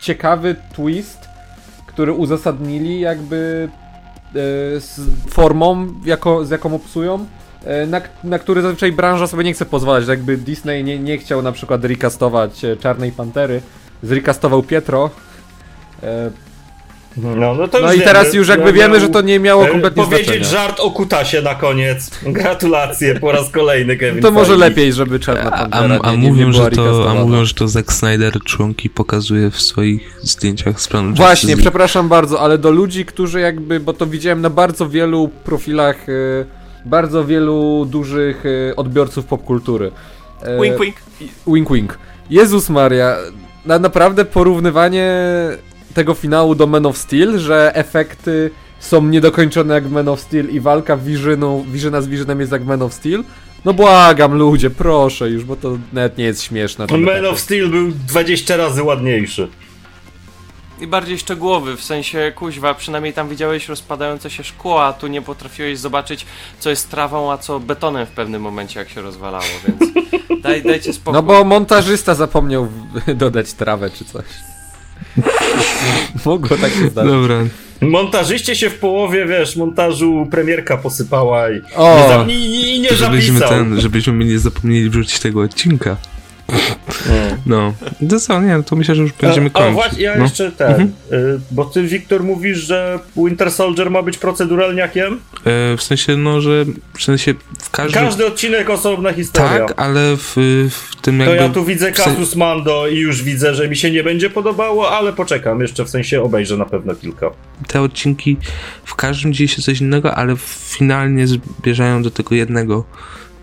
ciekawy 0.00 0.56
twist, 0.74 1.18
który 1.86 2.12
uzasadnili 2.12 3.00
jakby 3.00 3.68
e, 4.28 4.32
z 4.80 5.00
formą, 5.28 5.86
jako, 6.04 6.44
z 6.44 6.50
jaką 6.50 6.74
obsują, 6.74 7.26
e, 7.64 7.86
na, 7.86 8.00
na 8.24 8.38
który 8.38 8.62
zazwyczaj 8.62 8.92
branża 8.92 9.26
sobie 9.26 9.44
nie 9.44 9.52
chce 9.52 9.66
pozwalać. 9.66 10.08
Jakby 10.08 10.36
Disney 10.36 10.84
nie, 10.84 10.98
nie 10.98 11.18
chciał 11.18 11.42
na 11.42 11.52
przykład 11.52 11.84
recastować 11.84 12.64
e, 12.64 12.76
Czarnej 12.76 13.12
Pantery, 13.12 13.62
zrecastował 14.02 14.62
Pietro. 14.62 15.10
E, 17.18 17.36
No, 17.36 17.54
no, 17.54 17.68
to 17.68 17.80
No 17.80 17.88
i 17.88 17.92
wiemy. 17.92 18.04
teraz 18.04 18.34
już 18.34 18.48
jakby 18.48 18.66
Ja 18.66 18.72
wiemy, 18.72 19.00
że 19.00 19.08
to 19.08 19.20
nie 19.20 19.40
miało 19.40 19.66
e, 19.66 19.70
kompletnie 19.70 20.02
Powiedzieć 20.04 20.26
znaczenia. 20.26 20.44
żart 20.48 20.80
o 20.80 20.90
kutasie 20.90 21.42
na 21.42 21.54
koniec. 21.54 22.10
Gratulacje 22.22 23.20
po 23.20 23.32
raz 23.32 23.50
kolejny, 23.50 23.96
Kevin 23.96 24.22
To 24.22 24.30
może 24.30 24.56
lepiej, 24.56 24.92
żeby 24.92 25.20
Czarna 25.20 25.50
A, 25.52 25.58
Pantera 25.58 25.98
a, 26.02 26.08
a, 26.08 26.14
nie, 26.14 26.28
mówią, 26.28 26.52
że 26.52 26.70
to, 26.70 27.10
a 27.10 27.14
mówią, 27.14 27.44
że 27.44 27.54
to 27.54 27.68
Zack 27.68 27.92
Snyder 27.92 28.32
członki 28.44 28.90
pokazuje 28.90 29.50
w 29.50 29.60
swoich 29.60 30.18
zdjęciach 30.22 30.80
z 30.80 30.88
planu 30.88 31.14
Właśnie, 31.14 31.56
przepraszam 31.56 32.08
bardzo, 32.08 32.40
ale 32.40 32.58
do 32.58 32.70
ludzi, 32.70 33.04
którzy 33.04 33.40
jakby, 33.40 33.80
bo 33.80 33.92
to 33.92 34.06
widziałem 34.06 34.40
na 34.40 34.50
bardzo 34.50 34.88
wielu 34.88 35.28
profilach, 35.44 36.08
y, 36.08 36.46
bardzo 36.84 37.24
wielu 37.24 37.86
dużych 37.90 38.46
y, 38.46 38.72
odbiorców 38.76 39.24
popkultury. 39.24 39.90
E, 40.42 40.62
Wink, 40.62 40.78
wink. 40.80 40.96
Wink, 41.46 41.72
wink. 41.72 41.98
Jezus 42.30 42.70
Maria, 42.70 43.16
na, 43.66 43.78
naprawdę 43.78 44.24
porównywanie 44.24 45.10
tego 45.94 46.14
finału 46.14 46.54
do 46.54 46.66
Man 46.66 46.86
of 46.86 46.98
Steel, 46.98 47.38
że 47.38 47.72
efekty 47.74 48.50
są 48.78 49.02
niedokończone 49.02 49.74
jak 49.74 49.88
w 49.88 49.92
Man 49.92 50.08
of 50.08 50.20
Steel 50.20 50.50
i 50.50 50.60
walka 50.60 50.96
Visionu, 50.96 51.64
Visiona 51.68 52.00
z 52.00 52.08
Visionem 52.08 52.40
jest 52.40 52.52
jak 52.52 52.64
Man 52.64 52.82
of 52.82 52.94
Steel? 52.94 53.24
No 53.64 53.72
błagam 53.74 54.34
ludzie, 54.34 54.70
proszę 54.70 55.30
już, 55.30 55.44
bo 55.44 55.56
to 55.56 55.78
nawet 55.92 56.18
nie 56.18 56.24
jest 56.24 56.42
śmieszne. 56.42 56.86
to 56.86 56.98
Man 56.98 57.26
of 57.26 57.40
Steel 57.40 57.68
był 57.68 57.90
20 58.08 58.56
razy 58.56 58.82
ładniejszy. 58.82 59.48
I 60.80 60.86
bardziej 60.86 61.18
szczegółowy, 61.18 61.76
w 61.76 61.84
sensie 61.84 62.32
kuźwa, 62.36 62.74
przynajmniej 62.74 63.12
tam 63.12 63.28
widziałeś 63.28 63.68
rozpadające 63.68 64.30
się 64.30 64.44
szkło, 64.44 64.84
a 64.84 64.92
tu 64.92 65.06
nie 65.06 65.22
potrafiłeś 65.22 65.78
zobaczyć, 65.78 66.26
co 66.58 66.70
jest 66.70 66.90
trawą, 66.90 67.32
a 67.32 67.38
co 67.38 67.60
betonem 67.60 68.06
w 68.06 68.10
pewnym 68.10 68.42
momencie, 68.42 68.80
jak 68.80 68.88
się 68.88 69.02
rozwalało, 69.02 69.44
więc 69.68 69.92
daj, 70.42 70.62
dajcie 70.62 70.92
spokój. 70.92 71.12
No 71.12 71.22
bo 71.22 71.44
montażysta 71.44 72.14
zapomniał 72.14 72.68
dodać 73.14 73.52
trawę 73.52 73.90
czy 73.90 74.04
coś. 74.04 74.24
Mogło 76.26 76.56
tak 76.56 76.72
się 76.72 76.88
zdarzyć. 76.90 77.12
Dobra, 77.12 77.36
Montażyście 77.80 78.56
się 78.56 78.70
w 78.70 78.78
połowie, 78.78 79.26
wiesz, 79.26 79.56
montażu 79.56 80.28
premierka 80.30 80.76
posypała 80.76 81.50
i 81.50 81.60
O! 81.76 81.96
nie, 81.98 82.08
za, 82.08 82.24
i, 82.28 82.74
i, 82.76 82.80
nie 82.80 82.88
żebyśmy, 82.88 83.38
zapisał. 83.38 83.58
ten, 83.58 83.80
żebyśmy 83.80 84.24
nie 84.24 84.38
zapomnieli 84.38 84.90
wrzucić 84.90 85.20
tego 85.20 85.40
odcinka. 85.40 85.96
No. 87.46 87.74
To 88.10 88.20
co, 88.20 88.40
nie, 88.42 88.62
to 88.62 88.76
myślę, 88.76 88.94
że 88.94 89.02
już 89.02 89.12
będziemy 89.12 89.46
a, 89.54 89.58
a 89.58 89.62
kończyć. 89.62 89.74
właśnie, 89.74 90.02
ja 90.02 90.16
no. 90.16 90.22
jeszcze 90.22 90.52
ten, 90.52 90.82
y, 90.82 91.40
bo 91.50 91.64
ty, 91.64 91.82
Wiktor, 91.82 92.22
mówisz, 92.24 92.58
że 92.58 92.98
Winter 93.16 93.50
Soldier 93.50 93.90
ma 93.90 94.02
być 94.02 94.18
proceduralniakiem? 94.18 95.20
e, 95.44 95.76
w 95.76 95.82
sensie, 95.82 96.16
no, 96.16 96.40
że 96.40 96.64
w 96.98 97.02
sensie 97.02 97.34
w 97.62 97.70
każdym... 97.70 98.02
Każdy 98.02 98.26
odcinek 98.26 98.70
osobna 98.70 99.12
historia. 99.12 99.66
Tak, 99.66 99.80
ale 99.80 100.16
w, 100.16 100.32
w 100.70 100.96
tym 101.02 101.18
To 101.18 101.24
jakby... 101.24 101.36
ja 101.36 101.48
tu 101.48 101.64
widzę 101.64 101.94
sen- 101.94 101.94
Casus 101.94 102.36
Mando 102.36 102.88
i 102.88 102.96
już 102.96 103.22
widzę, 103.22 103.54
że 103.54 103.68
mi 103.68 103.76
się 103.76 103.90
nie 103.90 104.02
będzie 104.02 104.30
podobało, 104.30 104.90
ale 104.90 105.12
poczekam, 105.12 105.60
jeszcze 105.60 105.84
w 105.84 105.88
sensie 105.88 106.22
obejrzę 106.22 106.56
na 106.56 106.64
pewno 106.64 106.94
kilka. 106.94 107.30
te 107.68 107.80
odcinki 107.80 108.36
w 108.84 108.94
każdym 108.94 109.32
dzieje 109.32 109.48
się 109.48 109.62
coś 109.62 109.80
innego, 109.80 110.14
ale 110.14 110.34
finalnie 110.68 111.26
zbierzają 111.26 112.02
do 112.02 112.10
tego 112.10 112.34
jednego. 112.34 112.84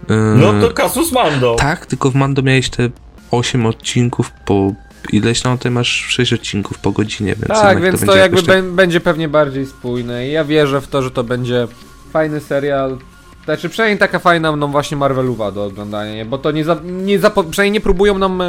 E, 0.10 0.14
No 0.38 0.62
to 0.68 0.74
Casus 0.74 1.12
Mando. 1.12 1.56
Tak, 1.56 1.86
tylko 1.86 2.12
w 2.12 2.16
Mando 2.16 2.42
miałeś 2.42 2.70
te 2.70 2.90
8 3.32 3.66
odcinków 3.66 4.32
po 4.46 4.74
ileś, 5.12 5.44
no 5.44 5.58
ty 5.58 5.72
masz 5.72 5.88
6 5.88 6.34
odcinków 6.34 6.80
po 6.80 6.92
godzinie, 6.92 7.36
więc 7.36 7.48
Tak, 7.62 7.82
więc 7.82 8.00
to, 8.00 8.06
będzie 8.06 8.20
jakby 8.22 8.44
tak- 8.44 8.64
będzie 8.66 9.00
pewnie 9.00 9.28
bardziej 9.28 9.66
spójne 9.66 10.28
i 10.28 10.32
ja 10.32 10.44
wierzę 10.44 10.82
w 10.82 10.88
to, 10.88 11.02
że 11.02 11.12
to 11.12 11.24
będzie 11.24 11.68
fajny 12.14 12.40
serial. 12.40 12.98
Znaczy 13.46 13.70
przynajmniej 13.70 13.98
taka 14.00 14.20
fajna 14.20 14.56
no 14.56 14.68
właśnie 14.68 14.98
Marvelowa 14.98 15.52
do 15.52 15.66
oglądania, 15.66 16.26
bo 16.26 16.38
to 16.38 16.52
nie, 16.52 16.64
za, 16.66 16.78
nie 16.84 17.20
zapo- 17.20 17.50
przynajmniej 17.50 17.72
nie 17.72 17.82
próbują 17.82 18.18
nam 18.18 18.44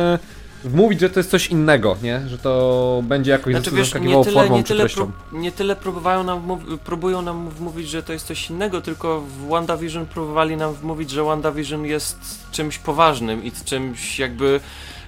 wmówić, 0.64 1.00
że 1.00 1.10
to 1.10 1.20
jest 1.20 1.30
coś 1.30 1.46
innego, 1.46 1.96
nie? 2.02 2.20
Że 2.28 2.38
to 2.38 3.02
będzie 3.04 3.30
jakoś 3.30 3.54
Znaczy 3.54 3.70
wiesz, 3.70 3.94
nie 3.94 4.24
tyle, 4.24 4.40
formą 4.40 4.56
nie 4.56 4.64
tyle, 4.64 4.88
prób, 4.88 5.12
nie 5.32 5.52
tyle 5.52 5.76
próbowają 5.76 6.24
nam 6.24 6.58
próbują 6.84 7.22
nam 7.22 7.50
wmówić, 7.50 7.88
że 7.88 8.02
to 8.02 8.12
jest 8.12 8.26
coś 8.26 8.50
innego, 8.50 8.80
tylko 8.80 9.20
w 9.20 9.48
WandaVision 9.48 10.06
próbowali 10.06 10.56
nam 10.56 10.74
wmówić, 10.74 11.10
że 11.10 11.24
WandaVision 11.24 11.84
jest 11.84 12.18
czymś 12.52 12.78
poważnym 12.78 13.44
i 13.44 13.52
czymś 13.64 14.18
jakby 14.18 14.60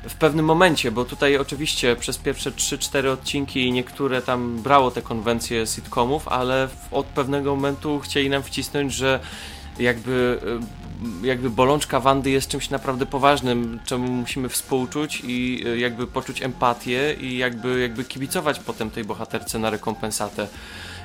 w 0.09 0.15
pewnym 0.15 0.47
momencie, 0.47 0.91
bo 0.91 1.05
tutaj 1.05 1.37
oczywiście 1.37 1.97
przez 1.97 2.19
pierwsze 2.19 2.51
3-4 2.51 3.09
odcinki 3.09 3.73
niektóre 3.73 4.23
tam 4.23 4.63
brało 4.63 4.91
te 4.91 5.03
konwencje 5.03 5.67
sitcomów, 5.67 6.29
ale 6.29 6.69
od 6.91 7.07
pewnego 7.07 7.55
momentu 7.55 8.01
chcieli 8.01 8.31
nam 8.31 8.43
wcisnąć, 8.43 8.95
że 8.95 9.21
jakby, 9.79 10.41
y, 10.43 10.84
jakby 11.23 11.51
bolączka 11.51 12.01
Wandy 12.01 12.31
jest 12.31 12.49
czymś 12.49 12.71
naprawdę 12.71 13.07
poważnym, 13.07 13.81
czemu 13.85 14.09
musimy 14.09 14.49
współczuć 14.49 15.23
i 15.25 15.65
y, 15.67 15.79
jakby 15.79 16.07
poczuć 16.07 16.43
empatię 16.43 17.15
i 17.21 17.39
jakby, 17.39 17.81
jakby 17.81 18.05
kibicować 18.05 18.61
potem 18.61 18.91
tej 18.91 19.05
bohaterce 19.05 19.59
na 19.59 19.71
rekompensatę. 19.71 20.49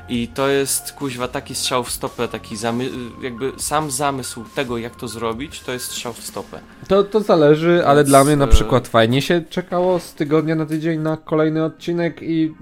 I 0.10 0.28
to 0.28 0.48
jest 0.48 0.92
kuźwa 0.92 1.28
taki 1.28 1.56
strzał 1.56 1.84
w 1.84 1.92
stopę, 1.92 2.28
taki 2.28 2.56
zamy- 2.56 2.90
jakby 3.22 3.52
sam 3.58 3.92
zamysł 3.92 4.44
tego, 4.56 4.78
jak 4.78 4.96
to 4.96 5.08
zrobić, 5.08 5.60
to 5.60 5.72
jest 5.72 5.86
strzał 5.86 6.14
w 6.14 6.24
stopę. 6.24 6.60
To, 6.88 7.04
to 7.04 7.22
zależy, 7.22 7.86
ale 7.86 8.00
Więc, 8.00 8.10
dla 8.10 8.24
mnie 8.24 8.36
na 8.36 8.46
e, 8.46 8.48
przykład 8.48 8.88
fajnie 8.88 9.22
się 9.22 9.42
czekało 9.50 10.00
z 10.00 10.14
tygodnia 10.14 10.56
na 10.56 10.66
tydzień 10.66 11.00
na 11.00 11.18
kolejny 11.18 11.64
odcinek 11.64 12.22
i 12.22 12.54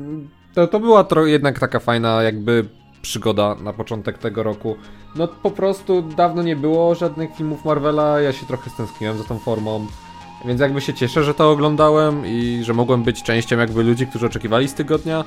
to, 0.54 0.68
to 0.68 0.80
była 0.80 1.06
jednak 1.26 1.60
taka 1.60 1.80
fajna 1.80 2.24
jakby 2.24 2.66
przygoda 3.08 3.56
na 3.56 3.74
początek 3.74 4.18
tego 4.18 4.44
roku. 4.44 4.76
No 5.16 5.28
po 5.28 5.52
prostu 5.52 6.02
dawno 6.02 6.44
nie 6.44 6.56
było 6.56 6.96
żadnych 6.96 7.36
filmów 7.36 7.66
Marvela, 7.66 8.22
ja 8.22 8.34
się 8.34 8.46
trochę 8.46 8.70
stęskniłem 8.70 9.18
za 9.18 9.24
tą 9.24 9.40
formą. 9.40 9.88
Więc 10.46 10.62
jakby 10.62 10.82
się 10.82 10.94
cieszę, 10.94 11.24
że 11.24 11.34
to 11.34 11.52
oglądałem 11.52 12.26
i 12.26 12.60
że 12.64 12.74
mogłem 12.74 13.04
być 13.04 13.24
częścią 13.24 13.58
jakby 13.58 13.84
ludzi, 13.84 14.08
którzy 14.08 14.26
oczekiwali 14.26 14.68
z 14.68 14.74
tygodnia 14.74 15.24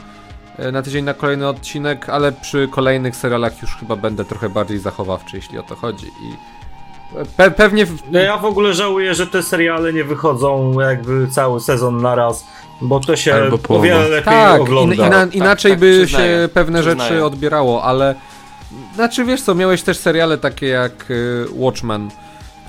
e, 0.59 0.72
na 0.72 0.83
tydzień 0.83 1.05
na 1.05 1.14
kolejny 1.14 1.49
odcinek, 1.49 2.09
ale 2.09 2.33
przy 2.33 2.68
kolejnych 2.68 3.16
serialach 3.16 3.62
już 3.62 3.76
chyba 3.76 3.97
będę 3.97 4.24
trochę 4.24 4.49
bardziej 4.49 4.78
zachowawczy, 4.78 5.37
jeśli 5.37 5.59
o 5.59 5.62
to 5.62 5.76
chodzi. 5.76 6.07
I 6.07 6.37
pe- 7.39 7.51
pewnie 7.51 7.87
w, 7.87 8.11
No 8.12 8.18
ja 8.18 8.37
w 8.39 8.45
ogóle 8.45 8.74
żałuję, 8.74 9.14
że 9.14 9.26
te 9.26 9.43
seriale 9.43 9.93
nie 9.93 10.05
wychodzą 10.05 10.81
jakby 10.81 11.28
cały 11.28 11.61
sezon 11.61 12.03
naraz, 12.03 12.47
bo 12.81 13.01
to 13.01 13.16
się 13.16 13.35
Albo 13.35 13.59
o 13.68 13.81
wiele 13.81 14.09
lepiej 14.09 14.24
Tak, 14.24 14.61
ogląda. 14.61 14.95
in, 14.95 15.01
ina, 15.07 15.24
inaczej 15.33 15.72
tak, 15.72 15.81
by 15.81 16.01
przyznaję, 16.05 16.43
się 16.43 16.49
pewne 16.49 16.81
przyznaję. 16.83 17.11
rzeczy 17.11 17.24
odbierało, 17.24 17.83
ale 17.83 18.14
znaczy 18.95 19.24
wiesz 19.24 19.43
co, 19.43 19.55
miałeś 19.55 19.83
też 19.83 19.99
seriale 19.99 20.39
takie 20.39 20.66
jak 20.68 21.11
y, 21.11 21.47
Watchmen, 21.53 22.11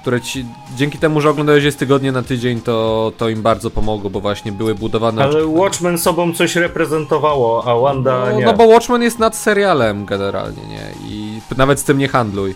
które 0.02 0.22
ci 0.22 0.46
dzięki 0.76 0.98
temu, 0.98 1.22
że 1.22 1.30
oglądałeś 1.30 1.64
je 1.64 1.72
z 1.72 1.76
tygodnia 1.76 2.12
na 2.12 2.22
tydzień, 2.24 2.62
to, 2.62 3.12
to 3.18 3.30
im 3.30 3.42
bardzo 3.42 3.70
pomogło, 3.70 4.10
bo 4.10 4.20
właśnie 4.20 4.52
były 4.52 4.76
budowane. 4.76 5.24
Ale 5.24 5.46
Watchmen 5.46 5.98
sobą 5.98 6.34
coś 6.34 6.56
reprezentowało, 6.56 7.64
a 7.68 7.80
Wanda 7.80 8.26
no, 8.32 8.38
nie. 8.40 8.46
no 8.46 8.54
bo 8.54 8.64
Watchmen 8.66 9.02
jest 9.02 9.20
nad 9.20 9.36
serialem 9.36 10.06
generalnie, 10.06 10.64
nie? 10.66 10.92
I 11.10 11.42
nawet 11.58 11.80
z 11.80 11.84
tym 11.84 11.98
nie 11.98 12.08
handluj. 12.08 12.56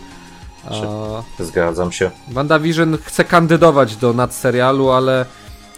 A 1.39 1.43
Zgadzam 1.43 1.91
się. 1.91 2.11
WandaVision 2.27 2.97
chce 3.03 3.23
kandydować 3.23 3.95
do 3.95 4.13
nadserialu, 4.13 4.89
ale 4.91 5.25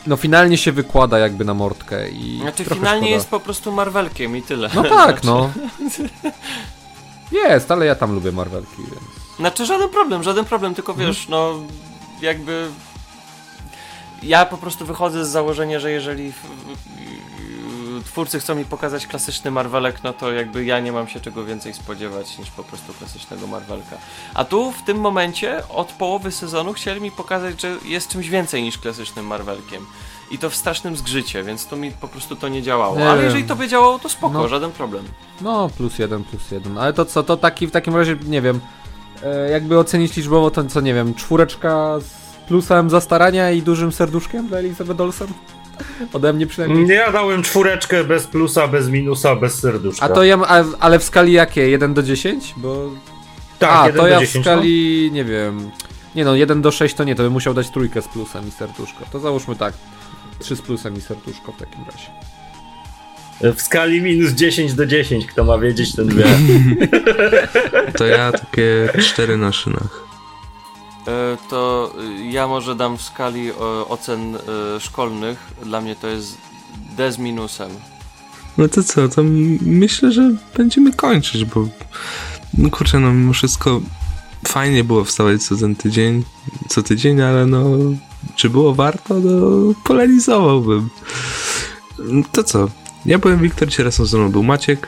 no 0.07 0.17
finalnie 0.17 0.57
się 0.57 0.71
wykłada 0.71 1.19
jakby 1.19 1.45
na 1.45 1.53
mordkę 1.53 2.09
i 2.09 2.39
Znaczy 2.41 2.63
finalnie 2.65 3.01
szkoda. 3.01 3.15
jest 3.15 3.29
po 3.29 3.39
prostu 3.39 3.71
Marvelkiem 3.71 4.37
i 4.37 4.41
tyle. 4.41 4.69
No 4.75 4.83
tak, 4.83 5.23
no. 5.23 5.49
Jest, 7.31 7.71
ale 7.71 7.85
ja 7.85 7.95
tam 7.95 8.13
lubię 8.15 8.31
Marvelki, 8.31 8.77
więc... 8.77 9.37
Znaczy 9.37 9.65
żaden 9.65 9.89
problem, 9.89 10.23
żaden 10.23 10.45
problem, 10.45 10.75
tylko 10.75 10.91
Mhm. 10.91 11.09
wiesz, 11.09 11.27
no 11.27 11.53
jakby 12.21 12.67
ja 14.23 14.45
po 14.45 14.57
prostu 14.57 14.85
wychodzę 14.85 15.25
z 15.25 15.29
założenia, 15.29 15.79
że 15.79 15.91
jeżeli 15.91 16.33
twórcy 18.17 18.39
chcą 18.39 18.55
mi 18.55 18.65
pokazać 18.65 19.07
klasyczny 19.07 19.51
Marvelek, 19.51 20.03
no 20.03 20.13
to 20.13 20.31
jakby 20.31 20.65
ja 20.65 20.79
nie 20.79 20.91
mam 20.91 21.07
się 21.07 21.19
czego 21.19 21.45
więcej 21.45 21.73
spodziewać 21.73 22.37
niż 22.37 22.51
po 22.51 22.63
prostu 22.63 22.93
klasycznego 22.93 23.47
Marvelka. 23.47 23.97
A 24.33 24.45
tu 24.45 24.71
w 24.71 24.83
tym 24.83 24.97
momencie 24.99 25.63
od 25.69 25.91
połowy 25.91 26.31
sezonu 26.31 26.73
chcieli 26.73 27.01
mi 27.01 27.11
pokazać, 27.11 27.61
że 27.61 27.75
jest 27.85 28.09
czymś 28.09 28.29
więcej 28.29 28.63
niż 28.63 28.77
klasycznym 28.77 29.27
Marvelkiem. 29.27 29.85
I 30.31 30.37
to 30.37 30.49
w 30.49 30.55
strasznym 30.55 30.95
zgrzycie, 30.97 31.43
więc 31.43 31.67
to 31.67 31.75
mi 31.75 31.91
po 31.91 32.07
prostu 32.07 32.35
to 32.35 32.47
nie 32.47 32.61
działało. 32.61 32.97
Nie 32.99 33.05
Ale 33.09 33.15
wiem. 33.17 33.25
jeżeli 33.25 33.43
to 33.43 33.55
by 33.55 33.67
działało, 33.67 33.99
to 33.99 34.09
spoko, 34.09 34.33
No. 34.33 34.47
żaden 34.47 34.71
problem. 34.71 35.05
No, 35.41 35.69
plus 35.77 35.99
jeden, 35.99 36.23
plus 36.23 36.51
jeden. 36.51 36.77
Ale 36.77 36.93
to 36.93 37.05
co, 37.05 37.23
to 37.23 37.37
taki 37.37 37.67
w 37.67 37.71
takim 37.71 37.95
razie, 37.95 38.17
nie 38.25 38.41
wiem, 38.41 38.59
e, 39.23 39.49
jakby 39.51 39.79
ocenić 39.79 40.15
liczbowo, 40.17 40.51
to 40.51 40.63
co, 40.63 40.81
nie 40.81 40.93
wiem, 40.93 41.13
czwóreczka 41.13 41.99
z 41.99 42.47
plusem 42.47 42.89
zastarania 42.89 43.51
i 43.51 43.61
dużym 43.61 43.91
serduszkiem 43.91 44.47
dla 44.47 44.57
Elizabeth 44.57 45.01
Olsen? 45.01 45.27
Ode 46.13 46.33
mnie 46.33 46.47
przynajmniej. 46.47 46.85
Nie, 46.85 46.93
ja 46.93 47.11
dałem 47.11 47.43
czwóreczkę 47.43 48.03
bez 48.03 48.27
plusa, 48.27 48.67
bez 48.67 48.89
minusa, 48.89 49.35
bez 49.35 49.59
serduszka. 49.59 50.05
A 50.05 50.09
to 50.09 50.23
ja, 50.23 50.37
a, 50.47 50.63
ale 50.79 50.99
w 50.99 51.03
skali 51.03 51.33
jakiej? 51.33 51.71
1 51.71 51.93
do 51.93 52.03
10? 52.03 52.53
Bo... 52.57 52.91
tak, 53.59 53.71
a, 53.71 53.85
1 53.85 53.95
to 53.95 54.01
do 54.01 54.07
ja 54.07 54.19
10, 54.19 54.45
w 54.45 54.47
skali, 54.47 55.09
nie 55.11 55.23
wiem... 55.23 55.71
Nie 56.15 56.25
no, 56.25 56.35
1 56.35 56.61
do 56.61 56.71
6 56.71 56.95
to 56.95 57.03
nie, 57.03 57.15
to 57.15 57.23
bym 57.23 57.33
musiał 57.33 57.53
dać 57.53 57.69
trójkę 57.69 58.01
z 58.01 58.07
plusem 58.07 58.47
i 58.47 58.51
serduszko. 58.51 59.05
To 59.11 59.19
załóżmy 59.19 59.55
tak, 59.55 59.73
3 60.39 60.55
z 60.55 60.61
plusem 60.61 60.97
i 60.97 61.01
serduszko 61.01 61.51
w 61.51 61.57
takim 61.57 61.85
razie. 61.85 62.09
no. 63.41 63.53
W 63.53 63.61
skali 63.61 64.01
minus 64.01 64.31
10 64.31 64.73
do 64.73 64.85
10, 64.85 65.25
kto 65.25 65.43
ma 65.43 65.57
wiedzieć, 65.57 65.95
ten 65.95 66.07
wie. 66.07 66.25
To 67.97 68.05
ja 68.05 68.31
takie 68.31 68.89
cztery 69.01 69.37
na 69.37 69.51
szynach. 69.51 70.06
E, 71.07 71.37
To 71.49 71.91
y, 72.19 72.25
ja 72.25 72.47
może 72.47 72.75
dam 72.75 72.97
w 72.97 73.01
skali 73.01 73.49
e, 73.49 73.53
ocen 73.87 74.35
e, 74.35 74.39
szkolnych. 74.79 75.53
Dla 75.63 75.81
mnie 75.81 75.95
to 75.95 76.07
jest 76.07 76.37
D 76.97 77.11
z 77.11 77.17
minusem. 77.17 77.71
No 78.57 78.67
to 78.67 78.83
co, 78.83 79.09
to 79.09 79.21
myślę, 79.61 80.11
że 80.11 80.31
będziemy 80.57 80.93
kończyć, 80.93 81.45
bo 81.45 81.67
no 82.57 82.69
kurczę, 82.69 82.99
no 82.99 83.13
mimo 83.13 83.33
wszystko 83.33 83.81
fajnie 84.47 84.83
było 84.83 85.03
wstawać 85.03 85.43
co 85.43 85.55
ten 85.55 85.75
tydzień, 85.75 86.23
co 86.69 86.83
tydzień, 86.83 87.21
ale 87.21 87.45
no 87.45 87.63
czy 88.35 88.49
było 88.49 88.73
warto, 88.73 89.13
no 89.13 89.73
polemizowałbym. 89.83 90.89
To 92.31 92.43
co, 92.43 92.67
ja 93.05 93.17
byłem 93.17 93.39
Wiktor, 93.39 93.67
dzisiaj 93.67 93.85
razem 93.85 94.05
ze 94.05 94.17
mną 94.17 94.29
był 94.31 94.43
Maciek. 94.43 94.87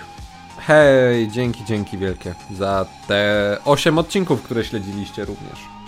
Hej, 0.57 1.27
dzięki, 1.31 1.65
dzięki 1.65 1.97
wielkie 1.97 2.35
za 2.57 2.85
te 3.07 3.57
8 3.65 3.97
odcinków, 3.97 4.41
które 4.41 4.65
śledziliście 4.65 5.25
również. 5.25 5.78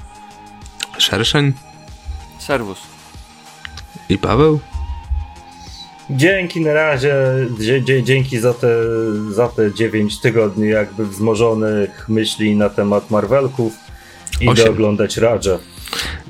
Szerszeń 1.02 1.54
Serwus. 2.40 2.80
i 4.10 4.18
Paweł. 4.18 4.60
Dzięki 6.10 6.62
na 6.62 6.74
razie, 6.74 7.16
dzie, 7.60 7.82
dzie, 7.82 8.04
dzięki 8.04 8.40
za 8.40 8.54
te, 8.54 8.68
za 9.30 9.48
te 9.48 9.74
9 9.74 10.20
tygodni 10.22 10.70
jakby 10.70 11.06
wzmożonych 11.06 12.10
myśli 12.10 12.56
na 12.56 12.70
temat 12.70 13.12
Marvelków. 13.12 13.74
Idę 14.42 14.52
Osiem. 14.52 14.70
oglądać 14.70 15.18
Raja. 15.18 15.60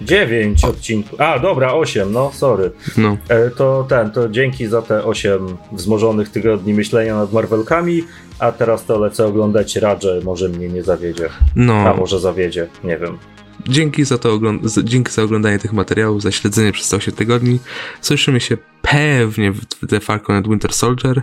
9 0.01 0.63
odcinków. 0.63 1.21
A, 1.21 1.39
dobra, 1.39 1.73
8, 1.73 2.11
no, 2.11 2.31
sorry. 2.33 2.71
No, 2.97 3.17
E, 3.29 3.49
to 3.49 3.85
ten, 3.89 4.11
to 4.11 4.29
dzięki 4.29 4.67
za 4.67 4.81
te 4.81 5.03
8 5.03 5.57
wzmożonych 5.71 6.29
tygodni 6.29 6.73
myślenia 6.73 7.15
nad 7.15 7.33
Marvelkami, 7.33 8.03
a 8.39 8.51
teraz 8.51 8.85
to 8.85 8.99
lecę 8.99 9.25
oglądać 9.25 9.75
Raja, 9.75 10.11
może 10.23 10.49
mnie 10.49 10.69
nie 10.69 10.83
zawiedzie. 10.83 11.25
A 11.25 11.29
no. 11.55 11.95
może 11.97 12.19
zawiedzie, 12.19 12.67
nie 12.83 12.97
wiem. 12.97 13.17
Dzięki 13.67 14.05
za 14.05 14.17
to 14.17 14.39
dzięki 14.83 15.11
za 15.11 15.23
oglądanie 15.23 15.59
tych 15.59 15.73
materiałów, 15.73 16.21
za 16.21 16.31
śledzenie 16.31 16.71
przez 16.71 16.89
te 16.89 16.97
8 16.97 17.13
tygodni. 17.13 17.59
Słyszymy 18.01 18.39
się 18.39 18.57
pewnie 18.81 19.51
w 19.51 19.87
The 19.89 19.99
Falcon 19.99 20.35
and 20.35 20.47
Winter 20.47 20.73
Soldier. 20.73 21.21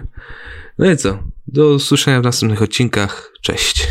No 0.78 0.90
i 0.90 0.97
co? 0.97 1.19
Do 1.48 1.69
usłyszenia 1.69 2.20
w 2.20 2.24
następnych 2.24 2.62
odcinkach. 2.62 3.32
Cześć. 3.43 3.89